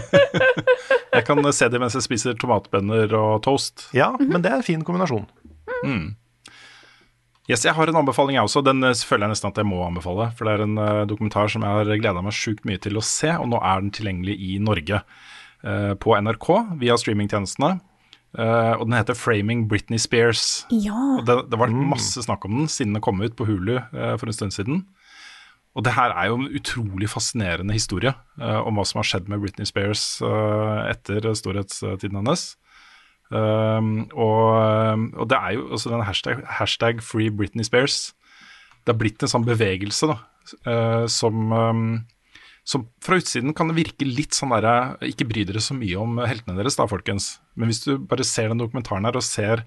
Jeg 1.15 1.23
kan 1.23 1.39
se 1.55 1.67
det 1.71 1.79
mens 1.79 1.95
jeg 1.95 2.03
spiser 2.03 2.35
tomatbønner 2.35 3.13
og 3.15 3.37
toast. 3.45 3.85
Ja, 3.95 4.09
men 4.19 4.41
det 4.43 4.49
er 4.51 4.57
en 4.59 4.65
fin 4.67 4.81
kombinasjon. 4.83 5.23
Yes, 7.45 7.61
jeg 7.61 7.75
har 7.77 7.89
en 7.89 7.99
anbefaling 7.99 8.39
jeg 8.39 8.47
også. 8.47 8.63
Den 8.65 8.81
eh, 8.87 8.97
føler 9.05 9.27
jeg 9.27 9.35
nesten 9.35 9.51
at 9.51 9.59
jeg 9.61 9.69
må 9.69 9.83
anbefale. 9.85 10.31
For 10.37 10.47
det 10.47 10.55
er 10.55 10.65
en 10.65 10.79
uh, 10.81 11.03
dokumentar 11.09 11.51
som 11.51 11.65
jeg 11.65 11.77
har 11.77 11.91
gleda 12.01 12.23
meg 12.25 12.33
sjukt 12.35 12.65
mye 12.65 12.81
til 12.81 12.97
å 12.97 13.05
se, 13.05 13.29
og 13.37 13.51
nå 13.51 13.59
er 13.61 13.83
den 13.83 13.93
tilgjengelig 13.93 14.37
i 14.41 14.55
Norge. 14.63 15.03
Uh, 15.65 15.93
på 15.97 16.13
NRK 16.17 16.49
via 16.81 16.97
streamingtjenestene. 16.99 17.77
Uh, 18.35 18.73
og 18.75 18.89
den 18.89 18.97
heter 18.97 19.15
'Framing 19.15 19.67
Britney 19.69 20.01
Spears'. 20.01 20.65
Ja. 20.73 20.97
Og 21.19 21.25
det, 21.25 21.37
det 21.53 21.61
var 21.61 21.71
masse 21.71 22.21
snakk 22.25 22.45
om 22.45 22.57
den 22.59 22.67
siden 22.67 22.97
den 22.97 23.05
kom 23.05 23.21
ut 23.21 23.37
på 23.37 23.47
Hulu 23.47 23.79
for 23.93 24.27
en 24.27 24.35
stund 24.35 24.53
siden. 24.53 24.83
Og 25.75 25.83
det 25.83 25.95
her 25.97 26.13
er 26.15 26.29
jo 26.31 26.39
en 26.39 26.51
utrolig 26.55 27.09
fascinerende 27.11 27.75
historie 27.75 28.13
eh, 28.39 28.59
om 28.63 28.77
hva 28.79 28.85
som 28.87 29.01
har 29.01 29.09
skjedd 29.09 29.27
med 29.31 29.41
Britney 29.43 29.67
Spears 29.67 30.21
eh, 30.23 30.83
etter 30.93 31.27
storhetstiden 31.35 32.15
hennes. 32.21 32.53
Um, 33.33 34.05
og, 34.13 35.15
og 35.17 35.29
det 35.31 35.37
er 35.39 35.55
jo 35.57 35.69
også 35.73 35.91
den 35.91 36.03
hashtag, 36.05 36.43
hashtag 36.59 37.01
Free 37.03 37.31
Britney 37.33 37.65
Spears. 37.65 38.13
Det 38.85 38.93
har 38.93 38.99
blitt 39.01 39.25
en 39.25 39.31
sånn 39.31 39.47
bevegelse 39.47 40.11
da, 40.11 40.19
uh, 40.69 41.05
som, 41.09 41.49
um, 41.49 41.87
som 42.67 42.85
fra 43.03 43.17
utsiden 43.21 43.55
kan 43.57 43.73
virke 43.77 44.05
litt 44.05 44.37
sånn 44.37 44.53
derre 44.53 44.95
Ikke 45.09 45.27
bry 45.29 45.45
dere 45.47 45.63
så 45.63 45.77
mye 45.77 45.97
om 46.01 46.19
heltene 46.21 46.57
deres, 46.59 46.77
da, 46.77 46.85
folkens. 46.89 47.39
Men 47.57 47.73
hvis 47.73 47.81
du 47.87 47.95
bare 47.97 48.27
ser 48.27 48.53
den 48.53 48.61
dokumentaren 48.61 49.09
her 49.09 49.17
og 49.17 49.25
ser 49.25 49.65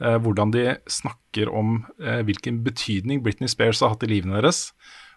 uh, 0.00 0.16
hvordan 0.16 0.54
de 0.56 0.66
snakker 0.88 1.52
om 1.52 1.82
uh, 2.00 2.20
hvilken 2.24 2.62
betydning 2.64 3.24
Britney 3.24 3.52
Spears 3.52 3.84
har 3.84 3.92
hatt 3.92 4.06
i 4.08 4.14
livene 4.16 4.40
deres. 4.40 4.70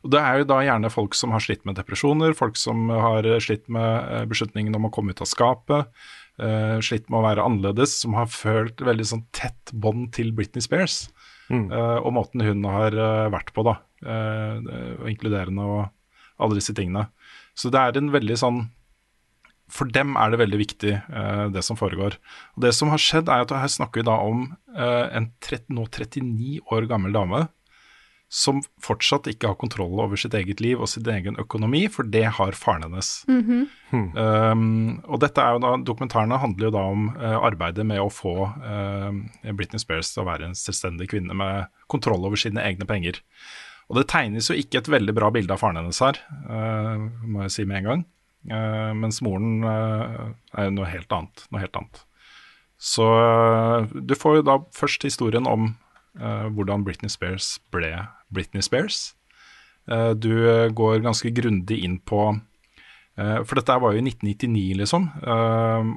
Og 0.06 0.12
Det 0.14 0.20
er 0.22 0.40
jo 0.40 0.48
da 0.52 0.60
gjerne 0.62 0.92
folk 0.94 1.16
som 1.18 1.34
har 1.34 1.42
slitt 1.44 1.64
med 1.66 1.80
depresjoner, 1.80 2.36
folk 2.38 2.60
som 2.60 2.88
har 2.94 3.26
slitt 3.44 3.66
med 3.68 4.12
eh, 4.14 4.26
beslutningen 4.30 4.76
om 4.78 4.86
å 4.88 4.92
komme 4.94 5.12
ut 5.12 5.24
av 5.26 5.28
skapet, 5.28 5.90
eh, 6.42 6.78
slitt 6.84 7.10
med 7.10 7.20
å 7.20 7.26
være 7.26 7.46
annerledes, 7.46 7.98
som 8.02 8.16
har 8.18 8.30
følt 8.32 8.82
veldig 8.86 9.08
sånn 9.12 9.26
tett 9.36 9.74
bånd 9.74 10.12
til 10.18 10.34
Britney 10.38 10.64
Spears. 10.66 11.08
eh, 11.72 11.98
og 12.02 12.14
måten 12.14 12.44
hun 12.44 12.66
har 12.68 12.96
eh, 12.96 13.28
vært 13.34 13.54
på, 13.56 13.64
da. 13.68 13.80
inkluderende 15.10 15.64
og 15.66 15.86
alle 16.38 16.60
disse 16.60 16.76
tingene. 16.78 17.08
Så 17.58 17.72
det 17.74 17.82
er 17.82 17.98
en 17.98 18.12
veldig 18.14 18.36
sånn 18.38 18.68
for 19.68 19.90
dem 19.92 20.16
er 20.16 20.32
det 20.32 20.40
veldig 20.40 20.60
viktig, 20.62 20.94
eh, 20.96 21.46
det 21.52 21.64
som 21.66 21.78
foregår. 21.80 22.16
Og 22.56 22.64
Det 22.64 22.74
som 22.74 22.90
har 22.90 22.98
skjedd, 22.98 23.28
er 23.28 23.44
at 23.44 23.52
her 23.52 23.68
snakker 23.68 24.02
vi 24.02 24.08
da 24.08 24.16
om 24.24 24.56
eh, 24.76 25.08
en 25.12 25.32
30, 25.42 25.74
nå 25.76 25.88
39 25.92 26.62
år 26.72 26.88
gammel 26.88 27.12
dame 27.12 27.48
som 28.28 28.60
fortsatt 28.84 29.30
ikke 29.32 29.54
har 29.54 29.60
kontroll 29.60 30.02
over 30.04 30.20
sitt 30.20 30.34
eget 30.36 30.60
liv 30.64 30.82
og 30.82 30.90
sin 30.92 31.08
egen 31.08 31.40
økonomi, 31.40 31.86
for 31.92 32.08
det 32.08 32.26
har 32.40 32.58
faren 32.60 32.84
hennes. 32.84 33.12
um, 34.52 34.98
og 35.08 35.22
dette 35.24 35.40
er 35.44 35.56
jo 35.56 35.62
da, 35.64 35.72
Dokumentarene 35.88 36.42
handler 36.42 36.68
jo 36.68 36.74
da 36.76 36.84
om 36.92 37.08
uh, 37.16 37.38
arbeidet 37.48 37.86
med 37.88 38.02
å 38.04 38.10
få 38.12 38.36
uh, 38.52 39.16
Britney 39.56 39.80
Spears 39.80 40.12
til 40.12 40.26
å 40.26 40.28
være 40.28 40.50
en 40.50 40.58
selvstendig 40.60 41.08
kvinne 41.14 41.38
med 41.38 41.72
kontroll 41.88 42.28
over 42.28 42.40
sine 42.40 42.66
egne 42.68 42.90
penger. 42.90 43.22
Og 43.88 44.02
det 44.02 44.10
tegnes 44.12 44.52
jo 44.52 44.60
ikke 44.60 44.82
et 44.82 44.92
veldig 44.92 45.16
bra 45.16 45.32
bilde 45.32 45.56
av 45.56 45.64
faren 45.64 45.80
hennes 45.80 46.04
her, 46.04 46.20
uh, 46.52 47.08
må 47.24 47.48
jeg 47.48 47.56
si 47.56 47.68
med 47.70 47.84
en 47.84 47.92
gang. 47.94 48.08
Eh, 48.48 48.92
mens 48.96 49.20
moren 49.26 49.64
er 49.68 50.70
noe 50.72 50.88
helt 50.88 51.12
annet. 51.12 51.48
Noe 51.52 51.64
helt 51.64 51.76
annet. 51.80 52.04
Så 52.78 53.06
du 53.92 54.14
får 54.16 54.40
jo 54.40 54.48
da 54.48 54.60
først 54.76 55.08
historien 55.08 55.50
om 55.50 55.72
eh, 56.22 56.46
hvordan 56.54 56.86
Britney 56.86 57.12
Spears 57.12 57.56
ble 57.74 57.90
Britney 58.34 58.62
Spears. 58.66 59.14
Eh, 59.88 60.12
du 60.20 60.32
eh, 60.50 60.70
går 60.76 61.00
ganske 61.06 61.32
grundig 61.32 61.80
inn 61.86 61.98
på 62.04 62.22
eh, 62.36 63.40
For 63.48 63.56
dette 63.60 63.78
var 63.80 63.96
jo 63.96 64.02
i 64.02 64.08
1999, 64.10 64.76
liksom. 64.82 65.10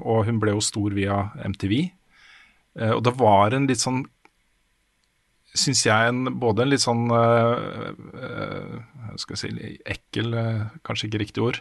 og 0.01 0.25
hun 0.27 0.39
ble 0.41 0.55
jo 0.55 0.63
stor 0.63 0.95
via 0.95 1.25
MTV. 1.35 1.75
Og 2.95 3.01
det 3.03 3.11
var 3.19 3.51
en 3.55 3.67
litt 3.67 3.83
sånn 3.83 4.05
Syns 5.51 5.81
jeg 5.83 6.07
en, 6.07 6.29
både 6.39 6.63
en 6.63 6.69
litt 6.71 6.79
sånn 6.79 7.09
skal 9.19 9.35
jeg 9.35 9.41
si 9.41 9.71
Ekkel, 9.83 10.31
kanskje 10.87 11.09
ikke 11.09 11.19
riktig 11.19 11.43
ord. 11.43 11.59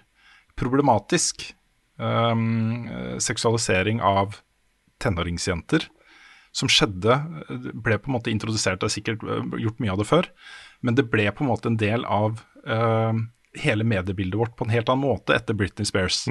Problematisk 0.55 1.43
seksualisering 3.27 3.99
av 3.99 4.39
tenåringsjenter 5.03 5.89
som 6.53 6.71
skjedde, 6.71 7.17
ble 7.75 7.99
på 8.01 8.11
en 8.11 8.17
måte 8.17 8.33
introdusert, 8.33 8.81
det 8.81 8.89
er 8.89 8.97
sikkert 8.97 9.23
øh, 9.23 9.53
gjort 9.63 9.83
mye 9.83 9.93
av 9.95 10.01
det 10.01 10.09
før, 10.09 10.31
men 10.83 10.97
det 10.99 11.07
ble 11.13 11.29
på 11.35 11.45
en 11.45 11.51
måte 11.53 11.71
en 11.71 11.79
del 11.81 12.07
av 12.09 12.41
uh, 12.67 13.15
hele 13.61 13.87
mediebildet 13.87 14.39
vårt 14.41 14.57
på 14.59 14.67
en 14.67 14.75
helt 14.75 14.91
annen 14.91 15.05
måte 15.05 15.37
etter 15.37 15.57
Britney 15.59 15.87
Spears. 15.87 16.25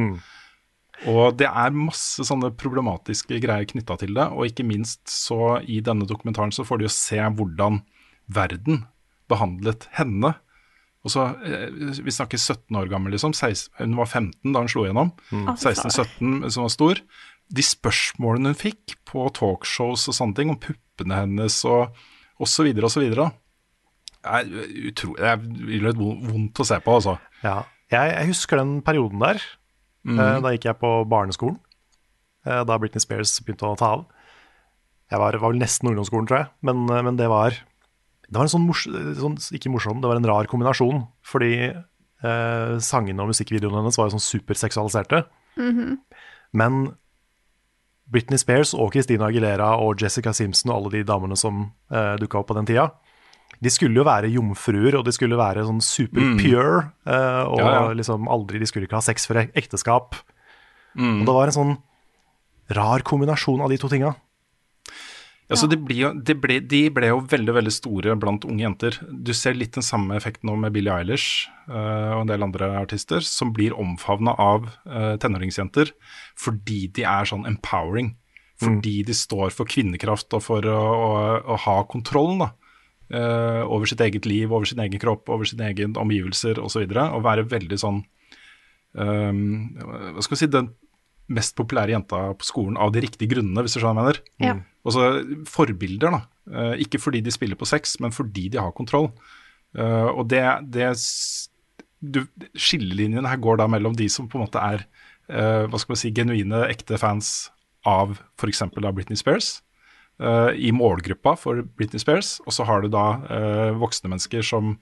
Og 1.07 1.37
det 1.39 1.47
er 1.47 1.75
masse 1.75 2.25
sånne 2.27 2.51
problematiske 2.59 3.39
greier 3.43 3.67
knytta 3.69 3.95
til 4.01 4.17
det, 4.17 4.27
og 4.33 4.49
ikke 4.49 4.67
minst 4.67 5.05
så 5.11 5.59
i 5.63 5.79
denne 5.85 6.07
dokumentaren 6.09 6.51
så 6.55 6.65
får 6.67 6.81
de 6.81 6.89
jo 6.89 6.93
se 6.97 7.21
hvordan 7.39 7.79
verden 8.35 8.83
behandlet 9.31 9.87
henne. 9.95 10.33
Og 11.07 11.13
så, 11.13 11.29
eh, 11.45 11.69
Vi 12.03 12.11
snakker 12.11 12.37
17 12.37 12.75
år 12.75 12.89
gammel, 12.89 13.11
liksom. 13.11 13.31
16, 13.33 13.71
hun 13.79 13.95
var 13.95 14.05
15 14.05 14.53
da 14.53 14.59
hun 14.59 14.67
slo 14.67 14.83
gjennom. 14.83 15.13
16-17 15.31 16.51
som 16.51 16.63
var 16.63 16.69
stor 16.69 16.99
de 17.49 17.63
spørsmålene 17.65 18.51
hun 18.53 18.57
fikk 18.59 18.95
på 19.09 19.25
talkshows 19.33 20.07
og 20.11 20.15
sånne 20.15 20.37
ting, 20.37 20.51
om 20.53 20.59
puppene 20.61 21.17
hennes 21.23 21.55
og 21.65 21.95
osv. 22.39 22.69
osv. 22.85 23.05
er 23.09 24.51
utrolig 24.91 25.17
Det 25.17 25.31
er 25.31 25.39
litt 25.87 25.97
vondt 25.99 26.59
å 26.61 26.67
se 26.67 26.77
på, 26.83 26.97
altså. 26.99 27.17
Ja. 27.43 27.63
Jeg, 27.89 28.11
jeg 28.13 28.29
husker 28.29 28.59
den 28.61 28.81
perioden 28.85 29.19
der. 29.23 29.41
Mm. 30.05 30.19
Da 30.45 30.51
gikk 30.53 30.67
jeg 30.69 30.77
på 30.79 30.91
barneskolen. 31.09 31.57
eh, 32.45 32.61
Da 32.63 32.77
Britney 32.77 33.01
Spears 33.01 33.33
begynte 33.41 33.65
å 33.65 33.77
ta 33.79 33.93
av. 33.97 34.05
Jeg 35.09 35.17
var, 35.19 35.33
var 35.41 35.49
vel 35.55 35.59
nesten 35.59 35.89
ungdomsskolen, 35.89 36.27
tror 36.29 36.43
jeg. 36.43 36.49
Men, 36.61 36.85
eh, 36.89 37.01
men 37.01 37.17
det 37.17 37.27
var 37.31 37.49
Det 38.29 38.37
var 38.37 38.45
en 38.45 38.51
sånn, 38.53 38.67
mors, 38.67 38.83
sånn 39.17 39.39
Ikke 39.57 39.71
morsom, 39.73 40.01
det 40.03 40.07
var 40.11 40.19
en 40.21 40.27
rar 40.29 40.45
kombinasjon. 40.45 41.07
Fordi 41.25 41.53
eh, 41.73 42.77
sangene 42.77 43.23
og 43.25 43.31
musikkvideoene 43.33 43.81
hennes 43.81 43.97
var 43.97 44.05
jo 44.11 44.19
sånn 44.19 44.27
superseksualiserte. 44.27 45.23
Men 46.53 46.93
Britney 48.09 48.39
Spears 48.41 48.73
og 48.73 48.93
Christina 48.95 49.27
Aguilera 49.29 49.75
og 49.83 50.01
Jessica 50.01 50.33
Simpson 50.33 50.71
og 50.71 50.79
alle 50.79 50.97
de 50.97 51.03
damene 51.07 51.37
som 51.37 51.67
uh, 51.93 52.15
dukka 52.19 52.41
opp 52.41 52.49
på 52.49 52.57
den 52.57 52.69
tida, 52.69 52.87
de 53.59 53.71
skulle 53.73 53.99
jo 53.99 54.05
være 54.07 54.29
jomfruer, 54.31 54.95
og 54.99 55.05
de 55.05 55.11
skulle 55.11 55.37
være 55.37 55.65
sånn 55.67 55.81
super 55.83 56.23
pure. 56.39 56.87
Uh, 57.03 57.43
og 57.49 57.59
Ja, 57.59 57.71
ja. 57.75 57.83
liksom 57.97 58.29
aldri, 58.31 58.61
de 58.61 58.69
skulle 58.69 58.87
ikke 58.87 58.97
ha 58.99 59.03
sex 59.05 59.27
før 59.27 59.43
ekteskap. 59.43 60.15
ekteskap. 60.15 60.15
Og 60.99 61.25
det 61.27 61.35
var 61.35 61.51
en 61.51 61.57
sånn 61.57 61.77
rar 62.75 63.03
kombinasjon 63.05 63.61
av 63.61 63.69
de 63.69 63.77
to 63.81 63.89
tinga. 63.91 64.13
Ja, 65.49 65.57
så 65.57 65.65
de 65.65 65.79
ble, 65.81 66.11
det 66.21 66.35
ble, 66.43 66.59
de 66.61 66.83
ble 66.93 67.07
jo 67.09 67.23
veldig 67.25 67.55
veldig 67.55 67.71
store 67.73 68.13
blant 68.21 68.43
unge 68.45 68.61
jenter. 68.61 68.99
Du 69.09 69.31
ser 69.33 69.55
litt 69.57 69.73
den 69.73 69.85
samme 69.85 70.13
effekten 70.19 70.45
nå 70.45 70.53
med 70.61 70.75
Billie 70.75 70.93
Eilish 70.93 71.47
uh, 71.71 72.13
og 72.13 72.21
en 72.21 72.29
del 72.29 72.45
andre 72.45 72.69
artister, 72.77 73.25
som 73.25 73.49
blir 73.55 73.73
omfavna 73.73 74.35
av 74.37 74.67
uh, 74.85 75.15
tenåringsjenter 75.21 75.89
fordi 76.37 76.83
de 76.93 77.07
er 77.09 77.29
sånn 77.31 77.49
empowering. 77.49 78.13
Fordi 78.61 78.99
de 79.07 79.15
står 79.15 79.53
for 79.55 79.69
kvinnekraft 79.71 80.35
og 80.37 80.43
for 80.45 80.65
å, 80.69 80.77
å, 80.77 81.11
å 81.55 81.57
ha 81.65 81.77
kontrollen 81.89 82.43
da, 82.43 82.51
uh, 83.15 83.63
over 83.65 83.89
sitt 83.89 84.03
eget 84.05 84.29
liv, 84.29 84.51
over 84.51 84.69
sin 84.69 84.83
egen 84.83 85.01
kropp, 85.01 85.31
over 85.33 85.49
sine 85.49 85.71
egne 85.71 85.97
omgivelser 85.97 86.61
osv. 86.61 86.85
Og, 86.85 86.93
så 86.93 87.07
og 87.07 87.25
være 87.25 87.47
veldig 87.49 87.79
sånn 87.79 88.03
um, 88.93 89.41
Hva 89.79 90.27
skal 90.27 90.35
vi 90.35 90.41
si 90.43 90.51
den 90.59 90.69
mest 91.29 91.55
populære 91.57 91.93
jenta 91.93 92.21
på 92.37 92.47
skolen 92.47 92.79
av 92.81 92.93
de 92.95 93.03
riktige 93.05 93.31
grunnene, 93.33 93.63
hvis 93.65 93.77
du 93.77 93.81
skjønner 93.81 94.01
hva 94.01 94.13
jeg 94.13 94.19
mener. 94.19 94.21
Ja. 94.43 94.55
Og 94.87 94.95
så 94.95 95.05
forbilder, 95.49 96.15
da. 96.15 96.21
Eh, 96.49 96.81
ikke 96.85 97.01
fordi 97.01 97.21
de 97.25 97.33
spiller 97.33 97.59
på 97.59 97.67
sex, 97.69 97.97
men 98.03 98.15
fordi 98.15 98.47
de 98.53 98.61
har 98.61 98.73
kontroll. 98.75 99.11
Eh, 99.77 100.09
og 100.09 100.27
det, 100.31 100.43
det 100.73 100.89
du, 101.99 102.23
Skillelinjen 102.55 103.27
her 103.27 103.39
går 103.41 103.61
da 103.61 103.69
mellom 103.69 103.95
de 103.97 104.07
som 104.11 104.29
på 104.29 104.39
en 104.39 104.45
måte 104.47 104.61
er 104.63 104.85
eh, 105.29 105.65
hva 105.69 105.79
skal 105.79 105.93
man 105.93 106.01
si, 106.01 106.13
genuine, 106.15 106.63
ekte 106.71 106.99
fans 107.01 107.49
av 107.87 108.17
f.eks. 108.39 108.63
Britney 108.79 109.19
Spears, 109.19 109.59
eh, 110.23 110.55
i 110.57 110.73
målgruppa 110.75 111.35
for 111.39 111.61
Britney 111.77 112.01
Spears, 112.01 112.37
og 112.47 112.55
så 112.55 112.67
har 112.67 112.83
du 112.83 112.91
da 112.93 113.07
eh, 113.29 113.69
voksne 113.79 114.11
mennesker 114.15 114.45
som 114.45 114.77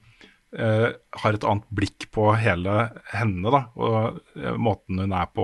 Uh, 0.55 0.95
har 1.19 1.35
et 1.35 1.43
annet 1.43 1.65
blikk 1.75 2.05
på 2.15 2.29
hele 2.39 2.71
henne, 3.11 3.51
da, 3.51 3.65
og 3.75 4.21
uh, 4.39 4.53
måten 4.55 5.01
hun 5.03 5.11
er 5.11 5.27
på, 5.35 5.43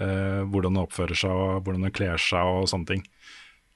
eh, 0.00 0.42
hvordan 0.46 0.76
hun 0.76 0.84
oppfører 0.84 1.18
seg 1.18 1.32
og 1.32 1.64
hvordan 1.66 1.88
hun 1.88 1.96
kler 1.96 2.20
seg 2.20 2.52
og 2.52 2.68
sånne 2.70 2.92
ting. 2.92 3.02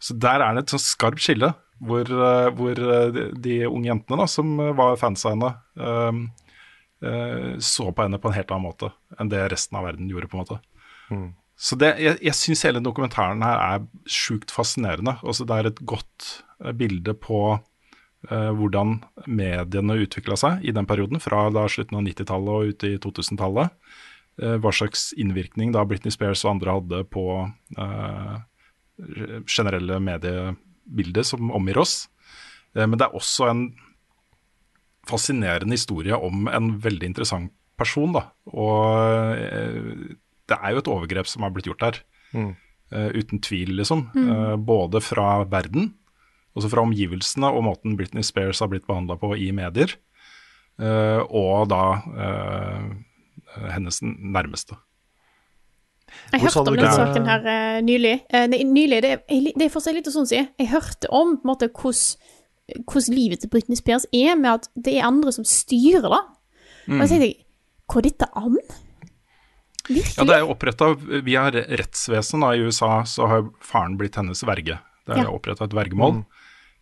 Så 0.00 0.16
der 0.16 0.44
er 0.44 0.56
det 0.56 0.64
et 0.64 0.74
sånn 0.74 0.82
skarpt 0.82 1.22
skille, 1.24 1.52
hvor, 1.80 2.08
eh, 2.08 2.50
hvor 2.56 2.84
eh, 2.96 3.10
de, 3.16 3.26
de 3.44 3.58
unge 3.68 3.90
jentene 3.90 4.22
da, 4.22 4.28
som 4.30 4.54
var 4.78 5.00
fans 5.00 5.26
av 5.26 5.36
henne, 5.36 5.52
eh, 5.80 6.22
eh, 7.10 7.50
så 7.64 7.90
på 7.90 8.06
henne 8.06 8.20
på 8.20 8.30
en 8.30 8.38
helt 8.38 8.54
annen 8.54 8.68
måte 8.68 8.92
enn 9.18 9.32
det 9.32 9.46
resten 9.52 9.80
av 9.80 9.88
verden 9.88 10.10
gjorde, 10.12 10.30
på 10.30 10.38
en 10.38 10.44
måte. 10.44 10.60
Så 11.60 11.76
det, 11.76 11.90
jeg, 12.00 12.16
jeg 12.24 12.36
syns 12.38 12.62
hele 12.64 12.80
dokumentaren 12.80 13.42
her 13.44 13.58
er 13.60 13.82
sjukt 14.08 14.52
fascinerende. 14.54 15.18
Også 15.20 15.44
det 15.44 15.58
er 15.58 15.68
et 15.68 15.82
godt 15.84 16.28
bilde 16.78 17.12
på 17.20 17.40
eh, 17.52 18.52
hvordan 18.56 19.00
mediene 19.28 19.98
utvikla 20.00 20.38
seg 20.40 20.64
i 20.64 20.72
den 20.76 20.88
perioden, 20.88 21.20
fra 21.20 21.48
da 21.52 21.66
slutten 21.68 21.98
av 22.00 22.06
90-tallet 22.06 22.54
og 22.54 22.72
ut 22.72 22.86
i 22.88 22.94
2000-tallet. 23.04 23.76
Eh, 24.40 24.56
hva 24.62 24.72
slags 24.72 25.10
innvirkning 25.20 25.74
da 25.74 25.84
Britney 25.84 26.12
Spears 26.14 26.44
og 26.46 26.54
andre 26.54 26.76
hadde 26.78 27.02
på 27.12 27.26
eh, 27.76 28.34
generelle 29.48 30.00
mediebildet 30.00 31.28
som 31.28 31.52
omgir 31.56 31.80
oss. 31.82 32.08
Eh, 32.76 32.86
men 32.86 32.96
det 32.96 33.08
er 33.08 33.18
også 33.18 33.50
en 33.50 33.64
fascinerende 35.08 35.76
historie 35.76 36.16
om 36.16 36.48
en 36.48 36.72
veldig 36.80 37.12
interessant 37.12 37.52
person. 37.80 38.16
Da. 38.16 38.26
Og 38.52 39.36
eh, 39.36 40.16
det 40.50 40.58
er 40.58 40.74
jo 40.74 40.82
et 40.82 40.92
overgrep 40.96 41.28
som 41.28 41.44
har 41.44 41.52
blitt 41.54 41.68
gjort 41.68 41.86
her. 41.88 42.02
Eh, 42.90 43.10
uten 43.20 43.42
tvil, 43.44 43.76
liksom. 43.78 44.08
Eh, 44.16 44.56
både 44.56 45.02
fra 45.04 45.42
verden, 45.50 45.92
også 46.56 46.72
fra 46.72 46.82
omgivelsene 46.86 47.52
og 47.52 47.66
måten 47.68 47.94
Britney 47.98 48.24
Spears 48.26 48.62
har 48.64 48.72
blitt 48.72 48.88
behandla 48.88 49.14
på 49.20 49.34
i 49.38 49.52
medier, 49.54 49.92
eh, 50.80 51.20
og 51.28 51.68
da 51.70 51.84
eh, 52.24 52.88
hennes 53.56 54.00
nærmeste. 54.02 54.76
Jeg 56.32 56.40
Hvor 56.40 56.48
hørte 56.58 56.70
om 56.72 56.76
den 56.76 56.92
saken 56.92 57.26
her 57.26 57.44
uh, 57.46 57.80
nylig. 57.86 58.16
Uh, 58.34 58.46
nei, 58.50 58.62
nylig, 58.66 59.02
det 59.04 59.10
er, 59.14 59.20
det 59.30 59.62
er 59.66 59.70
for 59.70 59.84
seg 59.84 59.94
litt 59.94 60.10
sånn 60.10 60.26
å 60.26 60.30
si. 60.30 60.40
Jeg 60.42 60.70
hørte 60.72 61.10
om 61.14 61.36
på 61.38 61.46
en 61.46 61.52
måte, 61.52 61.70
hvordan 61.70 62.36
hvordan 62.86 63.14
livet 63.16 63.40
til 63.42 63.50
Britney 63.50 63.74
Spears 63.78 64.04
er, 64.14 64.36
med 64.38 64.50
at 64.60 64.68
det 64.78 64.92
er 64.98 65.06
andre 65.08 65.32
som 65.34 65.44
styrer, 65.44 66.06
da. 66.06 66.20
Og 66.86 66.94
Mm. 66.94 67.00
jeg 67.00 67.08
tenkte 67.10 67.44
Går 67.90 68.02
dette 68.06 68.26
an? 68.38 68.56
Ja, 69.90 70.22
det 70.22 70.34
er 70.36 70.44
jo 70.44 70.52
oppretta 70.52 70.92
via 71.26 71.48
rettsvesenet 71.50 72.44
da, 72.44 72.50
i 72.54 72.62
USA, 72.62 73.02
så 73.02 73.26
har 73.26 73.48
faren 73.66 73.96
blitt 73.98 74.14
hennes 74.14 74.44
verge. 74.46 74.78
Det 75.06 75.16
er 75.16 75.24
Ja. 75.24 75.30
oppretta 75.30 75.64
et 75.64 75.74
vergemål. 75.74 76.24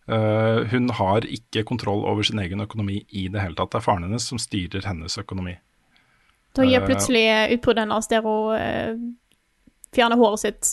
Eh, 0.09 0.65
hun 0.69 0.91
har 0.91 1.21
ikke 1.25 1.65
kontroll 1.65 2.05
over 2.05 2.23
sin 2.23 2.39
egen 2.39 2.61
økonomi 2.61 3.07
i 3.09 3.29
det 3.29 3.41
hele 3.41 3.55
tatt. 3.55 3.71
Det 3.71 3.77
er 3.81 3.87
faren 3.87 4.03
hennes 4.05 4.27
som 4.29 4.37
styrer 4.39 4.85
hennes 4.85 5.17
økonomi. 5.17 5.57
Da 6.57 6.65
gir 6.67 6.81
eh, 6.81 6.87
plutselig 6.87 7.25
utbruddet 7.57 7.85
hennes 7.85 8.11
der 8.11 8.25
hun 8.25 8.57
eh, 8.57 8.95
fjerner 9.95 10.21
håret 10.21 10.45
sitt 10.45 10.73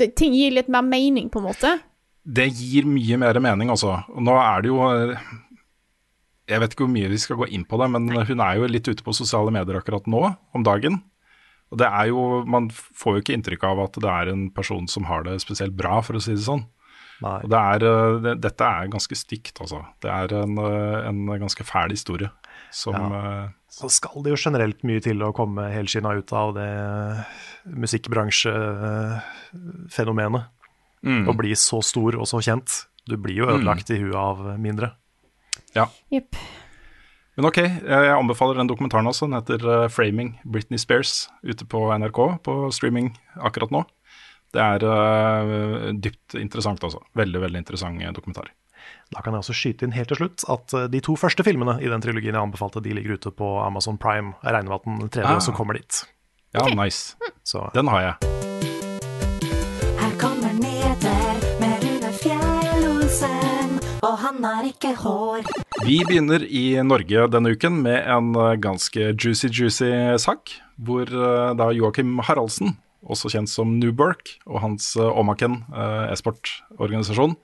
det, 0.00 0.14
Ting 0.16 0.34
gir 0.36 0.54
litt 0.56 0.70
mer 0.72 0.84
mening, 0.86 1.28
på 1.32 1.42
en 1.42 1.48
måte. 1.50 1.76
Det 2.24 2.48
gir 2.52 2.88
mye 2.88 3.18
mer 3.20 3.38
mening, 3.42 3.70
altså. 3.72 4.00
Nå 4.16 4.34
er 4.40 4.64
det 4.64 4.72
jo 4.72 4.80
eh, 4.88 5.30
Jeg 6.50 6.62
vet 6.62 6.74
ikke 6.74 6.86
hvor 6.86 6.94
mye 6.94 7.12
vi 7.12 7.20
skal 7.20 7.38
gå 7.40 7.48
inn 7.52 7.66
på 7.68 7.78
det, 7.80 7.90
men 7.94 8.10
hun 8.10 8.42
er 8.44 8.58
jo 8.58 8.70
litt 8.70 8.90
ute 8.90 9.06
på 9.06 9.16
sosiale 9.16 9.52
medier 9.54 9.80
akkurat 9.80 10.08
nå, 10.10 10.26
om 10.56 10.66
dagen. 10.66 11.00
Og 11.70 11.78
det 11.78 11.86
er 11.86 12.10
jo 12.10 12.42
Man 12.50 12.68
får 12.74 13.16
jo 13.16 13.22
ikke 13.24 13.36
inntrykk 13.38 13.64
av 13.68 13.84
at 13.86 14.02
det 14.02 14.10
er 14.10 14.32
en 14.32 14.48
person 14.54 14.88
som 14.90 15.06
har 15.10 15.24
det 15.26 15.38
spesielt 15.44 15.76
bra, 15.78 16.00
for 16.04 16.18
å 16.18 16.22
si 16.22 16.36
det 16.36 16.46
sånn. 16.46 16.66
Nei. 17.20 17.38
Og 17.44 17.52
det 17.52 17.60
er, 17.60 17.86
eh, 17.88 18.18
det, 18.26 18.36
dette 18.48 18.68
er 18.80 18.92
ganske 18.92 19.16
stygt, 19.16 19.56
altså. 19.60 19.84
Det 20.00 20.12
er 20.12 20.36
en, 20.42 20.60
en 20.60 21.24
ganske 21.40 21.66
fæl 21.68 21.92
historie 21.96 22.32
som 22.70 22.94
ja. 22.94 23.48
Så 23.70 23.88
skal 23.88 24.22
det 24.24 24.30
jo 24.32 24.36
generelt 24.40 24.82
mye 24.82 25.00
til 25.00 25.22
å 25.22 25.32
komme 25.32 25.70
helskinna 25.70 26.10
ut 26.18 26.32
av 26.34 26.54
det 26.56 26.70
musikkbransjefenomenet. 27.70 30.42
mm, 31.06 31.28
Og 31.28 31.36
bli 31.38 31.54
så 31.54 31.78
stor 31.86 32.16
og 32.18 32.26
så 32.28 32.40
kjent. 32.42 32.86
Du 33.08 33.16
blir 33.16 33.36
jo 33.38 33.46
ødelagt 33.46 33.90
i 33.94 34.00
huet 34.02 34.16
av 34.18 34.58
mindre. 34.58 34.90
Ja. 35.76 35.86
Yep. 36.12 36.36
Men 37.38 37.46
ok, 37.48 37.58
jeg 37.62 38.10
anbefaler 38.12 38.54
den 38.58 38.68
dokumentaren 38.68 39.06
også. 39.08 39.26
Den 39.30 39.38
heter 39.38 39.84
eh, 39.84 39.88
'Framing 39.88 40.38
Britney 40.44 40.78
Spears' 40.78 41.28
ute 41.46 41.64
på 41.64 41.78
NRK 41.94 42.38
på 42.44 42.72
streaming 42.74 43.16
akkurat 43.38 43.70
nå. 43.70 43.84
Det 44.52 44.60
er 44.60 44.84
eh, 44.84 45.92
dypt 45.94 46.34
interessant, 46.34 46.82
altså. 46.84 46.98
Veldig, 47.14 47.40
veldig 47.40 47.58
interessant 47.62 48.02
eh, 48.02 48.12
dokumentar. 48.12 48.50
Da 49.10 49.20
kan 49.24 49.34
jeg 49.34 49.42
også 49.42 49.54
skyte 49.56 49.82
inn 49.88 49.92
helt 49.96 50.08
til 50.12 50.20
slutt 50.20 50.44
at 50.48 50.74
eh, 50.78 50.86
de 50.92 51.00
to 51.02 51.16
første 51.18 51.42
filmene 51.46 51.78
i 51.82 51.88
den 51.90 52.00
trilogien 52.04 52.34
jeg 52.36 52.42
anbefalte, 52.42 52.82
de 52.84 52.92
ligger 52.94 53.18
ute 53.18 53.30
på 53.34 53.48
Amazon 53.64 53.98
Prime. 53.98 54.34
Jeg 54.44 54.54
regner 54.54 54.70
med 54.70 54.78
at 54.80 54.84
den 54.86 55.08
tredje 55.08 55.28
Ah. 55.32 55.36
også 55.40 55.52
kommer 55.56 55.74
dit. 55.78 56.04
Ja, 56.54 56.66
nice. 56.74 57.16
Så 57.44 57.70
Den 57.74 57.86
har 57.88 58.00
jeg. 58.00 58.14
Her 60.00 60.12
kommer 60.18 60.52
nyheter 60.58 61.40
med 61.60 61.84
Rune 61.84 62.10
Fjell-Olsen, 62.20 63.78
og 64.02 64.14
han 64.18 64.44
har 64.44 64.64
ikke 64.68 64.94
hår. 65.02 65.44
Vi 65.86 66.00
begynner 66.08 66.42
i 66.44 66.64
Norge 66.84 67.26
denne 67.32 67.52
uken 67.54 67.82
med 67.84 68.02
en 68.10 68.32
eh, 68.36 68.56
ganske 68.60 69.12
juicy, 69.14 69.48
juicy 69.50 69.90
sak. 70.20 70.50
Hvor 70.80 71.04
eh, 71.10 71.54
da 71.58 71.70
Joakim 71.76 72.18
Haraldsen, 72.24 72.76
også 73.04 73.30
kjent 73.32 73.48
som 73.52 73.78
Newbork, 73.80 74.34
og 74.46 74.60
hans 74.64 74.94
Omaken 74.96 75.62
eh, 75.72 76.10
e-sportorganisasjon, 76.12 77.36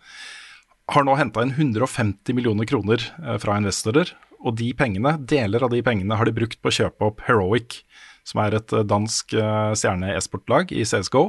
har 0.92 1.06
nå 1.06 1.16
henta 1.18 1.42
inn 1.42 1.54
150 1.56 2.36
millioner 2.36 2.68
kroner 2.68 3.02
eh, 3.24 3.38
fra 3.42 3.58
investorer. 3.58 4.12
Og 4.46 4.54
de 4.60 4.70
pengene, 4.78 5.16
deler 5.18 5.64
av 5.64 5.72
de 5.72 5.82
pengene 5.82 6.18
har 6.18 6.28
de 6.28 6.36
brukt 6.36 6.60
på 6.62 6.70
å 6.70 6.76
kjøpe 6.78 7.08
opp 7.08 7.24
Heroic, 7.26 7.80
som 8.26 8.42
er 8.44 8.58
et 8.58 8.74
eh, 8.74 8.86
dansk 8.86 9.34
eh, 9.34 9.72
stjerne-e-sportlag 9.78 10.74
i 10.74 10.86
CSGO. 10.86 11.28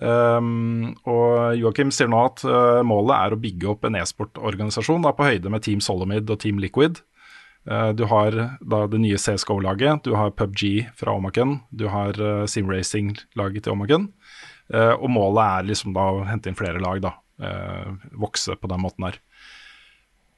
Um, 0.00 0.94
og 1.10 1.58
Joakim 1.60 1.90
sier 1.92 2.08
nå 2.08 2.22
at 2.24 2.40
uh, 2.46 2.80
målet 2.86 3.12
er 3.18 3.34
å 3.34 3.38
bygge 3.40 3.66
opp 3.68 3.82
en 3.84 3.98
e-sportorganisasjon 4.00 5.04
på 5.04 5.26
høyde 5.26 5.50
med 5.52 5.60
Team 5.66 5.82
Solomid 5.84 6.30
og 6.30 6.40
Team 6.40 6.60
Liquid. 6.62 7.02
Uh, 7.68 7.90
du 7.92 8.06
har 8.08 8.32
da 8.64 8.84
det 8.88 9.00
nye 9.02 9.18
CSGO-laget, 9.20 10.06
du 10.06 10.14
har 10.16 10.32
PubG 10.32 10.86
fra 10.96 11.18
Omaken, 11.18 11.58
du 11.68 11.90
har 11.92 12.16
uh, 12.16 12.46
Simracing-laget 12.48 13.66
til 13.66 13.76
Omaken. 13.76 14.08
Og 14.70 15.08
målet 15.10 15.42
er 15.42 15.64
liksom 15.66 15.96
da 15.96 16.04
å 16.14 16.20
hente 16.28 16.46
inn 16.46 16.54
flere 16.54 16.78
lag, 16.78 17.00
da. 17.02 17.10
Uh, 17.40 17.96
vokse 18.20 18.52
på 18.60 18.68
den 18.68 18.82
måten 18.82 19.06
her. 19.06 19.16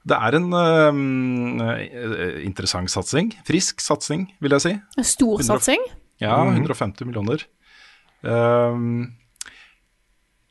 Det 0.06 0.18
er 0.18 0.36
en 0.38 0.48
um, 0.54 1.58
uh, 1.62 2.38
interessant 2.42 2.90
satsing. 2.90 3.32
Frisk 3.46 3.82
satsing, 3.82 4.28
vil 4.42 4.54
jeg 4.56 4.64
si. 4.66 4.72
En 4.98 5.06
stor 5.06 5.42
satsing. 5.46 5.82
Ja, 6.22 6.36
150 6.46 7.08
millioner. 7.08 7.42
Ehm, 8.22 9.14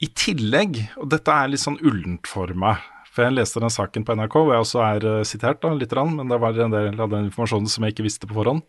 I 0.02 0.10
tillegg, 0.18 0.80
og 1.00 1.12
dette 1.14 1.36
er 1.36 1.52
litt 1.52 1.64
sånn 1.64 1.80
ullent 1.86 2.28
for 2.30 2.52
meg, 2.58 2.82
for 3.12 3.28
jeg 3.28 3.36
leste 3.36 3.62
den 3.64 3.74
saken 3.74 4.06
på 4.08 4.16
NRK, 4.18 4.36
hvor 4.40 4.56
jeg 4.56 4.66
også 4.66 4.82
er 4.88 5.08
eh, 5.10 5.28
sitert 5.28 5.62
da, 5.64 5.74
litt, 5.76 5.94
men 5.94 6.32
det 6.32 6.40
var 6.42 6.58
en 6.58 6.74
del 6.74 6.96
av 6.96 7.12
den 7.12 7.28
informasjonen 7.28 7.70
som 7.70 7.86
jeg 7.86 7.96
ikke 7.96 8.08
visste 8.08 8.30
på 8.30 8.38
forhånd. 8.40 8.64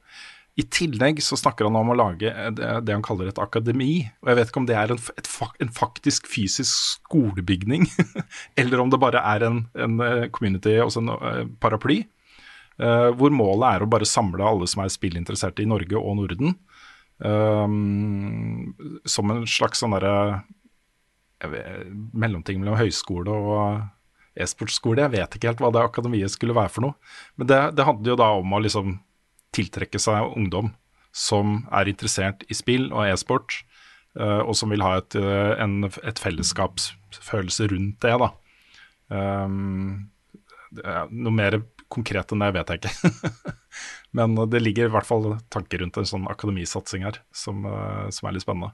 I 0.61 0.65
tillegg 0.69 1.23
så 1.25 1.37
snakker 1.41 1.65
han 1.65 1.77
om 1.81 1.93
å 1.95 1.97
lage 1.97 2.29
eh, 2.29 2.51
det, 2.53 2.93
han 2.93 3.05
kaller 3.05 3.31
et 3.31 3.41
akademi. 3.41 4.03
Og 4.21 4.33
jeg 4.33 4.39
vet 4.39 4.51
ikke 4.51 4.61
om 4.61 4.67
det 4.69 4.77
er 4.77 4.93
en, 4.93 5.01
fak- 5.01 5.61
en 5.65 5.73
faktisk 5.73 6.29
fysisk 6.29 6.73
skolebygning, 6.99 7.87
eller 8.61 8.83
om 8.83 8.93
det 8.93 9.01
bare 9.01 9.23
er 9.33 9.47
en, 9.49 9.63
en 9.73 10.03
eh, 10.05 10.27
community, 10.35 10.77
også 10.85 11.05
en 11.05 11.15
eh, 11.17 11.47
paraply. 11.63 12.03
Uh, 12.81 13.13
hvor 13.15 13.31
målet 13.31 13.77
er 13.77 13.83
å 13.85 13.87
bare 13.93 14.07
samle 14.09 14.43
alle 14.49 14.67
som 14.67 14.81
er 14.83 14.91
spillinteresserte 14.91 15.61
i 15.63 15.69
Norge 15.69 16.01
og 16.01 16.17
Norden. 16.19 16.55
Um, 17.23 18.73
som 19.07 19.31
en 19.31 19.45
slags 19.47 19.83
sånn 19.85 19.93
derre 19.95 20.41
mellomting 22.17 22.63
mellom 22.63 22.79
høyskole 22.81 23.31
og 23.31 24.41
e-sportskole. 24.41 25.05
Jeg 25.05 25.15
vet 25.15 25.37
ikke 25.37 25.53
helt 25.53 25.63
hva 25.63 25.71
det 25.77 25.85
akademiet 25.85 26.33
skulle 26.33 26.57
være 26.57 26.73
for 26.73 26.87
noe. 26.89 27.13
Men 27.37 27.51
det, 27.53 27.61
det 27.77 27.87
handler 27.87 28.15
jo 28.15 28.21
da 28.23 28.31
om 28.41 28.57
å 28.57 28.63
liksom 28.65 28.97
tiltrekke 29.55 30.01
seg 30.01 30.33
ungdom 30.37 30.73
som 31.13 31.61
er 31.73 31.91
interessert 31.93 32.45
i 32.49 32.57
spill 32.57 32.89
og 32.91 33.05
e-sport, 33.05 33.59
eh, 34.19 34.41
og 34.41 34.57
som 34.57 34.73
vil 34.73 34.85
ha 34.85 34.97
et, 35.01 35.17
eh, 35.19 35.53
en, 35.61 35.85
et 35.85 36.23
fellesskapsfølelse 36.25 37.69
rundt 37.75 38.01
det. 38.05 38.17
da. 38.25 38.33
Um, 39.13 40.09
noe 40.73 41.35
mer 41.37 41.59
konkret 41.93 42.33
enn 42.33 42.41
det 42.41 42.55
vet 42.57 42.71
jeg 42.73 42.81
ikke. 42.81 43.53
Men 44.17 44.37
det 44.49 44.63
ligger 44.63 44.89
i 44.89 44.93
hvert 44.95 45.09
fall 45.09 45.35
tanker 45.53 45.83
rundt 45.83 45.99
en 46.01 46.09
sånn 46.09 46.25
akademisatsing 46.33 47.05
her, 47.05 47.21
som, 47.37 47.67
som 48.13 48.29
er 48.29 48.35
litt 48.37 48.45
spennende. 48.45 48.73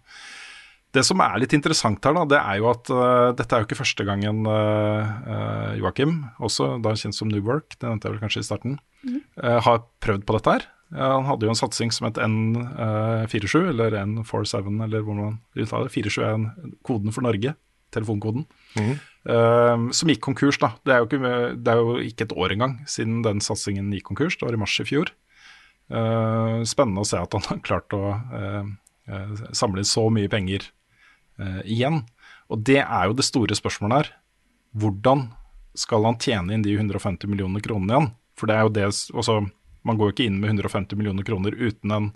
Det 0.95 1.05
som 1.05 1.21
er 1.21 1.37
litt 1.43 1.53
interessant 1.53 2.05
her, 2.07 2.17
da, 2.17 2.25
det 2.29 2.39
er 2.41 2.61
jo 2.63 2.71
at 2.71 2.89
uh, 2.95 3.29
dette 3.37 3.53
er 3.53 3.61
jo 3.61 3.69
ikke 3.69 3.77
første 3.83 4.07
gangen 4.09 4.41
uh, 4.49 5.75
Joakim, 5.77 6.23
også 6.41 6.79
da 6.85 6.95
kjent 6.97 7.17
som 7.17 7.29
New 7.29 7.45
Work, 7.45 7.77
det 7.77 7.85
nevnte 7.85 8.09
jeg 8.09 8.17
vel 8.17 8.23
kanskje 8.25 8.43
i 8.43 8.49
starten, 8.49 8.79
eh, 9.05 9.59
har 9.65 9.85
prøvd 10.03 10.25
på 10.27 10.37
dette 10.39 10.57
her. 10.57 10.69
Han 10.97 11.27
hadde 11.29 11.45
jo 11.45 11.53
en 11.53 11.59
satsing 11.59 11.91
som 11.93 12.07
het 12.09 12.17
N47, 12.25 13.69
eller 13.75 13.93
N47, 14.01 14.71
eller 14.87 15.03
hvordan 15.05 15.21
man 15.21 15.35
uttaler 15.53 15.91
det. 15.91 15.93
47 15.93 16.23
er 16.25 16.31
en, 16.39 16.47
koden 16.87 17.13
for 17.13 17.27
Norge 17.27 17.53
telefonkoden. 17.93 18.47
eh, 19.29 19.85
som 19.93 20.13
gikk 20.13 20.23
konkurs, 20.25 20.57
da. 20.63 20.73
Det 20.89 20.95
er, 20.95 21.03
jo 21.05 21.11
ikke, 21.11 21.37
det 21.61 21.75
er 21.75 21.83
jo 21.83 21.99
ikke 22.09 22.25
et 22.25 22.35
år 22.41 22.57
engang 22.57 22.79
siden 22.89 23.21
den 23.27 23.45
satsingen 23.45 23.93
gikk 23.93 24.09
konkurs. 24.09 24.39
Det 24.41 24.49
var 24.49 24.57
i 24.57 24.63
mars 24.65 24.79
i 24.81 24.89
fjor. 24.89 25.13
Eh, 25.93 26.57
spennende 26.69 27.05
å 27.05 27.09
se 27.13 27.21
at 27.21 27.37
han 27.37 27.49
har 27.53 27.65
klart 27.69 27.93
å 27.97 28.17
samle 29.57 29.81
inn 29.81 29.89
så 29.89 30.03
mye 30.13 30.29
penger 30.29 30.67
eh, 31.41 31.61
igjen. 31.65 32.03
Og 32.49 32.63
det 32.65 32.81
er 32.83 33.09
jo 33.09 33.17
det 33.19 33.27
store 33.27 33.57
spørsmålet 33.59 34.01
her. 34.01 34.11
Hvordan 34.79 35.29
skal 35.79 36.07
han 36.07 36.19
tjene 36.21 36.55
inn 36.55 36.65
de 36.65 36.75
150 36.77 37.31
millioner 37.31 37.63
kronene 37.65 37.95
igjen? 37.95 38.11
For 38.39 38.51
det 38.51 38.57
er 38.57 38.67
jo 38.67 38.75
det 38.75 38.87
altså, 38.89 39.41
Man 39.87 39.99
går 39.99 40.11
jo 40.11 40.15
ikke 40.17 40.27
inn 40.29 40.41
med 40.43 40.53
150 40.53 40.99
millioner 40.99 41.27
kroner 41.27 41.55
uten 41.55 41.95
en 41.95 42.09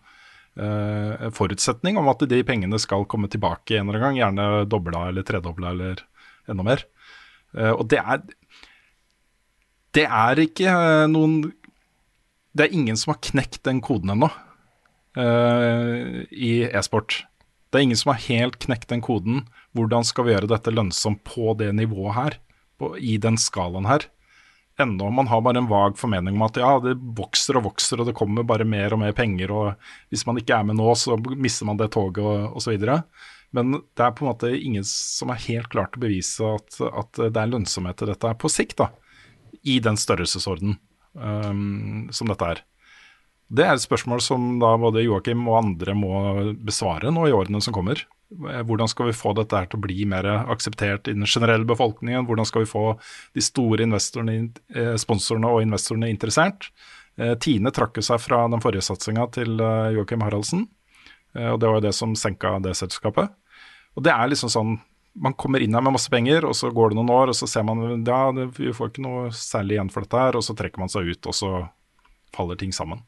uh, 0.60 1.30
forutsetning 1.32 1.96
om 1.96 2.10
at 2.12 2.24
de 2.28 2.42
pengene 2.44 2.78
skal 2.82 3.06
komme 3.08 3.30
tilbake 3.32 3.78
en 3.78 3.88
eller 3.88 4.02
annen 4.02 4.18
gang, 4.18 4.18
gjerne 4.18 4.68
dobla 4.68 5.06
eller 5.08 5.24
tredobla 5.24 5.70
eller 5.72 6.02
enda 6.50 6.66
mer. 6.66 6.84
Uh, 7.56 7.72
og 7.72 7.86
det 7.92 8.02
er 8.02 8.22
Det 9.92 10.04
er 10.04 10.40
ikke 10.40 10.72
noen 11.12 11.52
Det 12.56 12.66
er 12.66 12.72
ingen 12.76 12.96
som 12.96 13.12
har 13.14 13.22
knekt 13.24 13.62
den 13.64 13.80
koden 13.80 14.12
ennå 14.12 14.28
uh, 15.16 16.22
i 16.28 16.52
e-sport. 16.68 17.22
Det 17.72 17.80
er 17.80 17.86
ingen 17.86 17.96
som 17.96 18.12
har 18.12 18.24
helt 18.28 18.58
knekt 18.60 18.90
den 18.92 19.00
koden. 19.00 19.46
Hvordan 19.72 20.04
skal 20.04 20.26
vi 20.26 20.34
gjøre 20.34 20.50
dette 20.50 20.74
lønnsomt 20.74 21.22
på 21.24 21.54
det 21.56 21.70
nivået 21.72 22.16
her, 22.18 22.34
på, 22.76 22.92
i 23.00 23.16
den 23.16 23.38
skalaen 23.40 23.88
her? 23.88 24.04
Ennå 24.80 25.08
man 25.12 25.28
har 25.28 25.40
bare 25.44 25.60
en 25.60 25.68
vag 25.68 25.96
formening 26.00 26.36
om 26.36 26.44
at 26.46 26.58
ja, 26.60 26.72
det 26.84 26.94
vokser 27.16 27.56
og 27.56 27.66
vokser, 27.70 28.00
og 28.00 28.08
det 28.08 28.16
kommer 28.16 28.44
bare 28.44 28.68
mer 28.68 28.92
og 28.92 29.00
mer 29.00 29.16
penger, 29.16 29.52
og 29.52 30.12
hvis 30.12 30.24
man 30.28 30.40
ikke 30.40 30.56
er 30.56 30.68
med 30.68 30.76
nå, 30.80 30.90
så 30.96 31.16
mister 31.32 31.68
man 31.68 31.80
det 31.80 31.90
toget, 31.96 32.20
og 32.20 32.60
osv. 32.60 32.76
Men 33.56 33.78
det 33.80 34.04
er 34.04 34.14
på 34.16 34.24
en 34.24 34.32
måte 34.32 34.52
ingen 34.56 34.84
som 34.88 35.32
er 35.32 35.44
helt 35.46 35.68
klart 35.72 35.96
å 35.96 36.02
bevise 36.04 36.54
at, 36.56 36.76
at 36.88 37.24
det 37.24 37.40
er 37.40 37.52
lønnsomhet 37.52 38.04
i 38.04 38.10
dette 38.12 38.34
på 38.40 38.52
sikt, 38.52 38.80
da. 38.80 38.90
I 39.68 39.78
den 39.84 39.96
størrelsesorden 40.00 40.76
um, 41.12 42.08
som 42.12 42.32
dette 42.32 42.52
er. 42.54 42.62
Det 43.52 43.64
er 43.66 43.74
et 43.76 43.84
spørsmål 43.84 44.22
som 44.24 44.44
da 44.62 44.70
både 44.80 45.02
Joakim 45.04 45.44
og 45.50 45.58
andre 45.58 45.94
må 45.96 46.12
besvare 46.64 47.10
nå 47.12 47.26
i 47.28 47.34
årene 47.36 47.60
som 47.60 47.74
kommer. 47.76 48.00
Hvordan 48.32 48.88
skal 48.88 49.10
vi 49.10 49.16
få 49.16 49.34
dette 49.36 49.58
her 49.58 49.66
til 49.68 49.76
å 49.76 49.84
bli 49.84 50.06
mer 50.08 50.24
akseptert 50.24 51.10
i 51.10 51.12
den 51.12 51.28
generelle 51.28 51.68
befolkningen? 51.68 52.24
Hvordan 52.28 52.48
skal 52.48 52.64
vi 52.64 52.70
få 52.70 52.84
de 53.36 53.44
store 53.44 53.84
eh, 53.84 54.94
sponsorene 54.96 55.50
og 55.50 55.66
investorene 55.66 56.08
interessert? 56.08 56.70
Eh, 57.20 57.34
Tine 57.36 57.74
trakk 57.76 58.00
seg 58.00 58.22
fra 58.24 58.46
den 58.48 58.64
forrige 58.64 58.86
satsinga 58.88 59.28
til 59.36 59.60
eh, 59.60 59.92
Joakim 59.98 60.24
Haraldsen, 60.24 60.64
og 61.32 61.60
det 61.60 61.68
var 61.68 61.78
jo 61.78 61.84
det 61.86 61.94
som 61.96 62.10
senka 62.16 62.58
det 62.60 62.74
selskapet. 62.76 63.30
Og 63.96 64.04
det 64.04 64.12
er 64.12 64.28
liksom 64.28 64.50
sånn 64.52 64.74
man 65.12 65.36
kommer 65.36 65.60
inn 65.60 65.72
her 65.76 65.84
med 65.84 65.94
masse 65.96 66.12
penger, 66.12 66.44
og 66.48 66.56
så 66.56 66.70
går 66.72 66.92
det 66.92 66.98
noen 66.98 67.12
år, 67.12 67.32
og 67.32 67.36
så 67.36 67.48
ser 67.48 67.64
man 67.68 68.04
ja, 68.04 68.20
vi 68.32 68.72
får 68.72 68.92
ikke 68.92 69.04
noe 69.04 69.30
særlig 69.36 69.76
igjen 69.76 69.92
for 69.92 70.04
dette 70.04 70.24
her, 70.24 70.36
og 70.36 70.44
så 70.44 70.56
trekker 70.56 70.80
man 70.80 70.92
seg 70.92 71.08
ut, 71.08 71.28
og 71.28 71.36
så 71.36 71.50
faller 72.36 72.60
ting 72.60 72.72
sammen. 72.72 73.00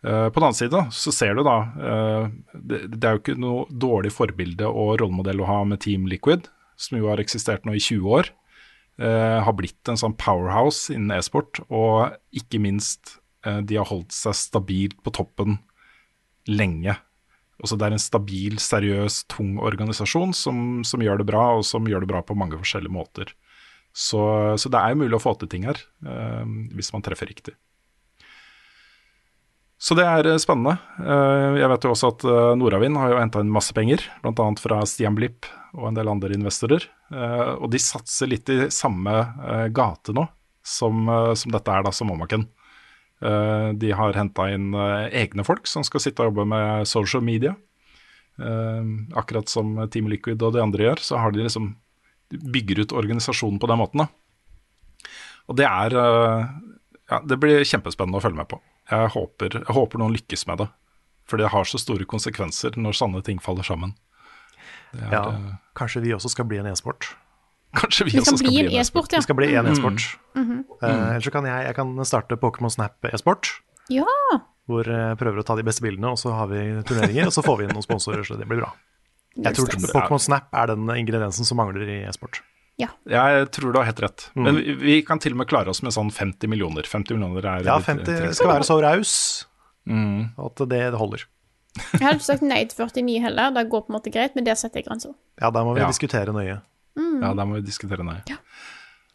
Uh, 0.00 0.30
på 0.32 0.40
den 0.40 0.46
annen 0.46 0.56
side 0.56 0.80
så 0.96 1.12
ser 1.12 1.34
du 1.36 1.42
da 1.44 1.56
uh, 1.76 2.28
det, 2.54 2.86
det, 2.88 3.02
er 3.04 3.18
jo 3.18 3.20
ikke 3.20 3.34
noe 3.36 3.66
dårlig 3.68 4.14
forbilde 4.14 4.64
og 4.64 4.94
rollemodell 5.02 5.42
å 5.44 5.48
ha 5.50 5.58
med 5.68 5.82
Team 5.84 6.06
Liquid, 6.08 6.48
som 6.80 6.96
jo 6.96 7.10
har 7.10 7.20
eksistert 7.20 7.68
nå 7.68 7.74
i 7.76 7.82
20 7.84 8.14
år. 8.16 8.30
Uh, 9.00 9.40
har 9.44 9.56
blitt 9.56 9.92
en 9.92 10.00
sånn 10.00 10.16
powerhouse 10.20 10.88
innen 10.94 11.12
e-sport, 11.18 11.60
og 11.68 12.16
ikke 12.36 12.62
minst 12.62 13.18
de 13.40 13.78
har 13.78 13.88
holdt 13.88 14.12
seg 14.12 14.34
stabilt 14.36 14.98
på 15.00 15.14
toppen 15.16 15.54
lenge. 16.44 16.92
Også 17.64 17.78
det 17.80 17.86
er 17.86 17.94
en 17.96 18.02
stabil, 18.02 18.58
seriøs, 18.60 19.22
tung 19.32 19.54
organisasjon 19.64 20.34
som, 20.36 20.58
som, 20.84 21.00
gjør 21.00 21.22
det 21.22 21.26
bra, 21.30 21.46
og 21.56 21.64
som 21.64 21.88
gjør 21.88 22.04
det 22.04 22.10
bra 22.10 22.20
på 22.20 22.36
mange 22.36 22.58
forskjellige 22.60 22.92
måter. 22.92 23.32
Så, 23.96 24.20
så 24.60 24.68
det 24.68 24.82
er 24.82 24.92
jo 24.92 25.00
mulig 25.06 25.16
å 25.16 25.22
få 25.24 25.32
til 25.40 25.48
ting 25.56 25.64
her, 25.70 25.80
hvis 26.76 26.92
man 26.92 27.06
treffer 27.06 27.32
riktig. 27.32 27.56
Så 29.80 29.96
det 29.96 30.04
er 30.04 30.26
spennende. 30.42 30.74
Jeg 31.56 31.68
vet 31.72 31.84
jo 31.86 31.94
også 31.94 32.10
at 32.12 32.24
Nordavind 32.60 32.98
har 33.00 33.14
jo 33.14 33.20
henta 33.22 33.40
inn 33.40 33.52
masse 33.52 33.72
penger, 33.72 34.02
bl.a. 34.20 34.48
fra 34.60 34.82
Stian 34.84 35.16
Blipp 35.16 35.48
og 35.72 35.86
en 35.88 35.96
del 35.96 36.10
andre 36.12 36.36
investorer. 36.36 36.84
Og 37.56 37.70
de 37.72 37.80
satser 37.80 38.28
litt 38.28 38.52
i 38.52 38.66
samme 38.74 39.14
gate 39.72 40.12
nå 40.12 40.26
som, 40.60 41.08
som 41.32 41.54
dette 41.54 41.72
er 41.72 41.86
da, 41.86 41.94
som 41.96 42.12
Omaken. 42.12 42.44
De 43.80 43.92
har 43.96 44.16
henta 44.20 44.50
inn 44.52 44.74
egne 44.76 45.44
folk 45.48 45.68
som 45.68 45.84
skal 45.86 46.04
sitte 46.04 46.24
og 46.24 46.28
jobbe 46.30 46.46
med 46.52 46.88
social 46.88 47.24
media. 47.24 47.54
Akkurat 49.16 49.48
som 49.48 49.78
Team 49.92 50.08
Liquid 50.12 50.40
og 50.44 50.56
de 50.56 50.64
andre 50.64 50.90
gjør, 50.90 51.04
så 51.04 51.20
har 51.24 51.32
de 51.32 51.44
liksom 51.44 51.72
bygger 52.30 52.84
ut 52.84 52.92
organisasjonen 53.00 53.60
på 53.60 53.68
den 53.70 53.80
måten. 53.80 54.04
da. 54.04 55.08
Og 55.48 55.56
det 55.58 55.66
er 55.66 55.96
ja, 55.96 57.18
Det 57.24 57.40
blir 57.42 57.64
kjempespennende 57.64 58.20
å 58.20 58.22
følge 58.22 58.38
med 58.38 58.48
på. 58.52 58.60
Jeg 58.90 59.10
håper, 59.14 59.56
jeg 59.60 59.74
håper, 59.74 60.02
noen 60.02 60.14
lykkes 60.16 60.46
med 60.50 60.64
det. 60.64 60.68
For 61.30 61.38
det 61.38 61.50
har 61.52 61.66
så 61.68 61.78
store 61.78 62.06
konsekvenser 62.10 62.74
når 62.80 62.96
sånne 62.98 63.22
ting 63.26 63.38
faller 63.42 63.66
sammen. 63.66 63.94
Er, 64.96 65.12
ja, 65.14 65.24
kanskje 65.78 66.02
vi 66.02 66.14
også 66.16 66.32
skal 66.32 66.48
bli 66.50 66.58
en 66.58 66.66
e-sport. 66.66 67.12
Kanskje 67.78 68.08
vi, 68.08 68.16
vi 68.16 68.22
også 68.24 68.40
skal 68.40 68.50
bli 68.50 68.64
en 68.64 68.80
e-sport, 68.80 69.12
ja. 69.14 69.20
Vi 69.22 69.28
skal 69.28 69.38
bli 69.38 69.50
en 69.54 69.70
e-sport. 69.70 70.06
Mm. 70.34 70.42
Mm 70.42 70.50
-hmm. 70.50 70.62
uh, 70.82 71.08
Eller 71.10 71.20
så 71.20 71.30
kan 71.30 71.46
jeg, 71.46 71.66
jeg 71.66 71.74
kan 71.74 72.04
starte 72.04 72.36
Pokémon 72.36 72.70
Snap 72.70 73.04
e-sport. 73.04 73.46
Ja. 73.88 74.06
Hvor 74.66 74.82
jeg 74.86 75.18
prøver 75.18 75.38
å 75.38 75.42
ta 75.42 75.56
de 75.56 75.62
beste 75.62 75.82
bildene, 75.82 76.10
og 76.10 76.18
så 76.18 76.32
har 76.32 76.46
vi 76.46 76.82
turneringer, 76.82 77.26
og 77.26 77.32
så 77.32 77.42
får 77.42 77.58
vi 77.58 77.64
inn 77.64 77.70
noen 77.70 77.82
sponsorer, 77.82 78.22
så 78.22 78.36
det 78.38 78.48
blir 78.48 78.58
bra. 78.58 78.72
Jeg 79.36 79.54
tror 79.54 79.66
Pokémon 79.66 80.18
Snap 80.18 80.50
er 80.52 80.66
den 80.66 80.90
ingrediensen 80.90 81.44
som 81.44 81.56
mangler 81.56 81.88
i 81.88 82.02
e-sport. 82.08 82.42
Ja. 82.80 82.88
Jeg 83.10 83.50
tror 83.54 83.74
du 83.74 83.80
har 83.80 83.88
helt 83.88 84.00
rett. 84.02 84.26
Mm. 84.34 84.44
Men 84.46 84.60
vi, 84.60 84.74
vi, 84.80 84.96
kan 85.06 85.20
til 85.22 85.36
og 85.36 85.42
med 85.42 85.50
klare 85.50 85.72
oss 85.72 85.82
med 85.84 85.94
sånn 85.94 86.10
50 86.14 86.50
millioner. 86.50 86.88
50 86.88 87.18
millioner 87.18 87.46
er 87.56 87.68
Ja, 87.68 87.76
50 87.84 88.32
skal 88.38 88.52
være 88.54 88.66
så 88.68 88.80
raus 88.82 89.12
mm. 89.88 90.32
at 90.46 90.64
det 90.70 90.82
holder. 90.96 91.26
Jeg 91.78 92.02
hadde 92.02 92.16
ikke 92.18 92.26
sagt 92.26 92.42
nei 92.46 92.64
til 92.66 92.82
49 92.82 93.20
heller, 93.22 93.52
det 93.54 93.68
går 93.70 93.84
på 93.86 93.92
en 93.92 93.96
måte 93.98 94.12
greit, 94.12 94.34
men 94.34 94.46
det 94.46 94.56
setter 94.58 94.82
jeg 94.82 94.88
grensa. 94.88 95.12
Ja, 95.40 95.52
der 95.54 95.66
må 95.66 95.76
vi 95.76 95.84
ja. 95.84 95.90
diskutere 95.90 96.34
nøye. 96.34 96.58
Mm. 96.98 97.20
Ja, 97.22 97.30
der 97.38 97.46
må 97.46 97.60
vi 97.60 97.64
diskutere 97.68 98.06
nøye. 98.06 98.24
Ja. 98.30 98.40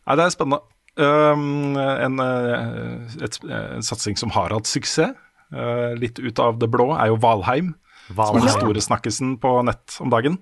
Nei, 0.06 0.18
det 0.20 0.26
er 0.26 0.34
spennende. 0.34 0.64
Um, 0.96 1.76
en, 1.76 2.22
et, 2.24 3.38
en, 3.44 3.84
satsing 3.84 4.16
som 4.16 4.32
har 4.32 4.54
hatt 4.56 4.70
suksess, 4.70 5.18
uh, 5.52 5.92
litt 6.00 6.22
ut 6.24 6.40
av 6.40 6.62
det 6.62 6.70
blå, 6.72 6.94
er 6.96 7.12
jo 7.12 7.20
Valheim. 7.20 7.74
Valheim. 8.08 8.30
Som 8.32 8.40
er 8.40 8.48
den 8.48 8.56
store 8.56 8.86
snakkisen 8.86 9.36
på 9.44 9.58
nett 9.68 9.98
om 10.00 10.14
dagen 10.14 10.40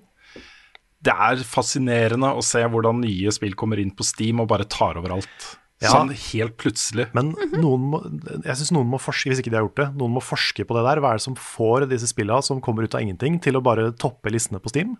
det 1.04 1.12
er 1.12 1.44
fascinerende 1.48 2.30
å 2.34 2.42
se 2.44 2.62
hvordan 2.64 3.02
nye 3.04 3.32
spill 3.34 3.56
kommer 3.58 3.80
inn 3.82 3.92
på 3.94 4.06
Steam 4.06 4.42
og 4.42 4.48
bare 4.52 4.66
tar 4.70 5.00
over 5.00 5.16
alt. 5.18 5.46
Ja, 5.82 5.90
sånn 5.90 6.12
helt 6.14 6.54
plutselig. 6.60 7.08
Men 7.16 7.32
noen 7.52 7.88
må, 7.92 8.00
jeg 8.44 8.56
syns 8.60 8.72
noen 8.72 8.88
må 8.92 9.00
forske, 9.02 9.28
hvis 9.30 9.42
ikke 9.42 9.52
de 9.52 9.58
har 9.58 9.66
gjort 9.66 9.80
det, 9.82 9.88
noen 10.00 10.14
må 10.16 10.22
forske 10.24 10.64
på 10.64 10.76
det 10.78 10.84
der. 10.86 11.02
Hva 11.02 11.12
er 11.12 11.20
det 11.20 11.26
som 11.26 11.36
får 11.36 11.88
disse 11.90 12.08
spillene 12.08 12.46
som 12.46 12.62
kommer 12.64 12.86
ut 12.86 12.96
av 12.96 13.04
ingenting, 13.04 13.36
til 13.42 13.58
å 13.58 13.64
bare 13.64 13.90
toppe 14.00 14.32
listene 14.32 14.62
på 14.62 14.72
Steam? 14.72 14.94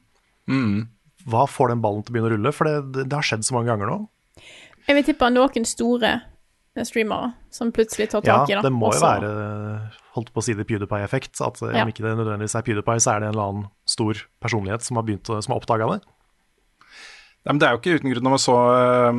Mm. 0.50 0.90
Hva 1.30 1.46
får 1.48 1.72
den 1.72 1.84
ballen 1.84 2.04
til 2.04 2.12
å 2.12 2.16
begynne 2.16 2.32
å 2.32 2.34
rulle? 2.34 2.52
For 2.52 2.68
det, 2.68 3.06
det 3.06 3.16
har 3.16 3.24
skjedd 3.24 3.46
så 3.46 3.56
mange 3.56 3.72
ganger 3.72 3.92
nå. 3.92 3.98
Jeg 4.84 4.98
vil 4.98 5.06
tippe 5.06 5.30
noen 5.32 5.68
store 5.68 6.12
streamere 6.82 7.30
som 7.54 7.70
plutselig 7.74 8.08
tar 8.10 8.24
tak 8.24 8.48
i 8.48 8.50
det. 8.50 8.56
Ja, 8.56 8.62
det 8.66 8.72
må 8.74 8.90
jo 8.90 9.02
være 9.02 9.28
holdt 10.16 10.32
på 10.34 10.42
å 10.42 10.44
si 10.46 10.56
det 10.58 10.66
PewDiePie-effekt. 10.66 11.38
At 11.44 11.60
ja. 11.62 11.84
om 11.84 11.92
ikke 11.92 12.02
det 12.02 12.16
nødvendigvis 12.18 12.56
er 12.58 12.66
PewDiePie, 12.66 13.02
så 13.02 13.14
er 13.14 13.22
det 13.22 13.28
en 13.28 13.36
eller 13.36 13.52
annen 13.52 13.68
stor 13.86 14.24
personlighet 14.42 14.86
som 14.86 14.98
har, 14.98 15.06
begynt, 15.06 15.30
som 15.30 15.54
har 15.54 15.62
oppdaga 15.62 15.92
det. 15.92 16.00
Nei, 17.44 17.52
men 17.52 17.60
Det 17.60 17.68
er 17.68 17.76
jo 17.76 17.82
ikke 17.82 17.98
uten 18.00 18.14
grunn. 18.14 18.26
Når 18.26 18.34
man 18.34 18.42
så 18.42 18.56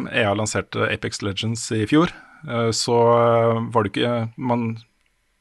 EA 0.09 0.33
lanserte 0.35 0.89
Apex 0.89 1.21
Legends 1.23 1.63
i 1.75 1.85
fjor, 1.89 2.11
eh, 2.49 2.71
så 2.75 2.99
eh, 3.13 3.63
var 3.71 3.85
det 3.85 3.93
ikke 3.93 4.13
Man 4.35 4.67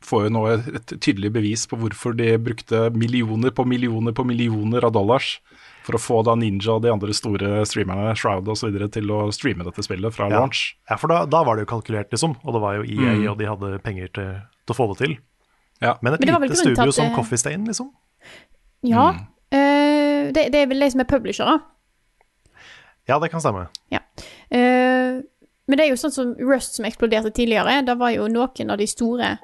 får 0.04 0.26
jo 0.26 0.34
nå 0.36 0.42
et 0.52 0.92
tydelig 1.00 1.30
bevis 1.32 1.62
på 1.64 1.78
hvorfor 1.80 2.12
de 2.12 2.34
brukte 2.36 2.90
millioner 2.92 3.54
på 3.56 3.64
millioner 3.64 4.12
på 4.12 4.26
millioner 4.28 4.84
av 4.84 4.92
dollars 4.92 5.38
for 5.84 5.98
å 5.98 6.00
få 6.00 6.22
da 6.24 6.34
Ninja 6.38 6.78
og 6.78 6.84
de 6.84 6.92
andre 6.92 7.14
store 7.16 7.60
streamerne, 7.68 8.14
Shroud 8.16 8.48
osv., 8.48 8.78
til 8.94 9.12
å 9.12 9.20
streame 9.34 9.66
dette 9.66 9.84
spillet 9.84 10.16
fra 10.16 10.30
ja. 10.30 10.40
launch. 10.40 10.62
Ja, 10.88 10.96
for 11.00 11.12
da, 11.12 11.24
da, 11.28 11.42
var 11.44 11.58
det 11.58 11.66
jo 11.66 11.72
kalkulert, 11.74 12.10
liksom. 12.14 12.38
Og 12.42 12.56
det 12.56 12.62
var 12.64 12.78
jo 12.78 12.86
EA, 12.86 13.12
mm. 13.18 13.26
og 13.32 13.38
de 13.40 13.50
hadde 13.50 13.72
penger 13.84 14.10
til, 14.16 14.32
til 14.64 14.74
å 14.74 14.78
få 14.78 14.88
det 14.92 14.98
til. 15.02 15.14
Ja. 15.84 15.98
Men 16.00 16.16
et 16.16 16.24
Men 16.24 16.46
lite 16.46 16.60
studio 16.62 16.94
som 16.94 17.12
Coffee 17.16 17.40
Stain, 17.40 17.66
liksom? 17.68 17.92
Ja. 18.86 19.10
Mm. 19.12 19.22
Uh, 19.54 20.32
det, 20.32 20.48
det, 20.54 20.62
er 20.62 20.70
vel 20.72 20.80
de 20.80 20.90
som 20.94 21.04
er 21.04 21.08
publishere? 21.10 21.58
Ja, 23.10 23.18
det 23.20 23.28
kan 23.34 23.44
stemme. 23.44 23.66
Ja. 23.92 24.00
Uh, 24.48 25.20
men 25.68 25.80
det 25.80 25.84
er 25.84 25.92
jo 25.92 26.00
sånn 26.00 26.12
som 26.14 26.32
Rust 26.40 26.78
som 26.78 26.88
eksploderte 26.88 27.32
tidligere. 27.32 27.82
Da 27.84 27.96
var 28.00 28.14
jo 28.16 28.28
noen 28.32 28.72
av 28.72 28.80
de 28.80 28.88
store 28.88 29.36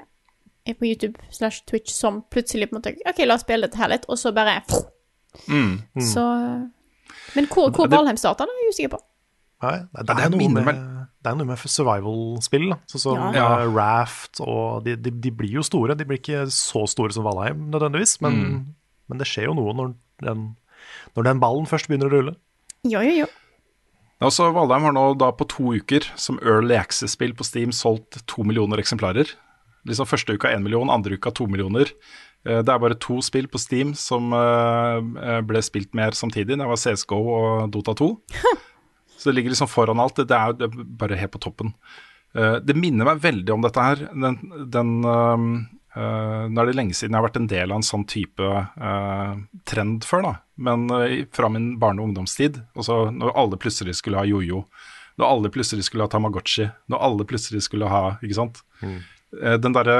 på 0.70 0.86
YouTube 0.86 1.18
slash 1.34 1.64
Twitch 1.66 1.92
som 1.92 2.20
plutselig 2.30 2.68
på 2.70 2.76
en 2.76 2.78
måte 2.78 2.92
OK, 3.08 3.22
la 3.24 3.34
oss 3.34 3.42
spille 3.42 3.66
dette 3.66 3.80
her 3.80 3.90
litt, 3.90 4.04
og 4.12 4.20
så 4.20 4.30
bare 4.36 4.60
mm. 4.60 4.90
Mm. 5.47 6.02
Så 6.02 6.24
Men 7.36 7.47
hvor, 7.51 7.70
hvor 7.74 7.90
Valheim 7.90 8.19
starta, 8.20 8.47
er 8.47 8.65
jeg 8.65 8.74
usikker 8.74 8.94
på. 8.97 9.01
Nei, 9.61 9.77
det, 9.93 10.07
det, 10.09 10.16
er 10.24 10.32
noe 10.32 10.48
med, 10.57 10.78
det 11.20 11.28
er 11.28 11.36
noe 11.36 11.48
med 11.51 11.61
survival-spill, 11.61 12.70
sånn 12.89 13.02
som 13.02 13.19
ja. 13.36 13.44
uh, 13.61 13.66
Raft 13.69 14.40
og 14.40 14.86
de, 14.86 14.94
de, 14.97 15.12
de, 15.12 15.32
blir 15.36 15.59
jo 15.59 15.65
store. 15.66 15.97
De 15.98 16.07
blir 16.09 16.20
ikke 16.23 16.47
så 16.55 16.86
store 16.89 17.12
som 17.12 17.27
Valheim 17.28 17.66
nødvendigvis, 17.69 18.16
men, 18.24 18.39
mm. 18.40 18.62
men 19.12 19.20
det 19.20 19.28
skjer 19.28 19.51
jo 19.51 19.59
noe 19.59 19.77
når 19.77 19.93
den, 20.24 20.47
når 21.19 21.28
den 21.28 21.43
ballen 21.44 21.69
først 21.69 21.90
begynner 21.90 22.09
å 22.09 22.15
rulle. 22.15 22.35
Jo, 22.89 23.05
jo, 23.05 23.12
jo. 23.20 23.28
Altså, 24.24 24.48
Valheim 24.52 24.89
har 24.89 24.97
nå 24.97 25.05
da 25.20 25.31
på 25.32 25.47
to 25.48 25.74
uker 25.77 26.09
som 26.20 26.40
Early 26.40 26.77
Access-spill 26.77 27.36
på 27.36 27.44
Steam 27.44 27.77
solgt 27.77 28.23
to 28.28 28.44
millioner 28.48 28.81
eksemplarer. 28.81 29.28
Liksom 29.89 30.09
Første 30.09 30.36
uka 30.36 30.51
én 30.52 30.65
million, 30.65 30.93
andre 30.93 31.16
uka 31.16 31.32
to 31.36 31.47
millioner. 31.48 31.93
Eh, 32.46 32.62
Det 32.62 32.72
er 32.72 32.78
bare 32.82 32.96
to 32.98 33.20
spill 33.22 33.48
på 33.48 33.58
Steam 33.60 33.94
som 33.94 34.32
eh, 34.32 35.40
ble 35.46 35.62
spilt 35.62 35.94
mer 35.94 36.10
samtidig. 36.16 36.56
Det 36.58 36.66
var 36.68 36.76
CSGO 36.80 37.20
og 37.36 37.70
Dota 37.74 37.94
2. 37.94 38.10
Så 39.20 39.28
det 39.28 39.34
ligger 39.36 39.52
liksom 39.52 39.68
foran 39.68 40.00
alt. 40.00 40.16
Det 40.16 40.32
er 40.32 40.54
er 40.64 40.68
bare 40.72 41.18
helt 41.20 41.32
på 41.34 41.42
toppen. 41.42 41.74
Eh, 42.34 42.58
Det 42.64 42.76
minner 42.76 43.04
meg 43.04 43.20
veldig 43.20 43.52
om 43.52 43.60
dette 43.66 43.80
her. 43.84 44.06
Den, 44.14 44.38
den 44.70 44.94
eh, 45.04 46.46
Nå 46.48 46.62
er 46.62 46.68
det 46.70 46.76
lenge 46.78 46.94
siden 46.94 47.12
jeg 47.16 47.18
har 47.18 47.26
vært 47.26 47.36
en 47.40 47.48
del 47.50 47.72
av 47.72 47.80
en 47.80 47.82
sånn 47.82 48.04
type 48.06 48.40
øh, 48.46 49.32
trend 49.66 50.04
før, 50.06 50.22
da. 50.22 50.32
Men 50.56 50.84
øh, 50.94 51.26
fra 51.34 51.48
min 51.50 51.72
barne- 51.82 51.98
og 52.00 52.08
ungdomstid, 52.12 52.60
også 52.78 53.10
når 53.10 53.32
alle 53.34 53.58
plutselig 53.58 53.96
skulle 53.98 54.20
ha 54.22 54.24
jojo, 54.24 54.62
når 55.18 55.26
alle 55.34 55.50
plutselig 55.50 55.84
skulle 55.88 56.06
ha 56.06 56.12
Tamagotchi, 56.12 56.68
når 56.88 57.02
alle 57.08 57.26
plutselig 57.26 57.64
skulle 57.66 57.88
ha 57.90 58.04
Ikke 58.22 58.38
sant. 58.38 58.62
Mm. 58.80 59.00
Den 59.66 59.74
derre 59.76 59.96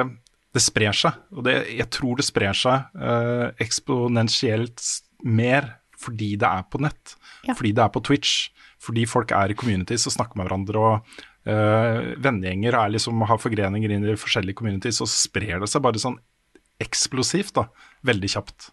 Det 0.52 0.62
sprer 0.64 0.93
seg, 0.97 1.14
og 1.31 1.44
det, 1.47 1.55
jeg 1.78 1.86
tror 1.94 2.16
det 2.18 2.24
sprer 2.27 2.56
seg 2.59 2.89
uh, 2.98 3.51
eksponentielt 3.62 4.82
mer 5.22 5.77
fordi 6.01 6.32
det 6.40 6.48
er 6.48 6.62
på 6.72 6.81
nett, 6.81 7.14
Ja. 7.44 7.52
fordi 7.55 7.74
det 7.77 7.82
er 7.85 7.90
på 7.93 8.01
Twitch, 8.02 8.48
fordi 8.81 9.05
folk 9.06 9.31
er 9.36 9.52
i 9.52 9.55
communities 9.55 10.06
og 10.09 10.14
snakker 10.16 10.36
med 10.40 10.48
hverandre. 10.48 10.78
og 10.78 11.27
Uh, 11.40 12.12
vennegjenger 12.20 12.74
er 12.77 12.90
liksom, 12.93 13.22
har 13.24 13.39
forgreninger 13.40 13.90
inn 13.94 14.02
i 14.05 14.12
forskjellige 14.20 14.59
communities, 14.59 14.98
og 15.01 15.09
så 15.09 15.22
sprer 15.24 15.59
det 15.62 15.70
seg 15.72 15.81
bare 15.81 15.97
sånn 15.98 16.18
eksplosivt, 16.85 17.55
da, 17.56 17.64
veldig 18.05 18.28
kjapt. 18.28 18.66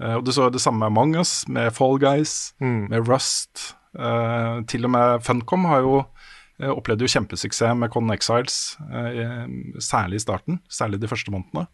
Uh, 0.00 0.14
og 0.16 0.24
Du 0.24 0.32
så 0.32 0.46
det 0.50 0.62
samme 0.64 0.80
med 0.80 0.86
Among 0.94 1.12
Us, 1.20 1.44
med 1.46 1.74
Fall 1.76 1.98
Guys, 2.00 2.54
med 2.58 3.04
Rust. 3.04 3.74
Uh, 3.92 4.64
til 4.68 4.88
og 4.88 4.94
med 4.96 5.22
Funcom 5.28 5.68
har 5.68 5.84
jo 5.84 6.00
uh, 6.62 6.72
opplevd 6.74 7.04
jo 7.04 7.10
kjempesuksess 7.14 7.76
med 7.78 7.92
Con 7.94 8.12
Exiles, 8.14 8.76
eh, 8.90 9.46
særlig 9.82 10.20
i 10.20 10.26
starten, 10.26 10.60
særlig 10.72 11.02
de 11.02 11.10
første 11.10 11.34
månedene. 11.34 11.66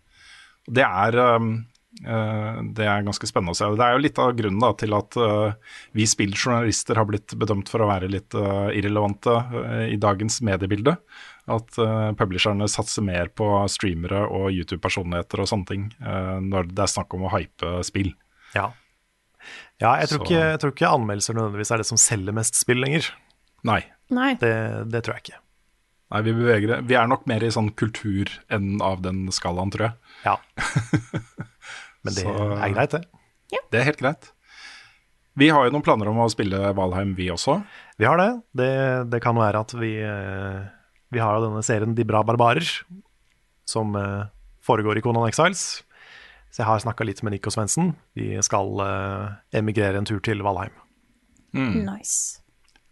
Det 0.71 0.85
er, 0.87 1.17
um, 1.37 1.67
eh, 2.07 2.59
det 2.77 2.87
er 2.87 3.07
ganske 3.07 3.27
spennende 3.27 3.55
å 3.55 3.59
se. 3.59 3.67
Det 3.79 3.83
er 3.83 3.97
jo 3.97 4.03
litt 4.05 4.21
av 4.23 4.35
grunnen 4.39 4.63
da, 4.63 4.71
til 4.79 4.95
at 4.95 5.19
eh, 5.19 5.79
vi 5.99 6.07
spilljournalister 6.07 7.01
har 7.01 7.09
blitt 7.09 7.35
bedømt 7.39 7.73
for 7.73 7.83
å 7.83 7.89
være 7.91 8.11
litt 8.13 8.37
eh, 8.39 8.69
irrelevante 8.79 9.35
eh, 9.63 9.87
i 9.95 9.99
dagens 10.01 10.41
mediebilde. 10.47 10.97
At 11.51 11.75
publisherne 12.15 12.69
satser 12.71 13.03
mer 13.03 13.27
på 13.35 13.47
streamere 13.67 14.21
og 14.31 14.53
YouTube-personligheter 14.55 15.43
og 15.43 15.49
sånne 15.51 15.67
ting 15.67 15.89
eh, 15.99 16.37
når 16.39 16.71
det 16.71 16.85
er 16.85 16.93
snakk 16.93 17.17
om 17.19 17.27
å 17.27 17.33
hype 17.35 17.81
spill. 17.83 18.13
Ja. 18.55 18.69
Ja, 19.83 19.97
jeg 19.99 20.13
tror, 20.13 20.23
ikke, 20.23 20.39
jeg 20.39 20.61
tror 20.63 20.73
ikke 20.77 20.93
anmeldelser 20.95 21.35
nødvendigvis 21.35 21.75
er 21.75 21.83
det 21.83 21.89
som 21.89 21.99
selger 21.99 22.37
mest 22.37 22.61
spill 22.61 22.79
lenger. 22.79 23.11
Nei. 23.67 23.81
Nei. 24.13 24.35
Det, 24.41 24.53
det 24.93 25.01
tror 25.07 25.17
jeg 25.19 25.25
ikke. 25.27 25.39
Nei, 26.13 26.21
vi 26.27 26.33
beveger 26.37 26.69
det. 26.75 26.79
Vi 26.91 26.97
er 27.01 27.07
nok 27.09 27.23
mer 27.31 27.41
i 27.47 27.49
sånn 27.55 27.71
kulturenden 27.79 28.83
av 28.85 29.01
den 29.05 29.25
skalaen, 29.33 29.71
tror 29.73 29.87
jeg. 29.89 29.95
Ja. 30.27 30.35
Men 32.05 32.15
det 32.17 32.25
Så- 32.27 32.35
er 32.59 32.75
greit, 32.75 32.91
det. 32.99 33.03
Ja. 33.55 33.61
Det 33.73 33.81
er 33.81 33.87
helt 33.89 34.01
greit. 34.03 34.29
Vi 35.41 35.49
har 35.49 35.65
jo 35.65 35.73
noen 35.73 35.85
planer 35.87 36.11
om 36.11 36.19
å 36.21 36.27
spille 36.29 36.59
Valheim, 36.77 37.15
vi 37.17 37.31
også. 37.33 37.55
Vi 37.97 38.05
har 38.05 38.21
det. 38.21 38.29
Det, 38.61 38.71
det 39.15 39.23
kan 39.25 39.39
være 39.41 39.63
at 39.65 39.73
vi 39.81 39.95
Vi 41.13 41.21
har 41.21 41.39
jo 41.39 41.47
denne 41.47 41.63
serien 41.65 41.95
De 41.97 42.05
bra 42.05 42.21
barbarer, 42.25 42.69
som 43.69 43.97
eh, 43.97 44.27
foregår 44.65 44.99
i 45.01 45.05
Conan 45.05 45.25
Exiles. 45.29 45.83
Så 46.53 46.61
jeg 46.61 46.69
har 46.69 46.83
snakka 46.85 47.05
litt 47.09 47.23
med 47.25 47.33
Nico 47.33 47.49
Svendsen. 47.53 47.95
Vi 48.13 48.35
skal 48.45 48.77
eh, 48.85 49.33
emigrere 49.63 49.97
en 50.03 50.05
tur 50.09 50.21
til 50.21 50.43
Valheim. 50.45 50.75
Nice. 51.57 52.42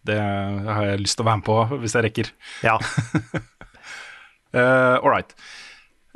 Det 0.06 0.16
har 0.16 0.86
jeg 0.86 1.02
lyst 1.02 1.18
til 1.18 1.27
å 1.27 1.28
være 1.28 1.40
med 1.43 1.47
på 1.47 1.81
hvis 1.82 1.97
jeg 1.97 2.06
rekker. 2.06 2.31
Ja. 2.64 2.77
Uh, 4.55 4.97
all 5.02 5.12
right. 5.12 5.35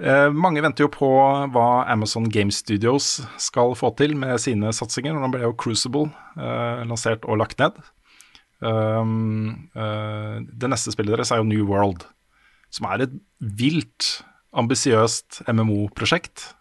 Uh, 0.01 0.33
mange 0.35 0.63
venter 0.65 0.87
jo 0.87 0.91
på 0.91 1.09
hva 1.55 1.69
Amazon 1.93 2.27
Game 2.33 2.51
Studios 2.55 3.21
skal 3.39 3.77
få 3.79 3.93
til 3.99 4.17
med 4.19 4.41
sine 4.43 4.73
satsinger. 4.75 5.15
Nå 5.15 5.31
ble 5.35 5.45
jo 5.45 5.55
Crucible 5.61 6.09
uh, 6.39 6.83
lansert 6.89 7.29
og 7.29 7.43
lagt 7.43 7.61
ned. 7.63 7.77
Um, 8.65 9.69
det 9.75 10.69
neste 10.73 10.95
spillet 10.95 11.13
deres 11.13 11.29
er 11.35 11.43
jo 11.43 11.45
New 11.45 11.67
World, 11.69 12.07
som 12.73 12.87
er 12.89 13.03
et 13.05 13.17
vilt 13.61 14.23
ambisiøst 14.57 15.43
MMO-prosjekt. 15.51 16.55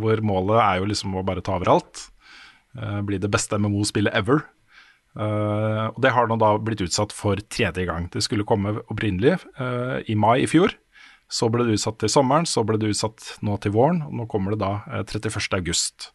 hvor 0.00 0.22
målet 0.26 0.58
er 0.58 0.80
jo 0.80 0.88
liksom 0.90 1.14
å 1.14 1.22
bare 1.22 1.44
ta 1.44 1.54
over 1.54 1.70
alt. 1.76 2.08
bli 3.06 3.20
det 3.20 3.30
beste 3.30 3.60
MMO-spillet 3.60 4.16
ever. 4.16 4.42
Eh, 5.14 5.86
og 5.90 6.00
Det 6.02 6.14
har 6.14 6.26
nå 6.26 6.38
da 6.40 6.54
blitt 6.58 6.82
utsatt 6.84 7.14
for 7.14 7.38
tredje 7.48 7.86
gang. 7.86 8.08
Det 8.10 8.22
skulle 8.24 8.46
komme 8.48 8.80
opprinnelig 8.88 9.36
eh, 9.58 10.00
i 10.10 10.18
mai 10.18 10.42
i 10.42 10.50
fjor. 10.50 10.74
Så 11.30 11.48
ble 11.50 11.64
det 11.66 11.78
utsatt 11.78 11.98
til 12.02 12.12
sommeren, 12.12 12.46
så 12.46 12.62
ble 12.66 12.76
det 12.78 12.92
utsatt 12.92 13.38
nå 13.42 13.56
til 13.62 13.74
våren. 13.74 14.02
Og 14.06 14.12
nå 14.18 14.26
kommer 14.30 14.54
det 14.54 14.60
da 14.62 14.74
uh, 14.84 15.00
31. 15.02 15.40
august 15.56 16.10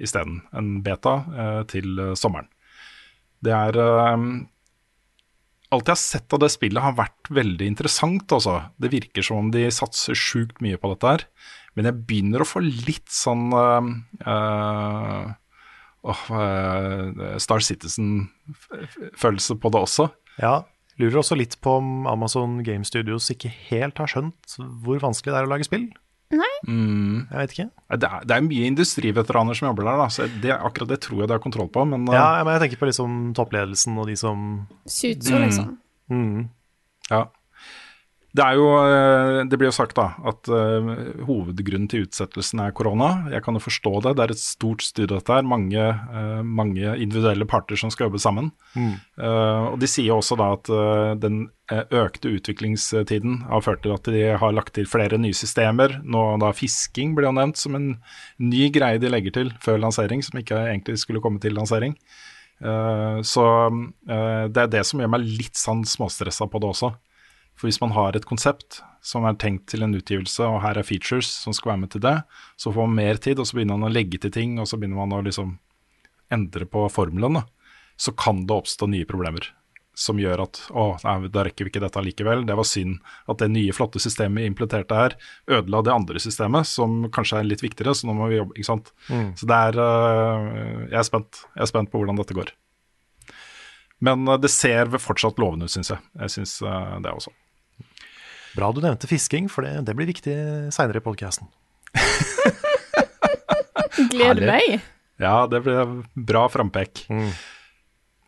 isteden. 0.00 0.42
En 0.54 0.80
beta 0.84 1.20
eh, 1.34 1.60
til 1.70 1.94
eh, 2.00 2.16
sommeren. 2.18 2.48
Det 3.44 3.54
er 3.54 3.78
eh, 3.78 4.26
Alt 5.74 5.88
jeg 5.88 5.96
har 5.96 5.98
sett 5.98 6.34
av 6.36 6.38
det 6.38 6.52
spillet 6.52 6.84
har 6.84 6.92
vært 6.94 7.30
veldig 7.34 7.66
interessant, 7.66 8.30
altså. 8.36 8.60
Det 8.78 8.92
virker 8.92 9.24
som 9.26 9.40
om 9.40 9.48
de 9.50 9.64
satser 9.74 10.14
sjukt 10.14 10.60
mye 10.62 10.78
på 10.78 10.92
dette 10.92 11.08
her. 11.08 11.24
Men 11.74 11.88
jeg 11.88 12.04
begynner 12.06 12.44
å 12.44 12.46
få 12.46 12.62
litt 12.62 13.10
sånn 13.10 13.48
eh, 13.50 15.32
eh, 16.04 17.08
eh, 17.30 17.36
Star 17.42 17.64
Citizen-følelse 17.64 19.58
på 19.60 19.74
det 19.74 19.84
også. 19.88 20.10
ja. 20.42 20.62
Lurer 20.94 21.24
også 21.24 21.34
litt 21.34 21.56
på 21.58 21.72
om 21.80 22.04
Amazon 22.06 22.60
Game 22.62 22.86
Studios 22.86 23.26
ikke 23.32 23.48
helt 23.50 23.98
har 23.98 24.06
skjønt 24.06 24.52
hvor 24.84 25.00
vanskelig 25.02 25.32
det 25.32 25.40
er 25.40 25.48
å 25.48 25.50
lage 25.50 25.66
spill. 25.66 25.88
Nei. 26.34 26.50
Mm. 26.66 27.24
Jeg 27.28 27.38
vet 27.40 27.54
ikke. 27.54 27.66
Det 27.98 28.08
er, 28.08 28.26
det 28.30 28.36
er 28.36 28.44
mye 28.46 28.68
industriveteraner 28.70 29.58
som 29.58 29.68
jobber 29.72 29.88
der, 29.88 29.98
da, 30.00 30.06
så 30.14 30.28
det, 30.42 30.52
akkurat 30.54 30.92
det 30.94 31.00
tror 31.04 31.24
jeg 31.24 31.30
de 31.30 31.36
har 31.36 31.42
kontroll 31.42 31.70
på. 31.74 31.82
Men 31.90 32.06
uh, 32.08 32.14
Ja, 32.14 32.28
men 32.46 32.54
jeg 32.56 32.64
tenker 32.64 32.82
på 32.84 32.88
liksom 32.90 33.16
toppledelsen 33.34 33.98
og 33.98 34.06
de 34.10 34.16
som 34.18 34.44
Suits 34.86 35.30
og 35.34 35.42
liksom. 35.44 35.72
mm, 36.14 36.46
ja. 37.10 37.24
Det 38.34 38.42
er 38.42 38.58
jo 38.58 38.66
eh, 38.82 39.40
Det 39.46 39.58
blir 39.60 39.70
jo 39.70 39.76
sagt 39.76 39.94
da 39.98 40.08
at 40.26 40.48
uh, 40.50 40.88
hovedgrunnen 41.28 41.86
til 41.90 42.06
utsettelsen 42.08 42.64
er 42.64 42.74
korona. 42.74 43.28
Jeg 43.30 43.44
kan 43.44 43.54
jo 43.54 43.62
forstå 43.62 43.92
det. 44.06 44.14
Det 44.18 44.24
er 44.24 44.34
et 44.34 44.42
stort 44.42 44.82
studie 44.82 45.12
dette 45.14 45.36
her. 45.36 45.46
Mange, 45.46 45.84
uh, 46.10 46.42
mange 46.42 46.96
individuelle 46.98 47.46
parter 47.46 47.78
som 47.78 47.92
skal 47.94 48.08
jobbe 48.08 48.22
sammen. 48.22 48.50
Mm. 48.74 48.96
Uh, 49.20 49.70
og 49.70 49.78
De 49.82 49.90
sier 49.90 50.16
også 50.16 50.38
da 50.40 50.50
at 50.56 50.72
den 51.22 51.46
økte 51.72 52.28
utviklingstiden 52.36 53.38
har 53.48 53.62
ført 53.64 53.80
til 53.86 53.94
at 53.94 54.08
de 54.12 54.26
har 54.36 54.52
lagt 54.52 54.74
til 54.76 54.88
flere 54.90 55.16
nye 55.20 55.36
systemer. 55.36 56.00
Nå 56.02 56.26
da 56.42 56.50
Fisking 56.56 57.14
ble 57.16 57.30
jo 57.30 57.36
nevnt 57.38 57.60
som 57.60 57.78
en 57.78 57.88
ny 58.42 58.68
greie 58.74 59.00
de 59.00 59.08
legger 59.08 59.38
til 59.38 59.54
før 59.64 59.80
lansering, 59.86 60.20
som 60.26 60.42
ikke 60.42 60.58
egentlig 60.66 60.98
skulle 61.00 61.22
komme 61.24 61.40
til 61.40 61.56
lansering. 61.56 61.96
Uh, 62.64 63.22
så 63.26 63.46
uh, 63.70 64.44
det 64.50 64.66
er 64.66 64.70
det 64.74 64.84
som 64.88 65.00
gjør 65.02 65.14
meg 65.14 65.26
litt 65.26 65.58
sånn 65.58 65.86
småstressa 65.88 66.50
på 66.50 66.60
det 66.62 66.74
også. 66.74 66.94
For 67.54 67.68
hvis 67.68 67.80
man 67.82 67.94
har 67.94 68.16
et 68.16 68.26
konsept 68.28 68.80
som 69.04 69.26
er 69.28 69.36
tenkt 69.40 69.68
til 69.70 69.84
en 69.84 69.94
utgivelse, 69.94 70.42
og 70.46 70.62
her 70.64 70.80
er 70.80 70.86
features 70.86 71.28
som 71.44 71.54
skal 71.56 71.74
være 71.74 71.82
med 71.84 71.92
til 71.94 72.04
det, 72.04 72.16
så 72.56 72.72
får 72.72 72.88
man 72.88 73.02
mer 73.02 73.20
tid, 73.20 73.38
og 73.38 73.48
så 73.48 73.58
begynner 73.58 73.78
man 73.78 73.90
å 73.90 73.94
legge 73.94 74.20
til 74.20 74.32
ting, 74.34 74.56
og 74.58 74.70
så 74.70 74.80
begynner 74.80 75.02
man 75.02 75.18
å 75.18 75.24
liksom 75.26 75.58
endre 76.32 76.66
på 76.66 76.86
formelen, 76.90 77.40
da. 77.40 77.44
Så 78.00 78.14
kan 78.18 78.42
det 78.48 78.56
oppstå 78.56 78.88
nye 78.90 79.06
problemer 79.06 79.52
som 79.94 80.18
gjør 80.18 80.42
at 80.44 80.58
å, 80.74 80.86
nei, 81.04 81.28
da 81.30 81.44
rekker 81.46 81.66
vi 81.66 81.70
ikke 81.70 81.82
dette 81.84 82.02
likevel. 82.02 82.42
Det 82.48 82.56
var 82.58 82.66
synd 82.66 82.98
at 83.30 83.38
det 83.40 83.48
nye, 83.54 83.74
flotte 83.76 84.02
systemet 84.02 84.42
vi 84.42 84.50
implementerte 84.50 84.98
her, 84.98 85.14
ødela 85.46 85.84
det 85.86 85.94
andre 85.94 86.22
systemet, 86.22 86.66
som 86.68 87.04
kanskje 87.14 87.40
er 87.40 87.48
litt 87.48 87.62
viktigere, 87.62 87.94
så 87.94 88.08
nå 88.08 88.16
må 88.18 88.28
vi 88.32 88.40
jobbe, 88.40 88.56
ikke 88.58 88.70
sant. 88.72 88.90
Mm. 89.06 89.30
Så 89.38 89.48
det 89.50 89.60
er 89.68 89.80
øh, 89.84 90.50
Jeg 90.90 90.98
er 90.98 91.06
spent. 91.06 91.44
Jeg 91.54 91.66
er 91.66 91.70
spent 91.70 91.92
på 91.92 92.02
hvordan 92.02 92.18
dette 92.18 92.36
går. 92.36 92.50
Men 94.04 94.26
øh, 94.26 94.40
det 94.42 94.50
ser 94.52 94.90
fortsatt 94.98 95.38
lovende 95.38 95.70
ut, 95.70 95.74
syns 95.74 95.94
jeg. 95.94 96.02
Jeg 96.18 96.36
syns 96.38 96.58
øh, 96.66 96.98
det 97.04 97.14
også. 97.14 97.30
Bra 98.54 98.70
du 98.72 98.80
nevnte 98.84 99.08
fisking, 99.10 99.48
for 99.50 99.66
det, 99.66 99.80
det 99.88 99.94
blir 99.98 100.10
viktig 100.10 100.34
seinere 100.74 101.00
i 101.00 101.04
podkasten. 101.04 101.48
Gleder 104.12 104.46
meg. 104.46 104.78
Ja, 105.22 105.44
det 105.50 105.62
blir 105.64 105.98
bra 106.14 106.46
frampek. 106.50 107.04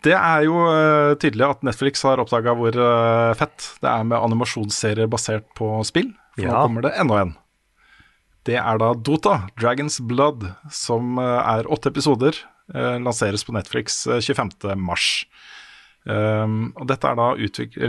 Det 0.06 0.14
er 0.14 0.44
jo 0.46 0.60
øh, 0.70 1.16
tydelig 1.18 1.46
at 1.48 1.64
Netflix 1.66 2.04
har 2.06 2.20
oppdaga 2.22 2.54
hvor 2.58 2.74
øh, 2.74 3.32
fett 3.38 3.72
det 3.82 3.90
er 3.90 4.06
med 4.06 4.18
animasjonsserier 4.20 5.10
basert 5.10 5.48
på 5.58 5.72
spill. 5.88 6.12
For 6.36 6.46
nå 6.46 6.60
kommer 6.60 6.86
det 6.86 6.94
enda 7.00 7.22
en. 7.24 7.34
Det 8.46 8.54
er 8.60 8.78
da 8.78 8.92
Dota, 8.94 9.40
Dragons 9.58 9.98
Blood, 10.06 10.46
som 10.70 11.18
øh, 11.18 11.40
er 11.56 11.70
åtte 11.70 11.90
episoder. 11.94 12.42
lanseres 12.74 13.44
på 13.46 13.52
Netflix 13.54 14.00
øh, 14.10 14.18
25. 14.20 14.74
mars. 14.76 15.24
Um, 16.06 16.70
og 16.78 16.86
dette 16.86 17.10
er 17.10 17.18
da 17.18 17.32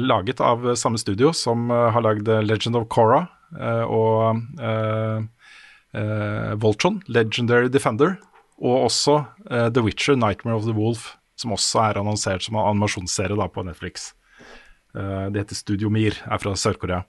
laget 0.01 0.41
av 0.41 0.63
samme 0.79 0.97
studio 0.97 1.29
som 1.37 1.69
uh, 1.69 1.91
har 1.93 2.01
lagd 2.01 2.25
Legend 2.47 2.79
of 2.79 2.87
Korra 2.89 3.27
uh, 3.53 3.85
og 3.85 4.41
uh, 4.57 5.21
Voltron, 6.57 6.99
Legendary 7.07 7.69
Defender, 7.73 8.17
og 8.57 8.89
også 8.89 9.15
The 9.47 9.81
Witcher, 9.81 10.17
Nightmare 10.19 10.59
of 10.59 10.67
the 10.67 10.75
Wolf, 10.75 11.15
som 11.39 11.55
også 11.55 11.79
er 11.87 11.99
annonsert 12.01 12.45
som 12.45 12.59
animasjonsserie 12.59 13.37
da 13.39 13.47
på 13.49 13.63
Netflix. 13.65 14.11
Eh, 14.97 15.25
det 15.31 15.43
heter 15.43 15.59
Studio 15.59 15.91
Mir, 15.93 16.17
er 16.25 16.41
fra 16.41 16.55
Sør-Korea. 16.57 17.03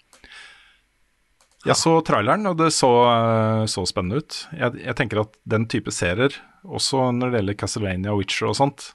Jeg 1.67 1.77
så 1.77 1.97
traileren, 2.07 2.47
og 2.47 2.59
det 2.61 2.71
så, 2.77 2.91
eh, 3.09 3.65
så 3.67 3.85
spennende 3.89 4.23
ut. 4.23 4.47
Jeg, 4.53 4.79
jeg 4.85 4.97
tenker 4.97 5.25
at 5.25 5.35
den 5.49 5.67
type 5.67 5.93
serier, 5.95 6.37
også 6.65 7.11
når 7.17 7.33
det 7.33 7.41
gjelder 7.41 7.59
Castlevania 7.63 8.13
og 8.13 8.23
Witcher 8.23 8.51
og 8.53 8.59
sånt, 8.59 8.93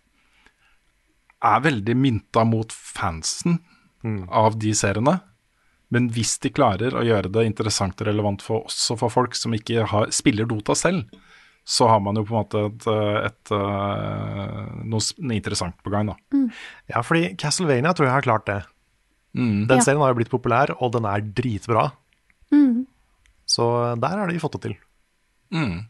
er 1.44 1.60
veldig 1.65 1.95
mynta 1.99 2.44
mot 2.48 2.72
fansen 2.72 3.60
av 4.30 4.57
de 4.60 4.74
seriene. 4.76 5.18
Men 5.94 6.07
hvis 6.10 6.38
de 6.41 6.49
klarer 6.49 6.95
å 6.98 7.03
gjøre 7.06 7.30
det 7.32 7.44
interessant 7.45 7.99
og 8.02 8.07
relevant 8.07 8.41
for, 8.41 8.64
også 8.65 8.95
for 8.98 9.11
folk 9.14 9.36
som 9.38 9.53
ikke 9.53 9.86
har, 9.91 10.07
spiller 10.15 10.48
Dota 10.49 10.74
selv, 10.76 11.06
så 11.64 11.88
har 11.88 12.02
man 12.03 12.18
jo 12.20 12.26
på 12.28 12.34
en 12.34 12.41
måte 12.41 12.64
et, 12.68 12.88
et, 13.30 13.52
et 13.53 14.84
noe 14.84 14.99
noe 14.99 15.38
interessant 15.38 15.78
på 15.86 15.94
gang, 15.94 16.10
da. 16.11 16.18
Ja, 16.91 17.03
fordi 17.06 17.36
Castlevania 17.40 17.94
tror 17.95 18.10
jeg 18.10 18.15
har 18.18 18.26
klart 18.26 18.48
det. 18.49 18.57
Mm. 19.38 19.68
Den 19.70 19.80
Ja. 19.80 19.86
serien 19.86 20.02
har 20.03 20.11
jo 20.11 20.18
blitt 20.20 20.34
populær, 20.34 20.74
og 20.82 20.91
den 20.98 21.06
er 21.07 21.22
dritbra. 21.24 21.86
Mm. 22.52 22.84
Så 23.48 23.64
der 24.02 24.18
har 24.20 24.28
de 24.28 24.40
fått 24.44 24.57
det 24.60 24.61
til. 24.68 24.76
Mm. 25.56 25.86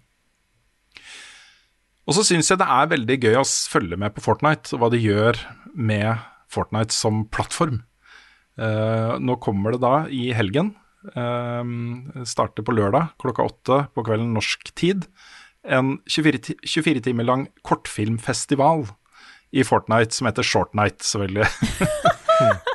Og 2.04 2.18
så 2.18 2.24
syns 2.28 2.52
jeg 2.52 2.60
det 2.60 2.68
er 2.68 2.92
veldig 2.92 3.18
gøy 3.24 3.40
å 3.40 3.48
følge 3.48 3.98
med 4.00 4.16
på 4.16 4.24
Fortnite, 4.26 4.74
og 4.76 4.82
hva 4.82 4.90
de 4.92 5.00
gjør 5.00 5.40
med 5.74 6.24
Fortnite 6.52 6.96
som 6.96 7.24
plattform. 7.32 7.82
Uh, 8.60 9.16
nå 9.24 9.38
kommer 9.42 9.74
det 9.74 9.82
da 9.82 9.94
i 10.14 10.28
helgen, 10.36 10.74
uh, 11.16 11.64
starter 12.28 12.66
på 12.66 12.76
lørdag 12.76 13.16
klokka 13.24 13.48
åtte 13.48 13.80
på 13.96 14.04
kvelden 14.06 14.36
norsk 14.36 14.74
tid, 14.78 15.08
en 15.64 15.96
24, 16.12 16.60
24 16.68 17.06
timer 17.06 17.24
lang 17.24 17.48
kortfilmfestival 17.64 18.84
i 19.56 19.64
Fortnite 19.64 20.12
som 20.12 20.28
heter 20.28 20.44
Shortnight, 20.44 21.00
selvfølgelig. 21.08 21.48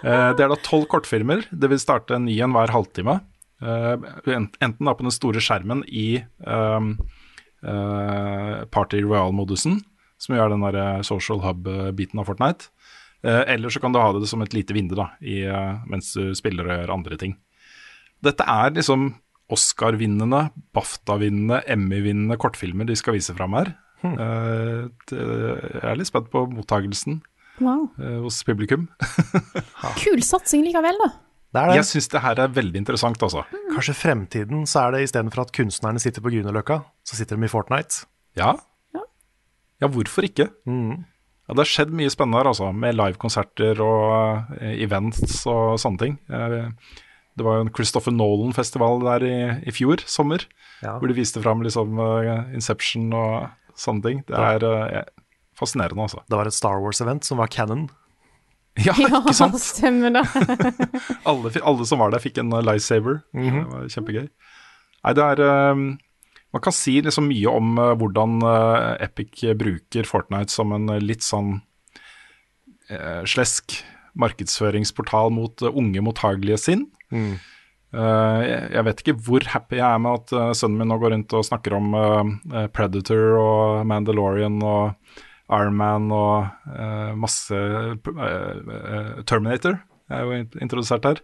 uh, 0.08 0.30
det 0.38 0.40
er 0.40 0.48
da 0.48 0.56
tolv 0.64 0.88
kortfilmer. 0.88 1.44
Det 1.52 1.68
vil 1.68 1.82
starte 1.82 2.16
en 2.16 2.24
ny 2.30 2.40
en 2.40 2.56
hver 2.56 2.72
halvtime. 2.72 3.20
Enten 3.58 4.86
da 4.86 4.92
på 4.94 5.02
den 5.02 5.10
store 5.10 5.42
skjermen 5.42 5.80
i 5.90 6.20
um, 6.46 6.92
Party 8.70 9.00
Royal-modusen, 9.04 9.80
som 10.18 10.34
er 10.36 10.48
den 10.52 10.62
der 10.66 10.78
eh, 10.82 11.02
social 11.06 11.40
hub-biten 11.44 12.20
av 12.20 12.28
Fortnite. 12.30 12.68
Eh, 13.22 13.44
eller 13.54 13.70
så 13.74 13.80
kan 13.82 13.92
du 13.94 13.98
ha 13.98 14.12
det 14.14 14.28
som 14.30 14.42
et 14.44 14.54
lite 14.54 14.74
vindu 14.76 14.94
da, 14.98 15.08
i, 15.20 15.40
eh, 15.46 15.80
mens 15.90 16.12
du 16.14 16.32
spiller 16.38 16.68
og 16.68 16.76
gjør 16.76 16.94
andre 16.94 17.18
ting. 17.18 17.36
Dette 18.22 18.46
er 18.46 18.74
liksom 18.74 19.12
Oscar-vinnende, 19.50 20.50
BAFTA-vinnende, 20.76 21.62
Emmy-vinnende 21.72 22.36
kortfilmer 22.40 22.86
de 22.86 22.96
skal 22.98 23.16
vise 23.16 23.34
fram 23.34 23.54
her. 23.58 23.74
Hmm. 23.98 24.14
jeg 24.14 25.80
er 25.82 25.96
litt 25.98 26.06
spent 26.06 26.28
på 26.30 26.44
mottagelsen 26.52 27.16
Wow. 27.58 27.88
eh, 27.98 28.20
hos 28.22 28.36
publikum. 28.46 28.84
Kul 29.98 30.22
satsing 30.22 30.62
likevel, 30.68 30.94
da. 31.02 31.08
Det 31.48 31.60
er 31.62 31.70
det. 31.70 31.76
Jeg 31.78 31.86
syns 31.88 32.08
det 32.12 32.20
her 32.20 32.40
er 32.44 32.50
veldig 32.52 32.80
interessant, 32.82 33.22
altså. 33.24 33.44
Kanskje 33.72 33.94
fremtiden 33.96 34.66
så 34.68 34.82
er 34.86 34.96
det 34.96 35.04
istedenfor 35.06 35.46
at 35.46 35.52
kunstnerne 35.56 36.00
sitter 36.02 36.20
på 36.24 36.32
Grünerløkka, 36.34 36.82
så 37.08 37.16
sitter 37.16 37.38
de 37.40 37.48
i 37.48 37.52
Fortnite. 37.52 38.02
Ja. 38.36 38.50
Ja, 39.78 39.86
hvorfor 39.88 40.26
ikke? 40.26 40.48
Ja, 40.68 41.54
det 41.54 41.62
har 41.62 41.70
skjedd 41.70 41.92
mye 41.96 42.10
spennende 42.12 42.40
her, 42.42 42.50
altså, 42.50 42.68
med 42.76 42.96
livekonserter 42.98 43.78
og 43.80 44.50
uh, 44.58 44.72
events 44.74 45.38
og 45.48 45.78
sånne 45.80 46.02
ting. 46.02 46.16
Uh, 46.28 46.72
det 47.38 47.46
var 47.46 47.60
jo 47.60 47.64
en 47.68 47.72
Christopher 47.72 48.12
Nolan-festival 48.12 49.00
der 49.06 49.24
i, 49.24 49.36
i 49.70 49.72
fjor 49.72 50.02
sommer, 50.04 50.44
Ja. 50.82 50.98
hvor 50.98 51.08
de 51.10 51.16
viste 51.16 51.40
fram 51.42 51.62
liksom 51.64 51.96
uh, 51.98 52.50
Inception 52.54 53.08
og 53.16 53.48
sånne 53.78 54.04
ting. 54.04 54.20
Det 54.28 54.36
er 54.36 55.06
fascinerende, 55.58 56.04
altså. 56.04 56.20
Det 56.28 56.36
var 56.36 56.50
et 56.50 56.54
Star 56.58 56.82
Wars-event 56.82 57.24
som 57.24 57.38
var 57.40 57.48
canon. 57.50 57.88
Ja, 58.84 58.94
ikke 58.94 59.34
sant? 59.36 59.58
stemmer 59.74 60.14
det. 60.14 60.24
alle, 61.28 61.52
alle 61.62 61.86
som 61.88 62.02
var 62.02 62.12
der, 62.14 62.22
fikk 62.22 62.40
en 62.42 62.52
uh, 62.54 62.62
lightsaber. 62.64 63.22
Det 63.34 63.64
var 63.72 63.88
kjempegøy. 63.94 64.28
Nei, 64.98 65.14
det 65.14 65.24
er 65.24 65.42
um, 65.72 65.84
Man 66.54 66.62
kan 66.64 66.74
si 66.74 66.96
liksom 67.04 67.28
mye 67.30 67.52
om 67.60 67.76
uh, 67.78 67.92
hvordan 67.98 68.40
uh, 68.44 68.96
Epic 69.04 69.44
bruker 69.58 70.08
Fortnite 70.08 70.54
som 70.54 70.72
en 70.76 70.88
uh, 70.90 70.98
litt 71.02 71.26
sånn 71.26 71.58
uh, 72.90 73.22
slesk 73.28 73.80
markedsføringsportal 74.18 75.30
mot 75.34 75.62
uh, 75.62 75.70
unge, 75.70 76.02
mottagelige 76.04 76.58
sinn. 76.62 76.88
Uh, 77.88 78.40
jeg, 78.44 78.64
jeg 78.74 78.84
vet 78.84 78.98
ikke 79.00 79.16
hvor 79.24 79.46
happy 79.48 79.78
jeg 79.78 79.86
er 79.86 80.00
med 80.04 80.18
at 80.18 80.32
uh, 80.36 80.50
sønnen 80.56 80.82
min 80.82 80.90
nå 80.92 80.98
går 81.00 81.14
rundt 81.14 81.34
og 81.38 81.46
snakker 81.46 81.78
om 81.78 81.94
uh, 81.96 82.20
uh, 82.52 82.66
Predator 82.74 83.38
og 83.40 83.86
Mandalorian 83.88 84.58
og 84.60 85.22
Iron 85.48 85.76
Man 85.78 86.10
og 86.12 86.48
uh, 86.68 87.14
masse 87.16 87.56
uh, 87.56 89.22
Terminator 89.24 89.78
er 90.12 90.24
jo 90.24 90.42
introdusert 90.60 91.08
her. 91.08 91.22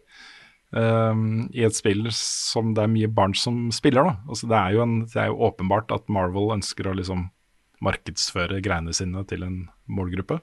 Um, 0.75 1.45
I 1.55 1.67
et 1.69 1.77
spill 1.77 2.09
som 2.17 2.73
det 2.75 2.83
er 2.83 2.91
mye 2.91 3.11
barn 3.13 3.37
som 3.39 3.69
spiller. 3.73 4.09
Da. 4.09 4.17
Altså, 4.27 4.49
det, 4.51 4.59
er 4.59 4.83
en, 4.83 4.97
det 5.07 5.21
er 5.21 5.31
jo 5.31 5.45
åpenbart 5.47 5.93
at 5.95 6.09
Marvel 6.13 6.55
ønsker 6.57 6.89
å 6.89 6.97
liksom 6.97 7.29
markedsføre 7.85 8.63
greiene 8.65 8.95
sine 8.97 9.23
til 9.29 9.45
en 9.47 9.59
målgruppe. 9.93 10.41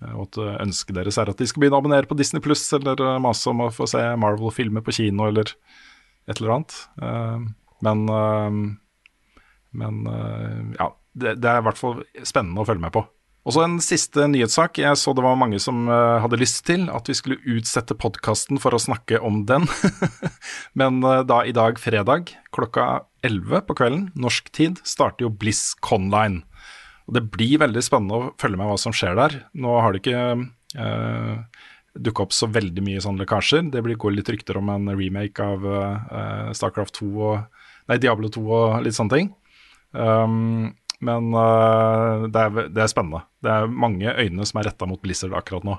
Uh, 0.00 0.14
og 0.16 0.24
at 0.30 0.64
ønsket 0.66 0.96
deres 0.98 1.20
er 1.20 1.30
at 1.30 1.40
de 1.40 1.48
skal 1.48 1.62
begynne 1.62 1.78
å 1.78 1.84
abonnere 1.84 2.08
på 2.10 2.16
Disney 2.18 2.44
Pluss 2.44 2.64
eller 2.76 3.00
mase 3.22 3.52
om 3.52 3.66
å 3.66 3.72
få 3.72 3.88
se 3.90 4.02
Marvel-filmer 4.20 4.84
på 4.84 4.96
kino 5.02 5.28
eller 5.28 5.52
et 6.28 6.38
eller 6.38 6.56
annet. 6.56 6.78
Uh, 6.96 7.44
men 7.84 8.08
uh, 8.08 8.62
men 9.72 10.04
ja, 10.76 10.90
det, 11.24 11.36
det 11.42 11.50
er 11.50 11.62
i 11.62 11.66
hvert 11.66 11.80
fall 11.80 12.02
spennende 12.26 12.62
å 12.62 12.68
følge 12.68 12.84
med 12.84 12.94
på. 12.94 13.04
Og 13.42 13.56
så 13.56 13.64
en 13.64 13.80
siste 13.82 14.28
nyhetssak. 14.30 14.78
Jeg 14.78 14.98
så 15.00 15.14
det 15.18 15.24
var 15.24 15.38
mange 15.38 15.58
som 15.62 15.88
uh, 15.90 16.20
hadde 16.22 16.38
lyst 16.38 16.60
til 16.68 16.86
at 16.94 17.08
vi 17.10 17.16
skulle 17.18 17.40
utsette 17.56 17.96
podkasten 17.98 18.60
for 18.62 18.74
å 18.74 18.82
snakke 18.82 19.18
om 19.18 19.40
den. 19.48 19.66
Men 20.78 21.00
uh, 21.02 21.24
da 21.26 21.40
i 21.42 21.54
dag, 21.56 21.80
fredag, 21.82 22.30
klokka 22.54 23.08
11 23.26 23.66
på 23.66 23.76
kvelden, 23.80 24.06
norsk 24.14 24.52
tid, 24.54 24.78
starter 24.86 25.26
jo 25.26 25.32
Bliss 25.34 25.72
Conline. 25.82 26.44
Og 27.10 27.18
det 27.18 27.24
blir 27.34 27.58
veldig 27.64 27.82
spennende 27.82 28.18
å 28.18 28.30
følge 28.38 28.60
med 28.60 28.70
hva 28.70 28.78
som 28.78 28.94
skjer 28.94 29.18
der. 29.18 29.40
Nå 29.58 29.74
har 29.82 29.90
det 29.90 30.04
ikke 30.04 30.22
uh, 30.78 31.66
dukka 31.98 32.28
opp 32.28 32.38
så 32.38 32.46
veldig 32.46 32.86
mye 32.86 33.02
sånne 33.02 33.24
lekkasjer. 33.24 33.66
Det 33.74 33.82
blir, 33.82 33.98
går 33.98 34.20
litt 34.20 34.30
rykter 34.30 34.62
om 34.62 34.70
en 34.70 34.94
remake 34.94 35.42
av 35.42 35.66
uh, 35.66 36.54
Starcraft 36.54 37.02
2 37.02 37.10
og 37.18 37.60
Nei, 37.90 37.98
Diablo 37.98 38.28
2 38.30 38.42
og 38.46 38.84
litt 38.86 38.94
sånne 38.94 39.16
ting. 39.18 39.32
Um, 39.92 40.70
men 41.02 41.32
uh, 41.34 42.28
det, 42.30 42.42
er, 42.42 42.68
det 42.70 42.84
er 42.84 42.90
spennende. 42.90 43.24
Det 43.42 43.50
er 43.50 43.70
mange 43.70 44.12
øyne 44.12 44.46
som 44.46 44.60
er 44.60 44.68
retta 44.70 44.86
mot 44.88 45.02
Blizzard 45.02 45.34
akkurat 45.36 45.66
nå. 45.66 45.78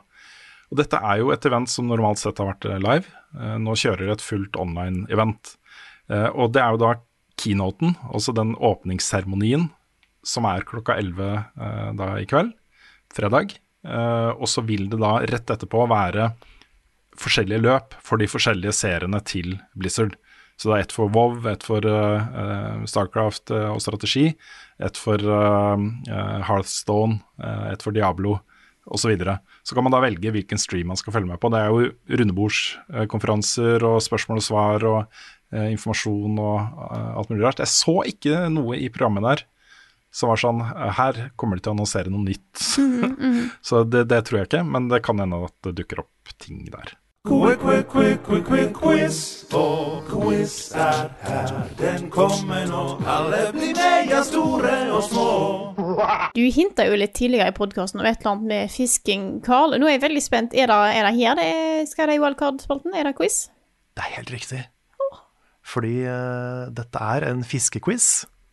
Og 0.71 0.79
dette 0.79 0.99
er 0.99 1.21
jo 1.21 1.31
et 1.33 1.45
event 1.47 1.69
som 1.69 1.87
normalt 1.87 2.19
sett 2.19 2.39
har 2.41 2.49
vært 2.49 2.65
eh, 2.65 2.81
live. 2.81 3.11
Uh, 3.37 3.55
nå 3.61 3.75
kjører 3.79 4.13
et 4.13 4.23
fullt 4.23 4.57
online-event. 4.59 5.55
Uh, 6.11 6.29
og 6.33 6.55
det 6.55 6.63
er 6.63 6.73
jo 6.73 6.81
da 6.81 6.93
keynoten, 7.39 7.95
altså 8.09 8.33
den 8.35 8.55
åpningsseremonien, 8.57 9.67
som 10.25 10.47
er 10.47 10.65
klokka 10.67 10.95
11 11.01 11.23
eh, 11.27 11.87
da 11.99 12.09
i 12.21 12.27
kveld, 12.29 12.53
fredag. 13.13 13.57
Og 13.83 14.47
så 14.47 14.61
vil 14.63 14.85
det 14.87 14.95
da 15.01 15.17
rett 15.27 15.49
etterpå 15.51 15.81
være 15.91 16.29
forskjellige 17.19 17.65
løp 17.65 17.97
for 17.99 18.21
de 18.21 18.29
forskjellige 18.31 18.71
seriene 18.77 19.19
til 19.27 19.57
Blizzard. 19.75 20.15
Så 20.57 20.69
det 20.69 20.75
er 20.75 20.85
ett 20.85 20.93
for 20.95 21.11
WoW, 21.11 21.47
ett 21.49 21.65
for 21.65 21.83
uh, 21.83 22.83
Starcraft 22.87 23.51
uh, 23.51 23.71
og 23.73 23.81
strategi, 23.83 24.29
ett 24.81 24.97
for 24.97 25.21
uh, 25.21 25.77
Hearthstone, 26.47 27.19
ett 27.71 27.83
for 27.83 27.95
Diablo 27.95 28.39
osv. 28.85 29.01
Så, 29.05 29.11
videre. 29.13 29.37
så 29.63 29.75
kan 29.75 29.85
man 29.85 29.93
da 29.93 30.01
velge 30.03 30.31
hvilken 30.33 30.59
stream 30.59 30.89
man 30.91 30.99
skal 30.99 31.13
følge 31.15 31.29
med 31.29 31.39
på. 31.39 31.51
Det 31.53 31.61
er 31.61 31.71
jo 31.71 32.17
rundebordskonferanser 32.19 33.85
og 33.87 34.01
spørsmål 34.03 34.41
og 34.41 34.45
svar 34.45 34.85
og 34.89 35.23
informasjon 35.53 36.39
og 36.41 36.83
alt 37.19 37.31
mulig 37.31 37.45
rart. 37.45 37.61
Jeg 37.63 37.71
så 37.71 38.01
ikke 38.09 38.47
noe 38.51 38.75
i 38.81 38.89
programmet 38.91 39.23
der 39.23 39.45
som 40.13 40.29
var 40.29 40.37
sånn 40.41 40.61
Her 40.97 41.19
kommer 41.39 41.57
de 41.57 41.65
til 41.65 41.71
å 41.71 41.75
annonsere 41.77 42.11
noe 42.13 42.27
nytt. 42.27 42.65
så 43.67 43.83
det, 43.87 44.05
det 44.11 44.21
tror 44.27 44.41
jeg 44.41 44.51
ikke, 44.51 44.65
men 44.67 44.89
det 44.91 45.01
kan 45.05 45.21
hende 45.21 45.41
at 45.47 45.55
det 45.65 45.77
dukker 45.79 46.03
opp 46.05 46.35
ting 46.43 46.65
der. 46.69 46.93
Quick, 47.23 47.59
quick, 47.59 47.87
quick, 47.87 48.23
quick, 48.23 48.43
quick, 48.43 48.73
quiz. 48.75 49.45
Og 49.55 50.03
quiz 50.09 50.73
er 50.75 51.05
her, 51.23 51.51
den 51.79 52.09
kommer 52.11 52.65
nå. 52.67 52.81
Alle 53.07 53.37
blir 53.55 53.77
meia 53.77 54.19
store 54.27 54.73
og 54.91 55.05
små. 55.07 55.27
Du 56.35 56.41
hinta 56.51 56.83
jo 56.83 56.97
litt 56.99 57.13
tidligere 57.15 57.53
i 57.53 57.55
podkasten 57.55 58.01
om 58.01 58.09
et 58.09 58.19
eller 58.19 58.33
annet 58.33 58.49
med 58.49 58.73
fisking, 58.75 59.29
Carl. 59.45 59.77
Nå 59.79 59.87
er 59.87 59.95
jeg 59.95 60.03
veldig 60.03 60.25
spent. 60.25 60.51
Er 60.51 60.67
det, 60.67 60.81
er 60.97 61.07
det 61.07 61.13
her 61.21 61.39
det 61.39 61.87
skal 61.93 62.11
det 62.11 62.19
i 62.19 62.21
wildcard-spalten? 62.25 62.91
Er 62.91 63.07
det 63.07 63.15
quiz? 63.21 63.45
Det 63.95 64.03
er 64.03 64.15
helt 64.17 64.35
riktig. 64.35 64.59
Fordi 65.63 65.95
uh, 66.03 66.67
dette 66.75 67.07
er 67.15 67.29
en 67.31 67.47
fiskequiz. 67.47 68.09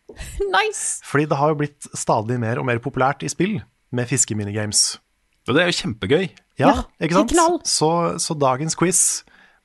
Nice! 0.55 1.03
Fordi 1.11 1.27
det 1.27 1.43
har 1.43 1.51
jo 1.51 1.59
blitt 1.65 1.91
stadig 1.91 2.39
mer 2.39 2.63
og 2.63 2.71
mer 2.71 2.79
populært 2.79 3.27
i 3.27 3.35
spill 3.35 3.59
med 3.91 4.07
fiskeminigames. 4.07 5.01
Og 5.49 5.57
det 5.57 5.65
er 5.65 5.73
jo 5.73 5.79
kjempegøy. 5.81 6.31
Ja, 6.61 6.71
Ja, 7.01 7.09
ikke 7.09 7.35
sant? 7.35 7.67
Så, 7.67 7.89
så 8.21 8.37
dagens 8.37 8.77
quiz 8.79 9.01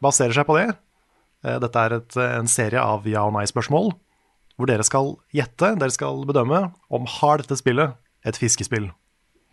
baserer 0.03 0.35
seg 0.37 0.49
på 0.49 0.57
det. 0.59 0.69
Eh, 1.47 1.59
Dette 1.63 1.87
er 1.87 1.97
et, 2.01 2.17
en 2.27 2.51
serie 2.51 2.81
av 2.83 3.07
ja- 3.09 3.25
og 3.29 3.35
nei-spørsmål, 3.37 3.93
hvor 4.57 4.69
dere 4.71 4.85
skal 4.89 5.15
gjette, 5.37 5.75
dere 5.79 5.93
skal 5.93 6.25
bedømme 6.29 6.71
om 6.91 7.09
har 7.19 7.43
dette 7.43 7.59
spillet 7.61 7.93
et 8.27 8.39
fiskespill. 8.41 8.89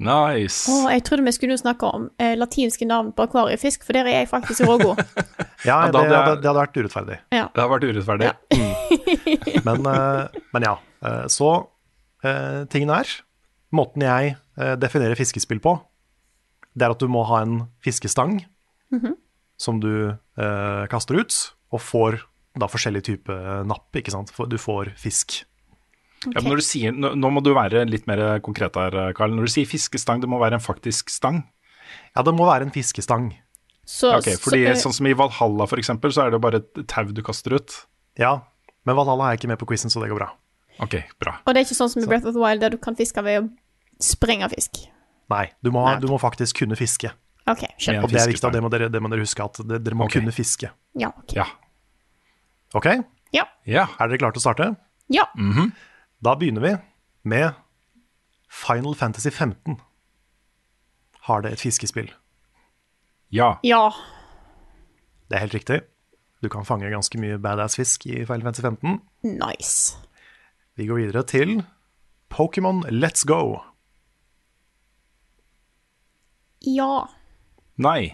Nice. 0.04 0.66
Oh, 0.72 0.88
jeg 0.90 1.04
trodde 1.06 1.24
vi 1.28 1.32
skulle 1.36 1.56
snakke 1.60 1.86
om 1.86 2.08
eh, 2.20 2.34
latinske 2.40 2.88
navn 2.90 3.12
på 3.14 3.28
akvariefisk, 3.28 3.84
for 3.86 3.94
der 3.96 4.08
er 4.10 4.24
jeg 4.24 4.32
faktisk 4.32 4.66
rågod. 4.68 4.98
Ja, 5.64 5.86
Ja, 5.86 5.92
det, 5.94 6.00
hadde 6.12 6.42
det 6.42 6.50
hadde 6.50 6.60
vært 6.60 6.76
urettferdig. 6.82 7.18
Ja. 7.32 7.46
Det 7.54 7.62
hadde 7.62 7.72
vært 7.72 7.86
urettferdig. 7.88 8.32
Men, 9.68 9.86
eh, 9.88 10.42
men 10.52 10.66
ja. 10.66 10.74
eh, 11.06 11.22
Så 11.32 11.52
tingene 12.24 12.68
tingen 12.74 12.92
er 12.98 13.14
Måten 13.74 14.04
jeg 14.04 14.34
eh, 14.60 14.74
definerer 14.82 15.16
fiskespill 15.18 15.62
på, 15.64 15.78
det 16.74 16.88
er 16.88 16.94
at 16.96 17.02
du 17.02 17.10
må 17.12 17.24
ha 17.30 17.42
en 17.46 17.64
fiskestang 17.84 18.40
som 19.58 19.80
du 19.82 20.10
eh, 20.10 20.84
kaster 20.92 21.18
ut, 21.18 21.36
og 21.74 21.82
får 21.82 22.20
da 22.60 22.68
forskjellig 22.70 23.02
type 23.06 23.36
napp, 23.66 23.90
ikke 23.98 24.14
sant. 24.14 24.30
For 24.34 24.50
Du 24.50 24.60
får 24.62 24.92
fisk. 25.00 25.42
Ja, 26.30 26.40
men 26.40 26.54
når 26.54 26.62
du 26.62 26.66
sier, 26.66 26.94
nå, 26.96 27.14
nå 27.20 27.32
må 27.34 27.42
du 27.44 27.52
være 27.56 27.84
litt 27.90 28.06
mer 28.08 28.40
konkret 28.46 28.78
her, 28.80 29.14
Karl. 29.18 29.34
Når 29.36 29.50
du 29.50 29.54
sier 29.56 29.68
fiskestang, 29.68 30.22
det 30.24 30.30
må 30.32 30.40
være 30.40 30.60
en 30.60 30.64
faktisk 30.64 31.12
stang. 31.12 31.42
Ja, 32.16 32.24
det 32.24 32.34
må 32.36 32.46
være 32.48 32.68
en 32.68 32.74
fiskestang. 32.76 33.32
Så, 33.84 34.14
okay, 34.16 34.38
fordi 34.40 34.62
så, 34.64 34.70
eh, 34.72 34.80
Sånn 34.80 34.96
som 34.96 35.10
i 35.10 35.16
Valhalla, 35.18 35.68
eksempel, 35.76 36.14
så 36.16 36.26
er 36.26 36.32
det 36.32 36.40
bare 36.44 36.62
et 36.62 36.86
tau 36.88 37.10
du 37.12 37.20
kaster 37.26 37.58
ut. 37.58 37.74
Ja, 38.20 38.38
men 38.88 38.96
Valhalla 38.96 39.32
er 39.32 39.40
ikke 39.40 39.52
med 39.52 39.60
på 39.60 39.68
quizen, 39.74 39.92
så 39.92 40.00
det 40.04 40.12
går 40.14 40.22
bra. 40.22 40.30
Ok, 40.82 40.96
bra. 41.22 41.36
Og 41.44 41.54
det 41.54 41.62
er 41.62 41.68
ikke 41.68 41.78
sånn 41.78 41.92
som 41.92 42.02
i 42.02 42.08
Breath 42.08 42.30
of 42.30 42.38
the 42.38 42.42
Wild, 42.42 42.64
der 42.64 42.74
du 42.74 42.80
kan 42.82 42.96
fiske 42.98 43.22
ved 43.26 43.44
å 43.44 43.50
sprenge 44.02 44.48
fisk. 44.56 44.86
Nei, 45.32 45.46
du 45.64 45.72
må, 45.72 45.86
Nei. 45.88 46.00
du 46.04 46.10
må 46.12 46.20
faktisk 46.22 46.60
kunne 46.64 46.76
fiske. 46.80 47.12
OK, 47.50 47.64
skjønner. 47.78 48.06
Og 48.06 48.12
det 48.12 48.22
er 48.22 48.30
viktig, 48.32 48.52
det 48.56 48.62
må 48.64 48.72
dere, 48.72 48.90
det 48.92 49.02
må 49.04 49.12
dere 49.12 49.24
huske, 49.26 49.44
at 49.44 49.60
det, 49.68 49.82
dere 49.84 49.98
må 50.00 50.08
okay. 50.08 50.22
kunne 50.22 50.34
fiske. 50.36 50.70
Ja. 51.00 51.12
ok. 51.12 51.36
Ja. 51.38 51.48
Ok, 52.74 52.90
Ja. 53.34 53.48
Ja. 53.70 53.88
Er 54.00 54.12
dere 54.12 54.22
klare 54.22 54.36
til 54.36 54.44
å 54.44 54.48
starte? 54.48 54.74
ja. 55.14 55.26
Da 56.24 56.36
begynner 56.40 56.64
vi 56.64 56.74
med 57.28 57.58
Final 58.48 58.96
Fantasy 58.96 59.30
15. 59.30 59.80
Har 61.28 61.42
det 61.44 61.52
et 61.52 61.64
fiskespill? 61.64 62.14
Ja. 63.34 63.58
Ja. 63.64 63.92
Det 65.28 65.36
er 65.36 65.44
helt 65.44 65.58
riktig. 65.58 65.82
Du 66.44 66.50
kan 66.52 66.66
fange 66.68 66.92
ganske 66.92 67.20
mye 67.20 67.40
badass 67.42 67.76
fisk 67.80 68.06
i 68.06 68.22
Final 68.28 68.44
Fantasy 68.48 68.64
15. 68.64 69.00
Nice. 69.24 69.98
Vi 70.76 70.88
går 70.88 71.02
videre 71.02 71.24
til 71.24 71.64
Pokémon 72.32 72.84
Let's 72.92 73.26
Go. 73.28 73.60
Ja. 76.64 77.06
Nei. 77.78 78.14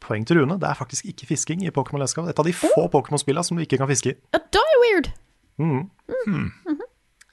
Poeng 0.00 0.26
til 0.26 0.40
Rune. 0.40 0.58
Det 0.60 0.68
er 0.68 0.78
faktisk 0.78 1.06
ikke 1.10 1.26
fisking 1.30 1.64
i 1.66 1.70
Pokémon 1.70 2.04
Go. 2.14 2.26
Et 2.30 2.38
av 2.38 2.44
de 2.46 2.52
få 2.54 2.88
Pokémon-spillene 2.92 3.44
som 3.44 3.56
du 3.56 3.62
ikke 3.64 3.78
kan 3.80 3.88
fiske 3.90 4.12
i. 4.12 4.18
Ja, 4.34 4.38
Da 4.52 4.62
er 4.62 5.12
Mm 5.58 5.90
weird. 6.28 6.50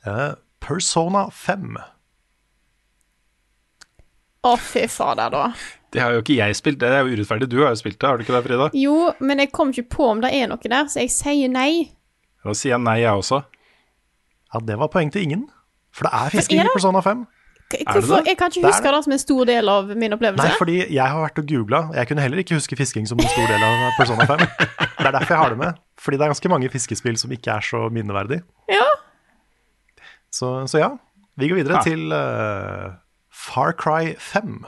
uh, 0.07 0.35
Persona 0.59 1.27
5. 1.29 1.77
Å, 4.43 4.57
fy 4.59 4.87
fader, 4.91 5.29
da. 5.31 5.43
Det 5.93 6.01
har 6.01 6.15
jo 6.15 6.21
ikke 6.23 6.35
jeg 6.35 6.55
spilt, 6.55 6.79
det 6.81 6.89
er 6.89 7.03
jo 7.05 7.13
urettferdig. 7.15 7.47
Du 7.51 7.61
har 7.61 7.71
jo 7.71 7.79
spilt 7.79 7.99
det, 7.99 8.07
har 8.09 8.17
du 8.17 8.23
ikke 8.25 8.33
det, 8.35 8.43
Frida? 8.47 8.69
Jo, 8.75 9.13
men 9.23 9.39
jeg 9.39 9.51
kom 9.55 9.69
ikke 9.71 9.85
på 9.95 10.07
om 10.11 10.23
det 10.23 10.33
er 10.35 10.49
noe 10.51 10.59
der, 10.71 10.87
så 10.91 11.03
jeg 11.03 11.11
sier 11.15 11.51
nei. 11.51 11.93
Da 12.43 12.55
sier 12.57 12.73
jeg 12.75 12.83
nei, 12.83 12.97
jeg 13.03 13.21
også. 13.21 13.43
Ja, 14.53 14.59
det 14.67 14.75
var 14.81 14.91
poeng 14.91 15.11
til 15.13 15.23
ingen. 15.27 15.45
For 15.93 16.07
det 16.07 16.13
er 16.17 16.33
fisking 16.33 16.63
i 16.63 16.73
Persona 16.73 17.03
5. 17.05 17.23
Det 17.73 17.85
Hvorfor? 17.87 18.23
Jeg 18.27 18.37
kan 18.37 18.51
ikke 18.51 18.61
Det 18.61 18.69
huske 18.71 18.91
det 18.95 19.03
som 19.05 19.13
en 19.15 19.21
stor 19.21 19.45
del 19.49 19.69
av 19.73 19.91
min 19.97 20.13
opplevelse. 20.15 20.45
Nei, 20.45 20.57
fordi 20.59 20.75
jeg 20.93 21.03
har 21.03 21.21
vært 21.23 21.39
og 21.41 21.47
googla. 21.49 21.79
Jeg 21.97 22.09
kunne 22.09 22.21
heller 22.25 22.41
ikke 22.43 22.57
huske 22.59 22.77
fisking 22.79 23.07
som 23.09 23.19
en 23.19 23.29
stor 23.31 23.47
del 23.49 23.65
av 23.65 23.85
Persona 23.97 24.27
5. 24.29 24.43
Det 25.03 25.07
er 25.09 25.15
derfor 25.17 25.33
jeg 25.33 25.41
har 25.41 25.49
det 25.49 25.57
med. 25.59 25.79
Fordi 25.99 26.17
det 26.19 26.23
er 26.23 26.31
ganske 26.31 26.49
mange 26.53 26.69
fiskespill 26.71 27.17
som 27.19 27.31
ikke 27.35 27.51
er 27.57 27.65
så 27.65 27.81
minneverdig. 27.91 28.37
Ja. 28.71 28.85
Så, 30.31 30.51
så 30.71 30.79
ja, 30.79 30.89
vi 31.35 31.49
går 31.51 31.59
videre 31.59 31.81
Ja. 31.81 31.83
til 31.83 32.13
uh, 32.13 32.93
Far 33.33 33.73
Cry 33.75 34.13
5. 34.19 34.63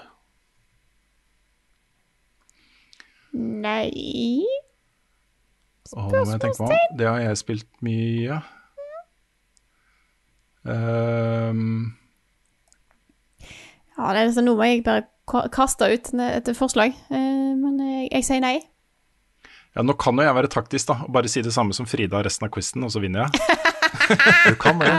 Nei 3.35 4.43
Spørsmålstegn? 5.85 6.97
Det 6.99 7.07
har 7.07 7.19
jeg 7.21 7.37
spilt 7.37 7.67
mye. 7.85 8.39
Ehm, 10.65 11.93
Ja, 13.95 14.11
det 14.11 14.21
er 14.21 14.29
liksom, 14.29 14.47
nå 14.47 14.55
må 14.59 14.67
jeg 14.67 14.83
bare 14.85 15.05
kaster 15.25 15.51
kaste 15.53 15.87
ut 15.89 16.09
et 16.21 16.49
forslag, 16.57 16.95
eh, 17.09 17.51
men 17.57 17.79
jeg, 17.81 18.09
jeg 18.11 18.27
sier 18.27 18.41
nei. 18.43 18.57
ja, 19.73 19.81
nå 19.81 19.95
kan 19.97 20.19
jo 20.19 20.25
jeg 20.27 20.37
være 20.37 20.51
taktisk, 20.51 20.89
da, 20.91 20.99
og 21.07 21.13
bare 21.15 21.31
si 21.31 21.41
det 21.45 21.53
samme 21.55 21.73
som 21.73 21.87
Frida 21.89 22.21
resten 22.25 22.47
av 22.47 22.53
quizen, 22.53 22.85
og 22.85 22.93
så 22.93 23.03
vinner 23.03 23.25
jeg. 23.25 23.31
Du 24.45 24.57
kan 24.59 24.77
det. 24.81 24.89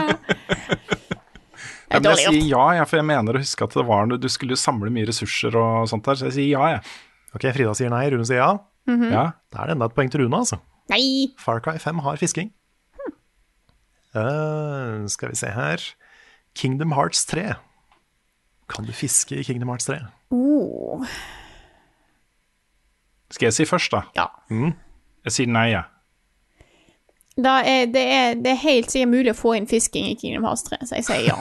Ja, 1.87 1.99
men 2.01 2.09
jeg 2.09 2.17
sier 2.19 2.47
ja, 2.49 2.63
jeg, 2.75 2.87
for 2.89 2.99
jeg 2.99 3.07
mener 3.07 3.37
å 3.37 3.39
huske 3.39 3.63
at 3.63 3.75
det 3.77 3.83
var 3.87 4.09
Du 4.09 4.25
skulle 4.27 4.57
jo 4.57 4.59
samle 4.59 4.89
mye 4.91 5.07
ressurser 5.07 5.55
og 5.55 5.85
sånt 5.87 6.03
der, 6.09 6.17
så 6.19 6.27
jeg 6.27 6.35
sier 6.35 6.49
ja, 6.57 6.71
jeg. 6.73 6.81
Ok, 7.37 7.45
Frida 7.55 7.75
sier 7.77 7.93
nei, 7.93 8.03
Rune 8.11 8.27
sier 8.27 8.41
ja. 8.41 8.49
Ja. 8.87 9.23
Da 9.53 9.61
er 9.61 9.69
det 9.69 9.77
enda 9.77 9.87
et 9.87 9.95
poeng 9.95 10.11
til 10.11 10.25
Rune, 10.25 10.41
altså. 10.41 10.59
Nei! 10.91 11.29
Far 11.39 11.61
Cry 11.63 11.77
5 11.79 12.03
har 12.03 12.19
fisking. 12.19 12.51
Eh, 14.17 15.07
skal 15.11 15.29
vi 15.29 15.37
se 15.37 15.51
her 15.53 15.83
Kingdom 16.57 16.95
Hearts 16.97 17.25
3. 17.29 17.53
Kan 18.67 18.87
du 18.87 18.93
fiske 18.93 19.35
i 19.35 19.43
Kingdom 19.47 19.69
Hearts 19.71 19.87
3? 19.87 19.99
Oh. 20.35 21.05
Skal 23.31 23.47
jeg 23.47 23.55
si 23.55 23.65
først, 23.67 23.91
da? 23.91 24.01
Ja. 24.15 24.27
Jeg 25.27 25.35
sier 25.35 25.51
nei, 25.51 25.69
jeg. 25.71 25.83
Da 27.37 27.59
er, 27.61 27.85
det, 27.93 28.01
er, 28.01 28.37
det 28.41 28.53
er 28.55 28.61
helt 28.63 28.91
sikkert 28.91 29.11
mulig 29.13 29.31
å 29.33 29.37
få 29.37 29.53
inn 29.57 29.67
fisking 29.69 30.07
i 30.09 30.15
Kingdom 30.19 30.47
Hearts 30.47 30.65
3, 30.67 30.79
så 30.89 30.97
jeg 30.97 31.07
sier 31.07 31.27
ja. 31.29 31.37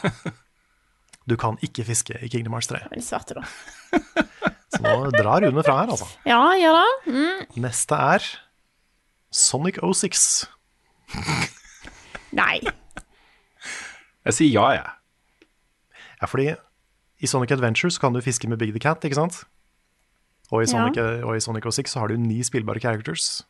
Du 1.30 1.34
kan 1.40 1.56
ikke 1.64 1.86
fiske 1.88 2.18
i 2.22 2.28
Kingdom 2.30 2.54
Hearts 2.54 2.68
3. 2.70 2.84
Veldig 2.92 3.06
svarte, 3.06 3.40
da. 3.40 3.46
Så 4.76 4.82
nå 4.82 5.10
drar 5.14 5.42
Rune 5.42 5.62
fra 5.64 5.76
her, 5.80 5.90
altså. 5.94 6.06
Ja, 6.26 6.40
ja 6.58 6.72
da. 6.74 6.84
Mm. 7.06 7.46
Neste 7.62 7.98
er 8.12 8.26
Sonic 9.34 9.78
06. 9.82 10.26
Nei. 12.36 12.60
Jeg 14.26 14.36
sier 14.36 14.50
ja, 14.52 14.68
jeg. 14.74 14.92
Ja, 16.20 16.28
fordi 16.28 16.48
i 17.18 17.26
Sonic 17.26 17.52
Adventure 17.52 17.90
så 17.90 18.00
kan 18.00 18.12
du 18.12 18.20
fiske 18.20 18.48
med 18.48 18.58
Big 18.60 18.72
the 18.74 18.82
Cat, 18.82 19.04
ikke 19.04 19.18
sant? 19.18 19.44
Og 20.52 20.62
i 20.62 20.66
Sonic, 20.70 20.98
og 20.98 21.36
i 21.36 21.40
Sonic 21.40 21.64
06 21.64 21.90
så 21.90 22.02
har 22.02 22.12
du 22.12 22.16
ni 22.20 22.42
spillbare 22.44 22.80
characters. 22.80 23.46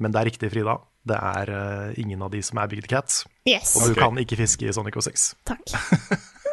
Men 0.00 0.12
det 0.12 0.20
er 0.20 0.30
riktig, 0.30 0.50
Frida. 0.50 0.78
Det 1.06 1.16
er 1.16 1.52
uh, 1.52 1.98
ingen 2.00 2.22
av 2.22 2.32
de 2.32 2.40
som 2.42 2.58
er 2.58 2.70
Big 2.72 2.82
the 2.82 2.90
Cat. 2.90 3.22
Yes. 3.48 3.76
Og 3.76 3.90
du 3.90 3.92
okay. 3.92 4.02
kan 4.02 4.18
ikke 4.18 4.40
fiske 4.40 4.66
i 4.66 4.72
Sonic 4.72 4.96
06. 4.96 5.34
Takk. 5.46 5.76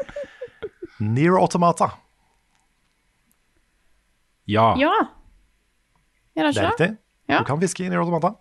Near 1.16 1.40
Automata. 1.40 1.90
Ja. 4.48 4.74
Ja. 4.80 4.94
Er 6.36 6.49
det 6.49 6.56
Det 6.56 6.64
er 6.64 6.70
riktig. 6.72 6.91
Ja. 7.28 7.40
Du 7.40 7.49
kan 7.49 7.62
fiske 7.62 7.86
i 7.86 7.90
Near 7.90 8.04
Automata. 8.04 8.36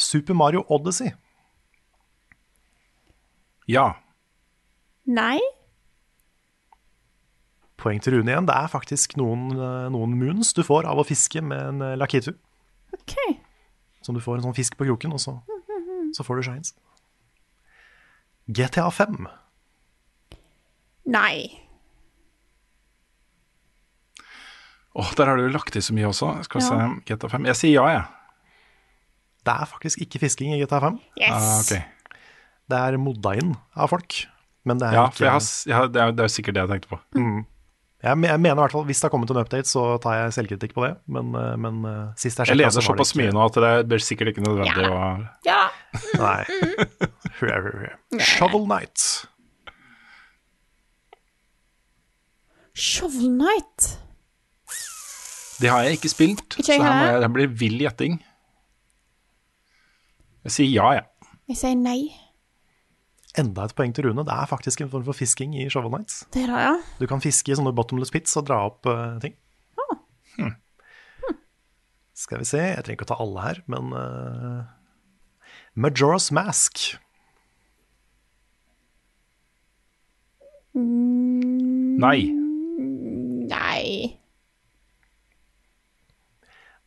Super 0.00 0.34
Mario 0.34 0.64
Odyssey. 0.68 1.12
Ja. 3.68 3.92
Nei? 5.04 5.38
Poeng 7.80 8.00
til 8.04 8.18
Rune 8.18 8.28
igjen. 8.32 8.46
Det 8.48 8.54
er 8.56 8.68
faktisk 8.68 9.16
noen, 9.16 9.46
eh, 9.56 9.88
noen 9.94 10.12
moons 10.20 10.52
du 10.56 10.62
får 10.66 10.84
av 10.90 11.00
å 11.00 11.06
fiske 11.08 11.40
med 11.42 11.60
en 11.70 11.82
eh, 11.86 11.96
lakitu. 11.96 12.34
OK. 12.92 13.14
Som 14.04 14.14
du 14.16 14.20
får 14.24 14.38
en 14.40 14.46
sånn 14.48 14.56
fisk 14.56 14.76
på 14.80 14.84
kroken, 14.88 15.12
og 15.16 15.20
så, 15.22 15.36
så 16.16 16.24
får 16.26 16.40
du 16.40 16.46
shines. 16.50 16.74
GTA 18.50 18.88
5. 18.92 19.26
Nei. 21.10 21.48
Åh, 24.98 25.12
der 25.16 25.28
har 25.30 25.38
du 25.38 25.44
jo 25.46 25.52
lagt 25.54 25.76
i 25.78 25.82
så 25.84 25.94
mye 25.94 26.08
også. 26.10 26.32
Skal 26.44 26.60
vi 26.60 26.66
Ja. 26.66 26.88
se, 26.96 27.14
GTA 27.14 27.28
5. 27.30 27.44
Jeg 27.46 27.56
sier 27.56 27.74
ja, 27.78 27.86
jeg. 27.94 28.04
Det 29.46 29.54
er 29.54 29.64
faktisk 29.70 30.00
ikke 30.04 30.18
fisking 30.20 30.52
i 30.52 30.58
GTA 30.60 30.80
5. 30.80 30.98
Yes. 31.16 31.30
Ah, 31.30 31.60
ok. 31.60 31.82
Det 32.70 32.78
er 32.78 32.98
modda 32.98 33.32
inn 33.38 33.54
av 33.76 33.88
folk. 33.88 34.26
Men 34.64 34.78
det 34.78 34.88
er 34.90 34.92
Ja, 34.98 35.06
ikke 35.08 35.24
Ja, 35.24 35.24
jeg 35.24 35.32
har, 35.32 35.40
jeg 35.66 35.74
har, 35.76 35.86
det, 35.88 36.02
er, 36.02 36.10
det 36.12 36.24
er 36.24 36.28
sikkert 36.28 36.54
det 36.54 36.62
jeg 36.68 36.68
tenkte 36.74 36.88
på. 36.90 36.98
me- 37.14 37.44
jeg 38.00 38.16
mener 38.16 38.54
i 38.54 38.60
hvert 38.62 38.72
fall 38.72 38.86
Hvis 38.88 39.00
det 39.02 39.08
har 39.08 39.12
kommet 39.12 39.30
en 39.34 39.40
update, 39.42 39.68
så 39.68 39.82
tar 40.00 40.14
jeg 40.16 40.36
selvkritikk 40.38 40.72
på 40.76 40.86
det. 40.86 40.92
Men, 41.12 41.34
eh, 41.36 41.56
men 41.60 41.82
eh, 41.84 42.06
sist 42.20 42.40
jeg 42.40 42.48
Jeg 42.52 42.60
leser 42.62 42.84
såpass 42.84 43.12
mye 43.18 43.32
nå 43.36 43.42
at 43.44 43.58
det 43.60 43.72
blir 43.90 44.04
sikkert 44.04 44.32
ikke 44.32 44.44
nødvendig 44.46 44.86
Ja. 44.86 44.94
å 44.94 45.26
Ja. 45.44 45.60
Nei. 46.16 46.44
Hurra. 47.40 47.92
Shovel 48.16 48.64
Knight. 48.64 49.04
Shovel 52.72 53.28
Knight. 53.28 53.90
Det 55.60 55.68
har 55.68 55.84
jeg 55.84 55.98
ikke 55.98 56.08
spilt, 56.08 56.56
Ikke 56.56 56.64
så 56.72 56.80
her 56.80 56.94
må 56.96 57.06
jeg, 57.10 57.20
det 57.20 57.28
blir 57.34 57.50
vill 57.60 57.82
gjetting. 57.84 58.14
Jeg 60.48 60.54
sier 60.54 60.70
ja, 60.72 60.86
jeg. 60.96 61.04
Jeg 61.52 61.58
sier 61.60 61.76
nei. 61.76 61.98
Enda 63.38 63.68
et 63.68 63.74
poeng 63.78 63.92
til 63.94 64.08
Rune. 64.08 64.24
Det 64.26 64.34
er 64.34 64.48
faktisk 64.50 64.80
en 64.82 64.90
form 64.90 65.04
for 65.06 65.14
fisking 65.14 65.54
i 65.54 65.68
Shovel 65.70 65.92
Nights. 65.94 66.24
Det 66.34 66.42
er 66.42 66.50
det, 66.50 66.62
ja. 66.64 66.72
Du 66.98 67.06
kan 67.10 67.22
fiske 67.22 67.52
i 67.52 67.58
sånne 67.58 67.74
bottomless 67.76 68.10
pits 68.10 68.34
og 68.40 68.48
dra 68.48 68.64
opp 68.66 68.88
uh, 68.90 69.20
ting. 69.22 69.36
Hmm. 70.34 70.56
Skal 72.16 72.42
vi 72.42 72.48
se, 72.50 72.58
jeg 72.58 72.82
trenger 72.84 72.98
ikke 72.98 73.06
å 73.06 73.12
ta 73.12 73.20
alle 73.22 73.44
her, 73.46 73.62
men 73.70 73.94
uh, 73.94 74.66
Majora's 75.78 76.30
Mask. 76.34 76.82
Mm, 80.74 81.96
Nei. 82.02 82.18
Nei. 83.50 84.16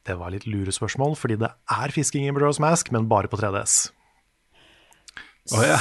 Det 0.04 0.16
var 0.20 0.34
litt 0.36 0.46
lurespørsmål, 0.50 1.16
fordi 1.16 1.40
det 1.40 1.50
er 1.72 1.94
fisking 1.96 2.28
i 2.28 2.32
Majora's 2.36 2.60
Mask, 2.60 2.92
men 2.92 3.08
bare 3.12 3.32
på 3.32 3.40
3DS. 3.40 3.94
Å 5.52 5.60
ja. 5.68 5.78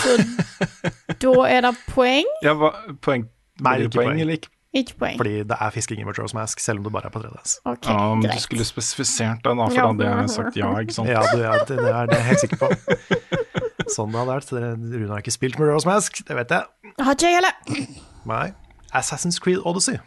Da 1.22 1.32
er 1.46 1.60
det 1.68 1.70
poeng. 1.92 2.26
ja 2.42 2.52
hva, 2.58 2.72
poeng, 3.04 3.28
Nei, 3.62 3.76
ikke 3.84 3.92
poeng. 4.00 4.16
poeng. 4.18 4.32
ikke? 4.34 4.48
Ikke 4.74 4.94
poeng. 4.98 5.18
Fordi 5.20 5.34
det 5.44 5.56
er 5.60 5.70
fisking 5.74 6.00
i 6.00 6.04
Majora's 6.08 6.32
Mask, 6.34 6.58
selv 6.64 6.80
om 6.80 6.86
det 6.88 6.92
bare 6.94 7.06
er 7.10 7.12
på 7.14 7.20
3DS. 7.22 7.58
Okay, 7.68 7.92
Ja, 7.92 8.14
men 8.16 8.24
du 8.32 8.40
skulle 8.40 8.64
spesifisert 8.64 9.42
det, 9.44 9.52
da, 9.52 9.66
for 9.68 9.76
Ja. 9.76 9.82
da 9.82 9.88
hadde 9.92 10.22
jeg 10.22 10.30
sagt 10.32 10.56
ja, 10.56 10.70
ikke 10.80 10.96
sant? 10.96 11.08
Ja, 11.12 11.20
det 11.30 11.44
er, 11.44 11.64
det 11.68 11.76
er 11.78 12.06
det 12.08 12.16
er 12.16 12.22
jeg 12.22 12.28
helt 12.30 12.40
sikker 12.40 12.56
på. 12.62 12.70
Sånn 13.92 14.10
det 14.14 14.18
hadde 14.22 14.32
vært. 14.32 14.52
Rune 14.56 15.10
har 15.12 15.20
ikke 15.20 15.34
spilt 15.36 15.58
Majora's 15.60 15.84
Mask, 15.86 16.22
det 16.26 16.36
vet 16.40 16.54
jeg. 16.56 16.94
Har 16.98 17.12
ikke 17.14 17.28
jeg 17.28 17.38
heller. 17.38 17.54
Nei. 18.32 18.46
Assassin's 18.96 19.38
Creed 19.40 19.60
Odyssey. 19.64 19.98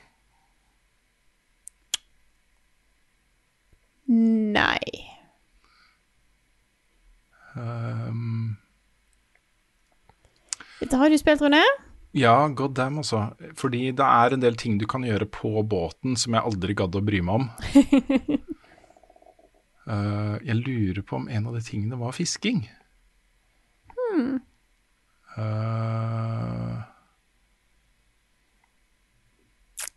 Nei. 4.08 4.82
Dette 7.56 8.05
har 10.82 11.10
du 11.10 11.18
spilt, 11.18 11.42
Rune. 11.42 11.62
ja, 12.16 12.48
god 12.48 12.74
damn, 12.76 12.98
altså. 12.98 13.36
Fordi 13.56 13.92
det 13.92 14.06
er 14.06 14.34
en 14.34 14.42
del 14.44 14.56
ting 14.56 14.80
du 14.80 14.86
kan 14.88 15.04
gjøre 15.04 15.26
på 15.26 15.64
båten 15.64 16.16
som 16.20 16.34
jeg 16.36 16.44
aldri 16.44 16.76
gadd 16.78 16.96
å 16.96 17.04
bry 17.04 17.22
meg 17.26 17.36
om. 17.36 17.50
uh, 19.90 20.36
jeg 20.48 20.56
lurer 20.62 21.02
på 21.04 21.16
om 21.22 21.30
en 21.30 21.48
av 21.48 21.54
de 21.58 21.64
tingene 21.66 22.00
var 22.00 22.16
fisking. 22.16 22.66
Eh, 25.36 26.76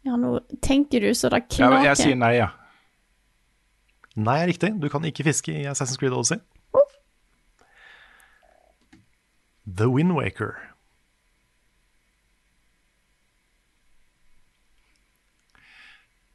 Ja, 0.09 0.17
nå 0.17 0.39
tenker 0.65 1.03
du 1.05 1.11
så 1.15 1.29
det 1.29 1.43
ja, 1.43 1.49
knaker. 1.69 1.85
jeg 1.85 1.99
sier 2.01 2.17
nei, 2.17 2.33
ja. 2.39 2.49
Nei, 4.17 4.39
er 4.43 4.49
riktig. 4.51 4.71
Du 4.81 4.89
kan 4.91 5.05
ikke 5.05 5.27
fiske 5.27 5.53
i 5.53 5.67
Assassin's 5.69 6.01
Creed 6.01 6.15
Odyssey. 6.17 6.41
The 9.77 9.89
Wind 9.93 10.15
Waker. 10.17 10.57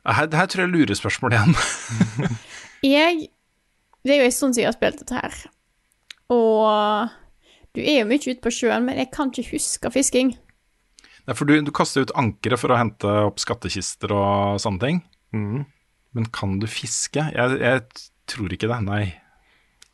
Her, 0.06 0.28
her 0.36 0.46
tror 0.52 0.66
jeg 0.66 0.74
lurespørsmål 0.74 1.34
igjen. 1.34 1.56
Jeg 2.84 3.30
Det 4.04 4.12
er 4.12 4.20
jo 4.20 4.28
en 4.28 4.36
stund 4.36 4.54
siden 4.54 4.66
jeg 4.66 4.68
har 4.68 4.76
spilt 4.76 5.00
dette 5.00 5.16
her. 5.16 5.36
Og 6.36 7.08
du 7.72 7.80
er 7.80 8.02
jo 8.02 8.08
mye 8.10 8.20
ute 8.20 8.42
på 8.44 8.52
sjøen, 8.52 8.84
men 8.84 9.00
jeg 9.00 9.14
kan 9.16 9.32
ikke 9.32 9.54
huske 9.56 9.92
fisking. 9.96 10.34
Nei, 11.24 11.36
for 11.40 11.48
du, 11.48 11.56
du 11.64 11.72
kaster 11.72 12.04
ut 12.04 12.12
ankeret 12.20 12.60
for 12.60 12.76
å 12.76 12.82
hente 12.82 13.14
opp 13.30 13.40
skattkister 13.40 14.12
og 14.12 14.60
sånne 14.60 14.84
ting. 14.84 15.00
Men 15.32 16.28
kan 16.36 16.60
du 16.60 16.68
fiske? 16.68 17.24
Jeg, 17.32 17.62
jeg 17.64 17.86
tror 18.28 18.52
ikke 18.52 18.68
det, 18.74 18.82
nei. 18.84 19.06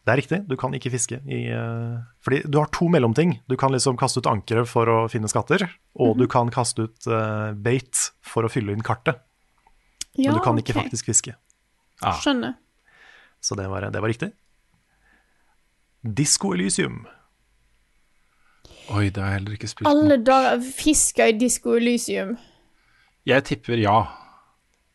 Det 0.10 0.14
er 0.16 0.18
riktig, 0.24 0.38
du 0.50 0.56
kan 0.58 0.74
ikke 0.74 0.90
fiske 0.90 1.20
i 1.30 1.44
uh, 1.54 2.00
Fordi 2.26 2.40
du 2.50 2.56
har 2.58 2.72
to 2.74 2.88
mellomting. 2.90 3.36
Du 3.46 3.54
kan 3.62 3.70
liksom 3.70 3.98
kaste 4.00 4.24
ut 4.24 4.30
ankeret 4.32 4.66
for 4.66 4.90
å 4.90 4.96
finne 5.12 5.30
skatter, 5.30 5.68
og 6.02 6.16
du 6.18 6.26
kan 6.26 6.50
kaste 6.50 6.88
ut 6.88 7.10
uh, 7.12 7.52
bait 7.54 8.08
for 8.26 8.48
å 8.48 8.50
fylle 8.50 8.74
inn 8.74 8.82
kartet. 8.82 9.20
Ja, 10.18 10.32
Men 10.32 10.40
du 10.40 10.42
kan 10.48 10.58
ikke 10.58 10.74
okay. 10.74 10.88
faktisk 10.88 11.12
fiske. 11.12 11.36
Skjønner. 12.24 12.56
Så 13.38 13.54
det 13.60 13.68
var, 13.70 13.86
det 13.94 14.02
var 14.02 14.10
riktig. 14.10 14.32
Disko 16.02 16.56
Elysium. 16.56 17.04
Oi, 18.90 19.12
det 19.14 19.22
har 19.22 19.36
jeg 19.36 19.38
heller 19.44 19.60
ikke 19.60 19.70
spilt. 19.70 19.92
Alle 19.92 20.18
dager 20.26 20.64
fisker 20.66 21.30
i 21.30 21.36
Disko 21.38 21.76
Elysium. 21.78 22.34
Jeg 23.30 23.46
tipper 23.46 23.78
ja. 23.78 24.00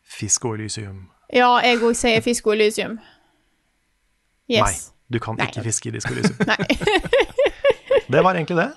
Fisko 0.03 0.57
Elysium. 0.57 1.05
Ja, 1.31 1.53
jeg 1.63 1.79
òg 1.79 1.95
sier 1.95 2.19
Fisko 2.25 2.51
Elysium. 2.51 2.99
Nei, 2.99 4.59
Yes. 4.59 4.91
Du 5.11 5.19
kan 5.21 5.37
Nei. 5.37 5.47
ikke 5.51 5.63
fiske 5.67 5.89
i 5.89 5.95
Disco 5.95 6.13
Elysium. 6.13 6.37
Det 8.11 8.21
var 8.23 8.35
egentlig 8.37 8.57
det. 8.59 8.71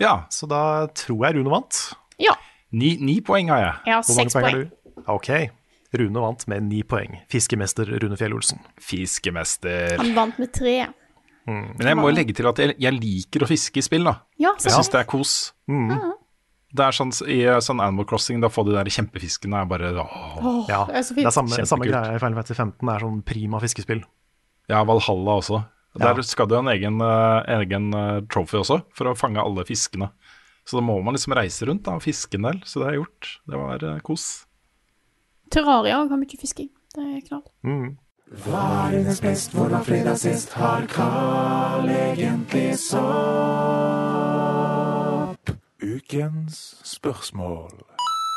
Ja, 0.00 0.14
Så 0.32 0.46
da 0.50 0.86
tror 0.94 1.26
jeg 1.26 1.36
Rune 1.38 1.50
vant. 1.52 1.78
Ja. 2.22 2.34
ni, 2.74 2.96
ni 3.02 3.20
poeng 3.20 3.50
har 3.50 3.60
jeg. 3.60 3.74
Ja, 3.90 4.00
Hvor 4.02 4.16
mange 4.18 4.32
poeng 4.32 4.44
poeng. 4.44 4.54
har 4.54 4.64
du? 4.64 5.04
Ok, 5.14 5.30
Rune 5.98 6.22
vant 6.22 6.46
med 6.50 6.62
ni 6.68 6.82
poeng. 6.82 7.18
Fiskemester 7.30 7.86
Rune 8.02 8.16
Fjell 8.18 8.34
Olsen. 8.34 8.60
Fiskemester. 8.80 9.96
Han 10.00 10.14
vant 10.16 10.38
med 10.42 10.52
tre. 10.54 10.76
Men 11.46 11.84
jeg 11.90 11.98
må 11.98 12.08
jo 12.08 12.16
legge 12.16 12.32
til 12.38 12.48
at 12.48 12.58
jeg, 12.62 12.74
jeg 12.80 12.96
liker 12.96 13.44
å 13.44 13.48
fiske 13.50 13.82
i 13.82 13.84
spill, 13.84 14.06
da. 14.08 14.14
Ja, 14.40 14.54
Jeg 14.56 14.72
syns 14.72 14.88
det 14.94 15.02
er 15.02 15.08
kos. 15.10 15.34
Det 16.74 16.82
er 16.82 16.96
sånn, 16.96 17.12
I 17.30 17.42
sånn 17.62 17.82
Animal 17.84 18.06
Crossing, 18.10 18.40
da 18.42 18.48
får 18.50 18.70
de 18.70 18.72
der 18.78 18.88
kjempefiskene 18.90 19.60
er 19.60 19.68
bare 19.70 19.92
åh. 20.00 20.38
Oh, 20.40 20.62
Ja, 20.70 20.80
det 20.88 20.96
er 21.02 21.04
så 21.06 21.14
det 21.14 21.26
er 21.28 21.34
samme, 21.36 21.66
samme 21.68 21.86
greia 21.86 22.16
i 22.16 22.18
Final 22.22 22.40
Fantasy 22.40 22.56
15. 22.56 22.80
Det 22.80 22.94
er 22.96 23.04
sånn 23.04 23.20
prima 23.28 23.60
fiskespill. 23.62 24.00
Ja, 24.68 24.84
Valhalla 24.84 25.38
også. 25.40 25.64
Der 25.98 26.14
Ja. 26.16 26.22
skal 26.22 26.46
du 26.48 26.54
ha 26.56 26.60
en 26.60 26.68
egen, 26.68 27.00
eh, 27.00 27.42
egen 27.60 27.92
eh, 27.94 28.20
trophy 28.32 28.58
også, 28.58 28.82
for 28.94 29.04
å 29.06 29.16
fange 29.16 29.38
alle 29.40 29.64
fiskene. 29.64 30.10
Så 30.66 30.78
da 30.78 30.82
må 30.82 31.02
man 31.04 31.14
liksom 31.14 31.34
reise 31.36 31.66
rundt 31.68 31.82
da, 31.84 31.92
og 31.94 32.02
fiske 32.02 32.34
en 32.34 32.42
del. 32.42 32.60
Så 32.64 32.80
det 32.80 32.84
har 32.86 32.92
jeg 32.94 33.02
gjort. 33.04 33.38
Det 33.46 33.56
var 33.60 33.84
eh, 33.94 34.00
kos. 34.00 34.46
Terraria 35.50 35.96
har 36.08 36.16
mye 36.16 36.38
fisking. 36.40 36.70
Det 36.94 37.02
er 37.04 37.20
klart. 37.28 37.48
Hva 38.44 38.88
er 38.88 38.90
hennes 38.96 39.20
best, 39.20 39.52
hvor 39.52 39.68
var 39.70 39.84
fredag 39.84 40.16
sist, 40.18 40.52
har 40.54 40.86
Carl 40.90 41.86
egentlig 41.88 42.78
sopp? 44.14 45.50
Ukens 45.84 46.80
spørsmål. 46.82 47.70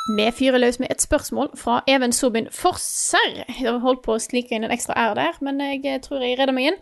Vi 0.08 0.26
fyrer 0.32 0.62
løs 0.62 0.78
med 0.80 0.88
et 0.92 1.02
spørsmål 1.04 1.50
fra 1.60 1.82
Even 1.88 2.14
Sobin 2.16 2.48
Forser. 2.52 3.42
Jeg 3.48 3.66
har 3.68 3.82
holdt 3.84 4.06
på 4.06 4.16
å 4.16 4.22
snike 4.24 4.56
inn 4.56 4.64
en 4.64 4.72
ekstra 4.72 4.96
R 4.96 5.18
der, 5.20 5.40
men 5.44 5.60
jeg 5.60 5.82
eh, 5.84 6.00
tror 6.00 6.24
jeg 6.24 6.38
redder 6.40 6.56
meg 6.56 6.70
inn. 6.70 6.78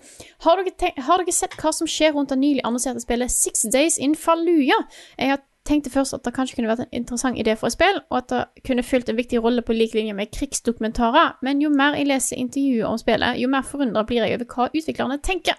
Har 0.45 0.61
dere, 0.61 0.91
har 1.07 1.23
dere 1.23 1.33
sett 1.33 1.57
hva 1.57 1.71
som 1.73 1.89
skjer 1.89 2.13
rundt 2.13 2.29
det 2.29 2.37
nylig 2.37 2.61
annonserte 2.61 3.01
spillet 3.01 3.33
Six 3.33 3.65
Days 3.73 3.97
in 3.97 4.13
Fallujah? 4.13 4.85
Jeg 5.17 5.33
har 5.33 5.41
tenkte 5.65 5.89
først 5.89 6.13
at 6.13 6.25
det 6.25 6.33
kanskje 6.35 6.57
kunne 6.57 6.69
vært 6.69 6.85
en 6.85 6.93
interessant 6.99 7.39
idé 7.39 7.55
for 7.57 7.69
et 7.69 7.75
spill, 7.75 7.99
og 8.09 8.17
at 8.17 8.31
det 8.31 8.63
kunne 8.67 8.85
fylt 8.85 9.09
en 9.09 9.17
viktig 9.17 9.41
rolle 9.43 9.63
på 9.65 9.75
lik 9.75 9.95
linje 9.97 10.13
med 10.13 10.31
krigsdokumentarer, 10.35 11.37
men 11.45 11.61
jo 11.63 11.71
mer 11.73 11.97
jeg 11.97 12.09
leser 12.09 12.39
intervjuer 12.41 12.87
om 12.89 12.99
spillet, 13.01 13.39
jo 13.41 13.49
mer 13.51 13.65
forundra 13.67 14.05
blir 14.07 14.25
jeg 14.25 14.37
over 14.37 14.49
hva 14.53 14.67
utviklerne 14.71 15.19
tenker. 15.25 15.57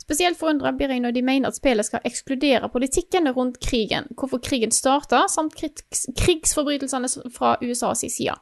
Spesielt 0.00 0.38
forundra 0.38 0.72
blir 0.76 0.92
jeg 0.92 1.02
når 1.02 1.16
de 1.16 1.24
mener 1.26 1.50
at 1.50 1.58
spillet 1.58 1.88
skal 1.88 2.04
ekskludere 2.06 2.70
politikken 2.72 3.30
rundt 3.36 3.60
krigen, 3.64 4.10
hvorfor 4.14 4.42
krigen 4.42 4.74
starta, 4.74 5.24
samt 5.32 5.56
krigs 5.58 6.06
krigsforbrytelsene 6.16 7.32
fra 7.34 7.56
USAs 7.62 8.04
side. 8.12 8.36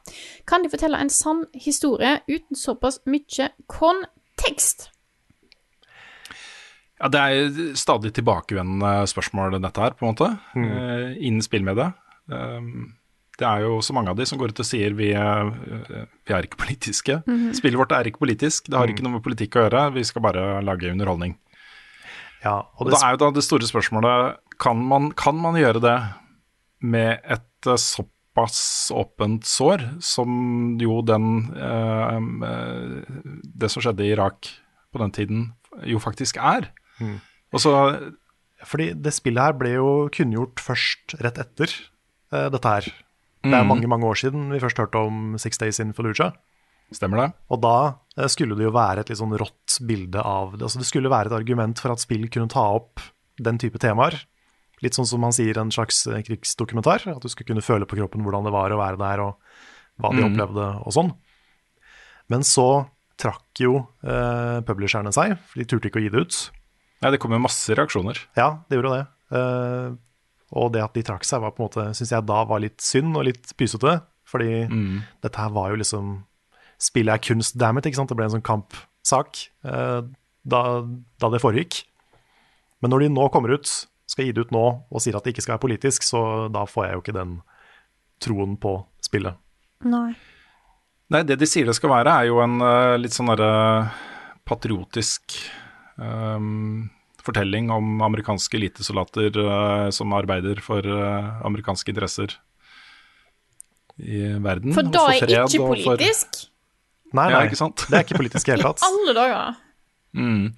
Kan 0.47 0.63
de 0.63 0.69
fortelle 0.73 0.99
en 1.01 1.09
sann 1.09 1.45
historie 1.53 2.19
uten 2.29 2.59
såpass 2.59 2.99
mye 3.09 3.49
kontekst? 3.71 4.89
Ja, 7.01 7.09
Det 7.11 7.19
er 7.21 7.73
stadig 7.75 8.13
tilbakevendende 8.15 9.05
spørsmål, 9.11 9.57
dette 9.61 9.81
her, 9.83 9.91
på 9.99 10.05
en 10.07 10.13
måte, 10.13 10.29
eh, 10.55 11.15
innen 11.27 11.41
spillmediet. 11.43 11.93
Um, 12.31 12.93
det 13.37 13.45
er 13.45 13.65
jo 13.65 13.81
så 13.83 13.91
mange 13.93 14.09
av 14.09 14.15
de 14.15 14.25
som 14.25 14.39
går 14.39 14.53
ut 14.53 14.59
og 14.63 14.65
sier 14.65 14.93
vi, 14.95 15.09
er- 15.11 16.07
vi 16.25 16.33
er 16.33 16.41
ikke 16.47 16.57
politiske. 16.57 17.17
Spillet 17.53 17.77
vårt 17.77 17.91
er 17.91 18.05
ikke 18.07 18.21
politisk, 18.23 18.69
det 18.71 18.77
har 18.79 18.87
ikke 18.87 19.03
noe 19.03 19.17
med 19.19 19.23
politikk 19.23 19.57
å 19.59 19.65
gjøre, 19.69 19.93
vi 19.93 20.03
skal 20.03 20.21
bare 20.23 20.63
lage 20.63 20.89
underholdning. 20.89 21.35
Ja, 22.45 22.59
og 22.79 22.87
Og 22.87 22.91
da 22.91 22.97
er 23.03 23.11
jo 23.11 23.17
da 23.25 23.31
det 23.31 23.43
store 23.43 23.67
spørsmålet 23.67 24.37
kan 24.57 24.77
man, 24.77 25.11
kan 25.11 25.35
man 25.35 25.55
gjøre 25.55 25.81
det 25.81 25.97
med 26.81 27.19
et 27.25 27.67
eh, 27.67 27.75
såpass 27.75 28.91
åpent 28.95 29.43
sår 29.43 30.01
som 30.01 30.77
jo 30.79 31.01
den 31.01 31.51
eh, 31.55 32.15
eh, 32.15 33.01
Det 33.43 33.69
som 33.71 33.81
skjedde 33.81 34.05
i 34.05 34.13
Irak 34.13 34.47
på 34.93 34.99
den 35.01 35.11
tiden, 35.11 35.53
jo 35.83 35.97
faktisk 35.99 36.37
er. 36.37 36.69
Og 37.55 37.61
så 37.61 37.73
fordi 38.65 38.91
det 38.97 39.13
spillet 39.13 39.43
her 39.43 39.57
ble 39.57 39.75
jo 39.75 39.89
kunngjort 40.13 40.61
først 40.63 41.17
rett 41.21 41.39
etter 41.41 41.71
uh, 42.33 42.47
dette 42.53 42.71
her. 42.71 42.87
Det 43.45 43.53
er 43.53 43.67
mange 43.67 43.85
mange 43.89 44.07
år 44.09 44.17
siden 44.17 44.47
vi 44.49 44.61
først 44.63 44.79
hørte 44.81 45.03
om 45.05 45.35
Six 45.41 45.59
Days 45.61 45.79
in 45.83 45.93
Fallujah. 45.93 46.33
Stemmer 46.93 47.21
det? 47.21 47.27
Og 47.53 47.61
da 47.61 47.75
uh, 47.93 48.27
skulle 48.31 48.57
det 48.57 48.65
jo 48.65 48.73
være 48.73 49.03
et 49.03 49.11
litt 49.11 49.21
sånn 49.21 49.35
rått 49.37 49.77
bilde 49.85 50.21
av 50.21 50.55
det. 50.55 50.63
Altså 50.65 50.81
det 50.81 50.89
skulle 50.89 51.11
være 51.13 51.29
et 51.29 51.37
argument 51.37 51.81
for 51.81 51.93
at 51.93 52.01
spill 52.01 52.25
kunne 52.33 52.49
ta 52.51 52.65
opp 52.79 53.03
den 53.37 53.59
type 53.61 53.81
temaer. 53.81 54.17
Litt 54.83 54.97
sånn 54.97 55.07
som 55.07 55.21
man 55.23 55.35
sier 55.35 55.57
en 55.59 55.71
slags 55.73 56.03
eh, 56.07 56.23
krigsdokumentar. 56.25 57.05
At 57.11 57.23
du 57.23 57.29
skulle 57.31 57.53
kunne 57.53 57.65
føle 57.65 57.87
på 57.87 57.99
kroppen 57.99 58.25
hvordan 58.25 58.47
det 58.47 58.53
var 58.55 58.73
å 58.73 58.81
være 58.81 58.99
der, 59.01 59.23
og 59.23 60.01
hva 60.01 60.11
de 60.15 60.25
opplevde 60.25 60.67
og 60.83 60.95
sånn. 60.95 61.13
Men 62.31 62.43
så 62.47 62.85
trakk 63.21 63.61
jo 63.63 63.77
eh, 64.03 64.59
publisherne 64.67 65.13
seg, 65.15 65.37
for 65.47 65.61
de 65.61 65.67
turte 65.69 65.91
ikke 65.91 66.01
å 66.01 66.05
gi 66.05 66.11
det 66.11 66.25
ut. 66.25 66.39
Nei, 67.05 67.11
det 67.13 67.21
kom 67.21 67.35
jo 67.35 67.41
masse 67.43 67.75
reaksjoner. 67.77 68.17
Ja, 68.33 68.65
det 68.65 68.79
gjorde 68.79 68.95
det. 68.95 69.05
Uh, 69.35 69.93
og 70.57 70.71
det 70.73 70.81
at 70.81 70.95
de 70.97 71.03
trakk 71.05 71.25
seg, 71.27 71.43
var 71.43 71.53
på 71.53 71.61
en 71.61 71.67
måte, 71.67 71.83
syns 71.93 72.13
jeg 72.15 72.25
da 72.25 72.39
var 72.49 72.63
litt 72.63 72.81
synd 72.81 73.13
og 73.19 73.27
litt 73.27 73.51
pysete. 73.59 73.99
Fordi 74.25 74.65
dette 75.21 75.37
her 75.37 75.51
var 75.53 75.69
jo 75.69 75.83
liksom 75.83 76.15
Spillet 76.81 77.13
er 77.13 77.21
kunst, 77.23 77.53
damn 77.55 77.77
it, 77.79 77.85
ikke 77.87 78.01
sant? 78.01 78.09
Det 78.11 78.17
ble 78.19 78.25
en 78.27 78.33
sånn 78.33 78.43
kampsak 78.43 79.37
uh, 79.63 80.01
da, 80.43 80.61
da 81.23 81.29
det 81.31 81.39
foregikk. 81.39 81.77
Men 82.83 82.91
når 82.91 83.05
de 83.05 83.13
nå 83.15 83.29
kommer 83.31 83.53
ut, 83.55 83.69
skal 84.11 84.27
gi 84.27 84.33
det 84.35 84.43
ut 84.43 84.51
nå, 84.51 84.63
og 84.91 85.03
sier 85.03 85.15
at 85.15 85.23
det 85.23 85.31
ikke 85.31 85.45
skal 85.45 85.55
være 85.55 85.63
politisk, 85.63 86.03
så 86.03 86.19
da 86.51 86.65
får 86.67 86.87
jeg 86.87 86.97
jo 86.97 87.03
ikke 87.05 87.15
den 87.15 87.37
troen 88.25 88.57
på 88.59 88.75
spillet. 89.07 89.39
Nei. 89.87 90.17
Nei, 91.15 91.23
det 91.23 91.39
de 91.39 91.47
sier 91.47 91.69
det 91.69 91.77
skal 91.77 91.93
være, 91.93 92.11
er 92.11 92.29
jo 92.29 92.41
en 92.43 92.59
uh, 92.59 92.97
litt 92.99 93.15
sånn 93.15 93.31
derre 93.31 93.53
patriotisk 94.45 95.37
ehm, 96.01 96.85
fortelling 97.25 97.71
om 97.73 97.99
amerikanske 98.05 98.57
elitesoldater 98.59 99.37
uh, 99.41 99.89
som 99.95 100.13
arbeider 100.17 100.61
for 100.63 100.85
uh, 100.85 101.41
amerikanske 101.47 101.91
interesser 101.93 102.37
i 104.01 104.23
verden. 104.43 104.73
For 104.75 104.83
da 104.91 105.05
er 105.13 105.21
fred 105.23 105.35
ikke 105.35 105.61
politisk? 105.69 105.85
for- 105.85 105.97
politisk. 105.97 106.41
Nei, 107.15 107.29
Ja, 107.31 107.37
nei, 107.39 107.45
ikke 107.47 107.59
sant? 107.61 107.85
det 107.87 107.95
er 107.95 108.03
ikke 108.03 108.17
politisk 108.19 108.49
i 108.49 108.55
hele 108.55 108.65
tatt. 108.69 108.81
Alle 108.83 109.13
dager. 109.15 109.61
Mm. 110.15 110.49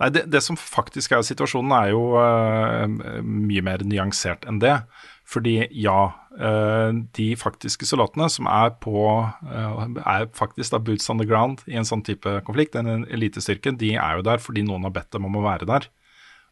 Nei, 0.00 0.08
det, 0.12 0.22
det 0.32 0.40
som 0.44 0.56
faktisk 0.60 1.12
er 1.16 1.24
situasjonen, 1.24 1.72
er 1.76 1.90
jo 1.92 2.02
uh, 2.16 2.86
mye 3.24 3.62
mer 3.64 3.84
nyansert 3.84 4.44
enn 4.48 4.60
det. 4.62 4.78
Fordi 5.26 5.56
ja, 5.74 5.98
uh, 6.38 6.90
de 7.18 7.28
faktiske 7.40 7.88
soldatene 7.88 8.28
som 8.32 8.46
er 8.48 8.72
på 8.80 8.94
uh, 9.18 9.84
er 10.06 10.28
faktisk 10.36 10.76
da 10.76 10.80
boots 10.86 11.08
on 11.12 11.18
the 11.20 11.26
ground 11.28 11.64
i 11.66 11.76
en 11.80 11.88
sånn 11.88 12.04
type 12.06 12.36
konflikt, 12.46 12.76
en 12.78 13.04
elitestyrke, 13.10 13.74
de 13.80 13.94
er 13.98 14.20
jo 14.20 14.26
der 14.28 14.40
fordi 14.40 14.62
noen 14.68 14.86
har 14.88 14.94
bedt 14.94 15.10
dem 15.16 15.26
om 15.28 15.36
å 15.40 15.44
være 15.48 15.68
der. 15.68 15.88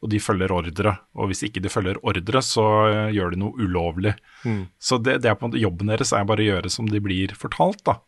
Og 0.04 0.10
de 0.12 0.20
følger 0.20 0.52
ordre. 0.52 0.98
Og 1.16 1.30
hvis 1.30 1.40
ikke 1.46 1.62
de 1.64 1.72
følger 1.72 1.96
ordre, 2.04 2.42
så 2.44 2.64
eh, 2.90 3.12
gjør 3.16 3.32
de 3.32 3.40
noe 3.40 3.56
ulovlig. 3.56 4.12
Mm. 4.44 4.66
Så 4.76 4.98
det, 5.00 5.22
det 5.24 5.30
er 5.30 5.38
på 5.38 5.46
en 5.46 5.54
måte 5.54 5.62
jobben 5.62 5.88
deres 5.88 6.12
er 6.12 6.26
bare 6.28 6.44
å 6.44 6.50
gjøre 6.50 6.72
som 6.72 6.90
de 6.90 7.00
blir 7.00 7.32
fortalt, 7.38 7.80
da. 7.88 7.98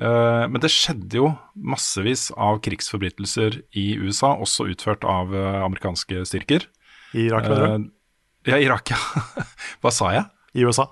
Uh, 0.00 0.48
men 0.48 0.56
det 0.64 0.70
skjedde 0.72 1.18
jo 1.18 1.26
massevis 1.52 2.30
av 2.40 2.62
krigsforbrytelser 2.64 3.58
i 3.76 3.90
USA, 4.00 4.30
også 4.40 4.70
utført 4.72 5.04
av 5.04 5.34
uh, 5.36 5.60
amerikanske 5.66 6.24
styrker. 6.30 6.64
I 7.12 7.26
Irak, 7.28 7.44
mener 7.44 7.66
du? 7.66 7.74
Eh, 7.74 8.54
ja, 8.54 8.62
Irak, 8.70 8.94
ja. 8.94 8.96
Hva 9.84 9.92
sa 9.92 10.14
jeg? 10.14 10.24
I 10.56 10.64
USA. 10.64 10.88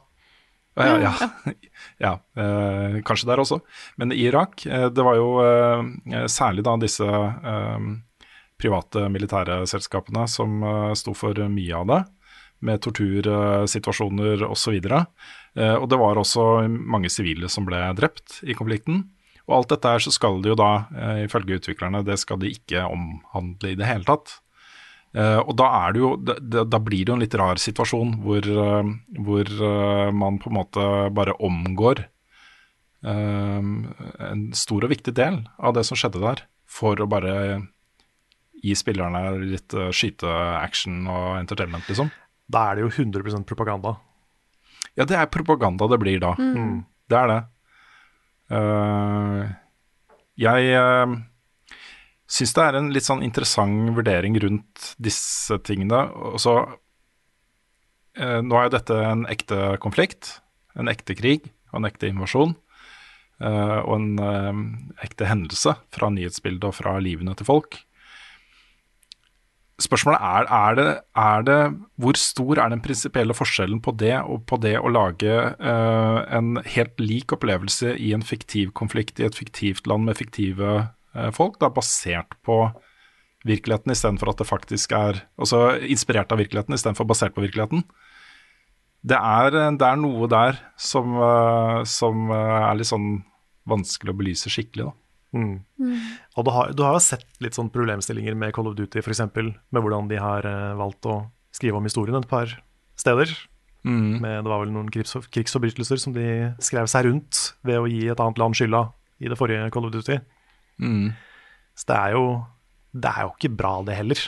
Ja, 0.77 0.85
ja, 0.85 0.99
ja. 1.09 1.55
ja 2.05 2.13
eh, 2.45 3.01
kanskje 3.09 3.31
der 3.33 3.41
også. 3.41 3.63
Men 3.97 4.13
i 4.13 4.21
Irak, 4.29 4.63
det 4.69 5.05
var 5.05 5.17
jo 5.17 5.33
særlig 6.31 6.65
da 6.69 6.77
disse 6.81 7.09
eh, 7.09 7.89
private 8.61 9.07
militære 9.13 9.63
selskapene 9.71 10.27
som 10.31 10.61
eh, 10.63 10.93
sto 10.99 11.15
for 11.17 11.37
mye 11.51 11.77
av 11.77 11.89
det, 11.91 12.01
med 12.67 12.83
tortursituasjoner 12.85 14.45
osv. 14.49 14.77
Eh, 14.77 15.77
og 15.77 15.89
det 15.91 16.01
var 16.01 16.21
også 16.21 16.67
mange 16.69 17.11
sivile 17.13 17.49
som 17.53 17.67
ble 17.69 17.81
drept 17.99 18.43
i 18.45 18.57
konflikten. 18.57 19.07
Og 19.49 19.57
alt 19.57 19.73
dette 19.73 19.95
her 19.95 20.05
så 20.05 20.13
skal 20.15 20.39
det 20.45 20.53
jo 20.53 20.61
da, 20.61 20.71
eh, 20.93 21.25
ifølge 21.25 21.61
utviklerne, 21.61 22.05
det 22.07 22.21
skal 22.21 22.41
de 22.43 22.53
ikke 22.53 22.85
omhandle 22.87 23.73
i 23.73 23.81
det 23.81 23.89
hele 23.89 24.09
tatt. 24.09 24.39
Og 25.11 25.57
da, 25.59 25.65
er 25.89 25.95
det 25.97 25.99
jo, 25.99 26.09
da, 26.23 26.79
blir 26.79 27.01
det 27.03 27.11
jo 27.11 27.15
en 27.17 27.23
litt 27.25 27.33
rar 27.35 27.59
situasjon 27.59 28.13
hvor, 28.23 28.45
hvor 29.27 29.49
man 30.15 30.37
på 30.39 30.53
en 30.53 30.55
måte 30.55 30.85
bare 31.11 31.35
omgår 31.43 32.05
en 33.03 34.45
stor 34.55 34.87
og 34.87 34.93
viktig 34.95 35.17
del 35.19 35.41
av 35.59 35.75
det 35.75 35.83
som 35.89 35.99
skjedde 35.99 36.23
der, 36.23 36.45
for 36.71 37.03
å 37.03 37.11
bare 37.11 37.35
gi 38.61 38.77
spillerne 38.77 39.23
litt 39.43 39.75
uh, 39.77 39.89
skyteaction 39.95 41.07
og 41.09 41.39
entertainment, 41.41 41.87
liksom. 41.89 42.11
Da 42.51 42.71
er 42.71 42.79
det 42.79 42.87
jo 42.87 42.93
100% 43.07 43.47
propaganda. 43.49 43.95
Ja, 44.99 45.07
det 45.07 45.17
er 45.17 45.31
propaganda 45.33 45.87
det 45.91 46.01
blir 46.03 46.21
da. 46.23 46.35
Mm. 46.37 46.83
Det 47.11 47.19
er 47.19 47.31
det. 47.31 47.41
Uh, 48.51 49.45
jeg 50.41 50.75
uh, 50.75 51.19
syns 52.31 52.55
det 52.55 52.65
er 52.65 52.79
en 52.79 52.93
litt 52.95 53.07
sånn 53.07 53.25
interessant 53.27 53.91
vurdering 53.97 54.39
rundt 54.43 54.93
disse 55.03 55.59
tingene. 55.67 56.05
Og 56.33 56.39
så 56.43 56.57
eh, 58.17 58.41
Nå 58.45 58.57
er 58.57 58.69
jo 58.69 58.77
dette 58.77 58.99
en 59.07 59.27
ekte 59.31 59.77
konflikt, 59.83 60.37
en 60.79 60.91
ekte 60.93 61.17
krig 61.19 61.51
og 61.73 61.81
en 61.81 61.91
ekte 61.91 62.11
invasjon. 62.11 62.57
Uh, 63.41 63.81
og 63.89 63.95
en 63.95 64.09
eh, 64.21 64.57
ekte 65.07 65.25
hendelse 65.25 65.73
fra 65.97 66.11
nyhetsbildet 66.13 66.67
og 66.69 66.75
fra 66.77 66.99
livene 67.01 67.33
til 67.39 67.49
folk. 67.49 67.79
Spørsmålet 69.81 70.21
er, 70.21 70.49
er, 70.53 70.77
det, 70.77 70.87
er 71.17 71.45
det 71.47 71.59
Hvor 72.01 72.19
stor 72.21 72.61
er 72.61 72.73
den 72.73 72.83
prinsipielle 72.85 73.37
forskjellen 73.37 73.81
på 73.85 73.95
det 73.97 74.13
og 74.21 74.45
på 74.49 74.59
det 74.61 74.75
å 74.81 74.93
lage 74.93 75.33
uh, 75.57 76.21
en 76.29 76.61
helt 76.75 77.01
lik 77.01 77.33
opplevelse 77.37 77.95
i 77.97 78.13
en 78.17 78.25
fiktiv 78.27 78.75
konflikt 78.77 79.21
i 79.21 79.27
et 79.29 79.39
fiktivt 79.39 79.89
land 79.89 80.05
med 80.09 80.19
fiktive 80.21 80.75
uh, 80.85 81.31
folk, 81.33 81.57
da 81.63 81.73
basert 81.73 82.37
på 82.45 82.61
virkeligheten 83.49 83.95
istedenfor 83.95 84.35
at 84.35 84.43
det 84.43 84.51
faktisk 84.51 84.93
er 84.93 85.23
Altså 85.41 85.79
inspirert 85.81 86.33
av 86.33 86.43
virkeligheten 86.43 86.77
istedenfor 86.77 87.09
basert 87.09 87.37
på 87.37 87.47
virkeligheten? 87.47 87.87
Det 89.01 89.17
er, 89.17 89.55
det 89.81 89.87
er 89.87 89.97
noe 89.97 90.29
der 90.29 90.61
som, 90.77 91.17
uh, 91.17 91.81
som 91.89 92.29
er 92.37 92.77
litt 92.77 92.93
sånn 92.93 93.23
vanskelig 93.71 94.13
å 94.13 94.19
belyse 94.19 94.53
skikkelig, 94.53 94.91
da. 94.91 95.00
Mm. 95.31 95.61
Og 96.37 96.47
du 96.47 96.51
har, 96.55 96.73
du 96.75 96.83
har 96.83 96.97
jo 96.97 97.03
sett 97.05 97.27
litt 97.45 97.57
sånn 97.57 97.71
problemstillinger 97.73 98.35
med 98.39 98.55
Call 98.57 98.71
of 98.71 98.77
Duty, 98.79 99.03
f.eks., 99.03 99.23
med 99.31 99.79
hvordan 99.79 100.11
de 100.11 100.19
har 100.21 100.47
eh, 100.49 100.73
valgt 100.79 101.07
å 101.11 101.23
skrive 101.55 101.79
om 101.79 101.87
historien 101.87 102.19
et 102.19 102.31
par 102.31 102.53
steder. 102.99 103.33
Mm. 103.87 104.21
Med, 104.21 104.35
det 104.45 104.51
var 104.51 104.65
vel 104.65 104.75
noen 104.75 104.91
krigs, 104.93 105.15
krigsforbrytelser 105.33 106.03
som 106.03 106.15
de 106.17 106.27
skrev 106.63 106.91
seg 106.91 107.07
rundt 107.07 107.55
ved 107.67 107.81
å 107.81 107.89
gi 107.89 108.05
et 108.11 108.21
annet 108.21 108.41
land 108.41 108.59
skylda 108.59 108.85
i 109.21 109.31
det 109.31 109.39
forrige 109.41 109.71
Call 109.73 109.89
of 109.89 109.95
Duty. 109.95 110.19
Mm. 110.83 111.13
Så 111.77 111.89
det 111.89 111.97
er 111.97 112.17
jo 112.17 112.25
Det 112.91 113.11
er 113.11 113.23
jo 113.23 113.35
ikke 113.37 113.55
bra, 113.55 113.77
det 113.87 113.95
heller. 113.95 114.19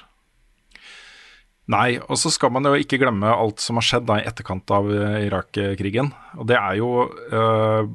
Nei, 1.73 1.97
og 1.99 2.19
så 2.19 2.31
skal 2.31 2.53
man 2.55 2.67
jo 2.67 2.77
ikke 2.79 2.99
glemme 3.01 3.27
alt 3.27 3.63
som 3.63 3.79
har 3.79 3.87
skjedd 3.87 4.07
da 4.07 4.21
i 4.21 4.27
etterkant 4.29 4.71
av 4.75 4.87
eh, 4.93 5.25
Irak-krigen. 5.27 6.13
Og 6.39 6.47
det 6.47 6.59
er 6.59 6.77
jo 6.79 6.91
eh, 7.11 7.91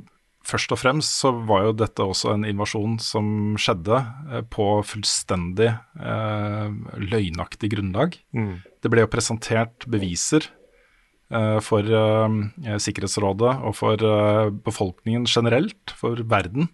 Først 0.47 0.71
og 0.71 0.79
fremst 0.79 1.17
så 1.19 1.33
var 1.47 1.65
jo 1.65 1.73
dette 1.75 2.05
også 2.05 2.31
en 2.33 2.45
invasjon 2.47 2.95
som 3.03 3.57
skjedde 3.59 3.97
eh, 4.31 4.43
på 4.47 4.67
fullstendig 4.87 5.73
eh, 5.73 6.77
løgnaktig 7.03 7.71
grunnlag. 7.73 8.15
Mm. 8.31 8.53
Det 8.63 8.91
ble 8.93 9.03
jo 9.03 9.11
presentert 9.11 9.87
beviser 9.91 10.47
eh, 10.47 11.57
for 11.63 11.83
eh, 11.83 12.37
Sikkerhetsrådet 12.79 13.57
og 13.67 13.75
for 13.75 14.07
eh, 14.11 14.53
befolkningen 14.69 15.27
generelt, 15.27 15.95
for 15.99 16.21
verden, 16.23 16.71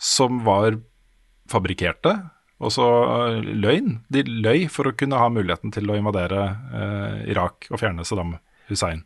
som 0.00 0.40
var 0.46 0.78
fabrikkerte. 1.52 2.14
Og 2.64 2.72
så 2.72 2.86
eh, 2.86 3.50
løgn. 3.60 3.98
De 4.08 4.24
løy 4.24 4.70
for 4.72 4.88
å 4.88 4.96
kunne 4.96 5.20
ha 5.20 5.28
muligheten 5.28 5.74
til 5.74 5.92
å 5.92 5.98
invadere 6.00 6.48
Irak 7.28 7.68
og 7.68 7.82
fjerne 7.82 8.08
Saddam 8.08 8.38
Hussein. 8.70 9.04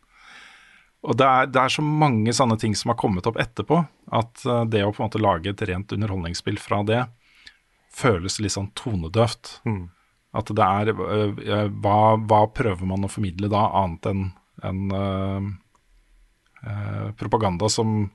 Og 1.01 1.17
det 1.17 1.25
er, 1.25 1.47
det 1.49 1.61
er 1.63 1.73
så 1.73 1.81
mange 1.85 2.33
sånne 2.35 2.59
ting 2.61 2.75
som 2.77 2.91
har 2.93 2.99
kommet 3.01 3.25
opp 3.29 3.39
etterpå, 3.41 3.79
at 4.13 4.43
eh, 4.45 4.65
det 4.69 4.83
å 4.85 4.91
på 4.93 5.01
en 5.01 5.09
måte 5.09 5.21
lage 5.21 5.49
et 5.49 5.63
rent 5.69 5.95
underholdningsspill 5.95 6.59
fra 6.61 6.83
det, 6.85 7.01
føles 7.91 8.39
litt 8.39 8.53
sånn 8.53 8.69
tonedøvt. 8.77 9.57
Mm. 9.67 9.89
At 10.37 10.51
det 10.55 10.67
er 10.67 10.93
øh, 10.93 11.33
øh, 11.41 11.67
hva, 11.83 11.97
hva 12.21 12.45
prøver 12.55 12.87
man 12.87 13.03
å 13.03 13.11
formidle 13.11 13.49
da, 13.51 13.65
annet 13.81 14.07
enn 14.11 14.23
en, 14.61 14.81
øh, 14.93 15.49
øh, 16.69 17.07
propaganda 17.17 17.69
som 17.69 18.11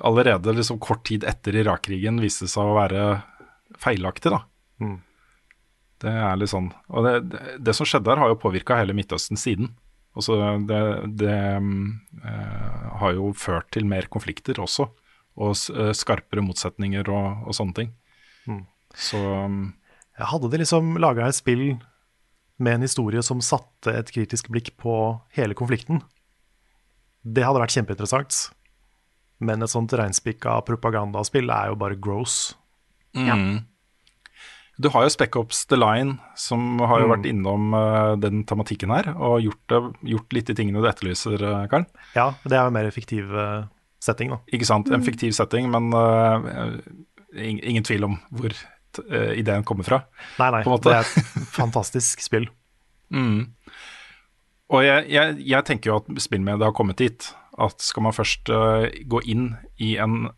allerede 0.00 0.54
liksom 0.54 0.78
kort 0.80 1.04
tid 1.08 1.26
etter 1.28 1.56
Irak-krigen 1.58 2.20
viste 2.22 2.48
seg 2.48 2.64
å 2.64 2.78
være 2.78 3.02
feilaktig, 3.82 4.32
da. 4.32 4.44
Mm. 4.80 5.00
Det 6.02 6.10
er 6.10 6.38
litt 6.38 6.50
sånn 6.50 6.72
Og 6.90 7.04
det, 7.06 7.12
det, 7.30 7.40
det 7.62 7.74
som 7.78 7.86
skjedde 7.86 8.10
her, 8.10 8.18
har 8.18 8.32
jo 8.32 8.40
påvirka 8.40 8.78
hele 8.80 8.94
Midtøsten 8.96 9.38
siden. 9.38 9.74
Altså 10.12 10.36
det 10.68 10.80
det 11.20 11.32
øh, 11.32 12.88
har 13.00 13.14
jo 13.16 13.32
ført 13.32 13.70
til 13.72 13.86
mer 13.88 14.08
konflikter 14.12 14.60
også, 14.60 14.90
og 15.36 15.56
øh, 15.72 15.92
skarpere 15.96 16.44
motsetninger 16.44 17.08
og, 17.08 17.46
og 17.48 17.56
sånne 17.56 17.76
ting. 17.78 17.94
Mm. 18.46 18.66
Så 18.94 19.16
um, 19.16 19.72
Jeg 20.18 20.28
hadde 20.28 20.50
de 20.52 20.60
liksom 20.60 20.96
laga 21.00 21.26
et 21.28 21.38
spill 21.38 21.78
med 22.62 22.76
en 22.76 22.84
historie 22.84 23.22
som 23.24 23.40
satte 23.40 23.94
et 23.96 24.12
kritisk 24.12 24.50
blikk 24.52 24.74
på 24.76 24.94
hele 25.36 25.56
konflikten. 25.56 26.02
Det 27.24 27.46
hadde 27.46 27.62
vært 27.62 27.74
kjempeinteressant. 27.74 28.50
Men 29.42 29.64
et 29.64 29.72
sånt 29.72 29.94
reinspikka 29.98 30.60
propagandaspill 30.68 31.50
er 31.50 31.72
jo 31.72 31.78
bare 31.80 31.98
gross. 31.98 32.54
Mm. 33.16 33.64
Du 34.80 34.88
har 34.88 35.02
jo 35.04 35.10
Spec 35.12 35.36
Ops 35.36 35.66
The 35.68 35.76
Line, 35.76 36.14
som 36.38 36.78
har 36.80 37.00
jo 37.02 37.06
Mm. 37.06 37.12
vært 37.12 37.26
innom 37.28 37.74
uh, 37.76 38.16
den 38.16 38.44
tematikken 38.48 38.90
her, 38.90 39.10
og 39.14 39.42
gjort, 39.44 39.60
det, 39.68 39.80
gjort 40.14 40.32
litt 40.32 40.46
de 40.48 40.54
tingene 40.54 40.80
du 40.80 40.88
etterlyser, 40.88 41.36
uh, 41.44 41.66
Karl. 41.68 41.84
Ja, 42.16 42.30
det 42.44 42.56
er 42.56 42.64
jo 42.64 42.72
mer 42.74 42.88
effektiv 42.88 43.28
uh, 43.36 43.66
setting, 44.00 44.30
da. 44.32 44.38
Ikke 44.52 44.66
sant? 44.66 44.88
En 44.90 45.04
fiktiv 45.04 45.32
setting, 45.36 45.68
men 45.70 45.92
uh, 45.92 46.80
ing- 47.36 47.60
ingen 47.62 47.84
tvil 47.84 48.04
om 48.08 48.16
hvor 48.32 48.50
eh, 48.56 49.38
ideen 49.38 49.62
kommer 49.64 49.84
fra. 49.84 50.02
Nei, 50.40 50.50
nei, 50.56 50.62
på 50.64 50.70
en 50.72 50.74
måte. 50.78 50.88
det 50.90 50.98
er 50.98 51.06
et 51.06 51.46
fantastisk 51.60 52.20
spill. 52.24 52.48
Mm. 53.12 53.50
Og 54.72 54.80
jeg, 54.86 55.04
jeg, 55.12 55.34
jeg 55.44 55.64
tenker 55.68 55.90
jo 55.90 55.96
at 56.00 56.06
spillmediet 56.24 56.64
har 56.64 56.72
kommet 56.72 56.96
dit. 56.96 57.26
At 57.60 57.82
skal 57.84 58.06
man 58.06 58.14
først 58.16 58.48
eh, 58.48 58.86
gå 59.04 59.20
inn 59.28 59.50
i 59.84 59.98
en 60.00 60.30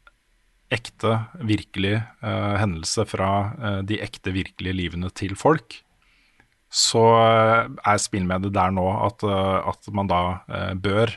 ekte, 0.75 1.17
virkelig 1.47 1.97
uh, 2.25 2.55
hendelse 2.61 3.07
fra 3.09 3.31
uh, 3.55 3.81
de 3.87 4.01
ekte, 4.05 4.35
virkelige 4.35 4.77
livene 4.77 5.11
til 5.15 5.37
folk, 5.39 5.81
så 6.75 7.01
eh, 7.23 7.69
er 7.87 7.99
spillmediet 8.03 8.51
der 8.51 8.73
nå 8.75 8.83
at, 9.07 9.23
at 9.23 9.87
man 9.95 10.09
da 10.11 10.17
bør 10.75 11.13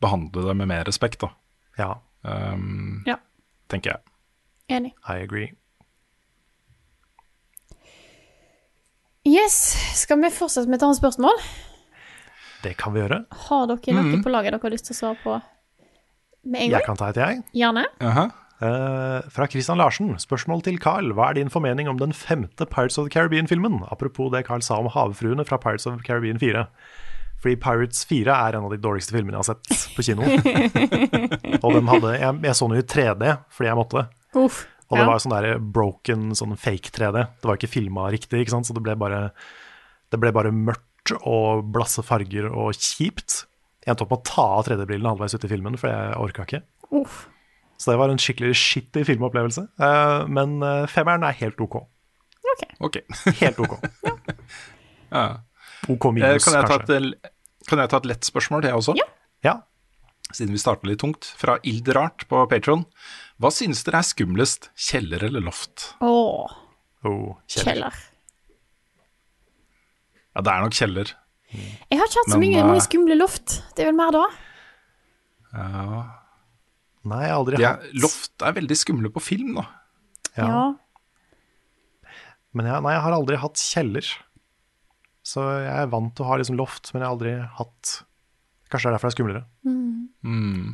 behandle 0.00 0.46
det 0.46 0.54
med 0.56 0.70
mer 0.70 0.86
respekt, 0.88 1.20
da. 1.20 1.28
Ja, 1.76 1.90
Um, 2.24 3.04
Ja. 3.06 3.16
Tenker 3.68 3.90
jeg. 3.90 4.00
Enig. 4.68 4.94
I 5.08 5.22
agree. 5.24 5.52
Yes, 9.24 9.56
skal 9.96 10.20
vi 10.20 10.30
fortsette 10.32 10.68
med 10.68 10.78
et 10.80 10.84
annet 10.84 11.00
spørsmål? 11.00 11.40
Det 12.64 12.74
kan 12.80 12.92
vi 12.92 13.00
gjøre. 13.00 13.24
Har 13.48 13.66
dere 13.68 13.96
noe 13.96 14.20
på 14.24 14.32
laget 14.32 14.52
dere 14.52 14.60
har 14.62 14.72
lyst 14.72 14.88
til 14.88 14.96
å 14.96 14.98
svare 14.98 15.20
på 15.22 15.36
med 16.44 16.60
en 16.60 16.74
Jeg 16.76 16.84
kan 16.84 16.96
ta 17.00 17.08
et, 17.12 17.20
jeg. 17.20 17.44
Gjerne. 17.56 17.84
Jaha. 18.00 18.26
Eh, 18.64 19.20
fra 19.34 19.46
Christian 19.50 19.76
Larsen. 19.80 20.14
Spørsmål 20.22 20.62
til 20.64 20.78
Carl. 20.80 21.10
Hva 21.16 21.30
er 21.30 21.36
din 21.40 21.50
formening 21.52 21.88
om 21.90 21.98
den 22.00 22.14
femte 22.16 22.64
Pirates 22.70 22.96
of 22.98 23.08
the 23.08 23.12
Caribbean-filmen? 23.12 23.82
Apropos 23.92 24.30
det 24.32 24.44
Carl 24.48 24.62
sa 24.64 24.78
om 24.80 24.88
havfruene 24.94 25.44
fra 25.44 25.58
Pirates 25.60 25.86
of 25.90 25.98
the 25.98 26.06
Caribbean 26.06 26.38
4. 26.40 26.64
Fordi 27.44 27.58
Pirates 27.60 28.04
4 28.08 28.32
er 28.32 28.56
en 28.56 28.64
av 28.64 28.72
de 28.72 28.78
dårligste 28.80 29.12
filmene 29.12 29.36
jeg 29.36 29.42
har 29.42 29.50
sett 29.50 29.96
på 29.96 30.04
kino. 30.06 30.24
og 31.64 31.74
de 31.76 31.82
hadde, 31.90 32.14
jeg, 32.22 32.38
jeg 32.48 32.56
så 32.56 32.68
den 32.70 32.80
i 32.80 32.86
3D 32.94 33.34
fordi 33.52 33.68
jeg 33.68 33.78
måtte. 33.82 34.06
Uff. 34.40 34.62
Og 34.88 34.96
det 34.96 35.04
Ja. 35.04 35.10
var 35.10 35.20
sånn 35.20 35.34
der 35.34 35.58
broken, 35.58 36.30
sånn 36.38 36.56
fake 36.60 36.92
3D. 36.94 37.26
Det 37.42 37.48
var 37.50 37.58
ikke 37.58 37.68
filma 37.72 38.08
riktig, 38.14 38.40
ikke 38.44 38.54
sant? 38.54 38.68
så 38.68 38.72
det 38.76 38.82
ble 38.84 38.94
bare, 38.96 39.26
det 40.12 40.20
ble 40.22 40.32
bare 40.32 40.52
mørkt 40.54 41.12
og 41.20 41.66
blasse 41.74 42.00
farger 42.06 42.48
og 42.48 42.72
kjipt. 42.78 43.42
Jeg 43.84 43.92
endte 43.92 44.06
opp 44.06 44.12
med 44.14 44.22
å 44.22 44.28
ta 44.30 44.44
av 44.56 44.64
3D-brillene 44.70 45.10
halvveis 45.12 45.36
ute 45.36 45.44
i 45.48 45.52
filmen, 45.52 45.76
for 45.76 45.92
jeg 45.92 46.16
orka 46.16 46.46
ikke. 46.48 46.62
Uff. 46.96 47.26
Så 47.78 47.90
det 47.92 47.98
var 48.00 48.08
en 48.12 48.20
skikkelig 48.22 48.52
skittig 48.56 49.02
filmopplevelse. 49.08 49.66
Eh, 49.82 50.26
men 50.30 50.56
eh, 50.62 50.84
femmeren 50.90 51.24
er 51.26 51.36
helt 51.40 51.60
OK. 51.60 51.80
Ok. 52.84 52.96
Helt 53.40 53.58
OK. 53.58 53.72
ja. 55.10 55.24
OK 55.90 56.04
Eh, 56.06 56.12
minus, 56.14 56.44
kan, 56.44 56.54
jeg 56.54 56.68
ta 56.68 56.76
kanskje. 56.78 56.96
et, 56.96 57.30
kan 57.68 57.80
jeg 57.82 57.90
ta 57.90 57.98
et 57.98 58.06
lett 58.08 58.24
spørsmål, 58.28 58.64
jeg 58.68 58.76
også? 58.78 58.94
Ja. 58.98 59.06
Ja. 59.44 59.54
Siden 60.34 60.54
vi 60.54 60.60
starter 60.62 60.88
litt 60.88 61.00
tungt. 61.02 61.26
Fra 61.40 61.58
Ilderart 61.66 62.24
på 62.30 62.44
Patron. 62.50 62.84
Hva 63.42 63.50
synes 63.52 63.82
dere 63.84 64.00
er 64.00 64.06
skumlest, 64.08 64.70
kjeller 64.78 65.24
eller 65.26 65.44
loft? 65.44 65.90
Åh, 66.00 66.60
Oh, 67.04 67.34
kjeller. 67.50 67.90
kjeller. 67.90 67.96
Ja, 70.34 70.40
det 70.46 70.52
er 70.54 70.62
nok 70.64 70.74
kjeller. 70.78 71.10
Jeg 71.54 71.98
har 72.00 72.08
ikke 72.08 72.22
hatt 72.22 72.32
så 72.32 72.38
Men, 72.40 72.48
mye, 72.48 72.62
eh, 72.74 72.80
skumle 72.86 73.16
loft. 73.18 73.58
Det 73.76 73.84
er 73.84 73.90
vel 73.90 73.98
mer 73.98 74.14
da? 74.14 74.22
Ja. 75.54 75.98
Nei, 77.04 77.24
jeg 77.26 77.32
har 77.34 77.40
aldri 77.40 77.58
er, 77.58 77.64
hatt 77.66 77.84
er, 77.84 77.98
loft 78.00 78.44
er 78.46 78.56
veldig 78.56 78.76
skumle 78.80 79.10
på 79.12 79.22
film, 79.22 79.58
da. 79.58 79.66
ja. 80.38 80.62
Men 82.54 82.70
jeg, 82.70 82.84
nei, 82.86 82.94
jeg 82.94 83.02
har 83.04 83.16
aldri 83.16 83.38
hatt 83.42 83.60
kjeller. 83.60 84.08
Så 85.24 85.42
jeg 85.64 85.74
er 85.74 85.90
vant 85.90 86.12
til 86.14 86.24
å 86.24 86.28
ha 86.30 86.38
liksom 86.38 86.56
loft, 86.58 86.92
men 86.92 87.02
jeg 87.02 87.08
har 87.08 87.16
aldri 87.16 87.36
hatt 87.60 87.94
Kanskje 88.72 88.88
det 88.88 88.90
er 88.90 88.94
derfor 88.96 89.06
det 89.06 89.12
er 89.12 89.14
skumlere. 89.14 89.40
Mm. 90.24 90.70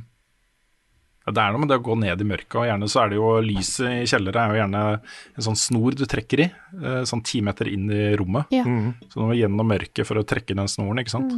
Ja, 1.26 1.32
det 1.36 1.42
er 1.42 1.52
noe 1.52 1.60
med 1.60 1.68
det 1.68 1.76
å 1.80 1.82
gå 1.84 1.96
ned 2.00 2.22
i 2.22 2.26
mørket, 2.30 2.54
og 2.56 2.64
gjerne 2.64 2.88
så 2.88 3.02
er 3.02 3.10
det 3.10 3.18
jo 3.18 3.32
lyset 3.44 3.90
i 3.90 4.06
kjelleren 4.08 4.40
er 4.40 4.54
jo 4.54 4.60
gjerne 4.62 4.82
en 4.94 5.46
sånn 5.46 5.58
snor 5.58 5.98
du 5.98 6.06
trekker 6.08 6.44
i, 6.46 6.46
eh, 6.80 7.02
sånn 7.10 7.20
ti 7.26 7.42
meter 7.44 7.68
inn 7.68 7.90
i 7.92 8.06
rommet. 8.16 8.48
Ja. 8.54 8.64
Så 9.10 9.20
du 9.20 9.26
må 9.26 9.36
gjennom 9.36 9.68
mørket 9.68 10.08
for 10.08 10.16
å 10.16 10.24
trekke 10.24 10.56
den 10.56 10.70
snoren, 10.70 11.02
ikke 11.02 11.12
sant. 11.12 11.34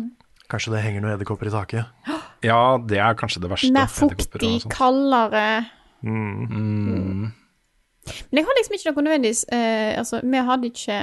Kanskje 0.53 0.77
det 0.77 0.85
henger 0.85 1.03
noen 1.03 1.17
edderkopper 1.17 1.51
i 1.51 1.55
taket. 1.57 2.12
Ja, 2.43 2.79
det 2.79 2.99
er 2.99 3.15
kanskje 3.19 3.41
det 3.45 3.51
verste. 3.53 3.73
Mer 3.75 3.87
fuktig, 3.93 4.55
kaldere 4.73 5.47
Mm. 6.03 7.31
Men 7.31 8.39
jeg 8.41 8.45
har 8.49 8.57
liksom 8.59 8.75
ikke 8.75 8.93
noe 8.97 9.05
nødvendigvis 9.07 9.45
eh, 9.55 9.93
Altså, 10.01 10.19
vi 10.27 10.41
hadde 10.49 10.67
ikke 10.73 10.97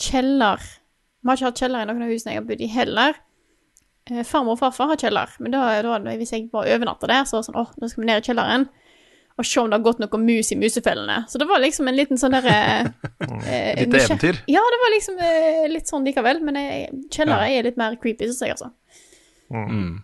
kjeller 0.00 0.62
Vi 1.20 1.28
har 1.28 1.36
ikke 1.36 1.50
hatt 1.50 1.60
kjeller 1.60 1.82
i 1.84 1.88
noen 1.90 2.04
av 2.06 2.12
husene 2.14 2.32
jeg 2.32 2.40
har 2.40 2.46
bodd 2.48 2.62
i 2.64 2.68
heller. 2.72 3.18
Eh, 4.10 4.22
farmor 4.26 4.56
og 4.56 4.62
farfar 4.62 4.88
har 4.90 4.96
kjeller, 5.02 5.34
men 5.38 5.52
da, 5.54 5.60
da 5.84 6.14
hvis 6.18 6.32
jeg 6.34 6.48
bare 6.50 6.72
overnatter 6.74 7.12
der, 7.12 7.26
så 7.28 7.36
var 7.36 7.42
det 7.44 7.48
sånn 7.50 7.58
åh, 7.60 7.74
nå 7.78 7.90
skal 7.92 8.02
vi 8.02 8.08
ned 8.08 8.22
i 8.22 8.26
kjelleren 8.30 8.64
og 9.40 9.46
se 9.48 9.60
om 9.62 9.68
det 9.70 9.76
har 9.78 9.84
gått 9.86 10.00
noe 10.02 10.18
mus 10.20 10.50
i 10.52 10.56
musefellene. 10.60 11.20
Så 11.30 11.38
det 11.40 11.46
var 11.48 11.60
liksom 11.62 11.86
en 11.88 11.96
liten 11.96 12.18
sånn 12.20 12.34
derre 12.34 12.56
eh, 13.46 13.76
Litt 13.78 13.92
nysgjer- 13.92 14.10
eventyr. 14.10 14.40
Ja, 14.50 14.60
det 14.74 14.80
var 14.82 14.90
liksom 14.96 15.20
eh, 15.28 15.68
litt 15.72 15.88
sånn 15.92 16.04
likevel, 16.08 16.42
men 16.44 16.58
kjellere 17.14 17.46
Ja. 17.52 17.60
er 17.60 17.68
litt 17.68 17.78
mer 17.80 17.94
creepy, 18.02 18.26
syns 18.28 18.42
jeg, 18.44 18.56
altså. 18.56 18.72
Mm. 19.52 20.00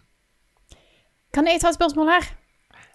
Kan 1.34 1.46
jeg 1.46 1.60
ta 1.60 1.72
et 1.72 1.78
spørsmål 1.78 2.12
her? 2.14 2.28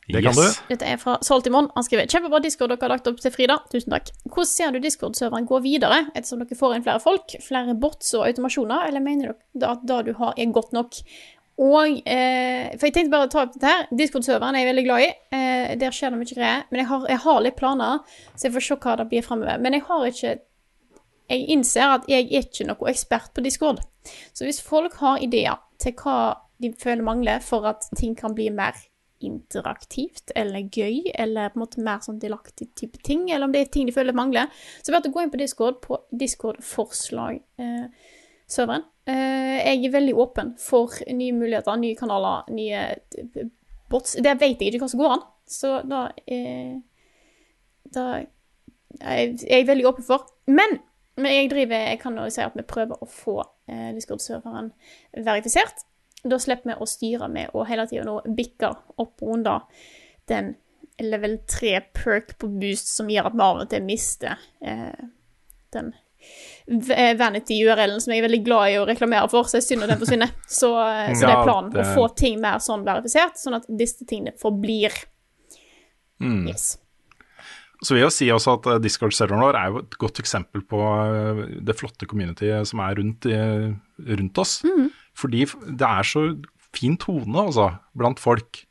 Det 0.07 0.19
kan 0.23 0.35
Yes. 0.35 0.57
Dette 0.68 0.85
er 0.85 0.97
fra 0.99 1.18
Saltimon. 1.23 1.69
Han 1.76 1.84
skriver 1.85 2.10
Kjempebra 2.11 2.41
Discord 2.43 2.73
dere 2.73 2.81
har 2.81 2.91
lagt 2.91 3.07
opp 3.07 3.22
til 3.23 3.31
Frida. 3.31 3.60
Tusen 3.72 3.93
takk. 3.93 4.10
Hvordan 4.27 4.49
ser 4.49 4.72
du 4.72 4.80
Discord-serveren 4.84 5.47
gå 5.47 5.61
videre, 5.64 6.01
ettersom 6.14 6.41
dere 6.43 6.57
får 6.60 6.76
inn 6.76 6.84
flere 6.84 6.99
folk, 6.99 7.38
flere 7.45 7.76
bots 7.80 8.14
og 8.18 8.26
automasjoner, 8.27 8.89
eller 8.89 8.99
mener 8.99 9.38
dere 9.53 9.77
at 9.77 9.88
det 9.88 10.01
du 10.10 10.14
har, 10.19 10.34
er 10.35 10.51
godt 10.51 10.73
nok? 10.76 10.99
Og 11.64 12.01
eh, 12.10 12.73
For 12.80 12.89
jeg 12.89 12.93
tenkte 12.95 13.14
bare 13.14 13.30
å 13.30 13.31
ta 13.31 13.43
opp 13.45 13.53
dette 13.53 13.69
her. 13.69 13.88
Discord-serveren 13.93 14.57
er 14.57 14.65
jeg 14.65 14.72
veldig 14.73 14.85
glad 14.88 15.05
i. 15.05 15.10
Eh, 15.38 15.76
der 15.80 15.93
skjer 15.95 16.11
det 16.11 16.19
mye 16.19 16.35
greier. 16.35 16.64
Men 16.72 16.81
jeg 16.81 16.89
har, 16.89 17.05
jeg 17.14 17.23
har 17.23 17.43
litt 17.45 17.60
planer, 17.60 17.99
så 18.34 18.47
jeg 18.47 18.55
får 18.57 18.65
se 18.68 18.80
hva 18.84 18.95
det 18.99 19.10
blir 19.11 19.26
framover. 19.26 19.61
Men 19.61 19.77
jeg 19.77 19.88
har 19.88 20.10
ikke 20.10 20.39
Jeg 21.31 21.45
innser 21.55 21.88
at 21.88 22.07
jeg 22.11 22.26
er 22.27 22.43
ikke 22.43 22.65
noe 22.68 22.89
ekspert 22.91 23.30
på 23.34 23.41
Discord. 23.41 23.80
Så 24.35 24.43
hvis 24.43 24.60
folk 24.61 24.97
har 24.99 25.22
ideer 25.23 25.55
til 25.80 25.93
hva 25.95 26.35
de 26.64 26.73
føler 26.80 27.03
mangler 27.06 27.40
for 27.44 27.65
at 27.69 27.81
ting 27.99 28.18
kan 28.18 28.35
bli 28.35 28.49
mer 28.53 28.73
interaktivt 29.23 30.31
eller 30.35 30.60
gøy, 30.68 31.11
eller 31.15 31.49
på 31.49 31.56
en 31.57 31.61
måte 31.64 31.81
mer 31.84 31.99
sånn 32.03 32.19
delaktig 32.22 32.76
type 32.80 32.98
ting, 33.06 33.31
eller 33.31 33.45
om 33.48 33.53
det 33.53 33.61
er 33.61 33.65
ting 33.73 33.85
de 33.88 33.95
føler 33.95 34.14
mangler, 34.18 34.48
så 34.81 34.88
det 34.91 35.10
å 35.10 35.15
gå 35.15 35.22
inn 35.23 35.34
på 35.34 35.41
Discord, 35.41 35.76
på 35.84 35.94
Discord-forslag-serveren. 36.23 38.84
Eh, 39.03 39.57
jeg 39.60 39.77
er 39.84 39.98
veldig 39.98 40.15
åpen 40.23 40.48
for 40.61 40.88
nye 41.11 41.34
muligheter, 41.35 41.73
nye 41.80 41.99
kanaler, 41.99 42.38
nye 42.56 42.80
eh, 43.19 43.48
bots. 43.91 44.11
Det 44.15 44.40
vet 44.40 44.60
jeg 44.61 44.68
ikke 44.72 44.84
hva 44.85 44.94
som 44.94 45.03
går 45.03 45.15
an, 45.18 45.26
så 45.49 45.69
da 45.88 45.99
eh, 46.23 46.73
Da 47.94 48.03
jeg 48.15 48.27
er 49.02 49.34
jeg 49.49 49.68
veldig 49.68 49.88
åpen 49.90 50.06
for. 50.06 50.19
Men, 50.48 50.80
men 51.18 51.31
jeg 51.34 51.49
driver 51.52 51.76
Jeg 51.76 51.99
kan 51.99 52.18
jo 52.18 52.30
si 52.31 52.41
at 52.41 52.56
vi 52.56 52.64
prøver 52.68 52.95
å 53.02 53.06
få 53.10 53.44
eh, 53.68 53.91
Discord-serveren 53.98 54.72
verifisert. 55.26 55.84
Da 56.24 56.40
slipper 56.40 56.72
vi 56.72 56.80
å 56.80 56.88
styre 56.88 57.28
med 57.32 57.52
og 57.54 57.68
hele 57.68 57.86
tida 57.90 58.06
nå 58.08 58.22
bikke 58.38 58.70
opp 59.02 59.24
og 59.24 59.34
under 59.36 59.66
den 60.32 60.54
level 61.02 61.40
3 61.50 61.74
perk 61.95 62.38
på 62.40 62.48
boost 62.60 62.91
som 62.94 63.10
gjør 63.12 63.32
at 63.32 63.41
og 63.44 63.66
til 63.72 63.84
mister 63.86 64.38
eh, 64.62 64.94
den 65.74 65.90
eh, 66.94 67.16
vanity-URL-en 67.18 68.02
som 68.02 68.14
jeg 68.14 68.22
er 68.22 68.28
veldig 68.28 68.44
glad 68.45 68.74
i 68.74 68.78
å 68.82 68.86
reklamere 68.88 69.30
for, 69.32 69.48
så 69.48 69.58
det 69.58 69.64
er 69.64 69.68
synd 69.72 69.88
at 69.88 69.94
den 69.94 70.04
forsvinner. 70.04 70.32
Så, 70.48 70.70
eh, 70.78 71.12
så 71.18 71.28
det 71.28 71.34
er 71.34 71.44
planen 71.48 71.82
å 71.82 71.90
få 71.95 72.08
ting 72.20 72.40
mer 72.44 72.62
sånn 72.64 72.86
verifisert, 72.88 73.40
sånn 73.41 73.58
at 73.60 73.68
disse 73.68 74.06
tingene 74.10 74.36
forblir. 74.40 74.95
Mm. 76.24 76.48
Yes. 76.52 76.78
Så 77.84 77.98
vil 77.98 78.06
jeg 78.06 78.16
si 78.16 78.30
også 78.32 78.60
at 78.60 78.70
eh, 78.72 78.82
Discord-serveren 78.86 79.44
vår 79.44 79.60
er 79.60 79.72
jo 79.72 79.84
et 79.84 79.98
godt 80.06 80.22
eksempel 80.24 80.64
på 80.70 80.84
det 81.68 81.76
flotte 81.80 82.08
communityet 82.08 82.70
som 82.70 82.84
er 82.86 83.02
rundt, 83.02 83.28
rundt 83.28 84.45
oss. 84.45 84.60
Fordi 85.18 85.45
det 85.45 85.88
er 85.88 86.07
så 86.07 86.27
fin 86.73 86.98
tone 86.98 87.48
altså, 87.48 87.69
blant 87.98 88.22
folk. 88.22 88.64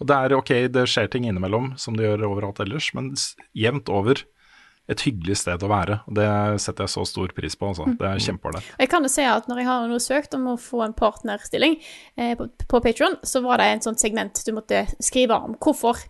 Og 0.00 0.08
det 0.08 0.16
er 0.16 0.36
ok, 0.36 0.52
det 0.72 0.86
skjer 0.88 1.10
ting 1.12 1.26
innimellom, 1.28 1.74
som 1.80 1.96
det 1.96 2.06
gjør 2.06 2.30
overalt 2.30 2.62
ellers, 2.64 2.88
men 2.96 3.12
jevnt 3.56 3.90
over 3.92 4.22
et 4.90 5.02
hyggelig 5.06 5.36
sted 5.42 5.62
å 5.62 5.70
være. 5.70 5.98
Og 6.10 6.16
det 6.18 6.28
setter 6.64 6.86
jeg 6.86 6.92
så 6.94 7.04
stor 7.06 7.34
pris 7.36 7.54
på. 7.58 7.68
Altså. 7.70 7.86
Det 7.98 8.08
er 8.08 8.22
kjempeålreit. 8.24 8.70
Og 8.74 8.82
jeg 8.82 8.90
kan 8.90 9.06
jo 9.06 9.10
si 9.12 9.26
at 9.28 9.46
når 9.50 9.60
jeg 9.60 9.68
har 9.68 9.84
nå 9.90 9.98
søkt 10.02 10.34
om 10.38 10.48
å 10.50 10.56
få 10.60 10.82
en 10.86 10.96
partnerstilling 10.96 11.76
eh, 12.16 12.32
på, 12.38 12.48
på 12.70 12.80
Patreon, 12.82 13.20
så 13.22 13.44
var 13.44 13.62
det 13.62 13.68
en 13.70 13.84
sånn 13.86 14.00
segment 14.00 14.40
du 14.46 14.50
måtte 14.56 14.82
skrive 14.98 15.36
om 15.36 15.54
hvorfor. 15.60 16.00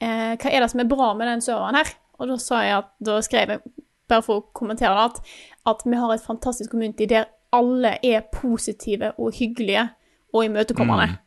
Eh, 0.00 0.38
hva 0.40 0.54
er 0.54 0.64
det 0.64 0.70
som 0.72 0.80
er 0.80 0.88
bra 0.88 1.10
med 1.18 1.28
den 1.28 1.44
serveren 1.44 1.82
her? 1.82 1.92
Og 2.20 2.32
da 2.32 2.38
sa 2.40 2.62
jeg 2.64 2.78
at, 2.78 2.94
da 3.10 3.18
skrev 3.24 3.54
jeg, 3.56 3.64
bare 4.10 4.24
for 4.24 4.40
å 4.40 4.46
kommentere 4.56 4.94
det, 4.96 5.04
at, 5.10 5.36
at 5.74 5.84
vi 5.84 6.00
har 6.00 6.14
et 6.14 6.24
fantastisk 6.24 6.72
community 6.72 7.10
der 7.10 7.28
alle 7.56 7.96
er 8.06 8.26
positive 8.32 9.12
og 9.18 9.34
hyggelige 9.36 9.88
og 10.34 10.46
imøtekommende. 10.46 11.12
Mm. 11.12 11.18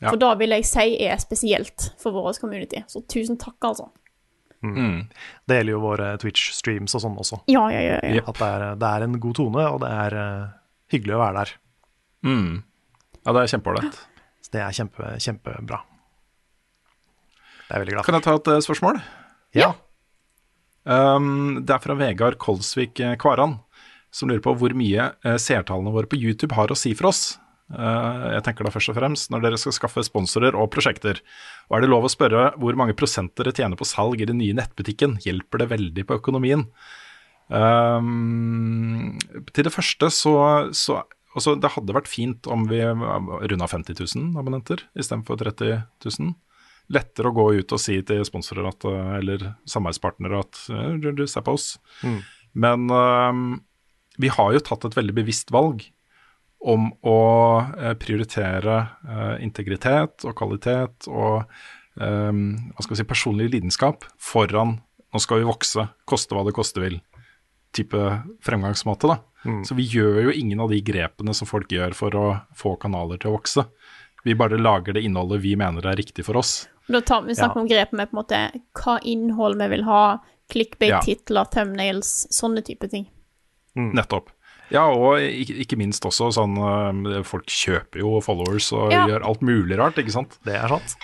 Ja. 0.00 0.08
For 0.08 0.20
da 0.20 0.32
vil 0.40 0.54
jeg 0.56 0.64
si 0.64 0.94
er 1.04 1.18
spesielt 1.20 1.90
for 2.00 2.16
vår 2.16 2.38
community. 2.40 2.80
Så 2.88 3.02
tusen 3.10 3.36
takk, 3.40 3.58
altså. 3.68 3.90
Mm. 4.64 5.08
Det 5.48 5.58
gjelder 5.58 5.72
jo 5.72 5.82
våre 5.82 6.08
Twitch-streams 6.20 6.96
og 6.96 7.04
sånn 7.04 7.18
også. 7.20 7.42
Ja, 7.52 7.66
ja, 7.72 7.80
ja. 7.84 8.00
ja. 8.04 8.24
At 8.24 8.40
det 8.40 8.48
er, 8.48 8.64
det 8.80 8.88
er 8.88 9.04
en 9.06 9.20
god 9.20 9.36
tone, 9.36 9.66
og 9.68 9.80
det 9.84 9.92
er 9.92 10.16
uh, 10.16 10.56
hyggelig 10.92 11.16
å 11.16 11.22
være 11.22 11.42
der. 11.42 11.54
Mm. 12.28 12.50
Ja, 13.20 13.36
det 13.36 13.42
er 13.42 13.52
kjempeålreit. 13.54 14.00
Så 14.40 14.56
det 14.56 14.64
er 14.64 14.76
kjempe, 14.76 15.14
kjempebra. 15.20 15.80
Det 17.70 17.76
er 17.76 17.84
veldig 17.84 17.96
glad 17.96 18.04
for. 18.04 18.08
Kan 18.08 18.18
jeg 18.18 18.26
ta 18.26 18.36
et 18.38 18.50
eh, 18.50 18.62
spørsmål? 18.64 19.00
Ja. 19.54 19.70
Um, 20.88 21.60
det 21.62 21.74
er 21.76 21.82
fra 21.84 21.94
Vegard 22.00 22.38
Kolsvik 22.40 23.00
eh, 23.04 23.16
Kvaran, 23.20 23.58
som 24.14 24.30
lurer 24.30 24.42
på 24.44 24.54
hvor 24.58 24.74
mye 24.76 25.12
eh, 25.24 25.38
seertallene 25.40 25.92
våre 25.94 26.10
på 26.10 26.18
YouTube 26.18 26.56
har 26.58 26.72
å 26.72 26.78
si 26.78 26.92
for 26.98 27.10
oss. 27.12 27.38
Eh, 27.70 28.24
jeg 28.34 28.42
tenker 28.46 28.66
da 28.66 28.72
først 28.74 28.90
og 28.90 28.98
fremst 28.98 29.30
når 29.30 29.44
dere 29.44 29.60
skal 29.62 29.76
skaffe 29.76 30.04
sponsorer 30.06 30.58
og 30.58 30.70
prosjekter. 30.74 31.22
Og 31.70 31.78
er 31.78 31.84
det 31.84 31.92
lov 31.92 32.08
å 32.08 32.12
spørre 32.12 32.50
hvor 32.60 32.78
mange 32.78 32.96
prosent 32.98 33.32
dere 33.38 33.54
tjener 33.54 33.78
på 33.78 33.88
salg 33.88 34.22
i 34.22 34.28
den 34.28 34.40
nye 34.42 34.56
nettbutikken? 34.58 35.20
Hjelper 35.24 35.62
det 35.62 35.70
veldig 35.76 36.06
på 36.08 36.18
økonomien? 36.18 36.66
Um, 37.50 39.16
til 39.50 39.66
det 39.66 39.72
første 39.74 40.06
så, 40.14 40.34
så 40.70 41.00
også, 41.34 41.56
det 41.58 41.72
hadde 41.74 41.96
vært 41.96 42.10
fint 42.10 42.46
om 42.50 42.68
vi 42.70 42.78
runda 42.82 43.66
50 43.66 43.98
000 43.98 44.38
abonnenter 44.38 44.84
istedenfor 44.98 45.38
30 45.42 45.82
000. 46.06 46.34
Lettere 46.90 47.30
å 47.30 47.34
gå 47.34 47.46
ut 47.58 47.74
og 47.74 47.82
si 47.82 48.00
til 48.06 48.22
sponsorer 48.26 48.66
at, 48.66 48.86
eller 49.18 49.52
samarbeidspartnere 49.70 50.42
at 50.42 50.62
du, 50.98 51.10
du 51.14 51.26
ser 51.30 51.46
på 51.46 51.54
oss. 51.54 51.76
Mm. 52.02 52.20
Men 52.66 52.90
eh, 52.90 53.42
vi 54.20 54.30
har 54.32 54.52
jo 54.54 54.62
tatt 54.64 54.84
et 54.88 54.96
veldig 54.98 55.16
bevisst 55.16 55.52
valg 55.54 55.86
om 56.60 56.90
å 57.08 57.18
eh, 57.78 57.94
prioritere 57.96 58.76
eh, 59.08 59.36
integritet 59.44 60.26
og 60.28 60.36
kvalitet 60.36 61.08
og 61.08 61.40
eh, 61.40 62.32
hva 62.36 62.84
skal 62.84 62.94
vi 62.94 63.00
si, 63.00 63.08
personlig 63.08 63.48
lidenskap 63.54 64.04
foran 64.20 64.76
nå 65.10 65.18
skal 65.18 65.40
vi 65.40 65.48
vokse, 65.48 65.86
koste 66.06 66.36
hva 66.36 66.44
det 66.46 66.54
koste 66.54 66.82
vil, 66.82 67.00
type 67.74 67.98
fremgangsmåte. 68.46 69.08
da. 69.10 69.16
Mm. 69.42 69.64
Så 69.66 69.74
vi 69.74 69.88
gjør 69.90 70.28
jo 70.28 70.34
ingen 70.36 70.60
av 70.62 70.70
de 70.70 70.78
grepene 70.86 71.34
som 71.34 71.48
folk 71.50 71.72
gjør 71.72 71.96
for 71.98 72.14
å 72.14 72.26
få 72.54 72.76
kanaler 72.78 73.18
til 73.18 73.32
å 73.32 73.38
vokse. 73.38 73.64
Vi 74.22 74.36
bare 74.38 74.60
lager 74.60 74.94
det 74.94 75.02
innholdet 75.06 75.42
vi 75.42 75.56
mener 75.58 75.86
er 75.88 75.98
riktig 75.98 76.26
for 76.28 76.38
oss. 76.38 76.68
Da 76.86 77.00
tar 77.00 77.24
vi 77.26 77.34
snakker 77.34 77.58
Ja. 77.58 77.62
om 77.62 77.68
grep 77.68 77.92
med 77.92 78.10
på 78.10 78.14
en 78.14 78.22
måte 78.22 78.40
hva 78.78 79.00
innhold 79.02 79.58
vi 79.58 79.68
vil 79.74 79.84
ha, 79.84 80.20
clickbait-titler, 80.50 81.50
thumbnails, 81.50 82.26
sånne 82.30 82.62
type 82.62 82.88
ting. 82.90 83.08
Nettopp. 83.76 84.30
Ja, 84.70 84.84
og 84.86 85.18
ikke, 85.18 85.56
minst 85.78 86.04
også 86.06 86.28
sånn 86.34 86.54
øh, 86.56 87.22
Folk 87.26 87.46
kjøper 87.50 87.98
jo 88.04 88.20
followers 88.22 88.68
og 88.72 88.92
Ja. 88.94 89.06
gjør 89.08 89.24
alt 89.26 89.40
mulig 89.42 89.78
rart, 89.78 89.98
ikke 89.98 90.12
sant? 90.14 90.38
Det 90.46 90.54
er 90.54 90.68
sant. 90.68 90.96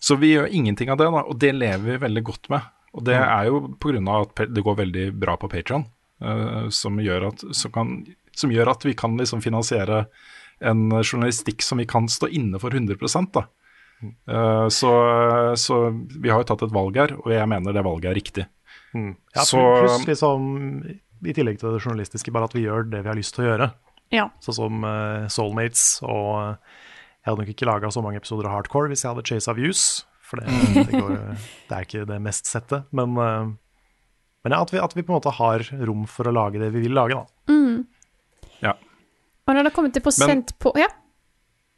Så 0.00 0.18
vi 0.20 0.34
gjør 0.34 0.50
ingenting 0.52 0.90
av 0.92 0.98
det, 1.00 1.06
da, 1.10 1.22
og 1.24 1.38
det 1.40 1.54
lever 1.56 1.84
vi 1.94 1.96
veldig 2.06 2.22
godt 2.24 2.50
med. 2.52 2.60
Og 2.96 3.04
det 3.04 3.16
er 3.16 3.46
jo 3.48 3.62
pga. 3.80 4.20
at 4.22 4.52
det 4.54 4.62
går 4.64 4.76
veldig 4.76 5.06
bra 5.20 5.36
på 5.36 5.48
Patron, 5.50 5.84
som, 6.70 6.96
gjør 7.00 7.28
at- 7.28 7.44
som, 7.56 7.70
kan- 7.72 8.06
som 8.36 8.50
gjør 8.50 8.70
at 8.70 8.84
vi 8.84 8.94
kan 8.94 9.16
liksom 9.16 9.40
finansiere 9.42 10.06
en 10.60 10.88
journalistikk 10.90 11.60
som 11.62 11.78
vi 11.78 11.84
kan 11.86 12.06
stå 12.08 12.28
inne 12.32 12.58
for 12.60 12.70
100 12.70 12.96
da. 13.32 13.46
Uh, 14.28 14.68
så, 14.68 14.90
så 15.56 15.90
vi 16.20 16.28
har 16.28 16.40
jo 16.42 16.44
tatt 16.44 16.62
et 16.66 16.72
valg 16.72 16.96
her, 16.96 17.14
og 17.16 17.30
jeg 17.32 17.48
mener 17.48 17.72
det 17.72 17.82
valget 17.84 18.10
er 18.10 18.14
riktig. 18.14 18.46
Mm. 18.94 19.16
Ja, 19.34 19.42
Så- 19.42 19.56
pluss 19.80 20.06
liksom, 20.06 21.00
i 21.24 21.34
tillegg 21.36 21.60
til 21.60 21.72
det 21.74 21.82
journalistiske, 21.82 22.32
bare 22.34 22.48
at 22.48 22.56
vi 22.56 22.66
gjør 22.66 22.88
det 22.92 23.02
vi 23.04 23.10
har 23.10 23.18
lyst 23.18 23.36
til 23.36 23.46
å 23.46 23.48
gjøre. 23.50 23.70
Ja. 24.14 24.26
Sånn 24.44 24.58
som 24.58 24.84
uh, 24.86 25.26
Soulmates, 25.32 25.98
og 26.06 26.28
eh, 26.38 26.74
jeg 27.22 27.30
hadde 27.30 27.42
nok 27.42 27.54
ikke 27.56 27.66
laga 27.66 27.90
så 27.90 28.02
mange 28.04 28.20
episoder 28.20 28.46
av 28.46 28.54
Hardcore 28.54 28.92
hvis 28.92 29.02
jeg 29.02 29.10
hadde 29.10 29.24
Chase 29.26 29.50
of 29.50 29.58
Views, 29.58 29.86
for 30.26 30.42
det, 30.42 30.52
det, 30.76 30.84
går, 30.94 31.16
det 31.66 31.74
er 31.74 31.86
ikke 31.86 32.04
det 32.06 32.20
mest 32.22 32.50
sette. 32.50 32.84
Men, 32.94 33.16
uh, 33.18 33.48
men 34.46 34.54
ja, 34.54 34.60
at 34.62 34.74
vi, 34.74 34.82
at 34.82 34.94
vi 34.94 35.02
på 35.02 35.10
en 35.10 35.18
måte 35.18 35.34
har 35.38 35.66
rom 35.88 36.06
for 36.10 36.30
å 36.30 36.34
lage 36.34 36.62
det 36.62 36.70
vi 36.74 36.84
vil 36.86 36.94
lage, 36.94 37.18
da. 37.18 37.50
Mm. 37.50 37.82
Ja. 38.62 38.76
Og 39.46 39.54
når 39.54 39.68
det 39.68 39.74
kommet 39.74 39.96
til 39.96 40.06
prosent 40.06 40.54
på 40.62 40.74
Ja. 40.78 40.90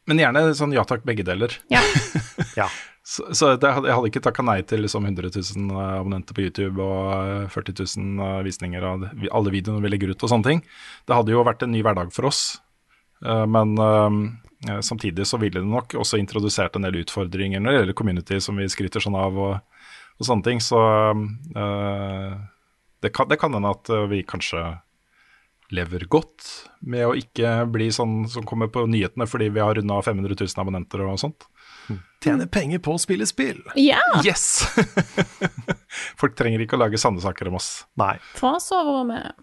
Men 0.09 0.23
gjerne 0.23 0.41
sånn 0.57 0.73
ja 0.73 0.87
takk, 0.89 1.03
begge 1.05 1.25
deler. 1.27 1.53
Ja. 1.69 1.83
ja. 2.61 2.69
Så, 3.09 3.25
så 3.33 3.55
det, 3.57 3.69
jeg 3.71 3.95
hadde 3.97 4.09
ikke 4.11 4.21
takka 4.27 4.45
nei 4.45 4.59
til 4.69 4.83
liksom 4.85 5.07
100 5.09 5.31
000 5.33 5.71
abonnenter 5.81 6.37
på 6.37 6.43
YouTube 6.45 6.85
og 6.85 7.07
eh, 7.17 7.47
40 7.55 7.79
000 7.97 8.25
eh, 8.27 8.41
visninger 8.45 8.85
av 8.85 9.07
alle 9.09 9.53
videoene 9.55 9.81
vi 9.81 9.93
legger 9.95 10.13
ut 10.13 10.25
og 10.27 10.33
sånne 10.35 10.45
ting. 10.51 10.61
Det 11.09 11.17
hadde 11.17 11.33
jo 11.33 11.45
vært 11.47 11.65
en 11.65 11.73
ny 11.73 11.81
hverdag 11.87 12.13
for 12.13 12.29
oss. 12.29 12.43
Eh, 13.25 13.47
Men 13.49 13.73
eh, 13.81 14.81
samtidig 14.85 15.25
så 15.31 15.41
ville 15.41 15.63
det 15.63 15.71
nok 15.73 15.97
også 16.03 16.21
introdusert 16.21 16.77
en 16.77 16.85
del 16.85 17.01
utfordringer 17.01 17.65
når 17.65 17.71
det 17.73 17.81
gjelder 17.81 17.99
community 18.03 18.41
som 18.45 18.61
vi 18.61 18.69
skryter 18.69 19.01
sånn 19.01 19.17
av 19.17 19.41
og, 19.41 19.81
og 20.19 20.29
sånne 20.29 20.45
ting. 20.51 20.61
Så 20.61 20.83
eh, 21.57 22.37
det 23.01 23.15
kan, 23.17 23.31
det 23.31 23.41
kan 23.41 23.57
hende 23.57 23.73
at 23.73 23.89
eh, 23.95 24.05
vi 24.13 24.21
kanskje 24.29 24.67
lever 25.73 26.05
godt 26.09 26.45
med 26.81 27.05
å 27.05 27.17
ikke 27.17 27.63
bli 27.73 27.91
sånn 27.93 28.23
som 28.33 28.45
kommer 28.49 28.71
på 28.73 28.87
nyhetene 28.89 29.27
fordi 29.29 29.51
vi 29.53 29.61
har 29.61 29.77
runda 29.77 29.99
500 30.05 30.37
000 30.41 30.63
abonnenter 30.63 31.05
og 31.05 31.21
sånt. 31.21 31.49
Tjene 32.25 32.47
penger 32.51 32.81
på 32.83 32.97
å 32.97 32.99
spille 32.99 33.27
spill. 33.31 33.61
Ja! 33.79 34.01
Yes! 34.27 34.65
Folk 36.21 36.35
trenger 36.39 36.63
ikke 36.65 36.77
å 36.79 36.83
lage 36.83 36.99
sanne 37.01 37.23
saker 37.23 37.51
om 37.51 37.59
oss. 37.61 37.85
Nei. 38.01 38.17
Fra 38.39 38.57
soverommet. 38.63 39.37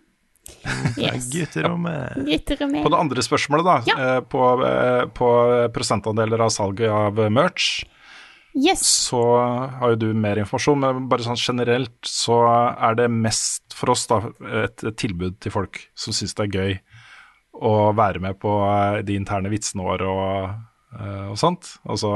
Yes. 0.99 1.29
Gutterommet. 1.33 2.19
Gutterommet. 2.27 2.83
På 2.85 2.91
det 2.93 2.99
andre 2.99 3.23
spørsmålet, 3.25 3.65
da, 3.65 3.77
Ja. 3.89 3.95
eh, 4.17 4.21
på, 4.29 4.41
eh, 4.67 5.05
på 5.15 5.29
prosentandeler 5.73 6.43
av 6.45 6.51
salget 6.53 6.91
av 6.91 7.19
merch, 7.33 7.83
Yes. 8.55 8.83
så 9.09 9.19
har 9.79 9.95
jo 9.95 9.95
du 9.99 10.13
mer 10.13 10.37
informasjon. 10.39 10.79
Men 10.79 11.07
bare 11.11 11.25
sånn 11.25 11.39
generelt 11.41 11.97
så 12.07 12.37
er 12.77 12.95
det 12.95 13.09
mest 13.11 13.73
for 13.75 13.91
oss 13.95 14.05
da 14.07 14.21
et, 14.63 14.85
tilbud 14.95 15.39
til 15.43 15.51
folk 15.51 15.81
som 15.95 16.13
syns 16.15 16.35
det 16.37 16.45
er 16.45 16.55
gøy 16.59 16.77
å 17.65 17.73
være 17.95 18.19
med 18.23 18.37
på 18.39 18.51
eh, 18.67 19.01
de 19.07 19.15
interne 19.19 19.51
vitsene 19.51 19.83
våre 19.83 20.07
og, 20.11 20.55
og 21.31 21.37
sånt. 21.39 21.75
Altså, 21.89 22.11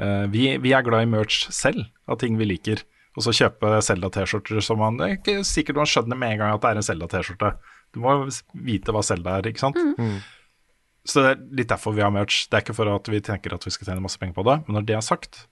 eh, 0.00 0.24
vi, 0.32 0.56
vi 0.62 0.72
er 0.76 0.84
glad 0.86 1.06
i 1.06 1.10
merch 1.10 1.46
selv, 1.54 1.86
av 2.08 2.20
ting 2.22 2.38
vi 2.40 2.48
liker. 2.48 2.84
Og 3.18 3.24
så 3.24 3.32
kjøpe 3.34 3.80
Selda-T-skjorter 3.82 4.60
som 4.62 4.78
man 4.78 4.98
Det 5.00 5.06
er 5.08 5.16
ikke 5.16 5.40
sikkert 5.46 5.80
man 5.80 5.88
skjønner 5.90 6.18
med 6.20 6.36
en 6.36 6.38
gang 6.38 6.52
at 6.54 6.62
det 6.62 6.70
er 6.70 6.78
en 6.78 6.86
Selda-T-skjorte. 6.86 7.52
Du 7.96 8.02
må 8.04 8.12
vite 8.54 8.92
hva 8.94 9.02
Selda 9.02 9.38
er, 9.40 9.48
ikke 9.50 9.64
sant? 9.64 9.78
Så 11.08 11.22
det 11.24 11.30
er 11.32 11.40
litt 11.62 11.70
derfor 11.72 11.96
vi 11.96 12.04
har 12.04 12.12
merch. 12.14 12.44
Det 12.46 12.58
er 12.58 12.62
ikke 12.62 12.76
for 12.76 12.90
at 12.92 13.08
vi 13.10 13.18
tenker 13.24 13.54
at 13.56 13.64
vi 13.64 13.72
skal 13.74 13.88
tjene 13.88 14.04
masse 14.04 14.20
penger 14.20 14.36
på 14.36 14.44
det, 14.46 14.58
men 14.66 14.76
når 14.76 14.86
det 14.86 14.98
er 14.98 15.06
sagt, 15.06 15.46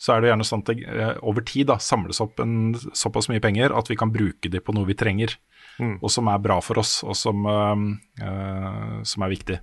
så 0.00 0.14
er 0.16 0.20
det 0.24 0.30
gjerne 0.32 0.46
sånn 0.48 0.64
at 0.64 0.70
det 0.72 0.82
eh, 0.88 1.12
over 1.24 1.44
tid 1.46 1.68
da, 1.70 1.76
samles 1.80 2.18
opp 2.24 2.40
en, 2.42 2.74
såpass 2.96 3.30
mye 3.32 3.40
penger 3.44 3.72
at 3.76 3.88
vi 3.92 3.96
kan 3.96 4.10
bruke 4.12 4.50
de 4.52 4.60
på 4.60 4.74
noe 4.76 4.88
vi 4.88 4.96
trenger, 4.98 5.36
Mm. 5.76 5.98
og 6.00 6.08
som 6.08 6.24
er 6.32 6.38
bra 6.40 6.54
for 6.64 6.78
oss, 6.80 7.02
og 7.04 7.12
som, 7.12 7.42
øh, 7.44 7.80
eh, 8.24 9.02
som 9.04 9.22
er 9.26 9.28
viktig. 9.28 9.58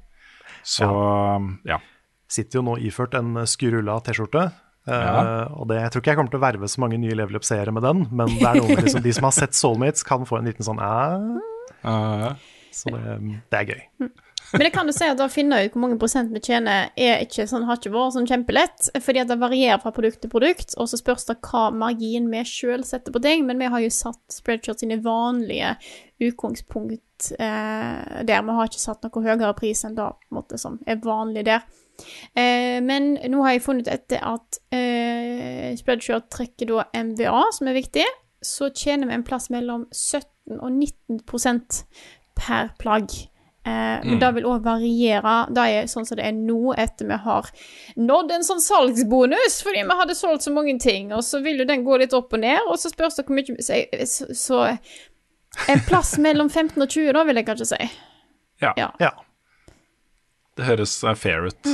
Så 0.61 0.85
ja. 1.65 1.79
Sitter 2.33 2.59
jo 2.59 2.65
nå 2.65 2.77
iført 2.81 3.13
en 3.19 3.35
Skurulla 3.49 3.99
T-skjorte. 4.05 4.47
Ja. 4.89 5.11
Uh, 5.23 5.61
og 5.61 5.69
det, 5.69 5.77
Jeg 5.79 5.93
tror 5.93 6.01
ikke 6.03 6.11
jeg 6.11 6.19
kommer 6.19 6.33
til 6.33 6.41
å 6.41 6.43
verve 6.43 6.67
så 6.71 6.81
mange 6.83 6.97
nye 6.99 7.15
level 7.15 7.39
up-seere 7.39 7.71
med 7.71 7.85
den, 7.85 8.03
men 8.11 8.33
det 8.35 8.49
er 8.49 8.59
noe 8.59 8.73
med 8.73 8.83
liksom, 8.83 9.05
de 9.05 9.13
som 9.15 9.29
har 9.29 9.35
sett 9.37 9.55
Soulmates, 9.55 10.03
kan 10.07 10.25
få 10.27 10.41
en 10.41 10.49
liten 10.51 10.67
sånn 10.67 10.81
æh. 10.83 11.29
Eh, 11.87 12.29
Så 12.73 12.91
det, 12.91 13.17
det 13.53 13.59
er 13.61 13.69
gøy. 13.69 14.11
Men 14.53 14.65
det 14.67 14.71
kan 14.75 14.85
du 14.89 14.93
si 14.93 15.05
at 15.09 15.21
å 15.21 15.29
finne 15.31 15.63
ut 15.63 15.73
hvor 15.73 15.81
mange 15.81 15.97
prosent 16.01 16.33
vi 16.33 16.41
tjener, 16.43 16.91
er 16.99 17.23
ikke 17.23 17.45
sånn, 17.49 17.63
har 17.65 17.79
ikke 17.79 17.93
vært 17.93 18.15
sånn 18.17 18.27
kjempelett. 18.29 18.89
Fordi 19.01 19.21
at 19.23 19.29
det 19.31 19.37
varierer 19.41 19.81
fra 19.81 19.93
produkt 19.95 20.19
til 20.21 20.29
produkt, 20.29 20.75
og 20.77 20.89
så 20.91 20.99
spørs 20.99 21.25
det 21.29 21.39
hva 21.47 21.67
margin 21.73 22.27
vi 22.33 22.43
sjøl 22.45 22.83
setter 22.85 23.15
på 23.15 23.21
ting. 23.23 23.47
Men 23.47 23.61
vi 23.61 23.69
har 23.73 23.81
jo 23.81 23.93
satt 23.93 24.21
Spreadshirt 24.33 24.83
sine 24.83 24.99
vanlige 25.05 25.73
utgangspunkt 26.21 27.31
eh, 27.39 28.21
der. 28.27 28.43
Vi 28.45 28.57
har 28.59 28.69
ikke 28.69 28.83
satt 28.83 29.07
noe 29.07 29.25
høyere 29.25 29.55
pris 29.57 29.85
enn 29.87 29.97
det 29.97 30.09
måte, 30.33 30.59
som 30.61 30.77
er 30.85 31.01
vanlig 31.01 31.47
der. 31.49 31.65
Eh, 32.35 32.79
men 32.83 33.13
nå 33.29 33.43
har 33.45 33.53
jeg 33.55 33.61
funnet 33.65 33.87
etter 33.87 34.23
at 34.25 34.59
eh, 34.73 35.73
Spreadshirt 35.79 36.29
trekker 36.33 36.71
da 36.71 36.85
MVA, 36.93 37.43
som 37.53 37.67
er 37.69 37.77
viktig. 37.77 38.05
Så 38.43 38.71
tjener 38.75 39.07
vi 39.07 39.13
en 39.19 39.23
plass 39.27 39.49
mellom 39.53 39.85
17 39.91 40.59
og 40.59 40.71
19% 40.71 41.83
per 42.35 42.73
plagg. 42.81 43.11
Eh, 43.65 43.71
men 44.03 44.17
Mm. 44.17 44.19
det 44.19 44.31
vil 44.35 44.43
òg 44.49 44.63
variere. 44.65 45.35
Det 45.55 45.63
er 45.71 45.85
sånn 45.87 46.05
som 46.05 46.17
det 46.19 46.25
er 46.27 46.33
nå, 46.35 46.73
etter 46.75 47.07
vi 47.07 47.15
har 47.23 47.47
nådd 47.95 48.31
en 48.35 48.43
sånn 48.43 48.59
salgsbonus 48.59 49.61
fordi 49.63 49.85
vi 49.87 49.95
hadde 50.01 50.15
solgt 50.19 50.43
så 50.43 50.51
mange 50.51 50.75
ting, 50.83 51.13
og 51.15 51.23
så 51.23 51.39
vil 51.41 51.61
jo 51.63 51.65
den 51.69 51.85
gå 51.85 51.97
litt 52.01 52.11
opp 52.13 52.33
og 52.35 52.39
ned, 52.43 52.59
og 52.67 52.75
så 52.81 52.91
spørs 52.91 53.15
det 53.15 53.25
hvor 53.29 53.37
mye 53.37 53.55
Så, 53.63 53.79
så, 54.05 54.27
så 54.35 54.59
en 55.69 55.79
plass 55.87 56.17
mellom 56.17 56.49
15 56.49 56.81
og 56.81 56.89
20, 56.89 57.13
da, 57.13 57.23
vil 57.23 57.35
jeg 57.39 57.45
kanskje 57.45 57.69
si. 57.71 57.89
ja. 58.61 58.73
Ja. 58.99 59.11
Det 60.57 60.65
høres 60.67 60.99
eh, 61.03 61.15
fair 61.17 61.47
ut, 61.49 61.73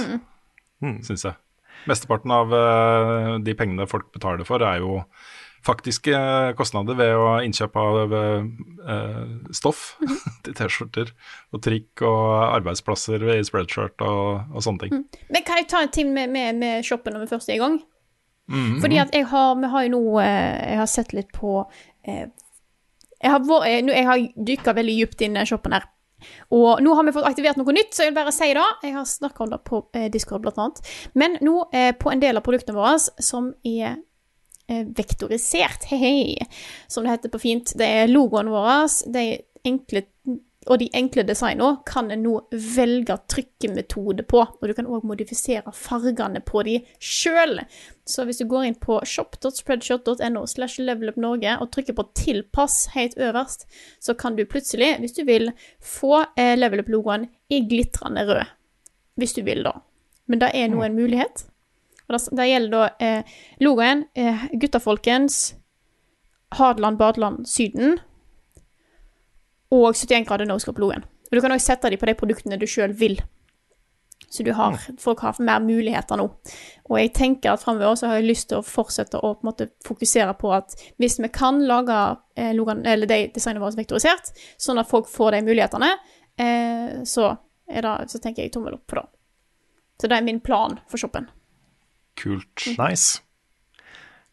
Mm. 0.81 1.01
syns 1.03 1.26
jeg. 1.27 1.35
Mesteparten 1.88 2.31
av 2.31 2.53
eh, 2.56 3.38
de 3.43 3.53
pengene 3.60 3.88
folk 3.88 4.11
betaler 4.15 4.45
for, 4.47 4.64
er 4.64 4.80
jo 4.80 5.01
faktiske 5.65 6.15
kostnader 6.56 6.95
ved 6.95 7.11
å 7.19 7.34
innkjøp 7.43 7.76
av 7.76 8.14
eh, 8.15 9.51
stoff 9.51 9.97
til 10.45 10.56
T-skjorter 10.56 11.11
og 11.51 11.61
trikk 11.65 12.03
og 12.07 12.30
arbeidsplasser 12.56 13.26
i 13.35 13.41
spreadshirt 13.43 13.99
og, 14.07 14.45
og 14.56 14.64
sånne 14.64 14.85
ting. 14.85 15.01
Men 15.27 15.43
kan 15.47 15.60
jeg 15.60 15.68
ta 15.73 15.81
en 15.84 15.91
ting 15.91 16.14
med, 16.15 16.31
med, 16.31 16.56
med 16.64 16.88
shoppen 16.88 17.15
når 17.18 17.26
vi 17.26 17.31
først 17.34 17.51
er 17.51 17.57
i 17.60 17.64
gang? 17.64 17.80
Mhm. 18.49 18.80
Fordi 18.81 18.97
at 19.03 19.11
jeg 19.14 19.27
har, 19.30 19.51
vi 19.61 19.68
har 19.69 19.84
jo 19.85 19.89
nå 19.93 20.03
eh, 20.23 20.72
Jeg 20.72 20.77
har 20.80 20.88
sett 20.89 21.11
litt 21.14 21.27
på 21.35 21.51
eh, 22.07 22.23
Jeg 23.22 23.30
har, 23.35 23.43
vært- 23.45 23.68
eh, 23.68 23.91
jeg 23.93 24.07
har 24.07 24.23
dykka 24.47 24.73
veldig 24.80 24.95
dypt 25.03 25.22
inn 25.27 25.35
i 25.35 25.41
den 25.43 25.45
shoppen 25.51 25.76
her. 25.76 25.85
Og 26.55 26.83
nå 26.83 26.93
har 26.97 27.07
vi 27.07 27.13
fått 27.15 27.29
aktivert 27.29 27.59
noe 27.59 27.75
nytt, 27.75 27.93
så 27.95 28.05
jeg 28.05 28.13
vil 28.13 28.19
bare 28.19 28.35
si 28.35 28.51
det. 28.57 28.67
Jeg 28.85 28.95
har 28.97 29.07
snakka 29.09 29.45
om 29.45 29.53
det 29.53 29.61
på 29.67 29.81
eh, 29.97 30.09
Discord, 30.13 30.43
blant 30.45 30.61
annet. 30.61 30.83
Men 31.19 31.39
nå, 31.45 31.55
eh, 31.73 31.91
på 31.97 32.11
en 32.13 32.23
del 32.23 32.39
av 32.39 32.45
produktene 32.45 32.77
våre 32.77 32.97
som 32.99 33.51
er 33.67 33.99
eh, 34.69 34.85
vektorisert, 34.97 35.89
hei, 35.91 36.37
som 36.87 37.05
det 37.05 37.15
heter 37.15 37.33
på 37.33 37.43
fint, 37.43 37.75
det 37.79 37.89
er 38.03 38.11
logoen 38.11 38.51
vår, 38.53 38.87
de 39.13 39.27
enkle 39.67 40.05
og 40.68 40.81
de 40.81 40.90
enkle 40.98 41.23
designene 41.23 41.80
kan 41.88 42.10
en 42.11 42.23
nå 42.26 42.34
velge 42.52 43.15
trykkemetode 43.31 44.26
på, 44.27 44.41
og 44.44 44.65
du 44.68 44.73
kan 44.76 44.90
òg 44.91 45.06
modifisere 45.07 45.72
fargene 45.76 46.41
på 46.44 46.64
de 46.68 46.76
sjøl. 46.99 47.61
Så 48.03 48.26
hvis 48.27 48.41
du 48.41 48.48
går 48.49 48.68
inn 48.68 48.76
på 48.81 48.98
shop.spreadshot.no 49.07 50.44
slash 50.52 50.81
levelupnorge 50.84 51.56
og 51.64 51.72
trykker 51.72 51.95
på 51.95 52.06
'tilpass' 52.11 52.90
helt 52.95 53.15
øverst, 53.18 53.68
så 53.99 54.14
kan 54.14 54.36
du 54.36 54.44
plutselig, 54.45 54.98
hvis 54.99 55.15
du 55.15 55.23
vil, 55.23 55.52
få 55.80 56.26
eh, 56.36 56.57
levelup-logoen 56.60 57.30
i 57.49 57.61
glitrende 57.69 58.27
rød. 58.27 58.52
Hvis 59.15 59.34
du 59.34 59.44
vil, 59.44 59.64
da. 59.64 59.80
Men 60.27 60.41
det 60.44 60.52
er 60.53 60.68
nå 60.68 60.84
en 60.84 60.95
mulighet. 60.95 61.45
Og 62.10 62.19
det, 62.36 62.45
gjelder 62.49 62.72
da 62.72 62.90
eh, 62.99 63.23
logoen 63.61 64.06
eh, 64.15 64.45
Hadeland, 66.52 66.98
Badeland, 66.98 67.48
Syden 67.48 67.99
og 69.73 69.91
71 69.93 70.27
grader 70.27 70.49
noscope-logoen. 70.49 71.05
Og 71.29 71.35
du 71.37 71.41
kan 71.43 71.53
også 71.53 71.73
sette 71.73 71.91
dem 71.91 72.01
på 72.01 72.09
de 72.09 72.17
produktene 72.17 72.57
du 72.59 72.65
sjøl 72.69 72.95
vil. 72.97 73.19
Så 74.29 74.43
du 74.43 74.51
har, 74.53 74.77
folk 75.01 75.23
har 75.25 75.37
mer 75.41 75.61
muligheter 75.63 76.19
nå. 76.19 76.27
Og 76.89 76.95
jeg 76.99 77.13
tenker 77.17 77.53
at 77.53 77.63
framover 77.63 77.95
så 77.97 78.11
har 78.11 78.19
jeg 78.19 78.27
lyst 78.29 78.49
til 78.51 78.59
å 78.59 78.65
fortsette 78.65 79.17
å 79.17 79.31
på 79.33 79.45
en 79.45 79.49
måte 79.49 79.69
fokusere 79.85 80.35
på 80.37 80.51
at 80.53 80.75
hvis 81.01 81.17
vi 81.21 81.31
kan 81.33 81.61
lage 81.65 81.97
eh, 82.37 82.51
logoen, 82.57 82.83
eller 82.85 83.09
de 83.09 83.23
designene 83.33 83.63
våre 83.63 83.79
vektorisert, 83.79 84.29
sånn 84.61 84.81
at 84.81 84.89
folk 84.89 85.09
får 85.09 85.37
de 85.37 85.41
mulighetene, 85.47 85.89
eh, 86.37 86.99
så, 87.09 87.31
det, 87.65 87.95
så 88.13 88.21
tenker 88.21 88.45
jeg 88.45 88.53
tommel 88.53 88.77
opp 88.77 88.85
på 88.89 88.99
det. 88.99 89.07
Så 89.99 90.11
det 90.11 90.19
er 90.19 90.27
min 90.27 90.43
plan 90.45 90.77
for 90.91 91.01
shoppen. 91.01 91.25
Kult. 92.19 92.69
Nice. 92.77 93.23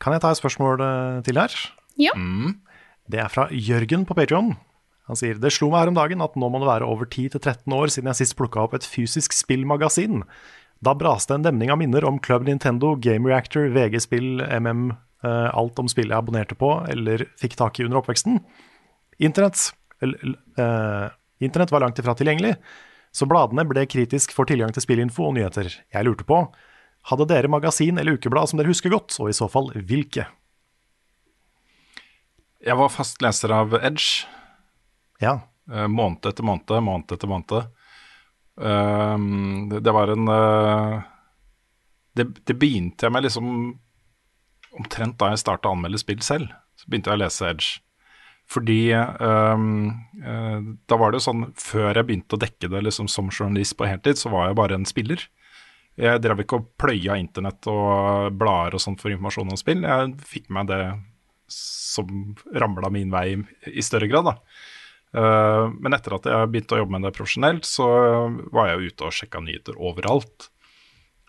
Kan 0.03 0.13
jeg 0.13 0.23
ta 0.23 0.35
et 0.35 0.43
spørsmål 0.43 0.85
eh, 0.85 1.25
til 1.27 1.41
her? 1.41 1.57
Ja. 1.97 2.13
Det 3.09 3.23
er 3.23 3.33
fra 3.33 3.49
Jørgen 3.49 4.05
på 4.05 4.15
Patreon. 4.19 4.53
Han 5.07 5.19
sier 5.19 5.39
det 5.39 5.53
slo 5.55 5.69
meg 5.71 5.85
her 5.85 5.93
om 5.93 5.99
dagen 5.99 6.23
at 6.25 6.35
nå 6.39 6.49
må 6.51 6.61
det 6.63 6.69
være 6.69 6.87
over 6.91 7.07
10-13 7.07 7.75
år 7.77 7.93
siden 7.95 8.11
jeg 8.11 8.21
sist 8.23 8.37
plukka 8.39 8.65
opp 8.65 8.75
et 8.75 8.87
fysisk 8.87 9.35
spillmagasin. 9.37 10.25
Da 10.85 10.97
braste 10.99 11.37
en 11.37 11.45
demning 11.47 11.71
av 11.73 11.79
minner 11.81 12.05
om 12.09 12.19
Club 12.23 12.47
Nintendo, 12.49 12.95
Game 13.01 13.29
Reactor, 13.29 13.71
VG-spill, 13.73 14.43
MM, 14.59 14.91
eh, 15.25 15.49
alt 15.55 15.79
om 15.79 15.89
spill 15.91 16.11
jeg 16.11 16.19
abonnerte 16.19 16.59
på 16.59 16.73
eller 16.91 17.25
fikk 17.41 17.57
tak 17.61 17.79
i 17.79 17.87
under 17.87 18.03
oppveksten. 18.03 18.41
Internett, 19.23 19.71
eh, 20.03 21.07
Internett 21.41 21.73
var 21.73 21.81
langt 21.87 21.99
ifra 22.03 22.17
tilgjengelig, 22.19 22.57
så 23.13 23.29
bladene 23.31 23.65
ble 23.65 23.87
kritisk 23.87 24.35
for 24.37 24.45
tilgang 24.45 24.75
til 24.75 24.85
spillinfo 24.85 25.31
og 25.31 25.37
nyheter. 25.39 25.71
Jeg 25.71 26.05
lurte 26.05 26.27
på, 26.29 26.43
hadde 27.09 27.29
dere 27.31 27.49
magasin 27.49 27.99
eller 27.99 28.19
ukeblad 28.19 28.51
som 28.51 28.59
dere 28.59 28.73
husker 28.73 28.91
godt, 28.91 29.15
og 29.21 29.31
i 29.31 29.37
så 29.37 29.49
fall 29.49 29.71
hvilke? 29.73 30.27
Jeg 32.67 32.77
var 32.77 32.91
fast 32.91 33.23
leser 33.23 33.53
av 33.55 33.77
Edge. 33.79 34.27
Ja. 35.23 35.41
eh, 35.73 35.89
måned 35.89 36.27
etter 36.29 36.47
måned, 36.47 36.77
måned 36.83 37.13
etter 37.17 37.31
måned. 37.31 37.73
Det, 38.57 39.81
det 39.85 39.93
var 39.93 40.09
en 40.09 40.29
eh, 40.33 41.01
det, 42.17 42.25
det 42.49 42.55
begynte 42.57 43.05
jeg 43.05 43.13
med 43.13 43.27
liksom 43.27 43.49
omtrent 44.77 45.19
da 45.21 45.33
jeg 45.33 45.43
starta 45.43 45.69
å 45.69 45.77
anmelde 45.77 46.01
spill 46.01 46.23
selv. 46.25 46.53
Så 46.77 46.89
begynte 46.89 47.13
jeg 47.13 47.19
å 47.19 47.23
lese 47.25 47.51
Edge. 47.51 47.83
Fordi 48.47 48.95
um, 48.95 49.89
uh, 50.23 50.61
da 50.87 50.99
var 51.01 51.11
det 51.11 51.19
jo 51.19 51.25
sånn 51.25 51.49
Før 51.59 51.99
jeg 51.99 52.07
begynte 52.07 52.37
å 52.37 52.39
dekke 52.39 52.69
det 52.71 52.83
liksom 52.87 53.09
som 53.11 53.33
journalist 53.33 53.75
på 53.75 53.89
heltid, 53.89 54.21
så 54.21 54.31
var 54.31 54.49
jeg 54.49 54.59
bare 54.61 54.79
en 54.79 54.87
spiller. 54.87 55.25
Jeg 55.99 56.23
drev 56.23 56.45
ikke 56.45 56.61
og 56.61 56.71
pløya 56.79 57.17
internett 57.19 57.67
og 57.73 58.37
blader 58.39 58.77
og 58.77 58.85
sånt 58.85 59.03
for 59.03 59.11
informasjon 59.11 59.51
om 59.51 59.59
spill. 59.59 59.83
Jeg 59.83 60.15
fikk 60.29 60.51
med 60.51 60.59
meg 60.61 60.71
det 60.71 60.81
som 61.57 62.37
ramla 62.55 62.91
min 62.93 63.11
vei 63.11 63.39
i 63.71 63.85
større 63.85 64.09
grad, 64.11 64.29
da. 64.29 64.37
Eh, 65.15 65.65
men 65.81 65.97
etter 65.97 66.17
at 66.17 66.27
jeg 66.29 66.51
begynte 66.53 66.77
å 66.77 66.83
jobbe 66.83 66.97
med 66.97 67.07
det 67.07 67.15
profesjonelt, 67.17 67.69
så 67.69 67.87
var 68.55 68.73
jeg 68.73 68.93
ute 68.93 69.07
og 69.07 69.15
sjekka 69.15 69.43
nyheter 69.45 69.79
overalt. 69.79 70.51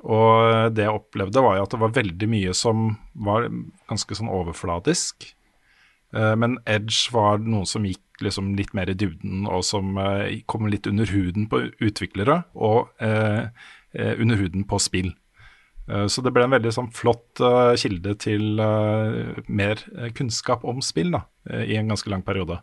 Og 0.08 0.74
det 0.78 0.86
jeg 0.86 0.94
opplevde, 0.94 1.42
var 1.42 1.62
at 1.62 1.74
det 1.74 1.82
var 1.82 1.96
veldig 1.96 2.30
mye 2.30 2.54
som 2.58 2.92
var 3.28 3.48
ganske 3.90 4.18
sånn 4.18 4.32
overfladisk. 4.34 5.32
Eh, 6.16 6.36
Men 6.36 6.60
Edge 6.66 7.14
var 7.14 7.40
noe 7.44 7.66
som 7.70 7.88
gikk 7.88 8.04
liksom 8.26 8.56
litt 8.58 8.74
mer 8.74 8.90
i 8.90 8.98
dybden, 8.98 9.46
og 9.46 9.64
som 9.66 9.98
eh, 10.02 10.42
kom 10.50 10.68
litt 10.68 10.90
under 10.90 11.06
huden 11.14 11.46
på 11.50 11.68
utviklere, 11.78 12.44
og 12.56 12.90
under 12.98 14.38
huden 14.38 14.66
på 14.68 14.78
spill. 14.82 15.14
Så 15.88 16.22
det 16.22 16.34
ble 16.36 16.44
en 16.44 16.52
veldig 16.52 16.72
sånn 16.76 16.90
flott 16.92 17.40
kilde 17.80 18.12
til 18.20 18.60
mer 19.48 19.80
kunnskap 20.18 20.66
om 20.68 20.82
spill 20.84 21.14
da, 21.16 21.22
i 21.64 21.78
en 21.80 21.88
ganske 21.88 22.12
lang 22.12 22.26
periode. 22.28 22.60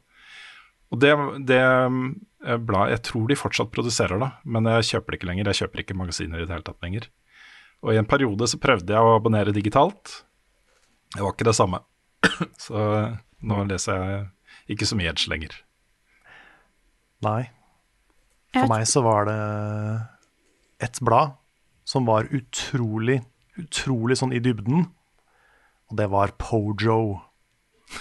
Og 0.92 1.00
det, 1.00 1.12
det 1.48 1.60
eh, 1.60 2.58
bladet 2.60 2.96
Jeg 2.96 3.02
tror 3.08 3.28
de 3.30 3.38
fortsatt 3.38 3.72
produserer 3.74 4.20
det, 4.20 4.30
men 4.44 4.68
jeg 4.76 4.90
kjøper 4.92 5.12
det 5.14 5.20
ikke 5.20 5.30
lenger. 5.30 5.50
Jeg 5.50 5.62
kjøper 5.62 5.82
ikke 5.84 5.98
magasiner 5.98 6.42
i 6.42 6.46
det 6.46 6.54
hele 6.54 6.66
tatt 6.66 6.84
lenger. 6.84 7.08
Og 7.84 7.92
i 7.92 8.00
en 8.00 8.08
periode 8.08 8.48
så 8.48 8.60
prøvde 8.60 8.94
jeg 8.94 9.04
å 9.04 9.16
abonnere 9.18 9.52
digitalt. 9.56 10.20
Det 11.14 11.22
var 11.22 11.34
ikke 11.34 11.48
det 11.48 11.56
samme. 11.56 11.82
Så 12.66 12.80
eh, 12.80 13.16
nå 13.44 13.64
leser 13.68 14.00
jeg 14.00 14.24
ikke 14.74 14.88
så 14.88 14.96
mye 14.96 15.10
Edge 15.12 15.28
lenger. 15.28 15.56
Nei. 17.24 17.42
For 18.54 18.70
meg 18.70 18.86
så 18.88 19.02
var 19.04 19.26
det 19.28 19.40
et 20.86 21.00
blad 21.04 21.34
som 21.88 22.06
var 22.08 22.28
utrolig, 22.32 23.18
utrolig 23.60 24.16
sånn 24.20 24.32
i 24.36 24.40
dybden. 24.42 24.86
Og 25.90 25.98
det 26.00 26.08
var 26.12 26.32
Pojo. 26.40 27.20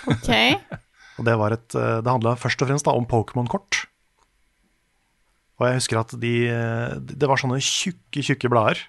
OK. 0.07 0.31
Og 1.19 1.27
det 1.27 1.35
var 1.37 1.53
et 1.55 1.75
eh, 1.77 1.99
Det 2.01 2.09
handla 2.09 2.37
først 2.39 2.61
og 2.63 2.69
fremst 2.69 2.87
da 2.87 2.95
om 2.97 3.05
Pokémon-kort. 3.09 3.83
Og 5.61 5.67
jeg 5.67 5.77
husker 5.77 6.01
at 6.01 6.15
de 6.19 6.33
eh, 6.49 6.97
Det 6.97 7.29
var 7.29 7.41
sånne 7.41 7.61
tjukke, 7.61 8.23
tjukke 8.23 8.51
blader 8.51 8.81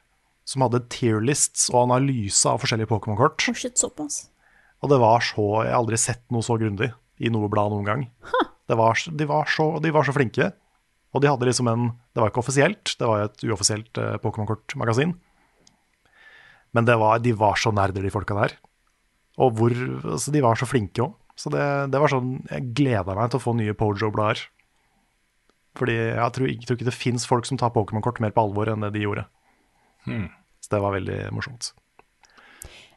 som 0.45 0.61
hadde 0.61 0.83
tierlists 0.93 1.71
og 1.73 1.87
analyse 1.87 2.45
av 2.49 2.61
forskjellige 2.61 2.91
Pokémon-kort. 2.91 3.47
Oh. 3.49 3.55
Og 4.85 4.91
det 4.93 4.99
var 5.01 5.25
så 5.25 5.47
Jeg 5.65 5.73
har 5.73 5.79
aldri 5.79 6.01
sett 6.01 6.25
noe 6.35 6.45
så 6.45 6.59
grundig 6.61 6.91
i 7.17 7.31
noe 7.33 7.49
blad 7.49 7.73
noen 7.73 7.89
gang. 7.89 8.05
Det 8.65 8.77
var, 8.81 8.97
de, 8.97 9.25
var 9.29 9.49
så, 9.53 9.65
de 9.85 9.91
var 9.93 10.07
så 10.09 10.13
flinke. 10.17 10.47
Og 11.13 11.21
de 11.23 11.29
hadde 11.29 11.45
liksom 11.45 11.69
en 11.69 11.91
Det 12.15 12.23
var 12.23 12.31
ikke 12.31 12.41
offisielt, 12.41 12.95
det 12.97 13.09
var 13.09 13.27
et 13.27 13.43
uoffisielt 13.45 13.99
eh, 14.01 14.15
Pokémon-kortmagasin. 14.23 15.13
Men 16.75 16.89
det 16.89 16.97
var, 16.99 17.21
de 17.23 17.35
var 17.39 17.59
så 17.61 17.71
nerder, 17.75 18.03
de 18.03 18.13
folka 18.13 18.35
der. 18.39 18.57
Og 19.39 19.53
hvor 19.59 19.75
altså, 20.15 20.33
De 20.33 20.43
var 20.43 20.59
så 20.59 20.67
flinke 20.67 21.05
òg. 21.05 21.13
Så 21.35 21.51
det, 21.51 21.62
det 21.90 21.98
var 21.98 22.12
sånn 22.12 22.44
Jeg 22.47 22.69
gleda 22.78 23.15
meg 23.19 23.32
til 23.32 23.40
å 23.40 23.43
få 23.43 23.55
nye 23.59 23.74
Pojo-blader. 23.74 24.44
Fordi 25.74 25.94
jeg 25.97 26.35
tror, 26.36 26.47
jeg 26.51 26.66
tror 26.69 26.77
ikke 26.78 26.86
det 26.86 26.94
fins 26.94 27.24
folk 27.27 27.48
som 27.48 27.59
tar 27.59 27.73
Pokémon-kort 27.74 28.20
mer 28.23 28.31
på 28.35 28.44
alvor 28.47 28.70
enn 28.70 28.85
det 28.86 28.93
de 28.94 29.02
gjorde. 29.02 29.24
Hmm. 30.06 30.28
Så 30.62 30.70
det 30.77 30.81
var 30.85 30.94
veldig 30.94 31.19
morsomt. 31.35 31.73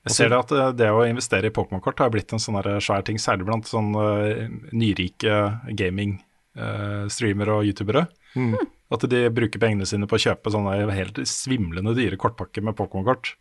Jeg 0.07 0.13
ser 0.15 0.29
det 0.31 0.37
at 0.39 0.53
eh, 0.55 0.69
det 0.77 0.91
å 0.93 1.01
investere 1.09 1.49
i 1.49 1.55
Pokémon-kort 1.55 1.99
har 1.99 2.13
blitt 2.13 2.31
en 2.31 2.39
sånn 2.39 2.61
svær 2.83 3.01
ting, 3.07 3.17
særlig 3.19 3.47
blant 3.49 3.67
sånn 3.67 3.89
eh, 3.97 4.45
nyrike 4.71 5.39
gaming-streamere 5.81 7.57
og 7.57 7.67
youtubere. 7.67 8.05
Mm. 8.37 8.55
At 8.93 9.03
de 9.09 9.25
bruker 9.33 9.59
pengene 9.59 9.87
sine 9.89 10.07
på 10.07 10.15
å 10.15 10.23
kjøpe 10.29 10.53
sånne 10.53 10.77
helt 10.95 11.19
svimlende 11.27 11.95
dyre 11.97 12.19
kortpakker 12.21 12.63
med 12.63 12.77
Pokémon-kort. 12.77 13.33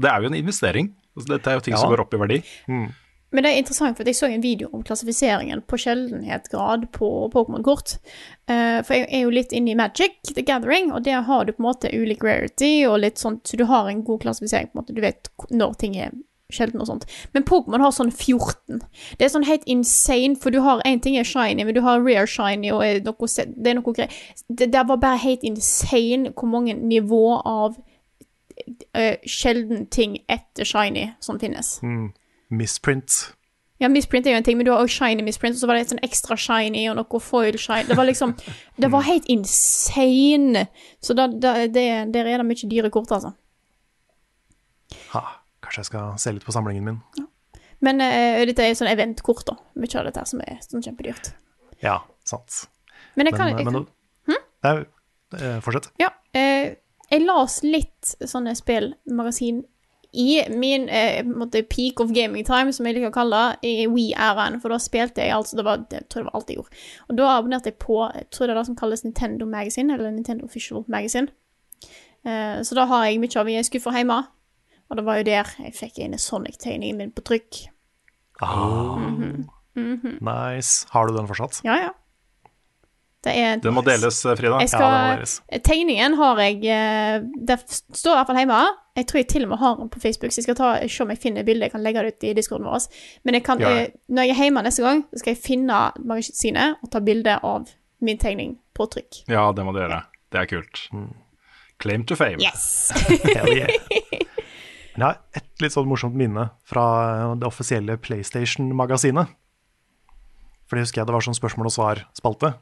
Det 0.00 0.08
er 0.10 0.22
jo 0.22 0.30
en 0.30 0.38
investering. 0.38 0.94
Altså, 1.14 1.34
dette 1.34 1.50
er 1.50 1.58
jo 1.58 1.66
ting 1.66 1.74
Ja. 1.76 1.82
som 1.82 1.90
går 1.92 2.06
opp 2.06 2.14
i 2.14 2.22
verdi. 2.22 2.38
Men 3.34 3.42
det 3.42 3.50
er 3.50 3.60
interessant, 3.60 3.98
for 3.98 4.06
jeg 4.06 4.14
så 4.14 4.28
en 4.30 4.44
video 4.44 4.68
om 4.72 4.84
klassifiseringen 4.86 5.64
på 5.66 5.78
sjeldenhetsgrad 5.82 6.86
på 6.94 7.08
Pokémon-kort. 7.32 7.96
Eh, 8.46 8.78
for 8.86 8.94
jeg 8.94 9.08
er 9.10 9.24
jo 9.24 9.32
litt 9.34 9.54
inne 9.56 9.72
i 9.72 9.78
Magic, 9.78 10.20
The 10.30 10.44
Gathering, 10.46 10.92
og 10.94 11.02
der 11.08 11.24
har 11.26 11.44
du 11.44 11.50
på 11.52 11.64
en 11.64 11.66
måte 11.66 11.90
ulik 11.90 12.22
rarity 12.22 12.84
og 12.86 13.00
litt 13.02 13.18
sånt, 13.18 13.42
så 13.48 13.58
du 13.58 13.66
har 13.66 13.90
en 13.90 14.04
god 14.06 14.22
klassifisering, 14.22 14.70
på 14.70 14.78
en 14.78 14.84
måte. 14.84 14.94
Du 14.94 15.02
vet 15.02 15.32
når 15.50 15.74
ting 15.82 15.98
er 15.98 16.14
sjelden 16.54 16.82
og 16.84 16.86
sånt. 16.86 17.08
Men 17.34 17.42
Pokémon 17.48 17.82
har 17.82 17.90
sånn 17.94 18.12
14. 18.12 18.82
Det 19.18 19.26
er 19.26 19.32
sånn 19.32 19.48
helt 19.48 19.66
insane, 19.70 20.38
for 20.38 20.54
du 20.54 20.60
har 20.62 20.84
én 20.86 21.02
ting 21.02 21.18
er 21.18 21.26
shiny, 21.26 21.64
men 21.64 21.74
du 21.74 21.82
har 21.82 22.04
rare 22.04 22.28
shiny, 22.30 22.70
og 22.70 22.84
er 22.86 23.02
noe, 23.02 23.30
det 23.50 23.72
er 23.72 23.78
noe 23.80 23.96
greier. 23.96 24.18
Det, 24.46 24.70
det 24.70 24.86
var 24.86 25.02
bare 25.02 25.22
helt 25.24 25.42
insane 25.42 26.34
hvor 26.36 26.50
mange 26.54 26.76
nivå 26.78 27.24
av 27.40 27.78
uh, 28.94 29.16
sjelden 29.26 29.88
ting 29.90 30.20
etter 30.30 30.68
shiny 30.68 31.08
som 31.24 31.40
finnes. 31.42 31.80
Mm. 31.82 32.12
Misprint. 32.48 33.34
Ja, 33.82 33.88
misprint 33.90 34.26
er 34.26 34.36
jo 34.36 34.38
en 34.38 34.46
ting, 34.46 34.56
men 34.56 34.66
du 34.66 34.70
har 34.70 34.80
også 34.80 35.02
shiny 35.02 35.24
misprint, 35.26 35.56
og 35.56 35.60
så 35.60 35.68
var 35.68 35.76
det 35.76 35.84
et 35.84 35.92
sånn 35.92 36.04
ekstra 36.06 36.36
shiny 36.38 36.84
og 36.92 36.98
noe 37.00 37.20
foil 37.20 37.56
shine. 37.58 37.88
Det 37.88 37.96
var 37.98 38.06
liksom 38.06 38.36
Det 38.80 38.90
var 38.92 39.06
helt 39.08 39.26
insane. 39.32 40.68
Så 41.02 41.16
da, 41.18 41.26
da, 41.28 41.56
det, 41.66 41.86
der 42.14 42.30
er 42.30 42.40
det 42.40 42.46
mye 42.46 42.70
dyre 42.70 42.90
kort, 42.94 43.10
altså. 43.12 43.34
Ha, 45.10 45.22
kanskje 45.64 45.82
jeg 45.82 45.90
skal 45.90 46.14
se 46.22 46.34
litt 46.36 46.46
på 46.46 46.54
samlingen 46.54 46.86
min. 46.86 47.00
Ja. 47.18 47.26
Men 47.84 48.00
uh, 48.00 48.40
dette 48.46 48.64
er 48.64 48.78
sånn 48.78 48.92
eventkort, 48.92 49.44
da. 49.50 49.58
Mye 49.76 49.98
av 50.00 50.08
dette 50.08 50.22
her 50.22 50.30
som 50.30 50.40
er 50.46 50.62
sånn 50.64 50.84
kjempedyrt. 50.84 51.34
Ja, 51.82 51.98
sant. 52.24 52.64
Men 53.18 53.28
jeg 53.28 53.36
kan, 53.36 53.50
men, 53.50 53.58
jeg 53.58 53.68
men, 53.68 53.84
kan 53.84 53.90
Hm? 54.24 54.40
Nei, 54.64 54.72
eh, 55.36 55.58
fortsett. 55.60 55.90
Ja. 56.00 56.08
Uh, 56.32 56.72
jeg 57.10 57.26
las 57.26 57.58
litt 57.66 58.14
sånne 58.24 58.54
spillmagasin 58.56 59.60
i 60.14 60.44
min 60.54 60.88
eh, 60.88 61.22
peak 61.68 62.00
of 62.00 62.12
gaming 62.14 62.44
time, 62.46 62.72
som 62.72 62.86
jeg 62.86 62.94
liker 62.94 63.10
å 63.10 63.14
kalle 63.14 63.40
det, 63.62 63.70
i 63.70 63.86
We-æraen, 63.90 64.60
for 64.62 64.70
da 64.70 64.78
spilte 64.78 65.20
jeg 65.24 65.34
altså 65.34 65.56
det 65.58 65.64
var, 65.66 65.82
Jeg 65.90 66.06
tror 66.08 66.22
det 66.22 66.28
var 66.32 66.36
alt 66.40 66.48
jeg 66.52 66.56
gjorde. 66.60 66.76
Og 67.08 67.16
da 67.18 67.30
abonnerte 67.38 67.70
jeg 67.72 67.78
på 67.82 67.98
jeg 68.14 68.28
tror 68.30 68.46
det 68.46 68.54
er 68.54 68.60
det 68.60 68.66
som 68.66 68.76
kalles 68.76 69.04
Nintendo 69.04 69.46
Magazine, 69.46 69.94
eller 69.94 70.10
Nintendo 70.14 70.44
Official 70.46 70.84
Magazine. 70.88 71.28
Eh, 72.24 72.62
så 72.64 72.74
da 72.78 72.86
har 72.86 73.04
jeg 73.06 73.20
mye 73.20 73.36
av 73.40 73.46
mine 73.46 73.64
skuffer 73.66 73.92
hjemme. 73.98 74.20
Og 74.90 74.96
det 74.96 75.04
var 75.06 75.16
jo 75.18 75.24
der 75.26 75.50
jeg 75.58 75.74
fikk 75.74 75.98
inn 76.04 76.14
Sonic-tegningen 76.20 76.96
min 77.00 77.10
på 77.12 77.22
trykk. 77.24 77.66
Ah, 78.42 78.96
Mhm. 79.76 80.18
nice. 80.20 80.86
Har 80.90 81.06
du 81.08 81.16
den 81.16 81.26
fortsatt? 81.26 81.60
Ja, 81.64 81.74
ja. 81.80 81.90
Det 83.24 83.32
er 83.40 83.60
det 83.64 83.72
må 83.72 83.82
deles, 83.86 84.18
eh, 84.26 84.34
Frida. 84.36 84.58
Jeg 84.60 84.70
Ja, 84.74 84.80
må 84.84 85.16
deles. 85.16 85.34
tegningen 85.64 86.16
har 86.20 86.40
jeg 86.44 86.64
eh, 86.68 87.20
Det 87.48 87.58
står 87.64 88.12
i 88.12 88.18
hvert 88.18 88.26
fall 88.30 88.36
hjemme. 88.42 88.62
Jeg 88.94 89.06
tror 89.10 89.18
jeg 89.18 89.28
til 89.32 89.42
og 89.46 89.48
med 89.50 89.58
har 89.58 89.76
den 89.80 89.88
på 89.90 90.00
Facebook, 90.02 90.30
så 90.30 90.38
jeg 90.38 90.44
skal 90.46 90.54
ta, 90.58 90.68
se 90.86 91.02
om 91.02 91.10
jeg 91.10 91.18
finner 91.18 91.42
bildet. 91.46 91.66
Jeg 91.66 91.72
kan 91.72 91.82
legge 91.82 92.02
det 92.04 92.14
ut 92.14 92.24
i 92.28 92.34
discorden 92.36 92.68
vår. 92.68 92.86
Men 93.24 93.34
jeg 93.34 93.44
kan, 93.44 93.58
Ja, 93.58 93.70
eh, 93.70 93.88
når 94.08 94.28
jeg 94.28 94.36
er 94.36 94.42
hjemme 94.44 94.62
neste 94.62 94.82
gang, 94.84 95.04
så 95.10 95.18
skal 95.18 95.34
jeg 95.34 95.42
finne 95.42 95.80
magasinet 95.98 96.76
og 96.82 96.90
ta 96.92 97.00
bilde 97.00 97.38
av 97.42 97.68
min 98.00 98.18
tegning 98.18 98.58
på 98.76 98.86
trykk. 98.90 99.24
Ja, 99.28 99.50
det 99.52 99.64
må 99.64 99.72
du 99.72 99.80
gjøre. 99.80 100.04
Det 100.30 100.40
er 100.40 100.46
kult. 100.46 100.88
Claim 101.80 102.04
to 102.04 102.14
fame. 102.14 102.38
Yes! 102.38 102.92
Men 104.94 105.02
jeg 105.02 105.08
har 105.08 105.18
et 105.34 105.48
litt 105.64 105.74
sånn 105.74 105.88
morsomt 105.90 106.14
minne 106.14 106.50
fra 106.68 107.34
det 107.34 107.46
offisielle 107.48 107.96
PlayStation-magasinet. 107.98 109.26
For 110.68 110.76
det 110.78 110.84
husker 110.86 111.02
jeg 111.02 111.08
det 111.10 111.16
var 111.16 111.24
sånn 111.26 111.36
spørsmål 111.36 111.66
og 111.68 111.74
svar-spalte. 111.74 112.52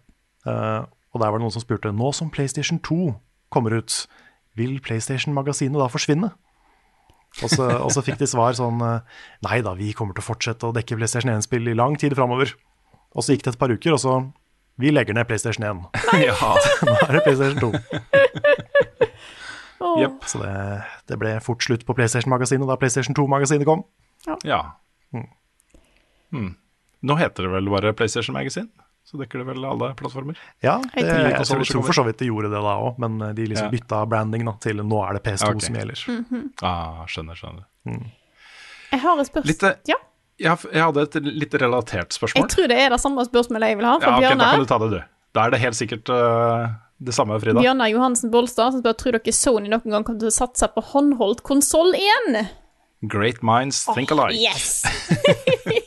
Eh, 0.48 0.82
og 1.12 1.20
der 1.20 1.28
var 1.28 1.38
det 1.38 1.44
noen 1.44 1.54
som 1.54 1.64
spurte 1.64 1.92
nå 1.94 2.12
som 2.16 2.30
PlayStation 2.32 2.80
2 2.82 3.14
kommer 3.52 3.76
ut, 3.76 4.06
vil 4.58 4.78
PlayStation-magasinet 4.84 5.80
da 5.80 5.88
forsvinne? 5.92 6.32
Og 7.40 7.48
så, 7.48 7.64
og 7.80 7.88
så 7.94 8.02
fikk 8.04 8.18
de 8.20 8.28
svar 8.28 8.52
sånn 8.58 8.82
eh, 8.84 9.20
Nei 9.46 9.62
da, 9.64 9.72
vi 9.78 9.94
kommer 9.96 10.12
til 10.16 10.20
å 10.24 10.26
fortsette 10.26 10.68
å 10.68 10.74
dekke 10.76 10.98
PlayStation 10.98 11.32
1-spill 11.32 11.70
i 11.72 11.76
lang 11.78 11.96
tid 12.00 12.16
framover. 12.18 12.52
Og 13.16 13.24
så 13.24 13.34
gikk 13.34 13.46
det 13.46 13.54
et 13.54 13.60
par 13.60 13.72
uker, 13.72 13.96
og 13.96 14.00
så 14.02 14.20
Vi 14.80 14.88
legger 14.92 15.16
ned 15.16 15.28
PlayStation 15.28 15.64
1. 15.68 15.82
Ja. 16.26 16.36
Nå 16.88 16.96
er 17.06 17.18
det 17.18 17.24
PlayStation 17.24 17.60
2. 17.60 17.70
oh. 19.84 20.00
yep. 20.00 20.20
Så 20.28 20.40
det, 20.40 20.54
det 21.08 21.20
ble 21.20 21.36
fort 21.44 21.64
slutt 21.64 21.84
på 21.88 21.96
PlayStation-magasinet 21.96 22.68
da 22.68 22.78
PlayStation 22.80 23.16
2-magasinet 23.16 23.68
kom. 23.68 23.84
Ja. 24.48 24.62
Hmm. 25.12 26.54
Nå 27.02 27.16
heter 27.18 27.44
det 27.44 27.52
vel 27.52 27.68
bare 27.72 27.92
PlayStation 27.96 28.36
Magazine, 28.36 28.70
så 29.04 29.18
dekker 29.20 29.42
det 29.42 29.48
vel 29.50 29.64
alle 29.66 29.90
plattformer. 29.98 30.38
Ja, 30.62 30.78
Jeg 30.94 31.04
det, 31.04 31.10
tror- 31.10 31.58
jeg, 31.58 31.66
tror, 31.66 31.82
for 31.88 31.96
så 31.98 32.04
vidt 32.06 32.22
de 32.22 32.30
gjorde 32.30 32.52
det 32.52 32.62
da 32.62 32.76
òg, 32.78 32.98
men 33.02 33.18
de 33.34 33.46
liksom 33.50 33.68
Ja. 33.68 33.72
bytta 33.74 34.06
branding 34.08 34.46
da, 34.46 34.52
til 34.62 34.76
nå 34.76 35.02
er 35.08 35.18
det 35.18 35.22
PS2 35.26 35.50
okay. 35.50 35.66
som 35.66 35.74
gjelder. 35.74 36.52
Ah, 36.62 37.02
skjønner, 37.06 37.36
skjønner. 37.36 37.66
Jeg 38.92 39.00
har 39.00 39.20
et 39.20 39.26
spørsmål. 39.26 39.50
Litt, 39.52 39.62
eh, 39.62 39.74
Ja. 39.88 39.98
Jeg, 40.42 40.58
jeg 40.72 40.82
hadde 40.82 41.02
et 41.02 41.16
litt 41.22 41.54
relatert 41.60 42.14
spørsmål. 42.16 42.42
Jeg 42.42 42.50
tror 42.50 42.70
det 42.72 42.78
er 42.80 42.88
det 42.90 43.00
samme 43.02 43.24
spørsmålet 43.28 43.68
jeg 43.68 43.78
vil 43.78 43.86
ha, 43.86 43.98
fra 44.00 44.14
Ja, 44.20 44.32
ok, 44.32 44.38
da 44.38 44.48
kan 44.50 44.62
du 44.62 44.66
ta 44.66 44.78
det, 44.78 44.88
du. 44.90 45.02
Da 45.36 45.44
er 45.46 45.50
det 45.54 45.60
helt 45.62 45.78
sikkert 45.78 46.10
uh, 46.10 46.72
det 46.98 47.14
samme, 47.14 47.38
Frida. 47.40 47.60
Bjørnar 47.60 47.92
Johansen 47.92 48.32
Bolstad, 48.32 48.72
som 48.74 48.82
spør 48.82 48.96
tror 48.98 49.18
dere 49.18 49.32
Sony 49.36 49.70
noen 49.70 49.94
gang 49.94 50.04
kommer 50.04 50.24
til 50.24 50.32
å 50.32 50.34
satse 50.34 50.66
på 50.72 50.82
håndholdt 50.92 51.44
konsoll 51.46 51.94
igjen. 51.94 52.42
Great 53.02 53.42
minds 53.42 53.84
think 53.94 54.10
alike. 54.14 54.38
Yes! 54.38 54.82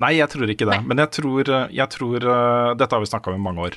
Nei, 0.00 0.14
jeg 0.16 0.32
tror 0.32 0.50
ikke 0.50 0.68
det. 0.68 0.80
Men 0.88 1.02
jeg 1.04 1.12
tror, 1.18 1.44
jeg 1.68 1.88
tror 1.92 2.24
øh, 2.24 2.70
Dette 2.80 2.96
har 2.96 3.02
vi 3.02 3.10
snakka 3.10 3.30
om 3.30 3.36
i 3.36 3.44
mange 3.44 3.66
år. 3.68 3.74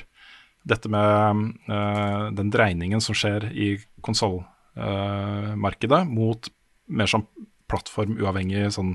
Dette 0.64 0.88
med 0.88 1.42
uh, 1.68 2.30
den 2.32 2.48
dreiningen 2.48 3.02
som 3.04 3.12
skjer 3.18 3.50
i 3.52 3.74
konsollmarkedet 4.06 5.98
mot 6.08 6.48
mer 6.88 7.10
sånn 7.10 7.26
plattformuavhengige 7.68 8.70
sånn 8.72 8.94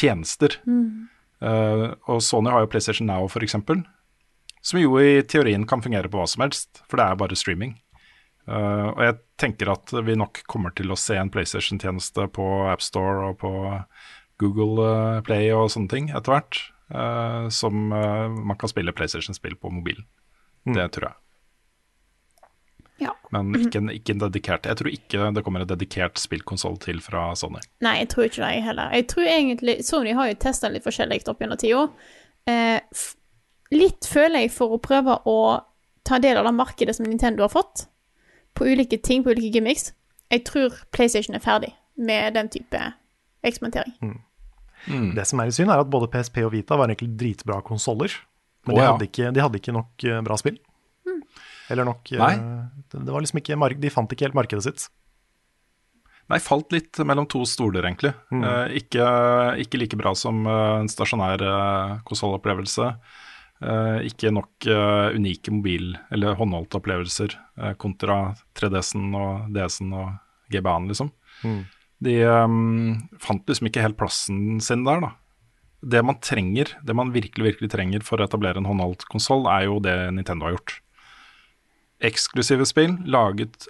tjenester. 0.00 0.56
Eh, 1.42 1.86
og 2.08 2.22
Sony 2.24 2.52
har 2.52 2.64
jo 2.64 2.70
PlayStation 2.72 3.08
Now, 3.10 3.28
for 3.28 3.44
eksempel, 3.44 3.82
som 4.64 4.80
jo 4.80 4.96
i 5.00 5.20
teorien 5.28 5.66
kan 5.68 5.82
fungere 5.84 6.10
på 6.10 6.20
hva 6.20 6.28
som 6.30 6.46
helst, 6.46 6.82
for 6.88 6.98
det 6.98 7.06
er 7.06 7.20
bare 7.20 7.38
streaming. 7.38 7.76
Uh, 8.46 8.94
og 8.94 9.00
jeg 9.02 9.14
tenker 9.42 9.72
at 9.72 9.90
vi 10.06 10.14
nok 10.14 10.44
kommer 10.46 10.70
til 10.78 10.92
å 10.94 10.98
se 10.98 11.16
en 11.18 11.32
PlayStation-tjeneste 11.34 12.28
på 12.30 12.44
AppStore 12.70 13.32
og 13.32 13.40
på 13.40 13.50
Google 14.42 14.86
eh, 14.86 15.20
Play 15.26 15.52
og 15.54 15.70
sånne 15.72 15.92
ting 15.92 16.10
etter 16.14 16.36
hvert, 16.36 16.62
Uh, 16.86 17.48
som 17.50 17.88
uh, 17.90 18.30
man 18.30 18.54
kan 18.54 18.70
spille 18.70 18.92
PlayStation-spill 18.94 19.56
på 19.58 19.72
mobilen. 19.74 20.04
Det 20.70 20.84
tror 20.94 21.08
jeg. 21.08 21.16
Ja. 22.98 23.12
Men 23.30 23.50
ikke 23.58 23.80
en, 23.82 23.90
ikke 23.92 24.14
en 24.14 24.22
dedikert 24.22 24.66
Jeg 24.66 24.78
tror 24.80 24.88
ikke 24.88 25.30
det 25.36 25.42
kommer 25.44 25.60
en 25.60 25.68
dedikert 25.68 26.18
spillkonsoll 26.18 26.78
til 26.80 27.02
fra 27.04 27.28
Sony. 27.36 27.60
Nei, 27.84 27.98
jeg 28.00 28.08
tror 28.12 28.28
ikke 28.28 28.40
det, 28.40 28.52
jeg 28.54 28.64
heller. 28.64 28.94
Jeg 28.96 29.08
tror 29.12 29.28
egentlig 29.28 29.76
Sony 29.84 30.14
har 30.16 30.30
jo 30.30 30.38
testa 30.46 30.70
litt 30.72 30.86
forskjellig 30.86 31.20
opp 31.28 31.42
gjennom 31.42 31.60
tida. 31.60 31.82
Eh, 32.48 33.02
litt 33.74 34.08
føler 34.08 34.46
jeg 34.46 34.54
for 34.54 34.76
å 34.76 34.80
prøve 34.82 35.18
å 35.28 35.38
ta 36.08 36.20
del 36.22 36.40
av 36.40 36.48
det 36.48 36.54
markedet 36.56 36.96
som 36.96 37.08
Nintendo 37.08 37.44
har 37.44 37.52
fått, 37.52 37.84
på 38.56 38.64
ulike 38.64 38.96
ting, 39.04 39.26
på 39.26 39.34
ulike 39.34 39.58
gimmicks. 39.58 39.90
Jeg 40.32 40.46
tror 40.48 40.78
PlayStation 40.94 41.36
er 41.36 41.44
ferdig 41.44 41.74
med 42.00 42.38
den 42.38 42.48
type 42.48 42.80
eksperimentering. 43.44 44.22
Det 44.86 45.24
som 45.28 45.40
er 45.42 45.50
litt 45.50 45.58
synd, 45.58 45.72
er 45.72 45.82
at 45.82 45.90
både 45.90 46.08
PSP 46.12 46.42
og 46.46 46.52
Vita 46.54 46.78
var 46.78 46.90
egentlig 46.90 47.16
dritbra 47.18 47.60
konsoller. 47.66 48.12
Men 48.66 48.74
Å, 48.74 48.76
de, 48.76 48.82
ja. 48.82 48.92
hadde 48.92 49.08
ikke, 49.08 49.32
de 49.34 49.42
hadde 49.44 49.60
ikke 49.62 49.74
nok 49.76 50.06
eh, 50.06 50.22
bra 50.26 50.38
spill. 50.40 50.60
Eller 51.72 51.88
nok 51.88 52.12
eh, 52.14 52.22
Nei. 52.22 52.34
det, 52.92 53.02
det 53.02 53.10
var 53.14 53.24
liksom 53.24 53.40
ikke 53.42 53.58
De 53.82 53.90
fant 53.90 54.12
ikke 54.14 54.28
helt 54.28 54.38
markedet 54.38 54.66
sitt. 54.66 54.88
Nei, 56.30 56.40
falt 56.42 56.74
litt 56.74 56.98
mellom 57.06 57.28
to 57.30 57.44
stoler, 57.46 57.86
egentlig. 57.86 58.10
Eh, 58.34 58.78
ikke, 58.80 59.06
ikke 59.62 59.78
like 59.78 59.98
bra 59.98 60.14
som 60.18 60.42
eh, 60.46 60.80
en 60.82 60.90
stasjonær 60.90 61.42
uh, 61.46 61.96
konsollopplevelse. 62.06 62.90
Eh, 63.56 63.98
ikke 64.10 64.32
nok 64.36 64.66
eh, 64.68 65.14
unike 65.16 65.52
mobil- 65.54 65.94
eller 66.12 66.36
håndholdte 66.36 66.76
opplevelser 66.76 67.36
eh, 67.56 67.72
kontra 67.80 68.34
3DS-en 68.58 69.14
og 69.16 69.46
DS-en 69.54 69.94
og 69.96 70.10
GBA-en, 70.52 70.90
liksom. 70.92 71.12
De 72.04 72.16
um, 72.28 72.96
fant 73.22 73.46
liksom 73.48 73.70
ikke 73.70 73.84
helt 73.84 73.98
plassen 74.00 74.58
sin 74.64 74.84
der, 74.86 75.00
da. 75.04 75.12
Det 75.86 76.02
man 76.04 76.18
trenger, 76.24 76.72
det 76.84 76.96
man 76.96 77.12
virkelig 77.14 77.52
virkelig 77.52 77.70
trenger 77.72 78.04
for 78.04 78.20
å 78.20 78.26
etablere 78.26 78.60
en 78.60 78.68
håndholdt 78.68 79.06
konsoll, 79.12 79.46
er 79.48 79.68
jo 79.68 79.78
det 79.84 79.94
Nintendo 80.16 80.48
har 80.48 80.56
gjort. 80.56 80.78
Eksklusive 82.04 82.66
spill 82.68 82.98
laget 83.08 83.68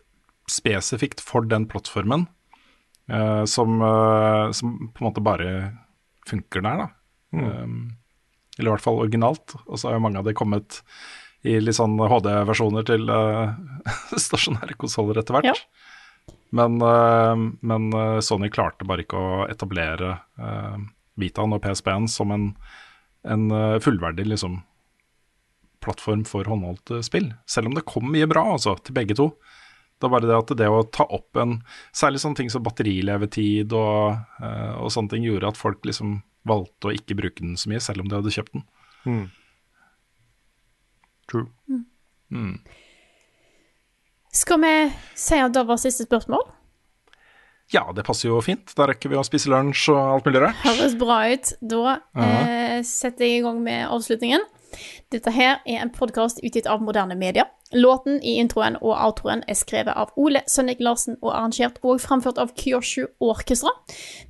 spesifikt 0.50 1.22
for 1.22 1.46
den 1.46 1.66
plattformen, 1.70 2.26
uh, 3.12 3.44
som, 3.46 3.78
uh, 3.82 4.50
som 4.54 4.78
på 4.94 5.02
en 5.02 5.08
måte 5.08 5.24
bare 5.24 5.50
funker 6.26 6.64
der, 6.66 6.86
da. 6.86 6.90
Um, 7.36 7.96
eller 8.56 8.70
i 8.70 8.74
hvert 8.74 8.86
fall 8.86 9.02
originalt. 9.02 9.54
Og 9.66 9.78
så 9.78 9.90
har 9.90 9.98
jo 9.98 10.04
mange 10.06 10.20
av 10.20 10.26
de 10.26 10.34
kommet 10.36 10.80
i 11.46 11.58
litt 11.60 11.76
sånn 11.78 11.98
HD-versjoner 12.00 12.86
til 12.88 13.10
uh, 13.10 13.54
stasjonære 14.26 14.78
konsoller 14.80 15.20
etter 15.20 15.36
hvert. 15.36 15.52
Ja. 15.52 15.85
Men, 16.54 16.78
eh, 16.82 17.34
men 17.60 17.92
eh, 17.92 18.20
Sony 18.20 18.50
klarte 18.52 18.86
bare 18.86 19.02
ikke 19.02 19.18
å 19.18 19.46
etablere 19.50 20.12
uh, 20.38 20.76
Vitaen 21.16 21.54
og 21.56 21.62
PSP-en 21.64 22.08
som 22.10 22.32
en, 22.34 22.50
en 23.26 23.50
eh, 23.50 23.78
fullverdig 23.82 24.26
liksom, 24.28 24.60
plattform 25.84 26.24
for 26.28 26.48
håndholdt 26.48 26.98
spill. 27.06 27.32
Selv 27.48 27.70
om 27.70 27.76
det 27.76 27.86
kom 27.88 28.10
mye 28.12 28.28
bra 28.30 28.44
altså, 28.54 28.76
til 28.84 28.96
begge 28.96 29.16
to. 29.18 29.30
Det 29.96 30.04
var 30.04 30.18
bare 30.18 30.28
det 30.28 30.36
at 30.36 30.54
det 30.60 30.68
å 30.68 30.82
ta 30.92 31.06
opp 31.08 31.38
en 31.40 31.54
Særlig 31.96 32.20
sånne 32.20 32.36
ting 32.36 32.50
som 32.52 32.64
batterilevetid 32.66 33.72
og, 33.72 34.18
eh, 34.44 34.74
og 34.76 34.92
sånne 34.92 35.14
ting 35.14 35.24
gjorde 35.24 35.54
at 35.54 35.60
folk 35.60 35.88
liksom 35.88 36.20
valgte 36.46 36.90
å 36.90 36.94
ikke 36.94 37.16
bruke 37.18 37.42
den 37.42 37.56
så 37.58 37.72
mye, 37.72 37.82
selv 37.82 38.04
om 38.04 38.10
de 38.10 38.18
hadde 38.18 38.34
kjøpt 38.34 38.52
den. 38.54 38.66
True. 41.26 41.48
Skal 44.36 44.60
vi 44.60 44.74
si 45.16 45.40
at 45.40 45.54
det 45.56 45.64
var 45.68 45.80
siste 45.80 46.04
spørsmål? 46.04 46.44
Ja, 47.72 47.88
det 47.96 48.04
passer 48.06 48.28
jo 48.28 48.38
fint. 48.44 48.70
Da 48.78 48.86
rekker 48.86 49.10
vi 49.10 49.18
å 49.18 49.24
spise 49.26 49.50
lunsj 49.50 49.88
og 49.94 49.98
alt 49.98 50.28
mulig 50.28 50.44
rart. 50.44 50.60
Høres 50.62 50.94
bra 51.00 51.22
ut. 51.32 51.54
Da 51.64 51.96
eh, 52.14 52.78
setter 52.86 53.26
jeg 53.26 53.40
i 53.40 53.46
gang 53.46 53.58
med 53.64 53.88
avslutningen. 53.88 54.44
Dette 55.10 55.32
her 55.32 55.62
er 55.64 55.80
en 55.80 55.90
podkast 55.94 56.42
utgitt 56.44 56.68
av 56.70 56.84
moderne 56.84 57.16
medier. 57.18 57.48
Låten 57.74 58.20
i 58.22 58.36
introen 58.38 58.76
og 58.78 58.92
outroen 58.94 59.42
er 59.50 59.58
skrevet 59.58 59.96
av 59.98 60.12
Ole 60.20 60.44
Sønnik 60.46 60.78
Larsen 60.84 61.16
og 61.18 61.32
arrangert 61.32 61.80
og 61.82 61.98
framført 62.04 62.38
av 62.38 62.52
Kyoshu 62.54 63.08
Orkestra. 63.24 63.72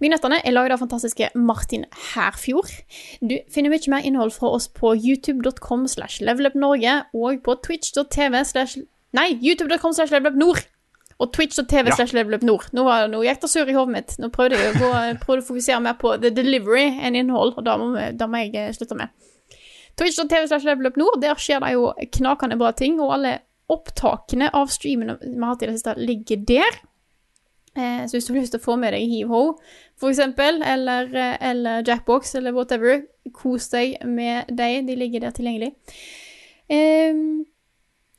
Vignettene 0.00 0.40
er 0.40 0.56
laget 0.56 0.78
av 0.78 0.84
fantastiske 0.86 1.28
Martin 1.36 1.84
Herfjord. 2.14 2.72
Du 3.20 3.36
finner 3.52 3.74
mye 3.74 3.92
mer 3.92 4.08
innhold 4.08 4.32
fra 4.38 4.54
oss 4.56 4.70
på 4.72 4.94
youtube.com 4.96 5.84
slash 5.92 6.24
levelupnorge 6.24 7.02
og 7.12 7.42
på 7.44 7.58
twitch.tv 7.66 8.44
slash 8.48 8.80
Nei, 9.14 9.38
youtube.com 9.40 9.92
slash 9.92 10.10
levelupnord. 10.10 10.64
Og 11.18 11.30
twitch.tv 11.32 11.92
slash 11.96 12.12
levelupnord. 12.12 12.66
Nå, 12.76 12.82
var- 12.84 13.06
nå 13.08 13.22
gikk 13.24 13.40
det 13.40 13.68
i 13.68 13.72
hodet 13.72 13.92
mitt. 13.94 14.18
Nå 14.20 14.28
prøvde 14.28 14.58
jeg 14.58 14.74
å, 14.74 14.78
gå, 14.82 14.90
prøvde 15.24 15.42
å 15.44 15.46
fokusere 15.46 15.80
mer 15.80 15.94
på 15.94 16.16
the 16.20 16.30
delivery 16.30 16.90
enn 17.00 17.16
innhold, 17.16 17.54
og 17.56 17.64
da 17.64 17.76
må, 17.80 17.92
vi- 17.94 18.10
da 18.18 18.26
må 18.26 18.42
jeg 18.44 18.54
eh, 18.56 18.72
slutte 18.76 18.98
med. 18.98 19.08
Twitch.tv 19.96 20.46
slash 20.50 20.66
levelupnord, 20.68 21.20
der 21.22 21.38
skjer 21.40 21.62
det 21.64 21.72
jo 21.72 21.86
knakende 22.18 22.58
bra 22.60 22.72
ting, 22.76 22.98
og 23.00 23.14
alle 23.16 23.38
opptakene 23.72 24.50
av 24.54 24.68
streamene 24.70 25.16
vi 25.22 25.32
har 25.40 25.54
hatt 25.54 25.64
i 25.64 25.70
det 25.70 25.78
siste, 25.78 25.94
ligger 25.96 26.44
der. 26.46 26.76
Eh, 27.76 28.04
så 28.08 28.12
hvis 28.18 28.28
du 28.28 28.34
har 28.34 28.42
lyst 28.42 28.52
til 28.52 28.60
å 28.60 28.66
få 28.68 28.76
med 28.80 28.92
deg 28.92 29.08
Heave 29.08 29.32
Ho, 29.32 29.40
for 29.96 30.12
eksempel, 30.12 30.60
eller, 30.64 31.08
eh, 31.16 31.34
eller 31.48 31.80
Jackbox, 31.88 32.34
eller 32.38 32.52
whatever, 32.52 33.00
kos 33.34 33.70
deg 33.72 33.96
med 34.04 34.52
dem. 34.52 34.84
De 34.86 34.94
ligger 35.00 35.24
der 35.24 35.32
tilgjengelig. 35.36 35.72
Eh, 36.68 37.16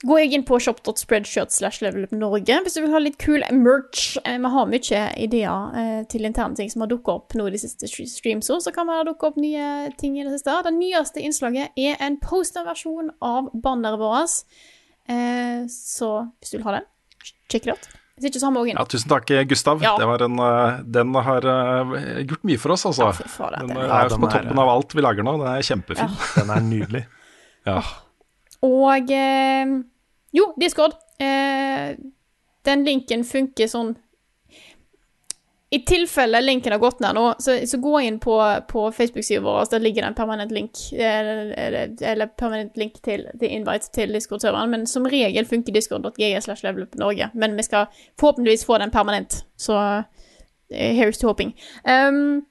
Gå 0.05 0.13
jeg 0.21 0.33
inn 0.37 0.43
på 0.45 0.59
shop.spreadshirt 0.61 1.49
slash 1.55 1.79
levelupnorge 1.81 2.59
hvis 2.61 2.75
du 2.77 2.83
vil 2.83 2.91
ha 2.93 2.99
litt 3.01 3.15
kul 3.17 3.41
merch. 3.49 4.17
Eh, 4.21 4.35
Vi 4.37 4.51
har 4.53 4.67
mye 4.69 4.99
ideer 5.17 5.73
eh, 5.81 6.03
til 6.11 6.27
interne 6.29 6.53
ting 6.59 6.69
som 6.69 6.83
har 6.85 6.91
dukket 6.91 7.09
opp 7.15 7.33
nå 7.33 7.47
i 7.49 7.53
de 7.55 7.61
siste 7.63 7.89
streamsene. 7.89 8.61
Så 8.61 8.73
kan 8.75 8.85
det 8.91 8.99
dukke 9.09 9.31
opp 9.31 9.39
nye 9.41 9.89
ting 9.97 10.19
i 10.19 10.23
det 10.27 10.35
siste. 10.35 10.53
Det 10.67 10.75
nyeste 10.77 11.23
innslaget 11.25 11.73
er 11.81 11.97
en 12.05 12.19
posterversjon 12.21 13.09
av 13.25 13.49
banneret 13.57 13.97
vårt. 14.03 14.37
Eh, 15.09 15.65
så 15.71 16.11
hvis 16.37 16.53
du 16.53 16.59
vil 16.59 16.67
ha 16.69 16.77
den, 16.77 16.87
sjekk 17.49 17.65
det 17.71 17.77
ut. 17.79 17.89
Hvis 18.17 18.29
ikke 18.31 18.39
så 18.41 18.47
har 18.49 18.53
vi 18.53 18.61
òg 18.61 18.69
en 18.75 18.79
Ja, 18.81 18.85
tusen 18.93 19.09
takk, 19.09 19.33
Gustav. 19.49 19.81
Ja. 19.81 19.95
Det 19.97 20.05
var 20.09 20.21
en, 20.25 20.37
den 20.93 21.13
har 21.25 21.41
gjort 22.21 22.45
mye 22.49 22.57
for 22.61 22.73
oss, 22.77 22.85
altså. 22.89 23.09
Ja, 23.09 23.29
for 23.33 23.53
den 23.57 23.73
det- 23.73 23.77
er 23.89 24.03
jo 24.05 24.13
den 24.13 24.21
på 24.25 24.31
toppen 24.33 24.59
av 24.61 24.69
alt 24.77 24.93
vi 24.97 25.01
lager 25.05 25.25
nå. 25.25 25.39
Den 25.41 25.47
er 25.57 25.65
kjempefin. 25.65 26.17
Den 26.37 26.49
er 26.53 26.61
nydelig. 26.65 27.03
Ja. 27.65 27.81
Og 28.65 29.11
eh, 29.11 29.77
Jo, 30.33 30.53
Discord. 30.57 30.97
Eh, 31.19 31.97
den 32.67 32.83
linken 32.85 33.23
funker 33.25 33.69
sånn 33.71 33.95
I 35.73 35.79
tilfelle 35.87 36.39
linken 36.43 36.71
har 36.71 36.79
gått 36.79 36.99
ned 37.03 37.15
nå, 37.17 37.23
så, 37.43 37.57
så 37.67 37.79
gå 37.81 37.93
inn 38.05 38.19
på, 38.23 38.35
på 38.69 38.83
Facebook-sida 38.95 39.41
vår. 39.43 39.65
Der 39.71 39.81
ligger 39.83 40.05
det 40.05 40.11
en 40.11 40.17
permanent 40.19 40.53
link 40.55 40.79
eller, 40.93 41.51
eller 41.99 42.29
permanent 42.39 42.77
link 42.79 43.01
til, 43.03 43.25
til 43.39 43.51
invite 43.51 43.91
til 43.95 44.15
Discord-serveren. 44.15 44.71
Men 44.71 44.85
som 44.87 45.09
regel 45.11 45.47
funker 45.49 45.75
discord.gg 45.75 46.37
slash 46.43 46.63
levelupnorge. 46.63 47.31
Men 47.35 47.57
vi 47.59 47.67
skal 47.67 47.89
forhåpentligvis 48.19 48.63
få 48.65 48.77
den 48.79 48.95
permanent. 48.95 49.41
Så 49.59 49.75
eh, 50.71 50.95
here's 50.95 51.19
to 51.19 51.27
hoping. 51.27 51.51
Um, 51.83 52.45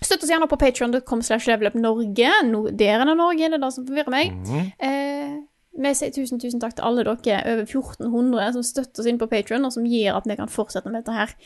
Støtt 0.00 0.24
oss 0.24 0.30
gjerne 0.32 0.48
på 0.48 0.58
patreon.com 0.60 1.22
slash 1.24 1.48
levelupnorge. 1.50 2.30
No, 2.48 2.64
Norge, 2.70 2.88
er 2.88 3.04
det 3.04 3.16
Norge, 3.18 3.50
det 3.50 3.58
er 3.58 3.64
det 3.64 3.72
som 3.76 3.86
forvirrer 3.88 4.14
meg. 4.14 4.32
Eh, 4.80 5.36
vi 5.80 5.92
sier 5.96 6.14
tusen, 6.14 6.40
tusen 6.40 6.62
takk 6.62 6.78
til 6.78 6.86
alle 6.86 7.04
dere 7.04 7.42
over 7.52 7.66
1400 7.66 8.56
som 8.56 8.64
støtter 8.66 9.02
oss 9.02 9.10
inn 9.10 9.20
på 9.20 9.28
Patreon, 9.30 9.68
og 9.68 9.76
som 9.76 9.86
gir 9.86 10.16
at 10.16 10.26
vi 10.28 10.38
kan 10.40 10.50
fortsette 10.50 10.88
med 10.88 11.02
dette 11.02 11.14
her. 11.14 11.36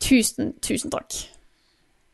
Tusen, 0.00 0.54
tusen 0.64 0.94
takk. 0.94 1.18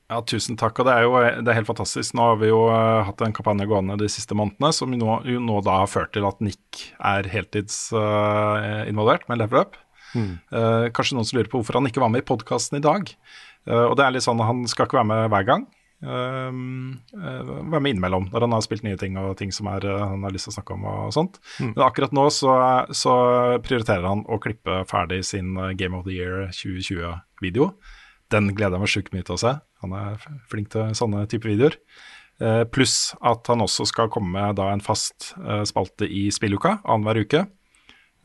Ja, 0.07 0.21
tusen 0.23 0.59
takk. 0.59 0.79
Og 0.81 0.87
det 0.89 0.95
er 0.95 1.07
jo 1.07 1.15
det 1.19 1.51
er 1.51 1.59
helt 1.61 1.71
fantastisk. 1.71 2.15
Nå 2.17 2.29
har 2.31 2.41
vi 2.41 2.51
jo 2.51 2.61
eh, 2.71 3.07
hatt 3.09 3.25
en 3.27 3.35
kampanje 3.37 3.69
gående 3.69 3.99
de 4.01 4.11
siste 4.13 4.37
månedene 4.39 4.73
som 4.75 4.93
jo 4.95 5.01
nå, 5.03 5.19
jo 5.29 5.43
nå 5.43 5.61
da 5.67 5.81
har 5.83 5.91
ført 5.91 6.15
til 6.17 6.27
at 6.29 6.41
Nick 6.45 6.87
er 6.97 7.29
heltidsinvolvert 7.33 8.89
involvert 8.93 9.29
med 9.29 9.43
Level 9.43 9.67
Up. 9.67 9.77
Eh, 10.17 10.87
kanskje 10.97 11.17
noen 11.17 11.27
som 11.29 11.39
lurer 11.39 11.51
på 11.51 11.61
hvorfor 11.61 11.79
han 11.81 11.89
ikke 11.91 12.03
var 12.03 12.13
med 12.13 12.25
i 12.25 12.29
podkasten 12.29 12.79
i 12.79 12.85
dag. 12.85 13.11
Eh, 13.67 13.85
og 13.87 13.97
det 13.99 14.07
er 14.07 14.15
litt 14.15 14.27
sånn 14.27 14.43
han 14.43 14.65
skal 14.71 14.89
ikke 14.89 15.01
være 15.01 15.11
med 15.13 15.29
hver 15.35 15.49
gang. 15.49 15.67
Um, 15.97 16.99
være 17.17 17.81
med 17.81 17.95
innimellom 17.95 18.27
når 18.29 18.45
han 18.45 18.53
har 18.53 18.61
spilt 18.67 18.83
nye 18.85 18.99
ting 19.01 19.15
og 19.17 19.31
ting 19.41 19.49
som 19.55 19.71
er, 19.73 19.81
eh, 19.89 20.03
han 20.03 20.27
har 20.27 20.35
lyst 20.35 20.45
til 20.45 20.53
å 20.53 20.57
snakke 20.59 20.75
om. 20.77 20.85
og 20.85 21.15
sånt 21.17 21.39
Men 21.63 21.87
akkurat 21.87 22.13
nå 22.13 22.27
så, 22.37 22.53
så 22.93 23.15
prioriterer 23.65 24.05
han 24.05 24.27
å 24.29 24.37
klippe 24.43 24.83
ferdig 24.91 25.23
sin 25.25 25.57
Game 25.81 25.97
of 25.97 26.05
the 26.05 26.19
Year 26.19 26.51
2020-video. 26.53 27.71
Den 28.35 28.53
gleder 28.53 28.77
jeg 28.77 28.85
meg 28.85 28.93
sjukt 28.93 29.15
mye 29.15 29.25
til 29.25 29.39
å 29.39 29.41
se. 29.41 29.55
Han 29.85 29.97
er 29.97 30.29
flink 30.51 30.69
til 30.75 30.93
sånne 30.99 31.25
type 31.33 31.49
videoer. 31.49 31.79
Uh, 32.37 32.67
Pluss 32.69 33.15
at 33.25 33.49
han 33.49 33.65
også 33.65 33.87
skal 33.89 34.11
komme 34.13 34.35
med 34.35 34.59
da 34.59 34.69
en 34.69 34.85
fast 34.85 35.33
uh, 35.41 35.63
spalte 35.65 36.05
i 36.05 36.27
spilluka 36.35 36.83
annenhver 36.85 37.23
uke. 37.25 37.47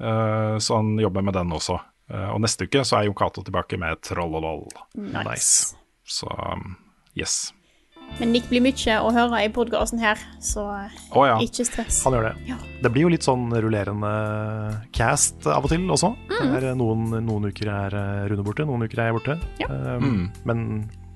Uh, 0.01 0.57
så 0.59 0.81
han 0.81 0.97
jobber 0.99 1.23
med 1.23 1.37
den 1.37 1.53
også. 1.55 1.79
Eh, 2.11 2.27
og 2.33 2.41
neste 2.43 2.67
uke 2.67 2.83
så 2.87 2.99
er 2.99 3.07
Jon 3.07 3.17
Cato 3.17 3.43
tilbake 3.47 3.79
med 3.79 4.01
Trollolol. 4.05 4.67
Nice. 4.99 5.75
Så 6.07 6.27
um, 6.27 6.75
yes. 7.15 7.53
Men 8.19 8.33
Nick 8.35 8.49
blir 8.49 8.59
mye 8.63 8.95
å 8.99 9.11
høre 9.15 9.39
i 9.45 9.49
podkasten 9.53 10.01
her, 10.01 10.19
så 10.43 10.65
oh, 10.67 11.23
ja. 11.23 11.37
ikke 11.39 11.63
stress. 11.67 12.01
Han 12.03 12.17
gjør 12.17 12.27
det. 12.27 12.33
Ja. 12.49 12.57
Det 12.83 12.91
blir 12.91 13.05
jo 13.05 13.11
litt 13.13 13.23
sånn 13.23 13.45
rullerende 13.53 14.11
cast 14.95 15.47
av 15.47 15.63
og 15.63 15.71
til 15.71 15.85
også. 15.87 16.11
Mm. 16.27 16.41
Det 16.51 16.59
er 16.59 16.75
noen, 16.79 17.05
noen 17.29 17.47
uker 17.53 17.71
er 17.71 17.95
eh, 18.01 18.25
Rune 18.33 18.45
borte, 18.47 18.67
noen 18.67 18.83
uker 18.83 18.99
er 19.05 19.11
jeg 19.11 19.19
borte. 19.21 19.37
Ja. 19.63 19.71
Um, 19.71 20.09
Mm. 20.11 20.27
Men 20.49 20.61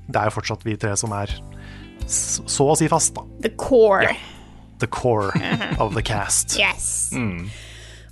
det 0.07 0.21
er 0.21 0.29
jo 0.29 0.35
fortsatt 0.37 0.63
vi 0.63 0.75
tre 0.79 0.93
som 0.99 1.11
er 1.17 1.31
så 2.05 2.67
å 2.69 2.75
si 2.77 2.87
fast, 2.91 3.15
da. 3.17 3.23
The 3.43 3.51
core. 3.57 4.13
The 4.79 4.87
core 4.87 5.33
of 5.83 5.95
the 5.97 6.03
cast. 6.05 6.55
Yes. 6.59 7.09
Mm. 7.15 7.49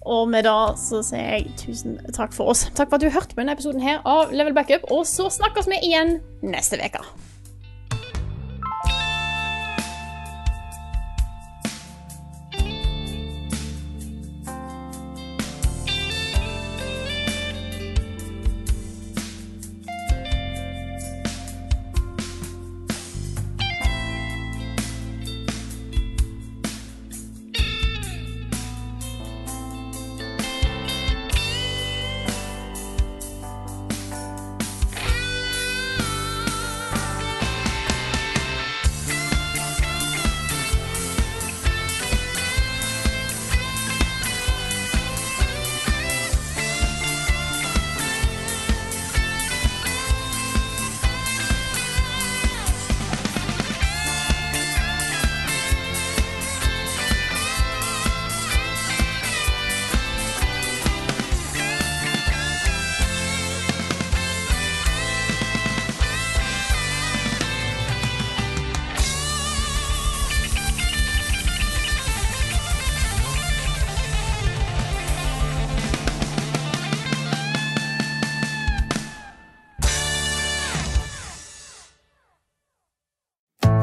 Og 0.05 0.27
med 0.29 0.43
det 0.47 0.55
så 0.81 1.01
sier 1.05 1.37
jeg 1.37 1.53
tusen 1.59 1.99
takk 2.15 2.35
for 2.35 2.51
oss. 2.53 2.65
Takk 2.75 2.91
for 2.91 2.99
at 2.99 3.05
du 3.05 3.13
hørte 3.13 3.35
på 3.35 3.41
denne 3.41 3.55
episoden 3.55 3.83
her 3.83 4.01
av 4.07 4.33
Level 4.35 4.55
Backup, 4.55 4.89
og 4.91 5.05
så 5.09 5.29
snakkes 5.31 5.69
vi 5.71 5.79
igjen 5.89 6.17
neste 6.43 6.79
uke. 6.81 7.03